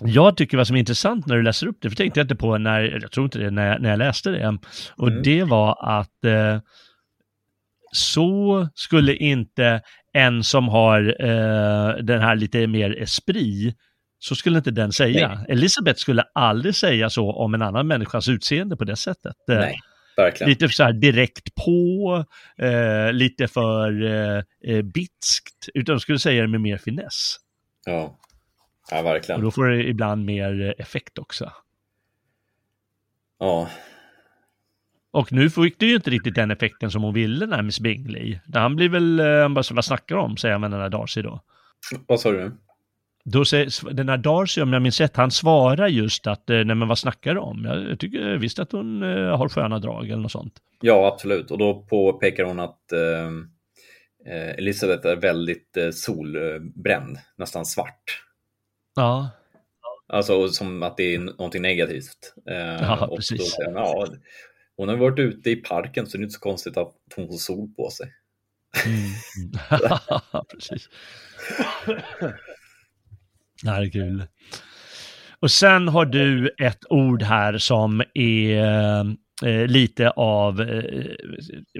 Jag 0.00 0.36
tycker 0.36 0.56
vad 0.56 0.66
som 0.66 0.76
är 0.76 0.80
intressant 0.80 1.26
när 1.26 1.36
du 1.36 1.42
läser 1.42 1.66
upp 1.66 1.76
det, 1.80 1.90
för 1.90 1.96
tänkte 1.96 2.20
jag 2.20 2.24
inte 2.24 2.36
på 2.36 2.58
när, 2.58 2.98
jag 3.02 3.12
tror 3.12 3.24
inte 3.24 3.38
det, 3.38 3.50
när 3.50 3.66
jag, 3.66 3.82
när 3.82 3.90
jag 3.90 3.98
läste 3.98 4.30
det, 4.30 4.58
och 4.96 5.08
mm. 5.08 5.22
det 5.22 5.44
var 5.44 6.00
att 6.00 6.24
eh, 6.24 6.60
så 7.92 8.68
skulle 8.74 9.16
inte 9.16 9.82
en 10.12 10.44
som 10.44 10.68
har 10.68 11.16
eh, 11.20 11.96
den 12.02 12.20
här 12.20 12.36
lite 12.36 12.66
mer 12.66 13.02
esprit, 13.02 13.76
så 14.18 14.34
skulle 14.34 14.58
inte 14.58 14.70
den 14.70 14.92
säga. 14.92 15.28
Nej. 15.28 15.46
Elisabeth 15.48 15.98
skulle 15.98 16.24
aldrig 16.34 16.74
säga 16.74 17.10
så 17.10 17.32
om 17.32 17.54
en 17.54 17.62
annan 17.62 17.86
människas 17.86 18.28
utseende 18.28 18.76
på 18.76 18.84
det 18.84 18.96
sättet. 18.96 19.36
Eh, 19.50 19.56
Nej, 19.56 19.78
verkligen. 20.16 20.50
Lite 20.50 20.68
så 20.68 20.84
här 20.84 20.92
direkt 20.92 21.54
på, 21.54 22.24
eh, 22.58 23.12
lite 23.12 23.48
för 23.48 24.02
eh, 24.02 24.42
eh 24.64 24.82
bitskt, 24.82 25.68
utan 25.74 26.00
skulle 26.00 26.18
säga 26.18 26.42
det 26.42 26.48
med 26.48 26.60
mer 26.60 26.78
finess. 26.78 27.36
Ja, 27.86 28.18
ja 28.90 29.02
verkligen. 29.02 29.38
Och 29.38 29.44
då 29.44 29.50
får 29.50 29.66
det 29.66 29.88
ibland 29.88 30.24
mer 30.24 30.74
effekt 30.78 31.18
också. 31.18 31.52
Ja, 33.38 33.68
och 35.14 35.32
nu 35.32 35.50
fick 35.50 35.78
du 35.78 35.88
ju 35.88 35.94
inte 35.96 36.10
riktigt 36.10 36.34
den 36.34 36.50
effekten 36.50 36.90
som 36.90 37.02
hon 37.02 37.14
ville 37.14 37.46
när 37.46 37.62
Miss 37.62 37.80
Bingley. 37.80 38.38
Han 38.54 38.76
blir 38.76 38.88
väl, 38.88 39.20
eh, 39.20 39.48
bara, 39.48 39.64
vad 39.70 39.84
snackar 39.84 40.16
om, 40.16 40.36
säger 40.36 40.52
han 40.52 40.60
med 40.60 40.70
den 40.70 40.80
här 40.80 40.88
Darcy 40.88 41.22
då. 41.22 41.40
Vad 42.06 42.20
sa 42.20 42.30
du? 42.30 42.52
Då 43.24 43.44
säger, 43.44 43.92
den 43.92 44.08
här 44.08 44.16
Darcy, 44.16 44.62
om 44.62 44.72
jag 44.72 44.82
minns 44.82 45.00
rätt, 45.00 45.16
han 45.16 45.30
svarar 45.30 45.88
just 45.88 46.26
att, 46.26 46.50
eh, 46.50 46.56
nej 46.56 46.76
men 46.76 46.88
vad 46.88 46.98
snackar 46.98 47.34
du 47.34 47.40
om? 47.40 47.64
Jag 47.64 47.98
tycker 47.98 48.36
visst 48.36 48.58
att 48.58 48.72
hon 48.72 49.02
eh, 49.02 49.38
har 49.38 49.48
sköna 49.48 49.78
drag 49.78 50.04
eller 50.04 50.22
något 50.22 50.32
sånt. 50.32 50.54
Ja, 50.80 51.06
absolut. 51.12 51.50
Och 51.50 51.58
då 51.58 51.86
påpekar 51.90 52.44
hon 52.44 52.60
att 52.60 52.92
eh, 52.92 54.50
Elisabeth 54.58 55.06
är 55.06 55.16
väldigt 55.16 55.76
eh, 55.76 55.90
solbränd, 55.90 57.18
nästan 57.36 57.64
svart. 57.64 58.24
Ja. 58.94 59.30
Alltså 60.08 60.48
som 60.48 60.82
att 60.82 60.96
det 60.96 61.14
är 61.14 61.18
någonting 61.18 61.62
negativt. 61.62 62.34
Eh, 62.50 62.56
ja, 62.56 63.12
precis. 63.16 63.56
Då, 63.56 63.72
ja, 63.74 64.06
hon 64.76 64.88
har 64.88 64.96
varit 64.96 65.18
ute 65.18 65.50
i 65.50 65.56
parken 65.56 66.06
så 66.06 66.16
det 66.16 66.20
är 66.20 66.24
inte 66.24 66.34
så 66.34 66.40
konstigt 66.40 66.76
att 66.76 66.94
hon 67.16 67.28
får 67.28 67.36
sol 67.36 67.68
på 67.76 67.90
sig. 67.90 68.12
Mm. 68.86 69.10
Precis. 70.48 70.88
Det 73.62 73.70
här 73.70 73.82
är 73.82 73.90
kul. 73.90 74.26
Och 75.40 75.50
sen 75.50 75.88
har 75.88 76.06
du 76.06 76.54
ett 76.58 76.84
ord 76.90 77.22
här 77.22 77.58
som 77.58 78.02
är 78.14 78.60
eh, 79.44 79.66
lite 79.66 80.10
av, 80.10 80.60
eh, 80.60 81.10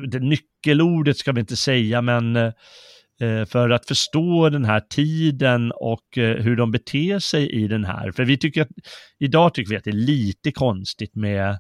det 0.08 0.18
nyckelordet 0.20 1.16
ska 1.16 1.32
vi 1.32 1.40
inte 1.40 1.56
säga, 1.56 2.02
men 2.02 2.36
eh, 2.36 2.52
för 3.46 3.70
att 3.70 3.86
förstå 3.86 4.48
den 4.48 4.64
här 4.64 4.80
tiden 4.80 5.72
och 5.72 6.18
eh, 6.18 6.36
hur 6.36 6.56
de 6.56 6.70
beter 6.70 7.18
sig 7.18 7.50
i 7.50 7.68
den 7.68 7.84
här. 7.84 8.12
För 8.12 8.24
vi 8.24 8.38
tycker 8.38 8.62
att, 8.62 8.68
idag 9.18 9.54
tycker 9.54 9.70
vi 9.70 9.76
att 9.76 9.84
det 9.84 9.90
är 9.90 9.92
lite 9.92 10.52
konstigt 10.52 11.14
med 11.14 11.58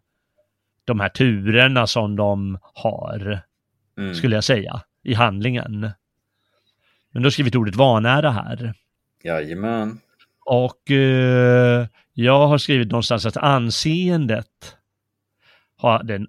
de 0.84 1.00
här 1.00 1.08
turerna 1.08 1.86
som 1.86 2.16
de 2.16 2.58
har, 2.74 3.40
mm. 3.98 4.14
skulle 4.14 4.34
jag 4.34 4.44
säga, 4.44 4.82
i 5.02 5.14
handlingen. 5.14 5.80
Men 7.10 7.22
då 7.22 7.26
har 7.26 7.30
skrivit 7.30 7.54
ordet 7.54 7.76
vanära 7.76 8.30
här. 8.30 8.74
Jajamän. 9.24 10.00
Och 10.46 10.90
eh, 10.90 11.86
jag 12.12 12.46
har 12.46 12.58
skrivit 12.58 12.90
någonstans 12.90 13.26
att 13.26 13.36
anseendet 13.36 14.76
hade 15.76 16.14
en 16.14 16.26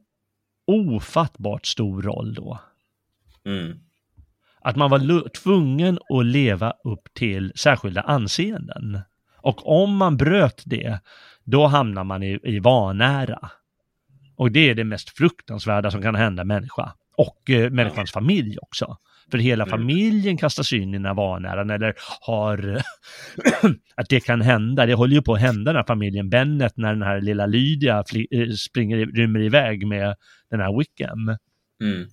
ofattbart 0.67 1.65
stor 1.65 2.01
roll 2.01 2.33
då. 2.33 2.59
Mm. 3.45 3.79
Att 4.65 4.75
man 4.75 4.89
var 4.89 5.29
tvungen 5.29 5.99
att 6.09 6.25
leva 6.25 6.73
upp 6.83 7.13
till 7.13 7.51
särskilda 7.55 8.01
anseenden. 8.01 8.99
Och 9.37 9.81
om 9.81 9.97
man 9.97 10.17
bröt 10.17 10.63
det, 10.65 10.99
då 11.43 11.67
hamnar 11.67 12.03
man 12.03 12.23
i, 12.23 12.39
i 12.43 12.59
vanära. 12.59 13.49
Och 14.35 14.51
det 14.51 14.69
är 14.69 14.75
det 14.75 14.83
mest 14.83 15.09
fruktansvärda 15.17 15.91
som 15.91 16.01
kan 16.01 16.15
hända 16.15 16.43
människa. 16.43 16.93
Och 17.17 17.49
eh, 17.49 17.69
människans 17.69 18.11
familj 18.11 18.57
också. 18.61 18.97
För 19.31 19.37
hela 19.37 19.63
mm. 19.63 19.79
familjen 19.79 20.37
kastas 20.37 20.73
in 20.73 20.89
i 20.89 20.97
den 20.97 21.05
här 21.05 21.13
vanäran 21.13 21.69
eller 21.69 21.93
har 22.21 22.81
att 23.95 24.09
det 24.09 24.19
kan 24.19 24.41
hända. 24.41 24.85
Det 24.85 24.93
håller 24.93 25.15
ju 25.15 25.21
på 25.21 25.33
att 25.33 25.41
hända 25.41 25.71
den 25.71 25.79
här 25.79 25.87
familjen 25.87 26.29
Bennet 26.29 26.77
när 26.77 26.93
den 26.93 27.03
här 27.03 27.21
lilla 27.21 27.45
Lydia 27.45 28.03
eh, 28.31 28.49
springer, 28.49 28.97
rymmer 28.97 29.39
iväg 29.39 29.87
med 29.87 30.15
den 30.49 30.59
här 30.59 30.77
Wickham. 30.79 31.37
Mm. 31.81 32.07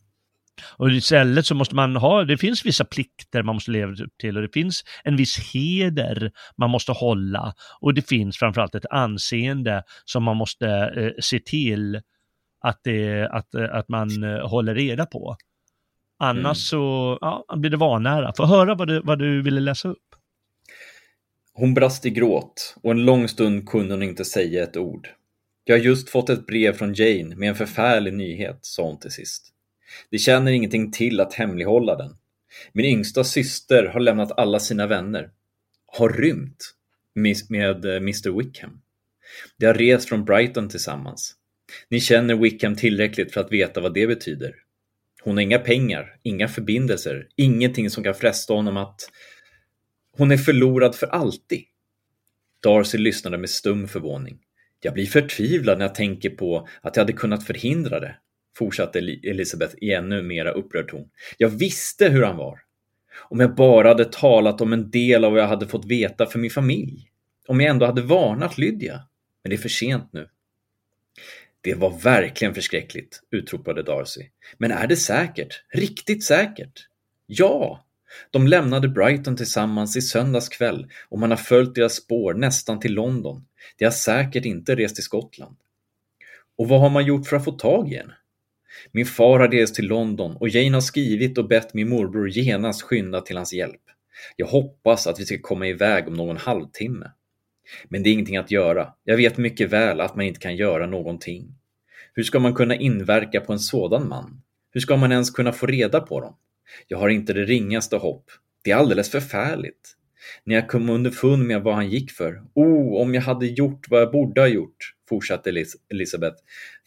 Och 0.76 0.90
istället 0.90 1.46
så 1.46 1.54
måste 1.54 1.74
man 1.74 1.96
ha, 1.96 2.24
det 2.24 2.38
finns 2.38 2.66
vissa 2.66 2.84
plikter 2.84 3.42
man 3.42 3.54
måste 3.54 3.70
leva 3.70 3.92
upp 3.92 4.18
till 4.18 4.36
och 4.36 4.42
det 4.42 4.52
finns 4.52 4.84
en 5.04 5.16
viss 5.16 5.38
heder 5.54 6.32
man 6.56 6.70
måste 6.70 6.92
hålla 6.92 7.54
och 7.80 7.94
det 7.94 8.08
finns 8.08 8.38
framförallt 8.38 8.74
ett 8.74 8.86
anseende 8.90 9.82
som 10.04 10.22
man 10.22 10.36
måste 10.36 10.68
eh, 10.68 11.10
se 11.20 11.38
till 11.38 12.00
att, 12.60 12.80
det, 12.84 13.28
att, 13.28 13.54
att 13.54 13.88
man 13.88 14.24
eh, 14.24 14.48
håller 14.48 14.74
reda 14.74 15.06
på. 15.06 15.36
Annars 16.18 16.44
mm. 16.44 16.54
så 16.54 17.18
ja, 17.20 17.44
blir 17.56 17.70
det 17.70 17.76
vanära. 17.76 18.32
Få 18.36 18.46
höra 18.46 18.74
vad 18.74 18.88
du, 18.88 19.00
vad 19.00 19.18
du 19.18 19.42
ville 19.42 19.60
läsa 19.60 19.88
upp. 19.88 19.98
Hon 21.54 21.74
brast 21.74 22.06
i 22.06 22.10
gråt 22.10 22.76
och 22.82 22.90
en 22.90 23.04
lång 23.04 23.28
stund 23.28 23.68
kunde 23.68 23.94
hon 23.94 24.02
inte 24.02 24.24
säga 24.24 24.62
ett 24.62 24.76
ord. 24.76 25.08
Jag 25.64 25.78
har 25.78 25.84
just 25.84 26.10
fått 26.10 26.30
ett 26.30 26.46
brev 26.46 26.72
från 26.72 26.94
Jane 26.94 27.36
med 27.36 27.48
en 27.48 27.54
förfärlig 27.54 28.14
nyhet, 28.14 28.58
sa 28.62 28.82
hon 28.82 28.98
till 28.98 29.10
sist. 29.10 29.51
De 30.10 30.18
känner 30.18 30.52
ingenting 30.52 30.92
till 30.92 31.20
att 31.20 31.34
hemlighålla 31.34 31.96
den. 31.96 32.16
Min 32.72 32.86
yngsta 32.86 33.24
syster 33.24 33.84
har 33.84 34.00
lämnat 34.00 34.32
alla 34.38 34.60
sina 34.60 34.86
vänner. 34.86 35.30
Har 35.86 36.08
rymt 36.08 36.74
med 37.14 37.84
Mr 37.84 38.28
eh, 38.28 38.36
Wickham. 38.36 38.80
De 39.58 39.66
har 39.66 39.74
rest 39.74 40.08
från 40.08 40.24
Brighton 40.24 40.68
tillsammans. 40.68 41.36
Ni 41.88 42.00
känner 42.00 42.34
Wickham 42.34 42.76
tillräckligt 42.76 43.32
för 43.32 43.40
att 43.40 43.52
veta 43.52 43.80
vad 43.80 43.94
det 43.94 44.06
betyder. 44.06 44.54
Hon 45.22 45.36
har 45.36 45.42
inga 45.42 45.58
pengar, 45.58 46.16
inga 46.22 46.48
förbindelser, 46.48 47.28
ingenting 47.36 47.90
som 47.90 48.04
kan 48.04 48.14
fresta 48.14 48.54
honom 48.54 48.76
att... 48.76 49.10
Hon 50.16 50.30
är 50.30 50.36
förlorad 50.36 50.94
för 50.94 51.06
alltid. 51.06 51.64
Darcy 52.62 52.98
lyssnade 52.98 53.38
med 53.38 53.50
stum 53.50 53.88
förvåning. 53.88 54.38
Jag 54.80 54.94
blir 54.94 55.06
förtvivlad 55.06 55.78
när 55.78 55.84
jag 55.84 55.94
tänker 55.94 56.30
på 56.30 56.68
att 56.80 56.96
jag 56.96 57.02
hade 57.02 57.12
kunnat 57.12 57.46
förhindra 57.46 58.00
det, 58.00 58.16
fortsatte 58.56 58.98
Elisabeth 58.98 59.74
i 59.80 59.92
ännu 59.92 60.22
mera 60.22 60.50
upprörd 60.50 60.88
ton. 60.88 61.08
Jag 61.36 61.48
visste 61.48 62.08
hur 62.08 62.22
han 62.22 62.36
var. 62.36 62.58
Om 63.18 63.40
jag 63.40 63.54
bara 63.54 63.88
hade 63.88 64.04
talat 64.04 64.60
om 64.60 64.72
en 64.72 64.90
del 64.90 65.24
av 65.24 65.32
vad 65.32 65.40
jag 65.40 65.46
hade 65.46 65.68
fått 65.68 65.84
veta 65.84 66.26
för 66.26 66.38
min 66.38 66.50
familj. 66.50 67.10
Om 67.46 67.60
jag 67.60 67.70
ändå 67.70 67.86
hade 67.86 68.02
varnat 68.02 68.58
Lydia. 68.58 69.00
Men 69.42 69.50
det 69.50 69.56
är 69.56 69.58
för 69.58 69.68
sent 69.68 70.12
nu. 70.12 70.28
Det 71.60 71.74
var 71.74 71.98
verkligen 71.98 72.54
förskräckligt, 72.54 73.22
utropade 73.30 73.82
Darcy. 73.82 74.28
Men 74.58 74.70
är 74.70 74.86
det 74.86 74.96
säkert? 74.96 75.64
Riktigt 75.72 76.24
säkert? 76.24 76.88
Ja! 77.26 77.86
De 78.30 78.46
lämnade 78.46 78.88
Brighton 78.88 79.36
tillsammans 79.36 79.96
i 79.96 80.02
söndags 80.02 80.48
kväll 80.48 80.86
och 81.08 81.18
man 81.18 81.30
har 81.30 81.36
följt 81.36 81.74
deras 81.74 81.94
spår 81.94 82.34
nästan 82.34 82.80
till 82.80 82.94
London. 82.94 83.46
De 83.78 83.84
har 83.84 83.92
säkert 83.92 84.44
inte 84.44 84.76
rest 84.76 84.94
till 84.94 85.04
Skottland. 85.04 85.56
Och 86.58 86.68
vad 86.68 86.80
har 86.80 86.90
man 86.90 87.06
gjort 87.06 87.26
för 87.26 87.36
att 87.36 87.44
få 87.44 87.52
tag 87.52 87.92
i 87.92 87.96
henne? 87.96 88.14
Min 88.92 89.06
far 89.06 89.38
har 89.38 89.48
rest 89.48 89.74
till 89.74 89.86
London 89.86 90.36
och 90.36 90.48
Jane 90.48 90.76
har 90.76 90.80
skrivit 90.80 91.38
och 91.38 91.48
bett 91.48 91.74
min 91.74 91.88
morbror 91.88 92.28
genast 92.28 92.82
skynda 92.82 93.20
till 93.20 93.36
hans 93.36 93.52
hjälp. 93.52 93.82
Jag 94.36 94.46
hoppas 94.46 95.06
att 95.06 95.20
vi 95.20 95.24
ska 95.24 95.38
komma 95.38 95.66
iväg 95.66 96.08
om 96.08 96.14
någon 96.14 96.36
halvtimme. 96.36 97.10
Men 97.88 98.02
det 98.02 98.10
är 98.10 98.12
ingenting 98.12 98.36
att 98.36 98.50
göra. 98.50 98.94
Jag 99.04 99.16
vet 99.16 99.36
mycket 99.36 99.70
väl 99.70 100.00
att 100.00 100.16
man 100.16 100.24
inte 100.24 100.40
kan 100.40 100.56
göra 100.56 100.86
någonting. 100.86 101.54
Hur 102.14 102.22
ska 102.22 102.38
man 102.38 102.54
kunna 102.54 102.76
inverka 102.76 103.40
på 103.40 103.52
en 103.52 103.58
sådan 103.58 104.08
man? 104.08 104.42
Hur 104.70 104.80
ska 104.80 104.96
man 104.96 105.12
ens 105.12 105.30
kunna 105.30 105.52
få 105.52 105.66
reda 105.66 106.00
på 106.00 106.20
dem? 106.20 106.36
Jag 106.88 106.98
har 106.98 107.08
inte 107.08 107.32
det 107.32 107.44
ringaste 107.44 107.96
hopp. 107.96 108.30
Det 108.64 108.70
är 108.70 108.76
alldeles 108.76 109.10
förfärligt. 109.10 109.96
När 110.44 110.54
jag 110.54 110.68
kom 110.68 110.90
underfund 110.90 111.46
med 111.46 111.62
vad 111.62 111.74
han 111.74 111.90
gick 111.90 112.10
för. 112.10 112.42
Oh, 112.54 113.02
om 113.02 113.14
jag 113.14 113.22
hade 113.22 113.46
gjort 113.46 113.86
vad 113.90 114.00
jag 114.00 114.12
borde 114.12 114.40
ha 114.40 114.48
gjort, 114.48 114.94
fortsatte 115.08 115.50
Elis 115.50 115.76
Elisabeth 115.90 116.36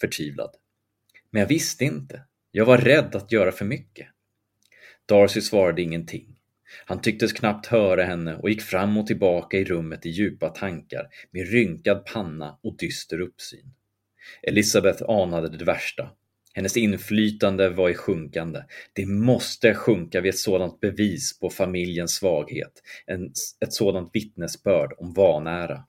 förtvivlad. 0.02 0.50
Men 1.36 1.40
jag 1.40 1.48
visste 1.48 1.86
inte. 1.86 2.22
Jag 2.52 2.66
var 2.66 2.78
rädd 2.78 3.16
att 3.16 3.32
göra 3.32 3.52
för 3.52 3.66
mycket. 3.66 4.08
Darcy 5.06 5.42
svarade 5.42 5.82
ingenting. 5.82 6.40
Han 6.86 7.02
tycktes 7.02 7.34
knappt 7.34 7.66
höra 7.66 8.04
henne 8.04 8.36
och 8.36 8.50
gick 8.50 8.62
fram 8.62 8.98
och 8.98 9.08
tillbaka 9.08 9.58
i 9.58 9.64
rummet 9.64 10.06
i 10.06 10.10
djupa 10.10 10.50
tankar 10.50 11.08
med 11.32 11.52
rynkad 11.52 12.06
panna 12.06 12.60
och 12.64 12.78
dyster 12.78 13.20
uppsyn. 13.22 13.74
Elisabeth 14.44 15.04
anade 15.10 15.58
det 15.58 15.66
värsta. 15.66 16.10
Hennes 16.54 16.78
inflytande 16.78 17.70
var 17.70 17.90
i 17.90 17.96
sjunkande. 17.96 18.64
Det 18.94 19.06
måste 19.06 19.74
sjunka 19.74 20.22
vid 20.22 20.30
ett 20.30 20.38
sådant 20.38 20.80
bevis 20.80 21.40
på 21.40 21.50
familjens 21.50 22.16
svaghet, 22.16 22.82
en, 23.06 23.26
ett 23.60 23.74
sådant 23.74 24.10
vittnesbörd 24.14 24.94
om 24.98 25.14
vanära. 25.14 25.84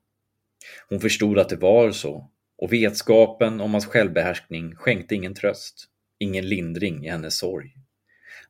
Hon 0.88 1.00
förstod 1.00 1.38
att 1.38 1.48
det 1.48 1.56
var 1.56 1.90
så, 1.90 2.30
och 2.58 2.72
vetskapen 2.72 3.60
om 3.60 3.72
hans 3.72 3.86
självbehärskning 3.86 4.74
skänkte 4.76 5.14
ingen 5.14 5.34
tröst, 5.34 5.84
ingen 6.18 6.48
lindring 6.48 7.06
i 7.06 7.08
hennes 7.08 7.38
sorg. 7.38 7.74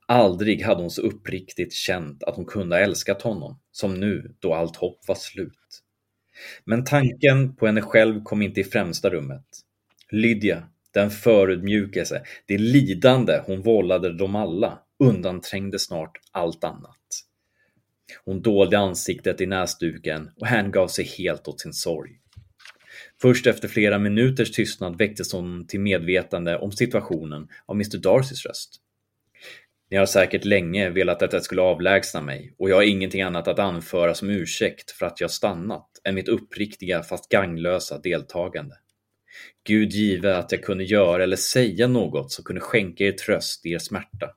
Aldrig 0.07 0.63
hade 0.63 0.81
hon 0.81 0.91
så 0.91 1.03
uppriktigt 1.03 1.73
känt 1.73 2.23
att 2.23 2.37
hon 2.37 2.45
kunde 2.45 2.77
ha 2.77 2.81
älskat 2.81 3.23
honom 3.23 3.59
som 3.73 4.01
nu 4.01 4.35
då 4.39 4.55
allt 4.55 4.77
hopp 4.77 5.09
var 5.09 5.15
slut. 5.15 5.83
Men 6.65 6.85
tanken 6.85 7.57
på 7.57 7.67
henne 7.67 7.83
själv 7.83 8.23
kom 8.23 8.43
inte 8.43 8.61
i 8.61 8.65
främsta 8.65 9.11
rummet. 9.11 9.47
Lydia, 10.11 10.69
den 10.95 11.11
förödmjukelse, 11.11 12.23
det 12.47 12.59
lidande 12.59 13.41
hon 13.47 13.63
vållade 13.63 14.13
dem 14.13 14.37
alla 14.37 14.79
undanträngde 14.99 15.79
snart 15.79 16.21
allt 16.33 16.65
annat. 16.65 17.23
Hon 18.25 18.43
dolde 18.43 18.79
ansiktet 18.79 19.41
i 19.41 19.47
näsduken 19.47 20.31
och 20.37 20.47
hängav 20.47 20.89
sig 20.89 21.05
helt 21.05 21.49
åt 21.49 21.61
sin 21.61 21.73
sorg. 21.73 22.21
Först 23.23 23.47
efter 23.47 23.69
flera 23.69 23.99
minuters 23.99 24.53
tystnad 24.53 24.99
väcktes 24.99 25.33
hon 25.33 25.67
till 25.67 25.81
medvetande 25.81 26.59
om 26.59 26.73
situationen 26.73 27.49
av 27.67 27.77
Mr 27.77 27.99
Darcys 27.99 28.47
röst. 28.47 28.81
Ni 29.91 29.97
har 29.97 30.07
säkert 30.07 30.45
länge 30.45 30.91
velat 30.91 31.23
att 31.23 31.33
jag 31.33 31.43
skulle 31.43 31.63
avlägsna 31.63 32.21
mig 32.21 32.55
och 32.59 32.71
jag 32.71 32.77
har 32.77 32.83
ingenting 32.83 33.23
annat 33.23 33.49
att 33.49 33.59
anföra 33.59 34.15
som 34.15 34.31
ursäkt 34.31 34.91
för 34.91 35.07
att 35.07 35.21
jag 35.21 35.31
stannat 35.31 35.89
än 36.05 36.15
mitt 36.15 36.29
uppriktiga 36.29 37.03
fast 37.03 37.29
gagnlösa 37.29 37.99
deltagande. 37.99 38.75
Gud 39.65 39.93
give 39.93 40.37
att 40.37 40.53
jag 40.53 40.63
kunde 40.63 40.85
göra 40.85 41.23
eller 41.23 41.37
säga 41.37 41.89
något 41.89 42.33
som 42.33 42.45
kunde 42.45 42.61
skänka 42.61 43.05
er 43.05 43.13
tröst 43.13 43.67
i 43.67 43.71
er 43.71 43.79
smärta. 43.79 44.31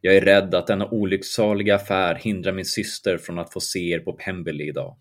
Jag 0.00 0.16
är 0.16 0.20
rädd 0.20 0.54
att 0.54 0.66
denna 0.66 0.90
olycksaliga 0.90 1.74
affär 1.74 2.14
hindrar 2.14 2.52
min 2.52 2.64
syster 2.64 3.18
från 3.18 3.38
att 3.38 3.52
få 3.52 3.60
se 3.60 3.90
er 3.90 3.98
på 3.98 4.12
Pemberley 4.12 4.68
idag. 4.68 4.96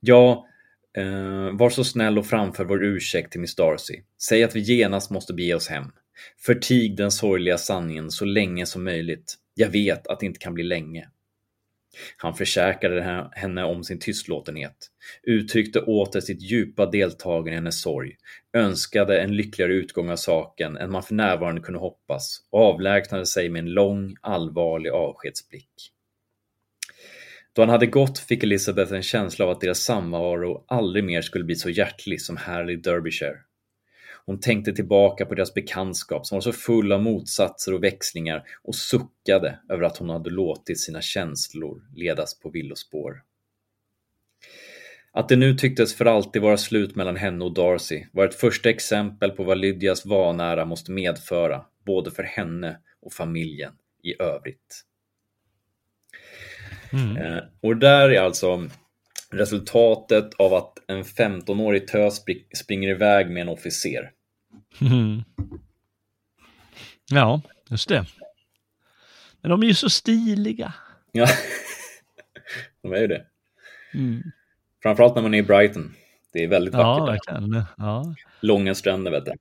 Ja, 0.00 0.46
Uh, 0.98 1.56
var 1.56 1.70
så 1.70 1.84
snäll 1.84 2.18
och 2.18 2.26
framför 2.26 2.64
vår 2.64 2.84
ursäkt 2.84 3.32
till 3.32 3.40
Miss 3.40 3.54
Darcy. 3.54 4.00
Säg 4.22 4.44
att 4.44 4.56
vi 4.56 4.60
genast 4.60 5.10
måste 5.10 5.34
bege 5.34 5.54
oss 5.54 5.68
hem. 5.68 5.84
Förtig 6.46 6.96
den 6.96 7.10
sorgliga 7.10 7.58
sanningen 7.58 8.10
så 8.10 8.24
länge 8.24 8.66
som 8.66 8.84
möjligt. 8.84 9.34
Jag 9.54 9.68
vet 9.68 10.06
att 10.06 10.20
det 10.20 10.26
inte 10.26 10.38
kan 10.38 10.54
bli 10.54 10.64
länge. 10.64 11.08
Han 12.16 12.34
försäkrade 12.34 13.30
henne 13.32 13.64
om 13.64 13.84
sin 13.84 13.98
tystlåtenhet, 13.98 14.76
uttryckte 15.22 15.80
åter 15.80 16.20
sitt 16.20 16.42
djupa 16.42 16.86
deltagande 16.86 17.50
i 17.50 17.54
hennes 17.54 17.80
sorg, 17.80 18.16
önskade 18.52 19.20
en 19.20 19.36
lyckligare 19.36 19.74
utgång 19.74 20.10
av 20.10 20.16
saken 20.16 20.76
än 20.76 20.92
man 20.92 21.02
för 21.02 21.14
närvarande 21.14 21.60
kunde 21.60 21.80
hoppas 21.80 22.40
och 22.50 22.60
avlägsnade 22.60 23.26
sig 23.26 23.48
med 23.48 23.58
en 23.58 23.70
lång, 23.70 24.16
allvarlig 24.20 24.90
avskedsblick. 24.90 25.92
Då 27.56 27.62
han 27.62 27.68
hade 27.68 27.86
gått 27.86 28.18
fick 28.18 28.42
Elizabeth 28.42 28.92
en 28.92 29.02
känsla 29.02 29.44
av 29.44 29.50
att 29.50 29.60
deras 29.60 29.78
samvaro 29.78 30.64
aldrig 30.68 31.04
mer 31.04 31.22
skulle 31.22 31.44
bli 31.44 31.54
så 31.54 31.70
hjärtlig 31.70 32.20
som 32.20 32.36
här 32.36 32.70
i 32.70 32.76
Derbyshire. 32.76 33.38
Hon 34.26 34.40
tänkte 34.40 34.72
tillbaka 34.72 35.26
på 35.26 35.34
deras 35.34 35.54
bekantskap 35.54 36.26
som 36.26 36.36
var 36.36 36.40
så 36.40 36.52
full 36.52 36.92
av 36.92 37.02
motsatser 37.02 37.74
och 37.74 37.84
växlingar 37.84 38.44
och 38.62 38.74
suckade 38.74 39.58
över 39.68 39.82
att 39.82 39.96
hon 39.96 40.10
hade 40.10 40.30
låtit 40.30 40.80
sina 40.80 41.00
känslor 41.00 41.82
ledas 41.94 42.40
på 42.40 42.50
villospår. 42.50 43.22
Att 45.12 45.28
det 45.28 45.36
nu 45.36 45.54
tycktes 45.54 45.94
för 45.94 46.04
alltid 46.04 46.42
vara 46.42 46.56
slut 46.56 46.96
mellan 46.96 47.16
henne 47.16 47.44
och 47.44 47.54
Darcy 47.54 48.04
var 48.12 48.24
ett 48.24 48.34
första 48.34 48.70
exempel 48.70 49.30
på 49.30 49.44
vad 49.44 49.58
Lydias 49.58 50.06
vanära 50.06 50.64
måste 50.64 50.92
medföra, 50.92 51.64
både 51.86 52.10
för 52.10 52.22
henne 52.22 52.80
och 53.02 53.12
familjen 53.12 53.72
i 54.02 54.22
övrigt. 54.22 54.82
Mm. 56.92 57.16
Eh, 57.16 57.42
och 57.62 57.76
där 57.76 58.10
är 58.10 58.20
alltså 58.20 58.68
resultatet 59.30 60.34
av 60.34 60.54
att 60.54 60.72
en 60.86 61.02
15-årig 61.02 61.88
tös 61.88 62.22
springer 62.56 62.88
iväg 62.88 63.30
med 63.30 63.42
en 63.42 63.48
officer. 63.48 64.10
Mm. 64.80 65.22
Ja, 67.10 67.42
just 67.70 67.88
det. 67.88 68.06
Men 69.40 69.50
de 69.50 69.62
är 69.62 69.66
ju 69.66 69.74
så 69.74 69.90
stiliga. 69.90 70.74
Ja, 71.12 71.26
de 72.82 72.92
är 72.92 73.00
ju 73.00 73.06
det. 73.06 73.26
Mm. 73.94 74.22
Framförallt 74.82 75.14
när 75.14 75.22
man 75.22 75.34
är 75.34 75.38
i 75.38 75.42
Brighton. 75.42 75.94
Det 76.32 76.44
är 76.44 76.48
väldigt 76.48 76.74
vackert. 76.74 76.98
Ja, 76.98 77.04
verkligen. 77.06 77.64
Ja. 77.76 78.14
Långa 78.40 78.74
stränder, 78.74 79.10
vet 79.10 79.24
du. 79.24 79.32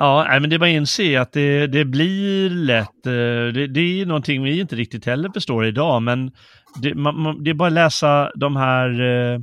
Ja, 0.00 0.38
men 0.40 0.50
det 0.50 0.56
är 0.56 0.58
bara 0.58 1.22
att 1.22 1.32
det, 1.32 1.66
det 1.66 1.84
blir 1.84 2.50
lätt, 2.50 3.06
eh, 3.06 3.52
det, 3.54 3.66
det 3.66 4.00
är 4.00 4.06
någonting 4.06 4.42
vi 4.42 4.60
inte 4.60 4.76
riktigt 4.76 5.06
heller 5.06 5.30
förstår 5.34 5.66
idag, 5.66 6.02
men 6.02 6.32
det, 6.82 6.94
man, 6.94 7.44
det 7.44 7.50
är 7.50 7.54
bara 7.54 7.66
att 7.66 7.72
läsa 7.72 8.30
de 8.34 8.56
här 8.56 9.00
eh, 9.00 9.40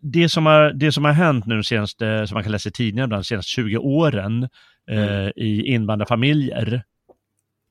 det 0.00 0.28
som, 0.28 0.46
har, 0.46 0.72
det 0.72 0.92
som 0.92 1.04
har 1.04 1.12
hänt 1.12 1.46
nu 1.46 1.62
senaste, 1.62 2.26
som 2.26 2.34
man 2.34 2.42
kan 2.42 2.52
läsa 2.52 2.68
i 2.68 2.72
tidningarna 2.72 3.16
de 3.16 3.24
senaste 3.24 3.50
20 3.50 3.76
åren 3.76 4.48
eh, 4.90 5.20
mm. 5.20 5.32
i 5.36 5.66
invandrarfamiljer. 5.66 6.82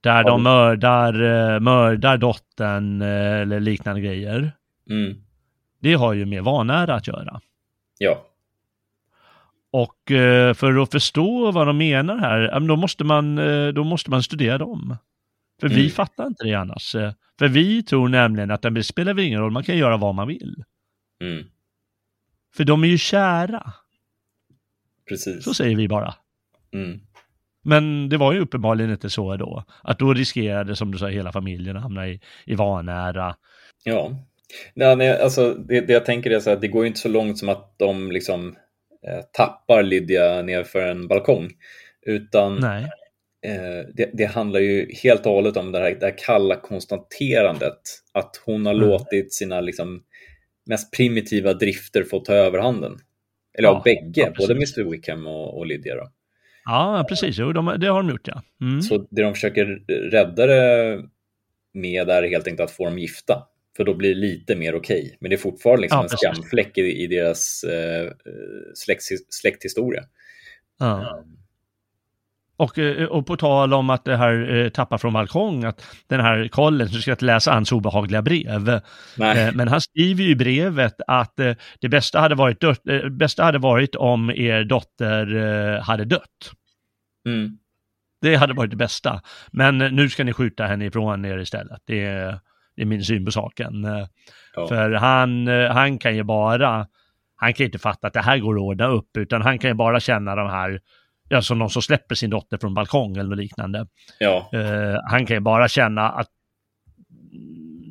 Där 0.03 0.23
de 0.23 0.43
mördar, 0.43 1.59
mördar 1.59 2.17
dottern 2.17 3.01
eller 3.01 3.59
liknande 3.59 4.01
grejer. 4.01 4.51
Mm. 4.89 5.23
Det 5.79 5.93
har 5.93 6.13
ju 6.13 6.25
med 6.25 6.43
vanära 6.43 6.95
att 6.95 7.07
göra. 7.07 7.41
Ja. 7.97 8.30
Och 9.71 10.11
eh, 10.11 10.53
för 10.53 10.83
att 10.83 10.91
förstå 10.91 11.51
vad 11.51 11.67
de 11.67 11.77
menar 11.77 12.17
här, 12.17 12.59
då 12.59 12.75
måste 12.75 13.03
man, 13.03 13.37
eh, 13.37 13.67
då 13.67 13.83
måste 13.83 14.09
man 14.09 14.23
studera 14.23 14.57
dem. 14.57 14.97
För 15.59 15.67
mm. 15.67 15.77
vi 15.77 15.89
fattar 15.89 16.27
inte 16.27 16.43
det 16.43 16.53
annars. 16.53 16.95
Eh, 16.95 17.11
för 17.39 17.47
vi 17.47 17.83
tror 17.83 18.09
nämligen 18.09 18.51
att 18.51 18.61
det 18.61 18.83
spelar 18.83 19.19
ingen 19.19 19.39
roll, 19.39 19.51
man 19.51 19.63
kan 19.63 19.77
göra 19.77 19.97
vad 19.97 20.15
man 20.15 20.27
vill. 20.27 20.63
Mm. 21.23 21.43
För 22.55 22.63
de 22.63 22.83
är 22.83 22.87
ju 22.87 22.97
kära. 22.97 23.73
Precis. 25.09 25.43
Så 25.43 25.53
säger 25.53 25.75
vi 25.75 25.87
bara. 25.87 26.15
Mm. 26.73 26.99
Men 27.63 28.09
det 28.09 28.17
var 28.17 28.33
ju 28.33 28.39
uppenbarligen 28.39 28.91
inte 28.91 29.09
så 29.09 29.37
då. 29.37 29.63
Att 29.83 29.99
då 29.99 30.13
riskerade, 30.13 30.75
som 30.75 30.91
du 30.91 30.97
sa, 30.97 31.07
hela 31.07 31.31
familjen 31.31 31.77
att 31.77 31.83
hamna 31.83 32.07
i, 32.07 32.19
i 32.45 32.55
vanära. 32.55 33.35
Ja. 33.83 34.11
Nej, 34.73 35.21
alltså, 35.21 35.53
det, 35.53 35.81
det 35.81 35.93
jag 35.93 36.05
tänker 36.05 36.31
är 36.31 36.39
så 36.39 36.49
att 36.49 36.61
det 36.61 36.67
går 36.67 36.85
inte 36.85 36.99
så 36.99 37.09
långt 37.09 37.37
som 37.37 37.49
att 37.49 37.75
de 37.77 38.11
liksom 38.11 38.55
tappar 39.33 39.83
Lydia 39.83 40.41
nerför 40.41 40.81
en 40.81 41.07
balkong. 41.07 41.49
Utan 42.05 42.63
eh, 42.63 42.81
det, 43.93 44.09
det, 44.13 44.25
handlar 44.25 44.59
ju 44.59 44.91
helt 45.03 45.25
och 45.25 45.31
hållet 45.31 45.57
om 45.57 45.71
det 45.71 45.79
här, 45.79 45.97
det 45.99 46.05
här 46.05 46.17
kalla 46.17 46.55
konstaterandet. 46.55 47.81
Att 48.11 48.41
hon 48.45 48.65
har 48.65 48.73
mm. 48.73 48.87
låtit 48.87 49.33
sina 49.33 49.61
liksom, 49.61 50.03
mest 50.65 50.93
primitiva 50.93 51.53
drifter 51.53 52.03
få 52.03 52.19
ta 52.19 52.33
överhanden. 52.33 52.97
Eller 53.57 53.67
ja, 53.67 53.75
av 53.75 53.83
bägge, 53.83 54.21
ja, 54.21 54.33
både 54.37 54.53
Mr 54.53 54.91
Wickham 54.91 55.27
och, 55.27 55.57
och 55.57 55.65
Lydia. 55.65 55.95
Då. 55.95 56.11
Ja, 56.65 57.05
precis. 57.09 57.35
Jo, 57.39 57.51
de, 57.51 57.75
det 57.79 57.87
har 57.87 58.03
de 58.03 58.09
gjort, 58.09 58.27
ja. 58.27 58.41
Mm. 58.61 58.81
Så 58.81 59.07
det 59.09 59.21
de 59.21 59.33
försöker 59.33 59.65
rädda 60.11 60.45
det 60.45 61.03
med 61.73 62.09
är 62.09 62.23
helt 62.23 62.47
enkelt 62.47 62.69
att 62.69 62.75
få 62.75 62.85
dem 62.85 62.99
gifta. 62.99 63.47
För 63.81 63.85
då 63.85 63.93
blir 63.93 64.09
det 64.09 64.21
lite 64.21 64.55
mer 64.55 64.75
okej. 64.75 65.03
Okay. 65.03 65.17
Men 65.19 65.29
det 65.29 65.35
är 65.35 65.37
fortfarande 65.37 65.81
liksom 65.81 65.97
ja, 65.97 66.03
en 66.03 66.35
skamfläck 66.35 66.77
i, 66.77 66.81
i 66.81 67.07
deras 67.07 67.63
eh, 67.63 68.11
släkt, 68.75 69.03
släkthistoria. 69.29 70.03
Ja. 70.79 71.19
Um. 71.19 71.37
Och, 72.57 72.79
eh, 72.79 73.05
och 73.05 73.27
på 73.27 73.37
tal 73.37 73.73
om 73.73 73.89
att 73.89 74.05
det 74.05 74.17
här 74.17 74.55
eh, 74.55 74.69
tappa 74.69 74.97
från 74.97 75.13
balkong, 75.13 75.63
att 75.63 75.85
den 76.07 76.19
här 76.19 76.47
Colin, 76.47 76.87
du 76.87 77.01
ska 77.01 77.15
läsa 77.19 77.51
hans 77.51 77.71
obehagliga 77.71 78.21
brev, 78.21 78.69
eh, 78.69 78.81
men 79.53 79.67
han 79.67 79.81
skriver 79.81 80.23
ju 80.23 80.29
i 80.29 80.35
brevet 80.35 80.95
att 81.07 81.35
det 81.79 81.89
bästa 81.89 82.19
hade, 82.19 82.35
varit 82.35 82.61
dött, 82.61 82.81
bästa 83.11 83.43
hade 83.43 83.59
varit 83.59 83.95
om 83.95 84.29
er 84.29 84.63
dotter 84.63 85.79
hade 85.79 86.05
dött. 86.05 86.51
Mm. 87.27 87.57
Det 88.21 88.35
hade 88.35 88.53
varit 88.53 88.71
det 88.71 88.77
bästa. 88.77 89.21
Men 89.51 89.77
nu 89.77 90.09
ska 90.09 90.23
ni 90.23 90.33
skjuta 90.33 90.65
henne 90.65 90.85
ifrån 90.85 91.25
er 91.25 91.37
istället. 91.37 91.81
Det 91.85 92.39
är, 92.71 92.75
det 92.75 92.81
är 92.81 92.85
min 92.85 93.03
syn 93.03 93.25
på 93.25 93.31
saken. 93.31 93.85
Eh, 93.85 94.07
ja. 94.55 94.67
För 94.67 94.91
han, 94.91 95.47
eh, 95.47 95.71
han 95.71 95.97
kan 95.97 96.15
ju 96.15 96.23
bara, 96.23 96.87
han 97.35 97.53
kan 97.53 97.65
inte 97.65 97.79
fatta 97.79 98.07
att 98.07 98.13
det 98.13 98.21
här 98.21 98.37
går 98.37 98.55
att 98.55 98.61
ordna 98.61 98.87
upp, 98.87 99.17
utan 99.17 99.41
han 99.41 99.59
kan 99.59 99.69
ju 99.69 99.73
bara 99.73 99.99
känna 99.99 100.35
de 100.35 100.49
här, 100.49 100.79
ja, 101.29 101.41
som 101.41 101.59
någon 101.59 101.69
som 101.69 101.81
släpper 101.81 102.15
sin 102.15 102.29
dotter 102.29 102.57
från 102.57 102.73
balkong 102.73 103.17
eller 103.17 103.35
liknande. 103.35 103.87
Ja. 104.19 104.49
Uh, 104.55 104.99
han 105.09 105.25
kan 105.25 105.35
ju 105.35 105.41
bara 105.41 105.67
känna 105.67 106.09
att 106.09 106.29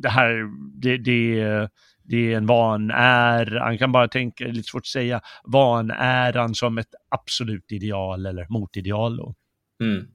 det 0.03 0.09
här, 0.09 0.45
det, 0.81 0.97
det, 0.97 1.69
det 2.03 2.33
är 2.33 2.37
en 2.37 2.47
vanär, 2.47 3.59
han 3.61 3.79
kan 3.79 3.93
bara 3.93 4.09
tänka, 4.09 4.45
lite 4.45 4.69
svårt 4.69 4.83
att 4.83 4.87
säga, 4.87 5.21
vanäran 5.45 6.55
som 6.55 6.79
ett 6.79 6.95
absolut 7.09 7.73
ideal 7.73 8.27
eller 8.27 8.47
motideal. 8.49 9.17
Då. 9.17 9.35
Mm. 9.83 10.07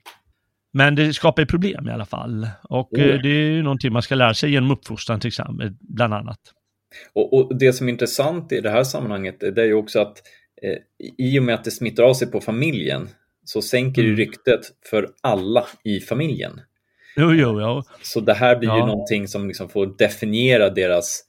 Men 0.76 0.96
det 0.96 1.14
skapar 1.14 1.46
problem 1.46 1.88
i 1.88 1.92
alla 1.92 2.06
fall. 2.06 2.48
Och 2.70 2.98
mm. 2.98 3.22
det 3.22 3.30
är 3.30 3.50
ju 3.50 3.64
någonting 3.64 3.94
man 3.94 4.02
ska 4.02 4.16
lära 4.16 4.34
sig 4.34 4.52
genom 4.52 4.72
uppfostran 4.72 5.20
till 5.20 5.28
exempel, 5.28 5.74
bland 5.80 6.14
annat. 6.14 6.40
Och, 7.14 7.34
och 7.34 7.58
det 7.58 7.74
som 7.74 7.88
är 7.88 7.92
intressant 7.92 8.52
i 8.52 8.62
det 8.62 8.70
här 8.70 8.84
sammanhanget 8.84 9.40
det 9.40 9.62
är 9.62 9.66
ju 9.66 9.74
också 9.74 10.00
att 10.00 10.22
eh, 10.62 10.78
i 11.18 11.40
och 11.40 11.44
med 11.44 11.56
att 11.56 11.64
det 11.64 11.72
smittar 11.72 12.04
av 12.04 12.14
sig 12.14 12.32
på 12.32 12.42
familjen 12.42 13.10
så 13.46 13.62
sänker 13.62 14.04
mm. 14.04 14.16
ryktet 14.16 14.62
för 14.90 15.10
alla 15.22 15.66
i 15.84 16.00
familjen. 16.00 16.62
Jo, 17.16 17.34
jo, 17.34 17.60
ja. 17.60 17.84
Så 18.02 18.20
det 18.20 18.34
här 18.34 18.56
blir 18.56 18.70
ja. 18.70 18.78
ju 18.78 18.86
någonting 18.86 19.28
som 19.28 19.48
liksom 19.48 19.70
får 19.70 19.98
definiera 19.98 20.70
deras, 20.70 21.24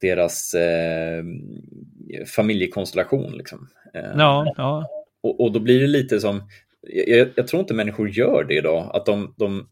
deras 0.00 0.54
eh, 0.54 1.24
familjekonstellation. 2.36 3.32
Liksom. 3.32 3.68
Eh, 3.94 4.10
ja, 4.16 4.54
ja. 4.56 4.88
Och, 5.22 5.40
och, 5.40 5.52
då 5.52 5.60
blir 5.60 5.80
det 5.80 5.86
lite 5.86 6.20
som, 6.20 6.42
jag, 6.86 7.28
jag, 7.36 7.48
tror 7.48 7.60
inte 7.60 7.74
människor 7.74 8.08
gör 8.08 8.44
det 8.44 8.54
idag. 8.54 8.90
Att 8.94 9.06
de, 9.06 9.34
de 9.38 9.68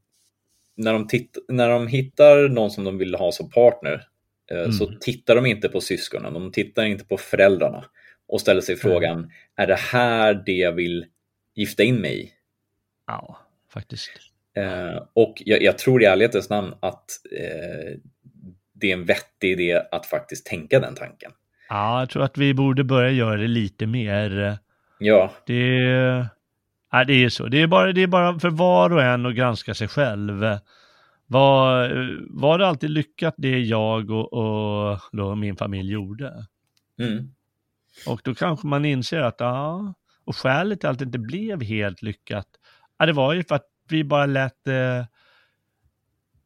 när, 0.77 0.93
de 0.93 1.07
titt, 1.07 1.39
när 1.49 1.69
de 1.69 1.87
hittar 1.87 2.49
någon 2.49 2.71
som 2.71 2.85
de 2.85 2.99
vill 2.99 3.15
ha 3.15 3.33
som 3.33 3.51
partner 3.51 4.07
eh, 4.51 4.59
mm. 4.59 4.73
så 4.73 4.87
tittar 5.01 5.37
de 5.37 5.47
inte 5.47 5.69
på 5.69 5.81
syskonen, 5.81 6.35
de 6.35 6.53
tittar 6.53 6.85
inte 6.85 7.05
på 7.05 7.17
föräldrarna 7.17 7.85
och 8.29 8.41
ställer 8.41 8.61
sig 8.61 8.77
frågan, 8.77 9.19
mm. 9.19 9.31
är 9.57 9.67
det 9.67 9.79
här 9.79 10.43
det 10.47 10.53
jag 10.53 10.73
vill 10.73 11.07
gifta 11.55 11.83
in 11.83 11.97
mig 11.97 12.25
i? 12.25 12.33
Ja, 13.07 13.39
faktiskt. 13.73 14.11
Eh, 14.57 15.03
och 15.13 15.35
jag, 15.45 15.63
jag, 15.63 15.79
tror 15.79 16.03
i 16.03 16.07
ärlighetens 16.07 16.51
namn 16.51 16.75
att 16.81 17.11
eh, 17.39 17.99
det 18.73 18.91
är 18.91 18.93
en 18.93 19.05
vettig 19.05 19.51
idé 19.53 19.83
att 19.91 20.07
faktiskt 20.07 20.47
tänka 20.47 20.81
den 20.81 20.95
tanken. 20.95 21.33
Ja, 21.69 22.01
jag 22.01 22.11
tror 22.11 22.23
att 22.23 22.39
vi 22.39 22.55
borde 22.55 22.85
börja 22.85 23.11
göra 23.11 23.37
det 23.37 23.49
lite 23.49 23.87
mer. 23.87 24.59
Ja. 24.99 25.33
Det, 25.47 26.27
Nej, 26.93 27.07
det 27.07 27.25
är 27.25 27.29
så. 27.29 27.47
Det 27.47 27.63
är, 27.63 27.67
bara, 27.67 27.93
det 27.93 28.03
är 28.03 28.07
bara 28.07 28.39
för 28.39 28.51
var 28.51 28.93
och 28.93 29.03
en 29.03 29.27
att 29.27 29.35
granska 29.35 29.75
sig 29.75 29.89
själv. 29.89 30.59
Var, 31.27 31.89
var 32.31 32.59
det 32.59 32.67
alltid 32.67 32.91
lyckat 32.91 33.35
det 33.39 33.61
jag 33.61 34.11
och, 34.11 34.33
och 34.33 35.01
då 35.13 35.35
min 35.35 35.57
familj 35.57 35.93
gjorde? 35.93 36.47
Mm. 36.99 37.35
Och 38.07 38.21
då 38.25 38.35
kanske 38.35 38.67
man 38.67 38.85
inser 38.85 39.21
att, 39.21 39.37
ja, 39.39 39.95
och 40.25 40.37
skälet 40.37 40.81
till 40.81 40.89
att 40.89 40.99
det 40.99 41.05
inte 41.05 41.19
blev 41.19 41.63
helt 41.63 42.03
lyckat, 42.03 42.47
ja, 42.99 43.07
det 43.07 43.13
var 43.13 43.33
ju 43.33 43.45
för 43.45 43.55
att 43.55 43.67
vi 43.89 44.05
bara 44.05 44.27
lät, 44.27 44.67
eh, 44.67 45.05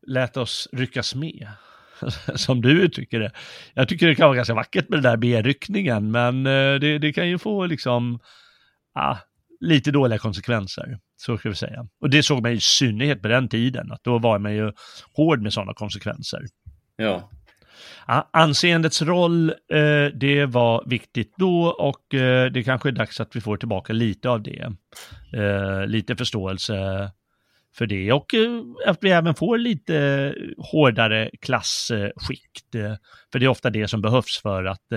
lät 0.06 0.36
oss 0.36 0.68
ryckas 0.73 1.14
med. 1.14 1.48
Som 2.35 2.62
du 2.62 2.82
uttrycker 2.82 3.20
det. 3.20 3.32
Jag 3.74 3.89
tycker 3.89 4.06
det 4.06 4.14
kan 4.14 4.27
vara 4.27 4.36
ganska 4.36 4.55
vackert 4.55 4.89
med 4.89 4.98
den 4.98 5.10
där 5.10 5.16
B-ryckningen, 5.16 6.10
men 6.10 6.47
eh, 6.47 6.74
det, 6.74 6.98
det 6.98 7.12
kan 7.12 7.28
ju 7.28 7.39
få 7.39 7.66
liksom, 7.66 8.18
ah, 8.94 9.16
lite 9.61 9.91
dåliga 9.91 10.19
konsekvenser. 10.19 10.99
Så 11.16 11.39
ska 11.39 11.49
vi 11.49 11.55
säga. 11.55 11.87
Och 12.01 12.11
det 12.11 12.23
såg 12.23 12.43
man 12.43 12.53
i 12.53 12.61
synnerhet 12.61 13.23
på 13.23 13.28
den 13.28 13.49
tiden, 13.49 13.93
att 13.93 14.05
då 14.05 14.19
var 14.19 14.39
man 14.39 14.55
ju 14.55 14.73
hård 15.12 15.43
med 15.43 15.53
sådana 15.53 15.74
konsekvenser. 15.74 16.41
Ja. 16.97 17.31
anseendets 18.33 19.03
roll, 19.03 19.51
eh, 19.51 20.07
det 20.15 20.47
var 20.47 20.85
viktigt 20.87 21.35
då 21.37 21.66
och 21.66 22.15
eh, 22.15 22.53
det 22.53 22.62
kanske 22.62 22.89
är 22.89 22.93
dags 22.93 23.20
att 23.20 23.37
vi 23.37 23.41
får 23.41 23.57
tillbaka 23.57 23.93
lite 23.93 24.28
av 24.28 24.43
det. 24.43 24.73
Eh, 25.33 25.87
lite 25.87 26.16
förståelse 26.16 27.11
för 27.77 27.87
det 27.87 28.12
och 28.12 28.35
att 28.87 28.99
vi 29.01 29.11
även 29.11 29.35
får 29.35 29.59
lite 29.59 30.35
hårdare 30.59 31.31
klassskikt. 31.41 32.73
För 33.33 33.39
det 33.39 33.45
är 33.45 33.49
ofta 33.49 33.70
det 33.70 33.89
som 33.89 34.03
behövs 34.03 34.41
för 34.43 34.65
att 34.65 34.93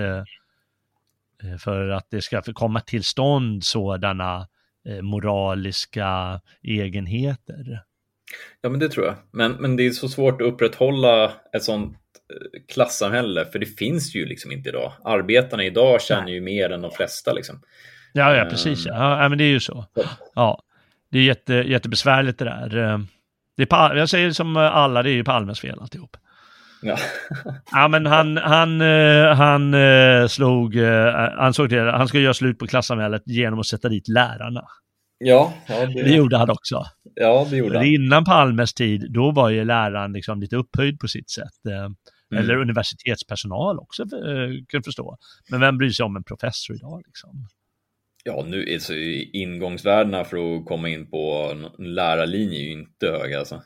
för 1.58 1.88
att 1.88 2.06
det 2.10 2.22
ska 2.22 2.42
komma 2.42 2.80
till 2.80 3.04
stånd 3.04 3.64
sådana 3.64 4.48
eh, 4.88 5.02
moraliska 5.02 6.40
egenheter. 6.62 7.82
Ja, 8.60 8.68
men 8.68 8.80
det 8.80 8.88
tror 8.88 9.06
jag. 9.06 9.14
Men, 9.32 9.52
men 9.52 9.76
det 9.76 9.86
är 9.86 9.90
så 9.90 10.08
svårt 10.08 10.40
att 10.40 10.48
upprätthålla 10.48 11.32
ett 11.52 11.62
sånt 11.62 11.96
eh, 11.96 12.74
klassamhälle, 12.74 13.44
för 13.44 13.58
det 13.58 13.66
finns 13.66 14.14
ju 14.14 14.26
liksom 14.26 14.52
inte 14.52 14.68
idag. 14.68 14.92
Arbetarna 15.04 15.64
idag 15.64 16.02
tjänar 16.02 16.28
ju 16.28 16.40
mer 16.40 16.70
än 16.70 16.82
de 16.82 16.90
flesta. 16.90 17.32
Liksom. 17.32 17.62
Ja, 18.12 18.36
ja, 18.36 18.44
precis. 18.44 18.86
Ja. 18.86 19.22
ja, 19.22 19.28
men 19.28 19.38
det 19.38 19.44
är 19.44 19.52
ju 19.52 19.60
så. 19.60 19.86
Ja, 20.34 20.62
det 21.10 21.18
är 21.18 21.22
jätte, 21.22 21.54
jättebesvärligt 21.54 22.38
det 22.38 22.44
där. 22.44 22.68
Det 23.56 23.72
är, 23.72 23.94
jag 23.94 24.08
säger 24.08 24.30
som 24.30 24.56
alla, 24.56 25.02
det 25.02 25.10
är 25.10 25.14
ju 25.14 25.24
Palmes 25.24 25.60
fel 25.60 25.80
alltihop. 25.80 26.16
Ja. 26.82 26.96
ja, 27.72 27.88
men 27.88 28.06
han, 28.06 28.36
han, 28.36 28.80
eh, 28.80 29.34
han 29.34 29.74
eh, 29.74 30.26
slog, 30.26 30.76
eh, 30.76 31.14
han 31.38 31.54
såg 31.54 31.68
till 31.68 31.78
han 31.78 32.08
skulle 32.08 32.22
göra 32.22 32.34
slut 32.34 32.58
på 32.58 32.66
klassamhället 32.66 33.22
genom 33.26 33.58
att 33.58 33.66
sätta 33.66 33.88
dit 33.88 34.08
lärarna. 34.08 34.64
Ja, 35.18 35.54
ja 35.66 35.86
det... 35.86 36.02
det 36.02 36.10
gjorde 36.10 36.36
han 36.36 36.50
också. 36.50 36.84
Ja, 37.14 37.46
det 37.50 37.56
gjorde 37.56 37.78
han. 37.78 37.86
Innan 37.86 38.24
Palmes 38.24 38.74
tid, 38.74 39.12
då 39.12 39.30
var 39.30 39.50
ju 39.50 39.64
läraren 39.64 40.12
liksom 40.12 40.40
lite 40.40 40.56
upphöjd 40.56 40.98
på 40.98 41.08
sitt 41.08 41.30
sätt. 41.30 41.66
Mm. 41.66 42.44
Eller 42.44 42.56
universitetspersonal 42.56 43.78
också, 43.78 44.04
kan 44.68 44.82
förstå. 44.82 45.16
Men 45.50 45.60
vem 45.60 45.78
bryr 45.78 45.90
sig 45.90 46.04
om 46.04 46.16
en 46.16 46.24
professor 46.24 46.76
idag 46.76 47.02
liksom? 47.06 47.46
Ja, 48.24 48.44
nu 48.46 48.64
är 48.64 48.78
så 48.78 48.94
ingångsvärdena 49.32 50.24
för 50.24 50.56
att 50.56 50.66
komma 50.66 50.88
in 50.88 51.10
på 51.10 51.54
lärarlinje 51.78 52.58
är 52.58 52.62
ju 52.62 52.72
inte 52.72 53.06
höga 53.06 53.38
alltså. 53.38 53.62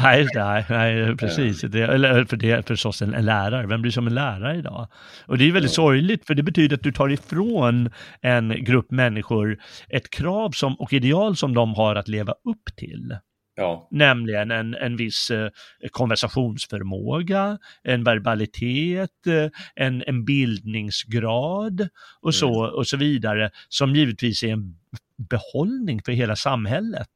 Nej, 0.00 0.28
nej, 0.34 0.64
nej 0.68 1.16
precis. 1.16 1.60
Det, 1.60 1.82
eller 1.82 2.24
för 2.24 2.36
det 2.36 2.50
är 2.50 2.62
förstås 2.62 3.02
en, 3.02 3.14
en 3.14 3.24
lärare. 3.24 3.66
Vem 3.66 3.82
bryr 3.82 3.92
sig 3.92 4.00
om 4.00 4.06
en 4.06 4.14
lärare 4.14 4.56
idag? 4.58 4.88
Och 5.26 5.38
det 5.38 5.48
är 5.48 5.52
väldigt 5.52 5.72
sorgligt, 5.72 6.26
för 6.26 6.34
det 6.34 6.42
betyder 6.42 6.76
att 6.76 6.82
du 6.82 6.92
tar 6.92 7.08
ifrån 7.08 7.90
en 8.20 8.64
grupp 8.64 8.90
människor 8.90 9.58
ett 9.88 10.10
krav 10.10 10.50
som, 10.50 10.74
och 10.74 10.92
ideal 10.92 11.36
som 11.36 11.54
de 11.54 11.74
har 11.74 11.96
att 11.96 12.08
leva 12.08 12.32
upp 12.32 12.76
till. 12.76 13.16
Ja. 13.54 13.88
Nämligen 13.90 14.50
en, 14.50 14.74
en 14.74 14.96
viss 14.96 15.30
eh, 15.30 15.50
konversationsförmåga, 15.90 17.58
en 17.82 18.04
verbalitet, 18.04 19.26
eh, 19.26 19.50
en, 19.74 20.02
en 20.06 20.24
bildningsgrad 20.24 21.88
och 22.20 22.34
så, 22.34 22.64
mm. 22.64 22.76
och 22.76 22.86
så 22.86 22.96
vidare, 22.96 23.50
som 23.68 23.94
givetvis 23.94 24.42
är 24.42 24.48
en 24.48 24.78
behållning 25.16 26.02
för 26.02 26.12
hela 26.12 26.36
samhället. 26.36 27.08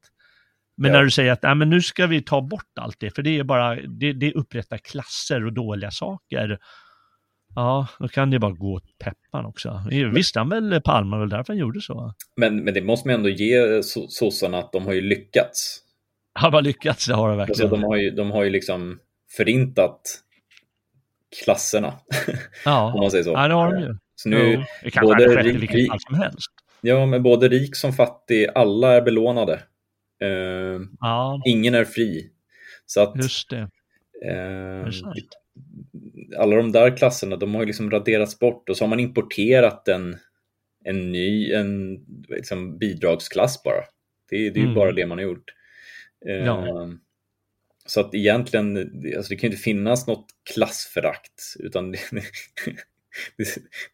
Men 0.77 0.91
ja. 0.91 0.97
när 0.97 1.03
du 1.03 1.11
säger 1.11 1.31
att 1.31 1.43
Nej, 1.43 1.55
men 1.55 1.69
nu 1.69 1.81
ska 1.81 2.07
vi 2.07 2.21
ta 2.21 2.41
bort 2.41 2.71
allt 2.79 2.99
det, 2.99 3.15
för 3.15 3.21
det 3.21 3.39
är 3.39 3.43
bara, 3.43 3.75
det, 3.75 4.13
det 4.13 4.33
upprättar 4.33 4.77
klasser 4.77 5.45
och 5.45 5.53
dåliga 5.53 5.91
saker. 5.91 6.59
Ja, 7.55 7.87
då 7.99 8.07
kan 8.07 8.29
det 8.31 8.39
bara 8.39 8.51
gå 8.51 8.73
åt 8.73 8.97
peppan 9.03 9.45
också. 9.45 9.81
Visste 10.13 10.39
han 10.39 10.49
väl 10.49 10.81
Palme, 10.81 11.17
väl 11.17 11.29
därför 11.29 11.53
han 11.53 11.57
gjorde 11.57 11.81
så. 11.81 12.13
Men, 12.35 12.63
men 12.63 12.73
det 12.73 12.81
måste 12.81 13.07
man 13.07 13.15
ändå 13.15 13.29
ge 13.29 13.83
sossarna 14.09 14.57
att 14.57 14.71
de 14.71 14.85
har 14.85 14.93
ju 14.93 15.01
lyckats. 15.01 15.83
Ja, 16.41 16.49
vad 16.49 16.63
lyckats, 16.63 17.05
det 17.05 17.13
har 17.13 17.29
de 17.29 17.37
verkligen. 17.37 17.71
Alltså, 17.71 17.77
de, 17.77 17.83
har 17.83 17.95
ju, 17.95 18.11
de 18.11 18.31
har 18.31 18.43
ju 18.43 18.49
liksom 18.49 18.99
förintat 19.37 20.01
klasserna. 21.43 21.93
Ja, 22.65 22.91
om 22.93 22.99
man 22.99 23.11
säger 23.11 23.23
så. 23.23 23.29
ja 23.29 23.47
det 23.47 23.53
har 23.53 23.73
de 23.73 23.81
ju. 23.81 23.97
Så 24.15 24.29
nu, 24.29 24.53
jo, 24.53 24.63
det 24.83 24.91
kan 24.91 25.03
både 25.03 25.43
rik, 25.43 25.55
i 25.55 25.57
vilket 25.57 25.87
fall 25.89 25.99
som 25.99 26.15
helst. 26.15 26.51
Ja, 26.81 27.05
men 27.05 27.23
både 27.23 27.47
rik 27.47 27.75
som 27.75 27.93
fattig, 27.93 28.47
alla 28.55 28.93
är 28.93 29.01
belånade. 29.01 29.61
Uh, 30.23 30.81
ja. 30.99 31.41
Ingen 31.45 31.73
är 31.73 31.85
fri. 31.85 32.31
Så 32.85 33.01
att, 33.01 33.15
Just 33.15 33.49
det. 33.49 33.69
Uh, 34.25 34.89
alla 36.37 36.55
de 36.55 36.71
där 36.71 36.97
klasserna, 36.97 37.35
de 37.35 37.55
har 37.55 37.61
ju 37.61 37.67
liksom 37.67 37.91
raderats 37.91 38.39
bort 38.39 38.69
och 38.69 38.77
så 38.77 38.83
har 38.83 38.89
man 38.89 38.99
importerat 38.99 39.87
en, 39.87 40.17
en 40.83 41.11
ny 41.11 41.53
en, 41.53 41.99
liksom 42.29 42.77
bidragsklass 42.77 43.63
bara. 43.63 43.83
Det, 44.29 44.37
det 44.49 44.59
är 44.59 44.61
ju 44.61 44.63
mm. 44.63 44.75
bara 44.75 44.91
det 44.91 45.05
man 45.05 45.17
har 45.17 45.25
gjort. 45.25 45.51
Uh, 46.27 46.45
ja. 46.45 46.89
Så 47.85 47.99
att 47.99 48.15
egentligen, 48.15 48.77
alltså 49.17 49.29
det 49.29 49.35
kan 49.35 49.49
ju 49.49 49.53
inte 49.53 49.63
finnas 49.63 50.07
något 50.07 50.25
klassförakt, 50.53 51.55
utan 51.59 51.95
det, 53.37 53.45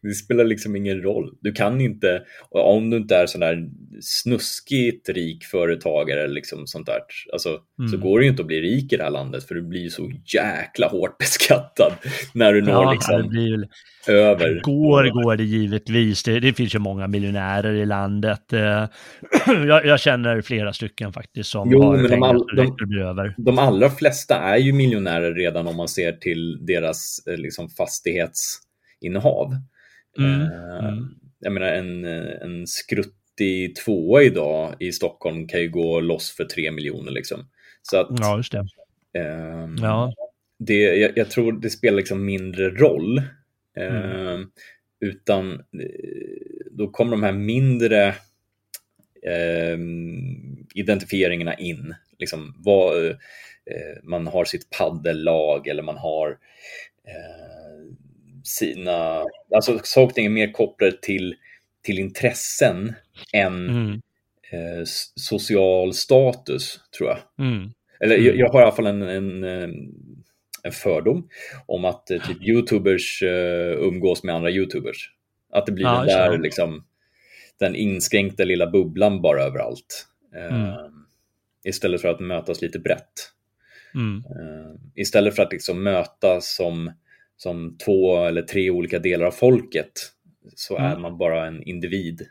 det, 0.02 0.14
spelar 0.14 0.44
liksom 0.44 0.76
ingen 0.76 1.02
roll. 1.02 1.34
Du 1.40 1.52
kan 1.52 1.80
inte, 1.80 2.22
om 2.50 2.90
du 2.90 2.96
inte 2.96 3.16
är 3.16 3.26
sån 3.26 3.40
där 3.40 3.68
snuskigt 4.00 5.08
rik 5.08 5.44
företagare 5.44 6.24
eller 6.24 6.34
liksom 6.34 6.66
sånt 6.66 6.86
där, 6.86 7.00
alltså, 7.32 7.58
mm. 7.78 7.90
så 7.90 7.98
går 7.98 8.18
det 8.18 8.24
ju 8.24 8.30
inte 8.30 8.42
att 8.42 8.46
bli 8.46 8.60
rik 8.60 8.92
i 8.92 8.96
det 8.96 9.02
här 9.02 9.10
landet 9.10 9.44
för 9.44 9.54
du 9.54 9.62
blir 9.62 9.88
så 9.88 10.12
jäkla 10.34 10.88
hårt 10.88 11.18
beskattad 11.18 11.92
när 12.34 12.52
du 12.52 12.62
når 12.62 12.72
ja, 12.72 12.92
liksom 12.92 13.22
det 13.22 13.28
blir, 13.28 13.68
över. 14.08 14.60
Går 14.62 15.22
går 15.22 15.36
det 15.36 15.44
givetvis. 15.44 16.22
Det, 16.22 16.40
det, 16.40 16.52
finns 16.52 16.74
ju 16.74 16.78
många 16.78 17.08
miljonärer 17.08 17.74
i 17.74 17.86
landet. 17.86 18.52
Eh, 18.52 18.84
jag, 19.66 19.86
jag 19.86 20.00
känner 20.00 20.42
flera 20.42 20.72
stycken 20.72 21.12
faktiskt 21.12 21.50
som 21.50 21.70
jo, 21.70 21.82
har 21.82 21.96
men 21.96 22.10
de, 22.10 22.22
all, 22.22 22.46
de, 22.56 22.86
blir 22.86 23.00
över. 23.00 23.34
De 23.38 23.58
allra 23.58 23.90
flesta 23.90 24.36
är 24.36 24.56
ju 24.56 24.72
miljonärer 24.72 25.34
redan 25.34 25.66
om 25.66 25.76
man 25.76 25.88
ser 25.88 26.12
till 26.12 26.66
deras 26.66 27.26
eh, 27.26 27.36
liksom, 27.36 27.68
fastighets 27.68 28.60
innehav. 29.04 29.56
Mm. 30.18 30.40
Uh, 30.40 31.06
jag 31.40 31.52
menar 31.52 31.66
en, 31.66 32.04
en 32.04 32.66
skruttig 32.66 33.76
tvåa 33.76 34.22
idag 34.22 34.74
i 34.78 34.92
Stockholm 34.92 35.48
kan 35.48 35.60
ju 35.60 35.68
gå 35.68 36.00
loss 36.00 36.30
för 36.30 36.44
tre 36.44 36.70
miljoner 36.70 37.12
liksom. 37.12 37.48
Så 37.82 37.96
att, 37.96 38.08
ja, 38.10 38.36
just 38.36 38.52
det. 38.52 38.58
Uh, 39.18 39.74
ja. 39.82 40.12
det 40.58 40.74
jag, 40.74 41.18
jag, 41.18 41.30
tror 41.30 41.52
det 41.52 41.70
spelar 41.70 41.96
liksom 41.96 42.24
mindre 42.24 42.70
roll. 42.70 43.18
Uh, 43.80 44.26
mm. 44.26 44.50
Utan 45.00 45.52
eh, 45.52 45.60
då 46.70 46.88
kommer 46.88 47.10
de 47.10 47.22
här 47.22 47.32
mindre 47.32 48.14
identifieringarna 50.74 51.54
in. 51.54 51.94
Liksom 52.18 52.54
vad, 52.58 53.16
man 54.02 54.26
har 54.26 54.44
sitt 54.44 54.70
paddellag 54.70 55.66
eller 55.66 55.82
man 55.82 55.96
har 55.96 56.38
sina, 58.44 59.24
alltså 59.54 59.80
saker 59.82 60.22
är 60.22 60.28
mer 60.28 60.52
kopplade 60.52 61.00
till, 61.02 61.34
till 61.82 61.98
intressen 61.98 62.94
än 63.32 63.68
mm. 63.68 63.92
eh, 64.50 64.84
social 65.14 65.94
status, 65.94 66.80
tror 66.98 67.08
jag. 67.08 67.46
Mm. 67.46 67.70
Eller 68.00 68.16
jag, 68.16 68.26
mm. 68.26 68.38
jag, 68.38 68.52
har 68.52 68.60
i 68.60 68.62
alla 68.62 68.76
fall 68.76 68.86
en, 68.86 69.02
en, 69.02 69.44
eh, 69.44 69.68
en 70.62 70.72
fördom 70.72 71.28
om 71.66 71.84
att 71.84 72.10
eh, 72.10 72.26
typ 72.26 72.42
youtubers 72.42 73.22
uh, 73.22 73.86
umgås 73.88 74.22
med 74.22 74.34
andra 74.34 74.50
youtubers. 74.50 75.10
Att 75.52 75.66
det 75.66 75.72
blir 75.72 75.84
ja, 75.84 75.98
den 75.98 76.06
där 76.06 76.38
liksom, 76.38 76.84
den 77.58 77.74
inskränkta 77.74 78.44
lilla 78.44 78.70
bubblan 78.70 79.22
bara 79.22 79.42
överallt. 79.42 80.06
Mm. 80.34 80.74
Istället 81.64 82.00
för 82.00 82.08
att 82.08 82.20
mötas 82.20 82.62
lite 82.62 82.78
brett. 82.78 83.12
Mm. 83.94 84.16
Uh, 84.16 84.74
istället 84.94 85.36
för 85.36 85.42
att 85.42 85.52
liksom 85.52 85.82
mötas 85.82 86.54
som 86.56 86.92
som 87.36 87.76
två 87.84 88.24
eller 88.24 88.42
tre 88.42 88.70
olika 88.70 88.98
delar 88.98 89.26
av 89.26 89.30
folket 89.30 89.92
så 90.56 90.78
mm. 90.78 90.92
är 90.92 90.96
man 90.96 91.18
bara 91.18 91.46
en 91.46 91.62
individ 91.62 92.22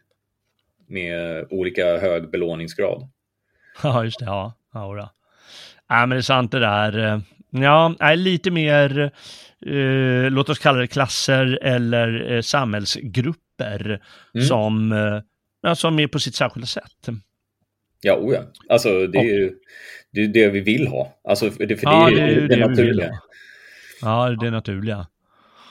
med 0.88 1.45
olika 1.49 1.97
hög 1.97 2.31
belåningsgrad. 2.31 3.09
Ja, 3.84 4.03
just 4.03 4.19
det. 4.19 4.25
Ja, 4.25 4.53
ja, 4.73 5.09
ja 5.89 6.05
men 6.05 6.09
det 6.09 6.15
är 6.15 6.21
sant 6.21 6.51
det 6.51 6.59
där. 6.59 7.21
Ja, 7.49 7.95
är 7.99 8.15
lite 8.15 8.51
mer, 8.51 9.11
eh, 9.65 10.31
låt 10.31 10.49
oss 10.49 10.59
kalla 10.59 10.80
det 10.80 10.88
klasser 10.88 11.59
eller 11.61 12.31
eh, 12.31 12.41
samhällsgrupper 12.41 14.01
mm. 14.35 14.45
som, 14.47 14.91
eh, 15.63 15.73
som 15.73 15.99
är 15.99 16.07
på 16.07 16.19
sitt 16.19 16.35
särskilda 16.35 16.67
sätt. 16.67 17.09
Ja, 18.01 18.15
oh 18.15 18.34
ja. 18.34 18.41
Alltså 18.69 19.07
det 19.07 19.17
är 19.17 19.23
ju 19.23 19.51
det, 20.11 20.21
är 20.21 20.27
det 20.27 20.49
vi 20.49 20.59
vill 20.59 20.88
ha. 20.88 21.19
Alltså, 21.23 21.51
för 21.51 21.65
det, 21.65 21.77
för 21.77 21.88
ja, 21.88 22.09
det 22.09 22.21
är 22.21 22.27
det, 22.27 22.41
det, 22.41 22.47
det 22.47 22.67
naturliga. 22.67 23.19
Ja, 24.03 24.30
det 24.30 24.47
är 24.47 24.51
naturliga. 24.51 25.07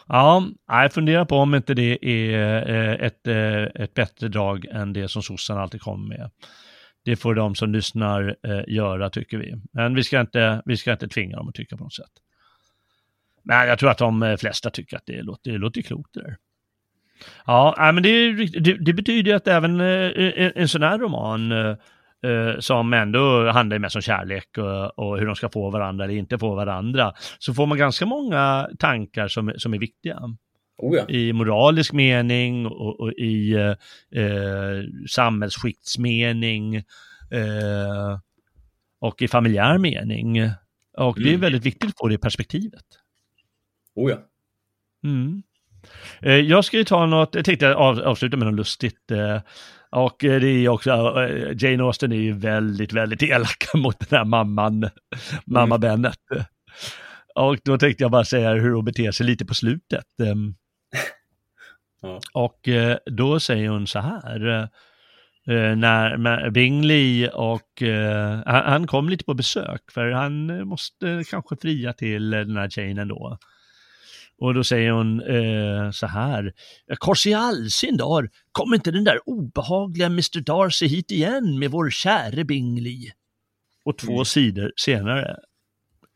Ja, 0.08 0.48
jag 0.66 0.92
funderar 0.92 1.24
på 1.24 1.36
om 1.36 1.54
inte 1.54 1.74
det 1.74 2.04
är 2.04 2.70
eh, 2.70 3.06
ett, 3.06 3.26
eh, 3.26 3.82
ett 3.82 3.94
bättre 3.94 4.28
drag 4.28 4.64
än 4.64 4.92
det 4.92 5.08
som 5.08 5.22
sossarna 5.22 5.60
alltid 5.60 5.80
kommer 5.80 6.08
med. 6.08 6.30
Det 7.04 7.16
får 7.16 7.34
de 7.34 7.54
som 7.54 7.72
lyssnar 7.72 8.36
eh, 8.42 8.62
göra, 8.66 9.10
tycker 9.10 9.38
vi. 9.38 9.54
Men 9.72 9.94
vi 9.94 10.04
ska, 10.04 10.20
inte, 10.20 10.62
vi 10.64 10.76
ska 10.76 10.92
inte 10.92 11.08
tvinga 11.08 11.36
dem 11.36 11.48
att 11.48 11.54
tycka 11.54 11.76
på 11.76 11.84
något 11.84 11.94
sätt. 11.94 12.12
Men 13.42 13.68
jag 13.68 13.78
tror 13.78 13.90
att 13.90 13.98
de 13.98 14.36
flesta 14.40 14.70
tycker 14.70 14.96
att 14.96 15.06
det 15.06 15.22
låter, 15.22 15.52
det 15.52 15.58
låter 15.58 15.82
klokt 15.82 16.14
det 16.14 16.22
där. 16.22 16.36
Ja, 17.46 17.92
men 17.94 18.02
det, 18.02 18.32
det, 18.46 18.74
det 18.74 18.92
betyder 18.92 19.34
att 19.34 19.48
även 19.48 19.80
en 19.80 20.68
sån 20.68 20.82
här 20.82 20.98
roman 20.98 21.52
eh, 22.22 22.58
som 22.58 22.92
ändå 22.92 23.50
handlar 23.50 23.78
mest 23.78 23.96
om 23.96 24.02
kärlek 24.02 24.58
och, 24.58 24.98
och, 24.98 25.18
hur 25.18 25.26
de 25.26 25.34
ska 25.34 25.48
få 25.48 25.70
varandra 25.70 26.04
eller 26.04 26.14
inte 26.14 26.38
få 26.38 26.54
varandra, 26.54 27.12
så 27.38 27.54
får 27.54 27.66
man 27.66 27.78
ganska 27.78 28.06
många 28.06 28.68
tankar 28.78 29.28
som, 29.28 29.52
som 29.56 29.74
är 29.74 29.78
viktiga. 29.78 30.18
Oh 30.78 30.96
ja. 30.96 31.08
I 31.08 31.32
moralisk 31.32 31.92
mening 31.92 32.66
och, 32.66 33.00
och 33.00 33.12
i 33.12 33.54
eh, 34.14 34.82
samhällsskiktsmening 35.10 36.74
eh, 37.30 38.18
och 39.00 39.22
i 39.22 39.28
familjär 39.28 39.78
mening. 39.78 40.50
Och 40.98 41.16
mm. 41.16 41.24
det 41.24 41.28
är 41.28 41.34
mm. 41.34 41.40
väldigt 41.40 41.66
viktigt 41.66 41.90
att 41.90 41.98
få 41.98 42.08
det 42.08 42.18
perspektivet. 42.18 42.84
Oh 43.94 44.10
ja. 44.10 44.16
Mm. 45.04 45.42
Eh, 46.20 46.32
jag 46.32 46.64
ska 46.64 46.76
ju 46.76 46.84
ta 46.84 47.06
något, 47.06 47.34
jag 47.34 47.44
tänkte 47.44 47.74
av, 47.74 48.00
avsluta 48.00 48.36
med 48.36 48.46
något 48.46 48.56
lustigt. 48.56 49.10
Eh, 49.92 49.98
och 49.98 50.16
det 50.18 50.46
är 50.46 50.68
också, 50.68 50.90
Jane 51.58 51.82
Austen 51.82 52.12
är 52.12 52.16
ju 52.16 52.32
väldigt, 52.32 52.92
väldigt 52.92 53.22
elak 53.22 53.64
mot 53.74 53.98
den 53.98 54.18
här 54.18 54.24
mamman, 54.24 54.90
mamma 55.44 55.74
mm. 55.74 55.80
Bennet. 55.80 56.18
Och 57.34 57.56
då 57.64 57.78
tänkte 57.78 58.04
jag 58.04 58.10
bara 58.10 58.24
säga 58.24 58.54
hur 58.54 58.72
hon 58.72 58.84
beter 58.84 59.10
sig 59.10 59.26
lite 59.26 59.44
på 59.44 59.54
slutet. 59.54 60.06
Ehm, 60.22 60.54
ja. 62.02 62.20
Och 62.34 62.68
då 63.06 63.40
säger 63.40 63.68
hon 63.68 63.86
så 63.86 63.98
här, 63.98 64.68
när 65.76 66.50
Bingley 66.50 67.28
och 67.28 67.82
han 68.46 68.86
kom 68.86 69.08
lite 69.08 69.24
på 69.24 69.34
besök 69.34 69.90
för 69.92 70.10
han 70.10 70.68
måste 70.68 71.24
kanske 71.30 71.56
fria 71.56 71.92
till 71.92 72.30
den 72.30 72.56
här 72.56 72.68
Jane 72.78 73.02
ändå. 73.02 73.38
Och 74.42 74.54
då 74.54 74.64
säger 74.64 74.90
hon 74.90 75.20
eh, 75.20 75.90
så 75.90 76.06
här, 76.06 76.52
kors 76.98 77.26
i 77.26 77.34
all 77.34 77.70
sin 77.70 77.96
dar, 77.96 78.30
kom 78.52 78.74
inte 78.74 78.90
den 78.90 79.04
där 79.04 79.18
obehagliga 79.28 80.06
Mr 80.06 80.40
Darcy 80.40 80.86
hit 80.86 81.10
igen 81.10 81.58
med 81.58 81.70
vår 81.70 81.90
käre 81.90 82.44
Bingley? 82.44 83.10
Och 83.84 83.98
två 83.98 84.12
mm. 84.12 84.24
sidor 84.24 84.72
senare, 84.76 85.36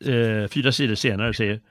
eh, 0.05 0.47
fyra 0.47 0.71
sidor 0.71 0.95
senare 0.95 1.33
säger 1.33 1.61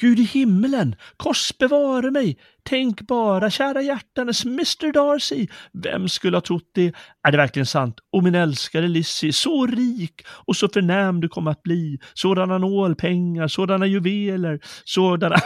Gud 0.00 0.18
i 0.18 0.22
himmelen, 0.22 0.96
kors 1.16 1.58
bevare 1.58 2.10
mig! 2.10 2.38
Tänk 2.68 3.02
bara, 3.02 3.50
kära 3.50 3.82
hjärtanes 3.82 4.44
Mr 4.44 4.92
Darcy! 4.92 5.46
Vem 5.72 6.08
skulle 6.08 6.36
ha 6.36 6.40
trott 6.40 6.70
det? 6.74 6.92
Är 7.22 7.32
det 7.32 7.38
verkligen 7.38 7.66
sant? 7.66 8.00
Och 8.12 8.22
min 8.22 8.34
älskade 8.34 8.88
Lizzie, 8.88 9.32
så 9.32 9.66
rik 9.66 10.22
och 10.28 10.56
så 10.56 10.68
förnäm 10.68 11.20
du 11.20 11.28
kommer 11.28 11.50
att 11.50 11.62
bli. 11.62 11.98
Sådana 12.14 12.58
nålpengar, 12.58 13.48
sådana 13.48 13.86
juveler, 13.86 14.60
sådana 14.84 15.36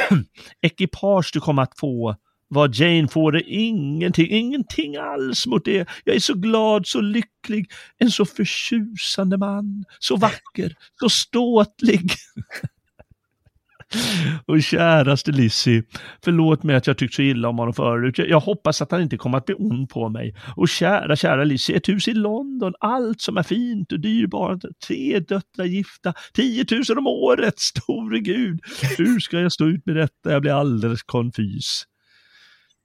ekipage 0.62 1.30
du 1.32 1.40
kommer 1.40 1.62
att 1.62 1.78
få. 1.78 2.16
Vad 2.48 2.74
Jane 2.74 3.08
får 3.08 3.36
är 3.36 3.44
ingenting, 3.46 4.30
ingenting 4.30 4.96
alls 4.96 5.46
mot 5.46 5.64
det. 5.64 5.88
Jag 6.04 6.16
är 6.16 6.20
så 6.20 6.34
glad, 6.34 6.86
så 6.86 7.00
lycklig, 7.00 7.70
en 7.98 8.10
så 8.10 8.24
förtjusande 8.24 9.36
man, 9.36 9.84
så 9.98 10.16
vacker, 10.16 10.74
så 11.00 11.08
ståtlig. 11.08 12.12
Och 14.46 14.62
käraste 14.62 15.32
Lissy, 15.32 15.82
förlåt 16.24 16.62
mig 16.62 16.76
att 16.76 16.86
jag 16.86 16.98
tyckt 16.98 17.14
så 17.14 17.22
illa 17.22 17.48
om 17.48 17.58
honom 17.58 17.74
förut. 17.74 18.18
Jag 18.18 18.40
hoppas 18.40 18.82
att 18.82 18.90
han 18.90 19.02
inte 19.02 19.16
kommer 19.16 19.38
att 19.38 19.46
bli 19.46 19.54
ond 19.58 19.88
på 19.88 20.08
mig. 20.08 20.34
Och 20.56 20.68
kära, 20.68 21.16
kära 21.16 21.44
Lissy, 21.44 21.72
ett 21.72 21.88
hus 21.88 22.08
i 22.08 22.14
London, 22.14 22.72
allt 22.80 23.20
som 23.20 23.36
är 23.36 23.42
fint 23.42 23.92
och 23.92 24.00
dyrbart, 24.00 24.62
tre 24.86 25.18
döttrar 25.18 25.64
gifta, 25.64 26.14
10 26.34 26.64
000 26.70 26.98
om 26.98 27.06
året, 27.06 27.58
store 27.58 28.20
gud. 28.20 28.60
Hur 28.98 29.20
ska 29.20 29.40
jag 29.40 29.52
stå 29.52 29.66
ut 29.66 29.86
med 29.86 29.96
detta? 29.96 30.32
Jag 30.32 30.42
blir 30.42 30.52
alldeles 30.52 31.02
konfys. 31.02 31.84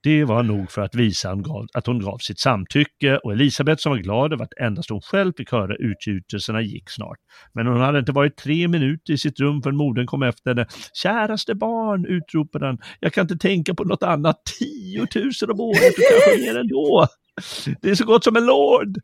Det 0.06 0.24
var 0.24 0.42
nog 0.42 0.70
för 0.70 0.82
att 0.82 0.94
visa 0.94 1.36
att 1.74 1.86
hon 1.86 2.00
gav 2.00 2.18
sitt 2.18 2.40
samtycke 2.40 3.18
och 3.18 3.32
Elisabeth 3.32 3.82
som 3.82 3.92
var 3.92 3.98
glad 3.98 4.32
över 4.32 4.44
att 4.44 4.58
endast 4.60 4.90
hon 4.90 5.00
själv 5.00 5.32
fick 5.36 5.52
höra 5.52 5.76
utgjutelserna 5.76 6.60
gick 6.62 6.90
snart. 6.90 7.18
Men 7.54 7.66
hon 7.66 7.80
hade 7.80 7.98
inte 7.98 8.12
varit 8.12 8.36
tre 8.36 8.68
minuter 8.68 9.12
i 9.12 9.18
sitt 9.18 9.40
rum 9.40 9.62
förrän 9.62 9.76
modern 9.76 10.06
kom 10.06 10.22
efter 10.22 10.50
henne. 10.50 10.66
Käraste 11.02 11.54
barn, 11.54 12.06
utropade 12.06 12.66
han, 12.66 12.78
jag 13.00 13.12
kan 13.12 13.22
inte 13.22 13.36
tänka 13.36 13.74
på 13.74 13.84
något 13.84 14.02
annat. 14.02 14.36
Tiotusen 14.58 15.50
om 15.50 15.60
året 15.60 15.98
och 15.98 16.04
kanske 16.10 16.52
mer 16.52 16.60
ändå. 16.60 17.06
Det 17.80 17.90
är 17.90 17.94
så 17.94 18.04
gott 18.04 18.24
som 18.24 18.36
en 18.36 18.46
lord. 18.46 18.98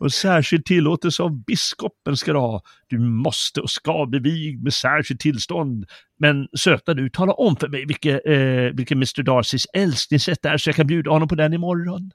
Och 0.00 0.12
särskild 0.12 0.64
tillåtelse 0.64 1.22
av 1.22 1.44
biskopen 1.44 2.16
ska 2.16 2.32
du 2.32 2.38
ha. 2.38 2.62
Du 2.88 2.98
måste 2.98 3.60
och 3.60 3.70
ska 3.70 4.06
bli 4.06 4.18
vigd 4.18 4.62
med 4.62 4.74
särskilt 4.74 5.20
tillstånd. 5.20 5.86
Men 6.18 6.48
söta 6.58 6.94
du, 6.94 7.10
tala 7.10 7.32
om 7.32 7.56
för 7.56 7.68
mig 7.68 7.86
vilken, 7.86 8.20
eh, 8.24 8.72
vilken 8.74 8.98
Mr 8.98 9.22
Darcys 9.22 9.66
älsklingsrätt 9.72 10.44
är 10.44 10.56
så 10.56 10.68
jag 10.68 10.76
kan 10.76 10.86
bjuda 10.86 11.10
honom 11.10 11.28
på 11.28 11.34
den 11.34 11.52
imorgon. 11.52 12.10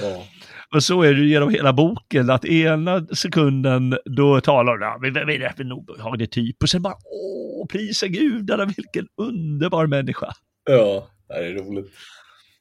Ja. 0.00 0.24
Och 0.74 0.82
så 0.84 1.02
är 1.02 1.14
det 1.14 1.26
genom 1.26 1.50
hela 1.50 1.72
boken, 1.72 2.30
att 2.30 2.44
ena 2.44 3.06
sekunden 3.06 3.98
då 4.04 4.40
talar 4.40 4.78
de, 4.78 4.84
ja, 4.84 4.98
vad 5.00 5.30
är 5.34 5.38
det 5.38 5.52
för 5.56 5.64
en 5.64 5.72
obehaglig 5.72 6.30
typ? 6.30 6.62
Och 6.62 6.68
sen 6.68 6.82
bara, 6.82 6.94
åh, 7.04 7.66
prisa 7.66 8.06
gudarna, 8.06 8.64
vilken 8.64 9.06
underbar 9.16 9.86
människa. 9.86 10.32
Ja, 10.64 11.08
det 11.28 11.34
är 11.34 11.54
roligt. 11.54 11.92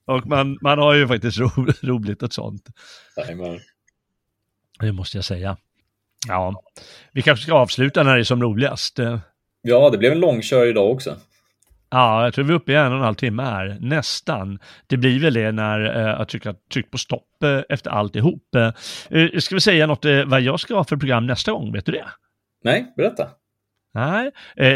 Och 0.10 0.28
man, 0.28 0.58
man 0.62 0.80
har 0.80 0.94
ju 0.94 1.08
faktiskt 1.08 1.40
ro, 1.40 1.48
roligt 1.82 2.24
åt 2.24 2.34
sånt. 2.34 2.68
Jajamän. 3.18 3.60
Det 4.80 4.92
måste 4.92 5.18
jag 5.18 5.26
säga. 5.26 5.58
Ja, 6.28 6.64
vi 7.12 7.22
kanske 7.22 7.44
ska 7.44 7.54
avsluta 7.54 8.04
när 8.04 8.16
det 8.16 8.22
är 8.22 8.24
som 8.24 8.42
roligast. 8.42 9.00
Ja, 9.62 9.90
det 9.90 9.98
blev 9.98 10.12
en 10.12 10.20
långkör 10.20 10.66
idag 10.66 10.92
också. 10.92 11.16
Ja, 11.90 12.24
jag 12.24 12.34
tror 12.34 12.46
vi 12.46 12.52
är 12.52 12.56
uppe 12.56 12.72
i 12.72 12.76
en 12.76 12.92
och 12.92 12.98
en 12.98 13.04
halv 13.04 13.16
timme 13.16 13.44
här, 13.44 13.78
nästan. 13.80 14.60
Det 14.88 14.98
blir 14.98 15.20
väl 15.20 15.34
det 15.34 15.52
när 15.52 15.96
eh, 15.96 16.02
jag 16.02 16.28
trycker 16.28 16.56
tryck 16.74 16.92
på 16.92 16.98
stopp 16.98 17.44
eh, 17.44 17.62
efter 17.70 17.90
alltihop. 17.90 18.56
Eh, 18.56 19.40
ska 19.40 19.56
vi 19.56 19.62
säga 19.62 19.88
något 19.88 20.06
vad 20.26 20.42
jag 20.42 20.60
ska 20.60 20.76
ha 20.76 20.84
för 20.84 20.98
program 20.98 21.28
nästa 21.28 21.52
gång, 21.52 21.74
vet 21.74 21.86
du 21.86 21.92
det? 21.92 22.06
Nej, 22.64 22.94
berätta. 22.98 23.28
Nej, 23.94 24.32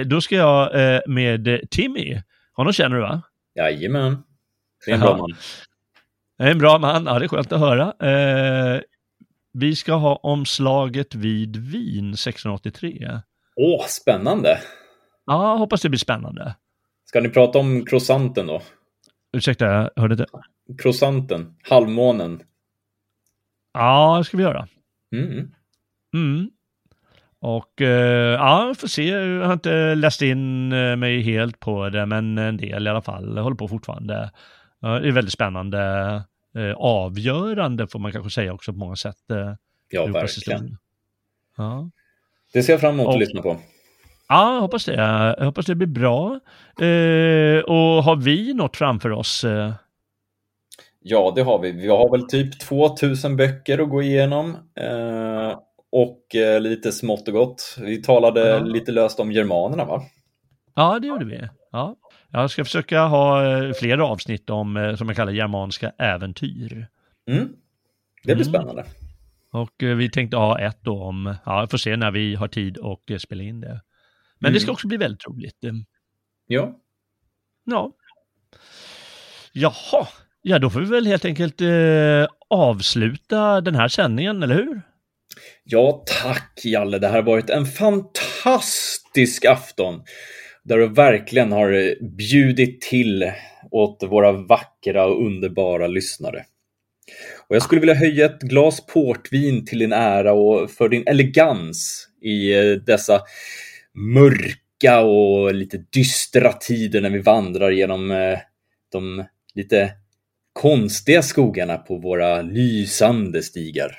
då 0.05 0.21
ska 0.21 0.35
jag 0.35 0.71
med 1.09 1.69
Timmy, 1.71 2.21
honom 2.53 2.73
känner 2.73 2.95
du 2.95 3.01
va? 3.01 3.21
Jajamän. 3.55 4.23
Det 4.85 4.91
är 4.91 4.95
en 4.95 5.01
bra 5.01 5.17
man. 5.17 5.33
En 6.37 6.57
bra 6.57 6.77
man, 6.77 7.05
ja 7.05 7.19
det 7.19 7.25
är 7.25 7.27
skönt 7.27 7.51
att 7.51 7.59
höra. 7.59 7.93
Eh, 8.09 8.81
vi 9.53 9.75
ska 9.75 9.93
ha 9.93 10.15
omslaget 10.15 11.15
vid 11.15 11.55
Wien 11.55 12.13
1683. 12.13 13.19
Åh, 13.55 13.85
spännande! 13.87 14.59
Ja, 15.25 15.55
hoppas 15.55 15.81
det 15.81 15.89
blir 15.89 15.99
spännande. 15.99 16.55
Ska 17.05 17.21
ni 17.21 17.29
prata 17.29 17.59
om 17.59 17.85
croissanten 17.85 18.47
då? 18.47 18.61
Ursäkta, 19.33 19.65
jag 19.65 19.91
hörde 19.95 20.13
inte. 20.13 20.25
Croissanten, 20.81 21.55
halvmånen. 21.69 22.41
Ja, 23.73 24.17
det 24.17 24.23
ska 24.23 24.37
vi 24.37 24.43
göra. 24.43 24.67
Mm. 25.15 25.51
Mm. 26.13 26.49
Och 27.39 27.81
eh, 27.81 28.33
ja, 28.33 28.73
får 28.77 28.87
se. 28.87 29.07
Jag 29.07 29.45
har 29.45 29.53
inte 29.53 29.95
läst 29.95 30.21
in 30.21 30.71
eh, 30.71 30.95
mig 30.95 31.21
helt 31.21 31.59
på 31.59 31.89
det, 31.89 32.05
men 32.05 32.37
en 32.37 32.57
del 32.57 32.87
i 32.87 32.89
alla 32.89 33.01
fall. 33.01 33.35
Jag 33.35 33.43
håller 33.43 33.57
på 33.57 33.67
fortfarande. 33.67 34.31
Det 34.83 35.07
är 35.07 35.11
väldigt 35.11 35.33
spännande, 35.33 35.79
eh, 36.55 36.73
avgörande 36.77 37.87
får 37.87 37.99
man 37.99 38.11
kanske 38.11 38.29
säga 38.29 38.53
också 38.53 38.73
på 38.73 38.79
många 38.79 38.95
sätt. 38.95 39.31
Eh, 39.31 39.53
ja, 39.89 40.05
verkligen. 40.05 40.77
Ja. 41.57 41.89
Det 42.53 42.63
ser 42.63 42.73
jag 42.73 42.79
fram 42.79 42.93
emot 42.93 43.07
och, 43.07 43.13
att 43.13 43.19
lyssna 43.19 43.41
på. 43.41 43.57
Ja, 44.29 44.59
hoppas 44.61 44.85
det. 44.85 44.93
Jag 44.93 45.45
hoppas 45.45 45.65
det 45.65 45.75
blir 45.75 45.87
bra. 45.87 46.39
Eh, 46.85 47.63
och 47.63 48.03
har 48.03 48.15
vi 48.15 48.53
något 48.53 48.77
framför 48.77 49.11
oss? 49.11 49.45
Ja, 50.99 51.33
det 51.35 51.41
har 51.41 51.59
vi. 51.59 51.71
Vi 51.71 51.87
har 51.87 52.11
väl 52.11 52.27
typ 52.27 52.59
2000 52.59 53.35
böcker 53.35 53.79
att 53.79 53.89
gå 53.89 54.01
igenom. 54.01 54.57
Eh, 54.75 55.59
och 55.91 56.35
eh, 56.35 56.61
lite 56.61 56.91
smått 56.91 57.27
och 57.27 57.33
gott. 57.33 57.75
Vi 57.79 58.01
talade 58.01 58.47
ja. 58.49 58.59
lite 58.59 58.91
löst 58.91 59.19
om 59.19 59.31
germanerna, 59.31 59.85
va? 59.85 60.01
Ja, 60.75 60.99
det 60.99 61.07
gjorde 61.07 61.25
vi. 61.25 61.47
Ja. 61.71 61.95
Jag 62.35 62.51
ska 62.51 62.65
försöka 62.65 63.01
ha 63.01 63.45
eh, 63.45 63.73
fler 63.73 63.97
avsnitt 63.97 64.49
om, 64.49 64.77
eh, 64.77 64.95
som 64.95 65.07
jag 65.07 65.15
kallar 65.15 65.31
germanska 65.31 65.91
äventyr. 65.97 66.87
Mm. 67.27 67.47
Det 68.23 68.35
blir 68.35 68.47
mm. 68.47 68.53
spännande. 68.53 68.85
Och 69.51 69.83
eh, 69.83 69.95
vi 69.95 70.09
tänkte 70.09 70.37
ha 70.37 70.59
ett 70.59 70.79
då 70.81 71.03
om, 71.03 71.35
ja, 71.45 71.67
får 71.67 71.77
se 71.77 71.97
när 71.97 72.11
vi 72.11 72.35
har 72.35 72.47
tid 72.47 72.77
och 72.77 73.11
spela 73.19 73.43
in 73.43 73.61
det. 73.61 73.81
Men 74.39 74.49
mm. 74.49 74.53
det 74.53 74.59
ska 74.59 74.71
också 74.71 74.87
bli 74.87 74.97
väldigt 74.97 75.27
roligt. 75.27 75.57
Ja. 76.47 76.79
Ja. 77.65 77.91
Jaha, 79.53 80.07
ja 80.41 80.59
då 80.59 80.69
får 80.69 80.79
vi 80.79 80.85
väl 80.85 81.07
helt 81.07 81.25
enkelt 81.25 81.61
eh, 81.61 82.27
avsluta 82.49 83.61
den 83.61 83.75
här 83.75 83.87
sändningen, 83.87 84.43
eller 84.43 84.55
hur? 84.55 84.81
Ja, 85.63 86.03
tack 86.23 86.61
Jalle. 86.63 86.99
Det 86.99 87.07
här 87.07 87.15
har 87.15 87.23
varit 87.23 87.49
en 87.49 87.65
fantastisk 87.65 89.45
afton 89.45 90.01
där 90.63 90.77
du 90.77 90.87
verkligen 90.87 91.51
har 91.51 91.95
bjudit 92.17 92.81
till 92.81 93.31
åt 93.71 94.03
våra 94.03 94.31
vackra 94.31 95.05
och 95.05 95.25
underbara 95.25 95.87
lyssnare. 95.87 96.45
Och 97.47 97.55
jag 97.55 97.63
skulle 97.63 97.81
vilja 97.81 97.95
höja 97.95 98.25
ett 98.25 98.41
glas 98.41 98.85
portvin 98.85 99.65
till 99.65 99.79
din 99.79 99.93
ära 99.93 100.33
och 100.33 100.71
för 100.71 100.89
din 100.89 101.03
elegans 101.07 102.07
i 102.21 102.53
eh, 102.53 102.71
dessa 102.71 103.21
mörka 103.93 104.99
och 104.99 105.53
lite 105.53 105.77
dystra 105.77 106.53
tider 106.53 107.01
när 107.01 107.09
vi 107.09 107.19
vandrar 107.19 107.71
genom 107.71 108.11
eh, 108.11 108.39
de 108.91 109.25
lite 109.53 109.91
konstiga 110.53 111.21
skogarna 111.21 111.77
på 111.77 111.97
våra 111.97 112.41
lysande 112.41 113.43
stigar. 113.43 113.97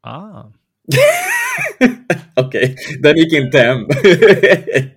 Ah. 0.00 0.52
Okej, 2.34 2.74
okay. 2.74 2.96
den 3.02 3.16
gick 3.16 3.32
inte 3.32 3.58
hem. 3.58 3.78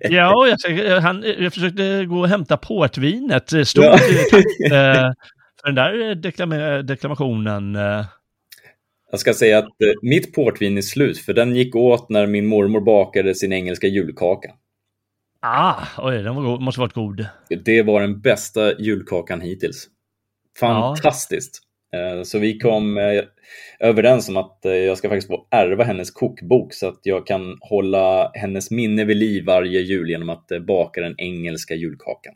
ja, 0.00 0.56
jag, 0.68 1.00
han, 1.00 1.24
jag 1.38 1.54
försökte 1.54 2.04
gå 2.04 2.20
och 2.20 2.28
hämta 2.28 2.56
portvinet. 2.56 3.48
Stort 3.68 3.84
ja. 3.84 3.92
Eh, 4.64 5.12
för 5.60 5.66
den 5.66 5.74
där 5.74 6.14
deklam 6.14 6.50
deklamationen. 6.86 7.76
Eh. 7.76 8.04
Jag 9.10 9.20
ska 9.20 9.34
säga 9.34 9.58
att 9.58 9.64
eh, 9.64 9.92
mitt 10.02 10.34
portvin 10.34 10.78
är 10.78 10.82
slut, 10.82 11.18
för 11.18 11.32
den 11.32 11.56
gick 11.56 11.76
åt 11.76 12.08
när 12.08 12.26
min 12.26 12.46
mormor 12.46 12.80
bakade 12.80 13.34
sin 13.34 13.52
engelska 13.52 13.86
julkaka. 13.86 14.50
Ah, 15.40 15.82
oj, 15.98 16.22
den 16.22 16.34
var 16.34 16.58
måste 16.60 16.80
varit 16.80 16.92
god. 16.92 17.26
Det 17.64 17.82
var 17.82 18.00
den 18.00 18.20
bästa 18.20 18.80
julkakan 18.80 19.40
hittills. 19.40 19.88
Fantastiskt. 20.58 21.60
Ja. 21.62 21.71
Så 22.24 22.38
vi 22.38 22.58
kom 22.58 22.98
överens 23.80 24.28
om 24.28 24.36
att 24.36 24.58
jag 24.62 24.98
ska 24.98 25.08
faktiskt 25.08 25.28
få 25.28 25.46
ärva 25.50 25.84
hennes 25.84 26.10
kokbok 26.10 26.74
så 26.74 26.88
att 26.88 27.00
jag 27.02 27.26
kan 27.26 27.58
hålla 27.60 28.30
hennes 28.34 28.70
minne 28.70 29.04
vid 29.04 29.16
liv 29.16 29.44
varje 29.44 29.80
jul 29.80 30.10
genom 30.10 30.30
att 30.30 30.46
baka 30.66 31.00
den 31.00 31.14
engelska 31.18 31.74
julkakan. 31.74 32.34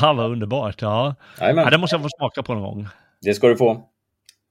Ja, 0.00 0.12
vad 0.12 0.30
underbart. 0.30 0.82
Ja. 0.82 1.14
ja, 1.40 1.70
det 1.70 1.78
måste 1.78 1.96
jag 1.96 2.02
få 2.02 2.08
smaka 2.18 2.42
på 2.42 2.54
någon 2.54 2.62
gång. 2.62 2.88
Det 3.20 3.34
ska 3.34 3.48
du 3.48 3.56
få. 3.56 3.88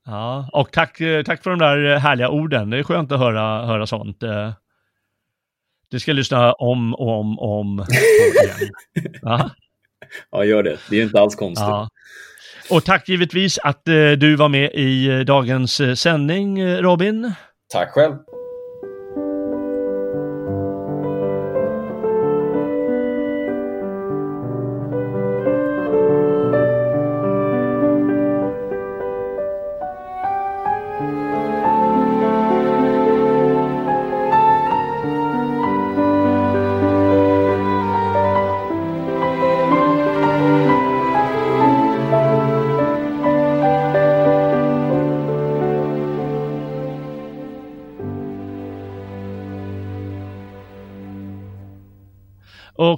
Ja, 0.06 0.50
och 0.54 0.72
tack, 0.72 1.02
tack 1.26 1.44
för 1.44 1.50
de 1.50 1.60
där 1.60 1.98
härliga 1.98 2.30
orden. 2.30 2.70
Det 2.70 2.78
är 2.78 2.84
skönt 2.84 3.12
att 3.12 3.20
höra, 3.20 3.66
höra 3.66 3.88
sånt. 3.88 4.24
Det 5.92 6.00
ska 6.00 6.12
jag 6.12 6.16
lyssna 6.16 6.54
om 6.54 6.94
och 6.94 7.20
om 7.20 7.40
och 7.40 7.60
om 7.60 7.86
igen. 8.44 8.72
Ja. 9.22 9.50
ja, 10.32 10.44
gör 10.44 10.64
det. 10.64 10.78
Det 10.90 11.00
är 11.00 11.04
inte 11.04 11.20
alls 11.20 11.36
konstigt. 11.36 11.68
Ja. 11.68 11.90
Och 12.70 12.86
tack 12.86 13.10
givetvis 13.10 13.60
att 13.60 13.88
eh, 13.88 14.12
du 14.12 14.36
var 14.36 14.50
med 14.50 14.72
i 14.74 15.08
eh, 15.08 15.20
dagens 15.20 15.80
eh, 15.80 15.94
sändning, 15.94 16.66
Robin. 16.66 17.34
Tack 17.74 17.90
själv. 17.92 18.14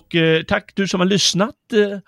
Och 0.10 0.16
eh, 0.16 0.44
tack 0.44 0.72
du 0.76 0.88
som 0.88 1.00
har 1.00 1.08
lyssnat. 1.08 1.56
Eh, 1.74 2.00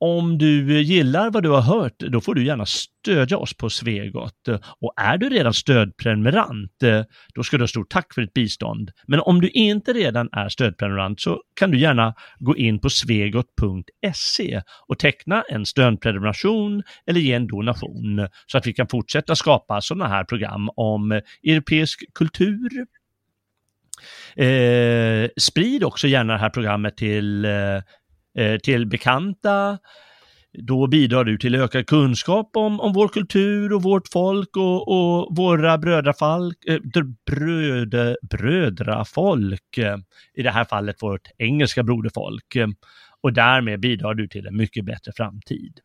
om 0.00 0.38
du 0.38 0.82
gillar 0.82 1.30
vad 1.30 1.42
du 1.42 1.48
har 1.48 1.60
hört, 1.60 1.98
då 1.98 2.20
får 2.20 2.34
du 2.34 2.44
gärna 2.46 2.66
stödja 2.66 3.38
oss 3.38 3.54
på 3.56 3.70
Svegot. 3.70 4.48
Och 4.80 4.92
är 4.96 5.18
du 5.18 5.28
redan 5.28 5.54
stödprenumerant, 5.54 6.82
eh, 6.82 7.02
då 7.34 7.42
ska 7.42 7.56
du 7.56 7.62
ha 7.62 7.68
stort 7.68 7.90
tack 7.90 8.14
för 8.14 8.22
ditt 8.22 8.34
bistånd. 8.34 8.90
Men 9.06 9.20
om 9.20 9.40
du 9.40 9.48
inte 9.48 9.92
redan 9.92 10.28
är 10.32 10.48
stödprenumerant 10.48 11.20
så 11.20 11.40
kan 11.56 11.70
du 11.70 11.78
gärna 11.78 12.14
gå 12.38 12.56
in 12.56 12.80
på 12.80 12.90
svegot.se 12.90 14.62
och 14.86 14.98
teckna 14.98 15.42
en 15.48 15.66
stödprenumeration 15.66 16.82
eller 17.06 17.20
ge 17.20 17.32
en 17.32 17.46
donation 17.46 18.28
så 18.46 18.58
att 18.58 18.66
vi 18.66 18.72
kan 18.72 18.88
fortsätta 18.88 19.36
skapa 19.36 19.80
sådana 19.80 20.08
här 20.08 20.24
program 20.24 20.70
om 20.76 21.20
europeisk 21.42 22.04
kultur, 22.14 22.86
Eh, 24.36 25.28
sprid 25.36 25.84
också 25.84 26.06
gärna 26.06 26.32
det 26.32 26.38
här 26.38 26.50
programmet 26.50 26.96
till, 26.96 27.44
eh, 27.44 27.76
eh, 28.38 28.58
till 28.62 28.86
bekanta. 28.86 29.78
Då 30.58 30.86
bidrar 30.86 31.24
du 31.24 31.38
till 31.38 31.54
ökad 31.54 31.86
kunskap 31.86 32.50
om, 32.56 32.80
om 32.80 32.92
vår 32.92 33.08
kultur 33.08 33.72
och 33.72 33.82
vårt 33.82 34.08
folk 34.08 34.56
och, 34.56 34.88
och 34.88 35.36
våra 35.36 35.72
eh, 35.72 35.78
brödrafolk, 35.78 36.56
eh, 36.66 36.78
bröd, 37.26 38.16
brödrafolk, 38.30 39.78
i 40.34 40.42
det 40.42 40.50
här 40.50 40.64
fallet 40.64 41.02
vårt 41.02 41.28
engelska 41.38 41.82
broderfolk. 41.82 42.56
Eh, 42.56 42.68
och 43.20 43.32
därmed 43.32 43.80
bidrar 43.80 44.14
du 44.14 44.28
till 44.28 44.46
en 44.46 44.56
mycket 44.56 44.84
bättre 44.84 45.12
framtid. 45.16 45.80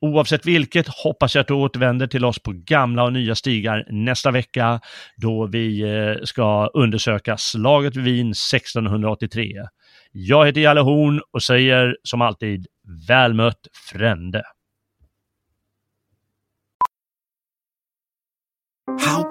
Oavsett 0.00 0.46
vilket 0.46 0.88
hoppas 0.88 1.34
jag 1.34 1.40
att 1.42 1.48
du 1.48 1.54
återvänder 1.54 2.06
till 2.06 2.24
oss 2.24 2.42
på 2.42 2.52
gamla 2.54 3.02
och 3.02 3.12
nya 3.12 3.34
stigar 3.34 3.86
nästa 3.90 4.30
vecka 4.30 4.80
då 5.16 5.46
vi 5.46 5.80
eh, 5.80 6.24
ska 6.24 6.70
undersöka 6.74 7.36
slaget 7.36 7.96
vid 7.96 8.04
Wien 8.04 8.30
1683. 8.30 9.52
Jag 10.12 10.46
heter 10.46 10.60
Jalle 10.60 10.80
Horn 10.80 11.20
och 11.32 11.42
säger 11.42 11.96
som 12.02 12.22
alltid 12.22 12.66
väl 13.08 13.34
mött 13.34 13.66
frände. 13.92 14.42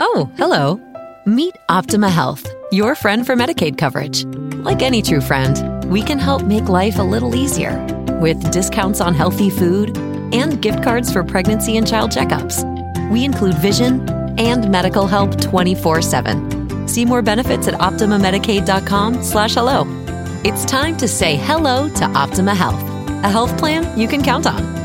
Oh, 0.00 0.30
hello. 0.36 0.80
Meet 1.24 1.56
Optima 1.68 2.08
Health, 2.10 2.46
your 2.70 2.94
friend 2.94 3.24
for 3.26 3.34
Medicaid 3.34 3.78
coverage. 3.78 4.24
Like 4.64 4.82
any 4.82 5.02
true 5.02 5.20
friend, 5.20 5.84
we 5.90 6.02
can 6.02 6.18
help 6.18 6.42
make 6.42 6.68
life 6.68 6.98
a 6.98 7.02
little 7.02 7.34
easier 7.34 7.82
with 8.20 8.50
discounts 8.50 9.00
on 9.00 9.14
healthy 9.14 9.50
food 9.50 9.96
and 10.34 10.60
gift 10.60 10.82
cards 10.82 11.12
for 11.12 11.24
pregnancy 11.24 11.76
and 11.76 11.86
child 11.88 12.10
checkups. 12.10 12.62
We 13.10 13.24
include 13.24 13.54
vision 13.54 14.08
and 14.38 14.70
medical 14.70 15.06
help 15.06 15.30
24-7. 15.32 16.88
See 16.88 17.04
more 17.04 17.22
benefits 17.22 17.66
at 17.66 17.74
OptimaMedicaid.com 17.74 19.22
slash 19.22 19.54
hello. 19.54 19.84
It's 20.44 20.64
time 20.64 20.96
to 20.98 21.08
say 21.08 21.36
hello 21.36 21.88
to 21.88 22.04
Optima 22.04 22.54
Health, 22.54 22.82
a 23.24 23.28
health 23.30 23.56
plan 23.58 23.98
you 23.98 24.06
can 24.08 24.22
count 24.22 24.46
on. 24.46 24.75